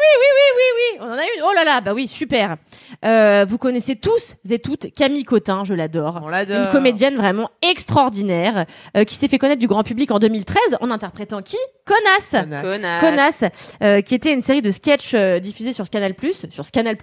Oui, 0.00 0.28
oui, 0.34 0.46
oui, 0.56 0.62
oui, 0.76 0.98
on 1.00 1.12
en 1.12 1.18
a 1.18 1.22
une. 1.22 1.42
Oh 1.44 1.52
là 1.54 1.64
là, 1.64 1.80
bah 1.80 1.92
oui, 1.94 2.08
super. 2.08 2.56
Euh, 3.04 3.44
vous 3.48 3.58
connaissez 3.58 3.96
tous 3.96 4.36
et 4.48 4.58
toutes 4.58 4.94
Camille 4.94 5.24
Cotin, 5.24 5.64
je 5.64 5.74
l'adore. 5.74 6.20
On 6.24 6.28
l'adore. 6.28 6.64
Une 6.64 6.72
comédienne 6.72 7.16
vraiment 7.16 7.50
extraordinaire 7.62 8.66
euh, 8.96 9.04
qui 9.04 9.14
s'est 9.14 9.28
fait 9.28 9.38
connaître 9.38 9.60
du 9.60 9.66
grand 9.66 9.84
public 9.84 10.10
en 10.10 10.18
2013 10.18 10.78
en 10.80 10.90
interprétant 10.90 11.42
qui? 11.42 11.56
Connasse. 11.84 12.44
Connasse. 12.44 12.62
Connasse. 12.62 13.00
Connasse, 13.00 13.44
euh, 13.82 14.00
qui 14.00 14.14
était 14.14 14.32
une 14.32 14.42
série 14.42 14.62
de 14.62 14.70
sketchs 14.70 15.12
euh, 15.14 15.40
diffusés 15.40 15.72
sur 15.72 15.88
Canal+, 15.90 16.14
sur 16.50 16.70
Canal+, 16.70 16.96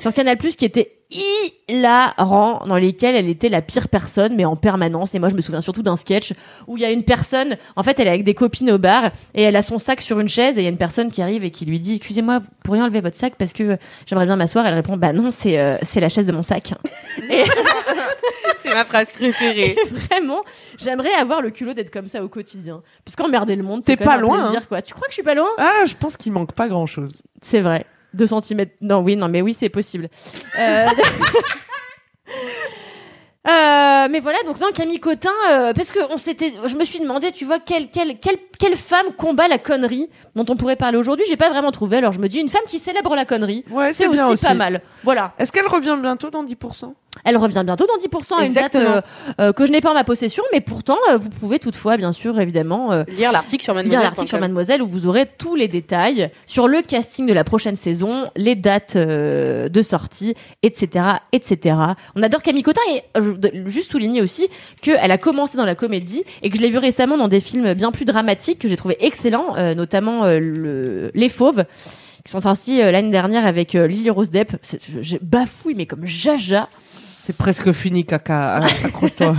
sur 0.00 0.12
Canal+, 0.14 0.38
qui 0.38 0.64
était 0.64 1.03
hilarant, 1.10 2.64
dans 2.66 2.76
lesquels 2.76 3.14
elle 3.14 3.28
était 3.28 3.48
la 3.48 3.62
pire 3.62 3.88
personne, 3.88 4.34
mais 4.36 4.44
en 4.44 4.56
permanence. 4.56 5.14
Et 5.14 5.18
moi, 5.18 5.28
je 5.28 5.34
me 5.34 5.40
souviens 5.40 5.60
surtout 5.60 5.82
d'un 5.82 5.96
sketch 5.96 6.32
où 6.66 6.76
il 6.76 6.82
y 6.82 6.84
a 6.84 6.90
une 6.90 7.04
personne, 7.04 7.56
en 7.76 7.82
fait, 7.82 7.98
elle 8.00 8.06
est 8.06 8.10
avec 8.10 8.24
des 8.24 8.34
copines 8.34 8.70
au 8.70 8.78
bar, 8.78 9.10
et 9.34 9.42
elle 9.42 9.56
a 9.56 9.62
son 9.62 9.78
sac 9.78 10.00
sur 10.00 10.20
une 10.20 10.28
chaise, 10.28 10.58
et 10.58 10.62
il 10.62 10.64
y 10.64 10.66
a 10.66 10.70
une 10.70 10.78
personne 10.78 11.10
qui 11.10 11.22
arrive 11.22 11.44
et 11.44 11.50
qui 11.50 11.64
lui 11.64 11.78
dit, 11.78 11.96
excusez-moi, 11.96 12.40
vous 12.40 12.48
pourriez 12.64 12.82
enlever 12.82 13.00
votre 13.00 13.16
sac 13.16 13.34
parce 13.38 13.52
que 13.52 13.76
j'aimerais 14.06 14.26
bien 14.26 14.36
m'asseoir. 14.36 14.66
Elle 14.66 14.74
répond, 14.74 14.96
bah 14.96 15.12
non, 15.12 15.30
c'est 15.30 15.58
euh, 15.58 15.76
c'est 15.82 16.00
la 16.00 16.08
chaise 16.08 16.26
de 16.26 16.32
mon 16.32 16.42
sac. 16.42 16.74
C'est 18.62 18.72
ma 18.72 18.84
phrase 18.86 19.12
préférée. 19.12 19.76
Vraiment, 19.90 20.40
j'aimerais 20.78 21.12
avoir 21.12 21.42
le 21.42 21.50
culot 21.50 21.74
d'être 21.74 21.90
comme 21.90 22.08
ça 22.08 22.24
au 22.24 22.28
quotidien. 22.28 22.82
Parce 23.04 23.14
qu'emmerder 23.14 23.56
le 23.56 23.62
monde, 23.62 23.82
c'est 23.84 23.96
pas 23.96 24.16
loin, 24.16 24.48
plaisir, 24.48 24.68
quoi. 24.68 24.80
Tu 24.80 24.94
crois 24.94 25.06
que 25.06 25.12
je 25.12 25.16
suis 25.16 25.22
pas 25.22 25.34
loin? 25.34 25.50
Ah, 25.58 25.84
je 25.86 25.94
pense 25.94 26.16
qu'il 26.16 26.32
manque 26.32 26.52
pas 26.52 26.66
grand-chose. 26.66 27.20
C'est 27.42 27.60
vrai. 27.60 27.84
2 28.14 28.26
cm. 28.26 28.66
Non, 28.80 29.00
oui, 29.00 29.16
non, 29.16 29.28
mais 29.28 29.42
oui, 29.42 29.54
c'est 29.54 29.68
possible. 29.68 30.08
Euh... 30.58 30.86
euh, 33.48 34.08
mais 34.10 34.20
voilà, 34.20 34.38
donc 34.46 34.60
non, 34.60 34.68
Camille 34.74 35.00
Cotin, 35.00 35.30
euh, 35.50 35.72
parce 35.74 35.90
que 35.90 35.98
on 36.12 36.18
s'était, 36.18 36.54
je 36.64 36.76
me 36.76 36.84
suis 36.84 37.00
demandé, 37.00 37.32
tu 37.32 37.44
vois, 37.44 37.58
quelle, 37.58 37.90
quelle, 37.90 38.18
quelle, 38.18 38.38
quelle 38.58 38.76
femme 38.76 39.12
combat 39.16 39.48
la 39.48 39.58
connerie 39.58 40.08
dont 40.34 40.46
on 40.48 40.56
pourrait 40.56 40.76
parler 40.76 40.96
aujourd'hui? 40.96 41.26
J'ai 41.28 41.36
pas 41.36 41.50
vraiment 41.50 41.72
trouvé, 41.72 41.98
alors 41.98 42.12
je 42.12 42.20
me 42.20 42.28
dis 42.28 42.38
une 42.38 42.48
femme 42.48 42.64
qui 42.66 42.78
célèbre 42.78 43.14
la 43.14 43.24
connerie. 43.24 43.64
Ouais, 43.70 43.92
C'est 43.92 44.06
aussi, 44.06 44.22
aussi. 44.22 44.44
pas 44.44 44.54
mal. 44.54 44.80
Voilà. 45.02 45.32
Est-ce 45.38 45.52
qu'elle 45.52 45.66
revient 45.66 45.96
bientôt 46.00 46.30
dans 46.30 46.44
10% 46.44 46.94
Elle 47.24 47.36
revient 47.36 47.62
bientôt 47.64 47.86
dans 47.86 47.96
10% 47.96 48.34
à 48.38 48.44
une 48.44 48.52
date 48.52 48.74
euh, 48.76 49.00
euh, 49.40 49.52
que 49.52 49.66
je 49.66 49.72
n'ai 49.72 49.80
pas 49.80 49.90
en 49.90 49.94
ma 49.94 50.04
possession, 50.04 50.42
mais 50.52 50.60
pourtant, 50.60 50.96
euh, 51.10 51.16
vous 51.16 51.30
pouvez 51.30 51.58
toutefois, 51.58 51.96
bien 51.96 52.12
sûr, 52.12 52.38
évidemment, 52.38 52.90
Lire 53.08 53.32
l'article 53.32 53.62
sur 53.64 53.74
Mademoiselle. 53.74 53.98
lire 54.00 54.02
l'article 54.02 54.28
sur 54.28 54.38
Mademoiselle 54.40 54.82
où 54.82 54.86
vous 54.86 55.06
aurez 55.06 55.26
tous 55.38 55.54
les 55.54 55.68
détails 55.68 56.30
sur 56.46 56.68
le 56.68 56.82
casting 56.82 57.26
de 57.26 57.32
la 57.32 57.44
prochaine 57.44 57.76
saison, 57.76 58.30
les 58.36 58.54
dates 58.54 58.96
de 58.96 59.82
sortie, 59.82 60.34
etc., 60.62 61.04
etc. 61.32 61.76
On 62.14 62.22
adore 62.22 62.42
Camille 62.42 62.62
Cotin 62.62 62.80
et 62.90 63.02
juste 63.66 63.90
souligner 63.92 64.20
aussi 64.22 64.48
qu'elle 64.82 65.10
a 65.10 65.18
commencé 65.18 65.56
dans 65.56 65.64
la 65.64 65.74
comédie 65.74 66.24
et 66.42 66.50
que 66.50 66.56
je 66.56 66.62
l'ai 66.62 66.70
vue 66.70 66.78
récemment 66.78 67.16
dans 67.16 67.28
des 67.28 67.40
films 67.40 67.74
bien 67.74 67.90
plus 67.92 68.04
dramatiques 68.04 68.58
que 68.58 68.68
j'ai 68.68 68.76
trouvé 68.76 68.96
excellents, 69.00 69.54
notamment 69.74 70.24
le- 70.26 71.10
Les 71.14 71.28
Fauves 71.28 71.64
qui 72.24 72.30
sont 72.32 72.40
sortis 72.40 72.80
euh, 72.80 72.90
l'année 72.90 73.10
dernière 73.10 73.46
avec 73.46 73.74
euh, 73.74 73.86
Lily 73.86 74.08
Rose 74.08 74.30
Depp. 74.30 74.52
Je, 74.62 75.02
je 75.02 75.16
bafouille 75.20 75.74
mais 75.74 75.84
comme 75.84 76.06
jaja. 76.06 76.68
C'est 77.26 77.34
presque 77.38 77.72
fini, 77.72 78.04
caca. 78.04 78.56
Accroche-toi. 78.56 79.34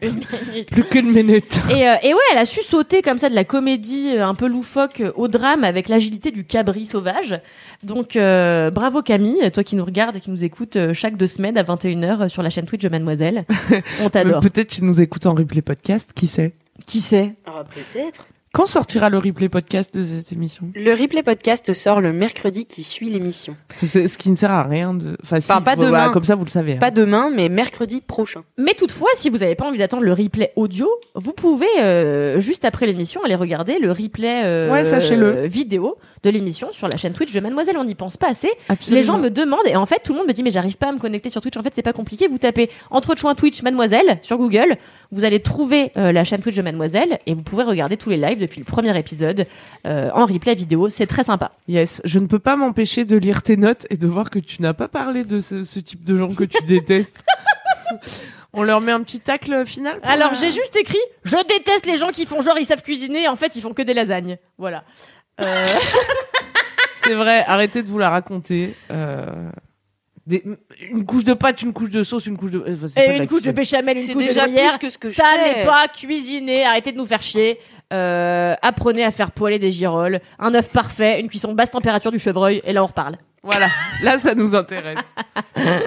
Plus 0.72 0.82
qu'une 0.82 1.12
minute. 1.12 1.60
Et, 1.70 1.88
euh, 1.88 1.94
et 2.02 2.12
ouais, 2.12 2.20
elle 2.32 2.38
a 2.38 2.44
su 2.44 2.60
sauter 2.64 3.02
comme 3.02 3.18
ça 3.18 3.28
de 3.28 3.36
la 3.36 3.44
comédie 3.44 4.16
euh, 4.16 4.26
un 4.26 4.34
peu 4.34 4.48
loufoque 4.48 5.00
euh, 5.00 5.12
au 5.14 5.28
drame 5.28 5.62
avec 5.62 5.88
l'agilité 5.88 6.32
du 6.32 6.44
cabri 6.44 6.86
sauvage. 6.86 7.40
Donc 7.84 8.16
euh, 8.16 8.72
bravo 8.72 9.00
Camille, 9.00 9.48
toi 9.52 9.62
qui 9.62 9.76
nous 9.76 9.84
regardes 9.84 10.16
et 10.16 10.20
qui 10.20 10.30
nous 10.30 10.42
écoutes 10.42 10.76
chaque 10.92 11.16
deux 11.16 11.28
semaines 11.28 11.56
à 11.56 11.62
21h 11.62 12.28
sur 12.28 12.42
la 12.42 12.50
chaîne 12.50 12.66
Twitch 12.66 12.82
de 12.82 12.88
Mademoiselle. 12.88 13.44
On 14.00 14.10
t'adore. 14.10 14.40
Peut-être 14.40 14.70
tu 14.70 14.82
nous 14.82 15.00
écoutes 15.00 15.26
en 15.26 15.34
replay 15.34 15.62
podcast, 15.62 16.10
qui 16.16 16.26
sait? 16.26 16.52
Qui 16.86 17.00
sait? 17.00 17.30
Ah, 17.46 17.62
peut-être. 17.72 18.26
Quand 18.54 18.66
sortira 18.66 19.08
le 19.08 19.16
replay 19.16 19.48
podcast 19.48 19.94
de 19.94 20.02
cette 20.02 20.30
émission? 20.30 20.70
Le 20.74 20.92
replay 20.92 21.22
podcast 21.22 21.72
sort 21.72 22.02
le 22.02 22.12
mercredi 22.12 22.66
qui 22.66 22.82
suit 22.84 23.08
l'émission. 23.08 23.56
C'est 23.82 24.06
ce 24.06 24.18
qui 24.18 24.30
ne 24.30 24.36
sert 24.36 24.50
à 24.50 24.62
rien 24.64 24.92
de. 24.92 25.16
Enfin, 25.24 25.40
si, 25.40 25.50
Enfin, 25.50 25.62
pas 25.62 25.74
voilà, 25.74 26.02
demain. 26.04 26.12
Comme 26.12 26.24
ça, 26.24 26.34
vous 26.34 26.44
le 26.44 26.50
savez. 26.50 26.74
hein. 26.74 26.78
Pas 26.78 26.90
demain, 26.90 27.30
mais 27.34 27.48
mercredi 27.48 28.02
prochain. 28.02 28.42
Mais 28.58 28.74
toutefois, 28.74 29.08
si 29.14 29.30
vous 29.30 29.38
n'avez 29.38 29.54
pas 29.54 29.64
envie 29.66 29.78
d'attendre 29.78 30.02
le 30.02 30.12
replay 30.12 30.52
audio, 30.56 30.86
vous 31.14 31.32
pouvez 31.32 31.64
euh, 31.80 32.40
juste 32.40 32.66
après 32.66 32.84
l'émission 32.84 33.24
aller 33.24 33.36
regarder 33.36 33.78
le 33.78 33.90
replay 33.90 34.42
euh, 34.44 34.70
Ouais, 34.70 34.84
sachez-le. 34.84 35.26
euh, 35.34 35.46
vidéo 35.46 35.96
de 36.22 36.30
l'émission 36.30 36.70
sur 36.72 36.88
la 36.88 36.96
chaîne 36.96 37.12
Twitch 37.12 37.32
de 37.32 37.40
Mademoiselle. 37.40 37.76
On 37.78 37.84
n'y 37.84 37.94
pense 37.94 38.16
pas 38.16 38.28
assez. 38.28 38.50
Absolument. 38.68 38.96
Les 39.00 39.02
gens 39.04 39.18
me 39.18 39.28
demandent 39.30 39.66
et 39.66 39.76
en 39.76 39.86
fait 39.86 40.00
tout 40.04 40.12
le 40.12 40.18
monde 40.18 40.28
me 40.28 40.32
dit 40.32 40.42
mais 40.42 40.50
j'arrive 40.50 40.76
pas 40.76 40.88
à 40.88 40.92
me 40.92 40.98
connecter 40.98 41.30
sur 41.30 41.40
Twitch. 41.40 41.56
En 41.56 41.62
fait 41.62 41.74
c'est 41.74 41.82
pas 41.82 41.92
compliqué. 41.92 42.28
Vous 42.28 42.38
tapez 42.38 42.70
entre 42.90 43.14
Twitch 43.34 43.62
Mademoiselle 43.62 44.18
sur 44.22 44.38
Google, 44.38 44.76
vous 45.10 45.24
allez 45.24 45.40
trouver 45.40 45.92
euh, 45.96 46.12
la 46.12 46.24
chaîne 46.24 46.40
Twitch 46.40 46.56
de 46.56 46.62
Mademoiselle 46.62 47.18
et 47.26 47.34
vous 47.34 47.42
pouvez 47.42 47.62
regarder 47.64 47.96
tous 47.96 48.10
les 48.10 48.16
lives 48.16 48.40
depuis 48.40 48.58
le 48.60 48.64
premier 48.64 48.96
épisode 48.98 49.46
euh, 49.86 50.10
en 50.14 50.24
replay 50.26 50.54
vidéo. 50.54 50.88
C'est 50.90 51.06
très 51.06 51.24
sympa. 51.24 51.52
Yes, 51.68 52.00
je 52.04 52.18
ne 52.18 52.26
peux 52.26 52.38
pas 52.38 52.56
m'empêcher 52.56 53.04
de 53.04 53.16
lire 53.16 53.42
tes 53.42 53.56
notes 53.56 53.86
et 53.90 53.96
de 53.96 54.06
voir 54.06 54.30
que 54.30 54.38
tu 54.38 54.62
n'as 54.62 54.74
pas 54.74 54.88
parlé 54.88 55.24
de 55.24 55.38
ce, 55.40 55.64
ce 55.64 55.78
type 55.80 56.04
de 56.04 56.16
gens 56.16 56.34
que 56.34 56.44
tu 56.44 56.62
détestes. 56.64 57.16
On 58.54 58.62
leur 58.64 58.80
met 58.82 58.92
un 58.92 59.00
petit 59.02 59.20
tacle 59.20 59.64
final 59.64 59.98
Alors 60.02 60.32
la- 60.32 60.38
j'ai 60.38 60.50
juste 60.50 60.76
écrit 60.76 60.98
je 61.24 61.36
déteste 61.36 61.86
les 61.86 61.96
gens 61.96 62.08
qui 62.10 62.26
font 62.26 62.42
genre 62.42 62.58
ils 62.58 62.66
savent 62.66 62.82
cuisiner. 62.82 63.28
En 63.28 63.36
fait 63.36 63.56
ils 63.56 63.62
font 63.62 63.72
que 63.72 63.82
des 63.82 63.94
lasagnes. 63.94 64.36
Voilà. 64.58 64.84
Euh, 65.40 65.66
C'est 67.04 67.14
vrai, 67.14 67.44
arrêtez 67.46 67.82
de 67.82 67.88
vous 67.88 67.98
la 67.98 68.10
raconter. 68.10 68.74
Euh, 68.90 69.26
des- 70.26 70.44
Une 70.90 71.04
couche 71.04 71.24
de 71.24 71.34
pâte, 71.34 71.62
une 71.62 71.72
couche 71.72 71.90
de 71.90 72.04
sauce, 72.04 72.26
une 72.26 72.36
couche 72.36 72.52
de. 72.52 72.60
euh, 72.60 72.76
c'est 72.88 73.04
pas 73.06 73.12
et 73.14 73.16
une 73.18 73.26
couche 73.26 73.42
de 73.42 73.50
béchamel, 73.50 73.98
une 73.98 74.14
couche 74.14 74.28
de 74.28 74.40
gruyère. 74.40 74.68
plus 74.70 74.78
que 74.78 74.90
ce 74.90 74.98
que 74.98 75.10
je 75.10 75.14
Ça 75.16 75.24
n'est 75.36 75.64
pas 75.64 75.88
cuisiner. 75.88 76.64
Arrêtez 76.64 76.92
de 76.92 76.96
nous 76.96 77.06
faire 77.06 77.22
chier. 77.22 77.58
Euh, 77.92 78.54
apprenez 78.62 79.04
à 79.04 79.10
faire 79.10 79.32
poêler 79.32 79.58
des 79.58 79.72
girolles, 79.72 80.20
un 80.38 80.54
œuf 80.54 80.68
parfait, 80.72 81.20
une 81.20 81.28
cuisson 81.28 81.52
basse 81.52 81.70
température 81.72 82.10
du 82.12 82.18
chevreuil, 82.18 82.62
et 82.64 82.72
là 82.72 82.82
on 82.82 82.86
reparle. 82.86 83.16
Voilà, 83.44 83.68
là 84.04 84.18
ça 84.18 84.34
nous 84.36 84.54
intéresse. 84.54 84.98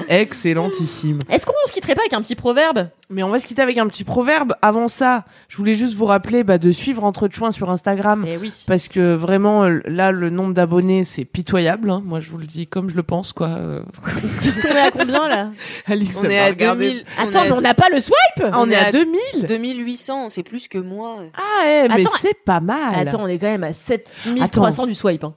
Excellentissime. 0.09 1.19
Est-ce 1.29 1.45
qu'on 1.45 1.53
se 1.67 1.71
quitterait 1.71 1.95
pas 1.95 2.01
avec 2.01 2.13
un 2.13 2.21
petit 2.21 2.35
proverbe? 2.35 2.89
Mais 3.09 3.23
on 3.23 3.29
va 3.29 3.37
se 3.39 3.45
quitter 3.47 3.61
avec 3.61 3.77
un 3.77 3.87
petit 3.87 4.03
proverbe. 4.03 4.55
Avant 4.61 4.87
ça, 4.87 5.23
je 5.47 5.57
voulais 5.57 5.75
juste 5.75 5.93
vous 5.93 6.05
rappeler 6.05 6.43
bah, 6.43 6.57
de 6.57 6.71
suivre 6.71 7.03
Entre 7.03 7.29
Chouins 7.31 7.51
sur 7.51 7.69
Instagram. 7.69 8.25
Eh 8.27 8.37
oui. 8.37 8.53
Parce 8.67 8.87
que 8.87 9.13
vraiment, 9.13 9.67
là, 9.85 10.11
le 10.11 10.29
nombre 10.29 10.53
d'abonnés, 10.53 11.03
c'est 11.03 11.23
pitoyable. 11.25 11.89
hein. 11.89 12.01
Moi, 12.03 12.19
je 12.19 12.29
vous 12.29 12.37
le 12.37 12.45
dis 12.45 12.67
comme 12.67 12.89
je 12.89 12.95
le 12.95 13.03
pense, 13.03 13.31
quoi. 13.31 13.47
Euh, 13.47 13.81
Qu'est-ce 14.43 14.59
qu'on 14.59 14.67
est 14.69 14.79
à 14.79 14.91
combien 14.91 15.27
là? 15.29 15.49
Alix, 15.87 16.17
On 16.19 16.23
est 16.23 16.37
va 16.37 16.43
à 16.45 16.47
regarder. 16.47 16.89
2000. 16.89 17.05
Attends, 17.17 17.39
on 17.39 17.43
mais 17.43 17.51
on 17.51 17.61
n'a 17.61 17.73
pas 17.73 17.89
le 17.89 18.01
swipe 18.01 18.15
Ah, 18.43 18.51
on, 18.59 18.69
est 18.69 18.75
à 18.75 18.91
2000 18.91 19.17
à 19.43 19.47
2800, 19.47 20.29
c'est 20.29 20.43
plus 20.43 20.67
que 20.67 20.77
moi. 20.77 21.19
Ah, 21.37 21.63
eh, 21.65 21.87
mais 21.87 22.03
c'est 22.19 22.37
pas 22.43 22.59
mal. 22.59 23.07
Attends, 23.07 23.23
on 23.23 23.27
est 23.27 23.37
quand 23.37 23.47
même 23.47 23.63
à 23.63 23.73
7300 23.73 24.87
du 24.87 24.95
swipe. 24.95 25.23
hein. 25.23 25.35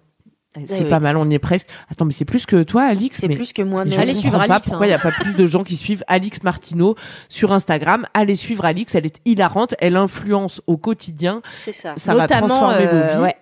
C'est 0.54 0.80
Eh 0.80 0.84
oui. 0.84 0.90
pas 0.90 1.00
mal, 1.00 1.16
on 1.16 1.28
y 1.28 1.34
est 1.34 1.38
presque. 1.38 1.68
Attends, 1.90 2.04
mais 2.04 2.12
c'est 2.12 2.24
plus 2.24 2.46
que 2.46 2.62
toi, 2.62 2.84
Alix. 2.84 3.16
C'est 3.16 3.28
mais... 3.28 3.36
plus 3.36 3.52
que 3.52 3.62
moi. 3.62 3.84
mais 3.84 3.96
Allez 3.96 4.14
suivre 4.14 4.38
pas 4.38 4.44
Alix, 4.44 4.68
Pourquoi 4.68 4.86
il 4.86 4.92
hein. 4.92 4.96
n'y 4.96 5.00
a 5.00 5.10
pas 5.10 5.12
plus 5.12 5.34
de 5.34 5.46
gens 5.46 5.64
qui 5.64 5.76
suivent 5.76 6.04
Alix 6.08 6.42
Martineau 6.42 6.96
sur 7.28 7.52
Instagram 7.52 8.06
Allez 8.14 8.34
suivre 8.34 8.64
Alix, 8.64 8.94
elle 8.94 9.06
est 9.06 9.20
hilarante, 9.24 9.74
elle 9.78 9.96
influence 9.96 10.60
au 10.66 10.76
quotidien. 10.76 11.42
C'est 11.54 11.72
ça. 11.72 11.94
Ça 11.96 12.14
Notamment, 12.14 12.46
va 12.46 12.48
transformer 12.48 12.86
euh, 12.86 12.90
vos 13.12 13.16
vies. 13.16 13.22
ouais. 13.24 13.36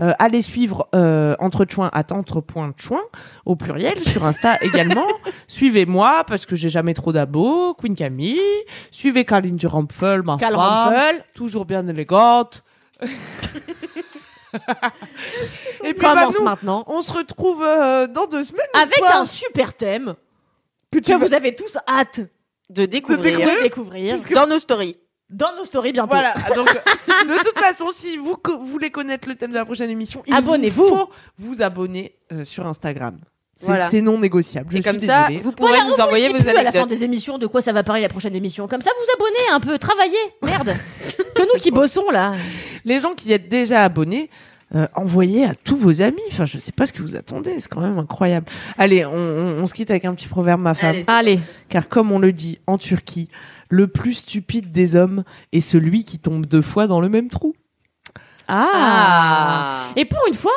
Euh, 0.00 0.12
allez 0.18 0.40
suivre 0.40 0.88
euh, 0.94 1.36
entre 1.38 1.66
chouins 1.70 1.88
à 1.92 2.02
au 3.46 3.56
pluriel 3.56 4.02
sur 4.04 4.24
Insta 4.24 4.58
également. 4.62 5.06
Suivez-moi 5.46 6.24
parce 6.26 6.46
que 6.46 6.56
j'ai 6.56 6.68
jamais 6.68 6.94
trop 6.94 7.12
d'abos. 7.12 7.74
Queen 7.74 7.94
Camille. 7.94 8.40
Suivez 8.90 9.24
Caroline 9.24 9.58
Rampfel, 9.64 10.22
ma 10.22 10.36
Cal 10.36 10.52
femme, 10.54 10.60
Rampfel. 10.60 11.24
toujours 11.34 11.64
bien 11.64 11.86
élégante. 11.86 12.64
Et 15.84 15.92
puis 15.94 16.02
bah, 16.02 16.14
Commence 16.14 16.38
nous, 16.38 16.44
maintenant. 16.44 16.84
on 16.86 17.00
se 17.00 17.12
retrouve 17.12 17.62
euh, 17.62 18.06
dans 18.06 18.26
deux 18.26 18.42
semaines. 18.42 18.66
Avec 18.74 18.98
quoi. 18.98 19.16
un 19.16 19.24
super 19.26 19.74
thème 19.74 20.14
que 20.90 20.98
que 20.98 21.14
vous 21.14 21.34
avez 21.34 21.54
tous 21.54 21.76
hâte 21.88 22.20
De 22.70 22.86
découvrir. 22.86 23.38
de 23.38 23.62
découvrir 23.62 24.16
Dans 24.32 24.46
nos 24.46 24.58
stories. 24.60 24.96
dans 25.30 25.54
nos 25.56 25.64
stories 25.64 25.92
bientôt. 25.92 26.10
Voilà, 26.12 26.32
donc 26.54 26.68
de 26.72 27.44
toute 27.44 27.58
façon, 27.58 27.88
si 27.90 28.16
vous 28.16 28.36
co- 28.36 28.58
voulez 28.62 28.90
connaître 28.90 29.28
le 29.28 29.34
thème 29.34 29.50
de 29.50 29.56
la 29.56 29.64
prochaine 29.64 29.90
émission, 29.90 30.22
il 30.26 30.34
Abonnez-vous. 30.34 30.82
vous 30.86 30.96
faut 30.96 31.10
vous 31.38 31.62
abonner 31.62 32.14
euh, 32.32 32.44
sur 32.44 32.66
Instagram. 32.66 33.18
C'est 33.58 33.66
Voilà. 33.66 33.88
non 34.02 34.18
négociable. 34.18 34.66
Je 34.72 34.76
Et 34.78 34.82
suis 34.82 34.90
comme 34.90 35.00
ça, 35.00 35.28
désolée. 35.28 35.42
vous 35.42 35.52
pourrez 35.52 35.70
Voilà, 35.70 35.84
nous 35.86 35.94
on 35.96 36.00
envoyer 36.06 36.28
vos 36.28 36.34
plus 36.34 36.48
à 36.48 36.52
la 36.54 36.60
fin 36.72 36.78
anecdotes. 36.80 36.88
des 36.88 37.04
émissions 37.04 37.38
de 37.38 37.46
quoi 37.46 37.62
ça 37.62 37.72
va 37.72 37.82
parler 37.84 38.02
la 38.02 38.08
prochaine 38.08 38.34
émission. 38.34 38.66
Comme 38.68 38.82
ça, 38.82 38.90
vous 38.98 39.06
abonnez 39.14 39.52
un 39.52 39.60
peu, 39.60 39.78
travaillez. 39.78 40.18
Merde. 40.42 40.74
que 41.34 41.42
nous 41.42 41.58
qui 41.60 41.70
bossons 41.70 42.10
là. 42.10 42.34
Les 42.84 42.98
gens 43.00 43.14
qui 43.14 43.32
êtes 43.32 43.48
déjà 43.48 43.84
abonnés, 43.84 44.28
euh, 44.74 44.88
envoyez 44.96 45.44
à 45.44 45.54
tous 45.54 45.76
vos 45.76 46.02
amis. 46.02 46.20
Enfin, 46.32 46.46
je 46.46 46.58
sais 46.58 46.72
pas 46.72 46.86
ce 46.86 46.92
que 46.92 47.00
vous 47.02 47.14
attendez, 47.14 47.60
c'est 47.60 47.68
quand 47.68 47.80
même 47.80 47.98
incroyable. 47.98 48.46
Allez, 48.76 49.04
on, 49.06 49.12
on- 49.14 49.62
on 49.62 49.66
se 49.68 49.74
quitte 49.74 49.90
avec 49.92 50.04
un 50.04 50.14
petit 50.14 50.26
proverbe, 50.28 50.60
ma 50.60 50.74
femme. 50.74 50.90
Allez. 50.90 51.04
Allez. 51.06 51.40
Car 51.68 51.88
comme 51.88 52.10
on 52.10 52.18
le 52.18 52.32
dit 52.32 52.58
en 52.66 52.76
Turquie, 52.76 53.28
le 53.68 53.86
plus 53.86 54.14
stupide 54.14 54.72
des 54.72 54.96
hommes 54.96 55.22
est 55.52 55.60
celui 55.60 56.04
qui 56.04 56.18
tombe 56.18 56.44
deux 56.44 56.62
fois 56.62 56.86
dans 56.88 57.00
le 57.00 57.08
même 57.08 57.28
trou. 57.30 57.54
Ah. 58.48 59.86
Et 59.96 60.04
pour 60.04 60.20
une 60.28 60.34
fois, 60.34 60.52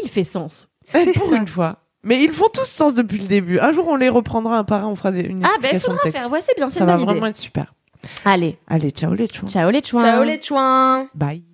il 0.00 0.08
fait 0.08 0.24
sens. 0.24 0.68
C'est 0.82 1.12
pour 1.12 1.28
ça. 1.28 1.36
une 1.36 1.46
fois. 1.48 1.78
Mais 2.08 2.22
ils 2.24 2.32
font 2.32 2.48
tous 2.52 2.64
sens 2.64 2.94
depuis 2.94 3.18
le 3.18 3.26
début. 3.28 3.58
Un 3.60 3.70
jour, 3.72 3.86
on 3.86 3.96
les 3.96 4.08
reprendra 4.08 4.56
un 4.58 4.64
par 4.64 4.84
un, 4.84 4.88
on 4.88 4.96
fera 4.96 5.12
des- 5.12 5.20
une 5.20 5.44
Ah 5.44 5.50
ben, 5.62 5.70
il 5.74 5.78
faudra 5.80 5.98
texte. 6.02 6.18
faire. 6.18 6.30
Ouais, 6.30 6.40
c'est 6.40 6.56
bien, 6.56 6.70
c'est 6.70 6.78
Ça 6.80 6.84
va 6.86 6.96
vraiment 6.96 7.26
être 7.26 7.36
super. 7.36 7.74
Allez. 8.24 8.58
Allez, 8.66 8.90
ciao 8.90 9.12
les 9.14 9.26
chouins. 9.26 9.48
Ciao 9.48 9.70
les 9.70 9.84
chouins. 9.84 10.02
Ciao 10.02 10.22
les 10.24 10.40
chouins. 10.40 11.08
Bye. 11.14 11.44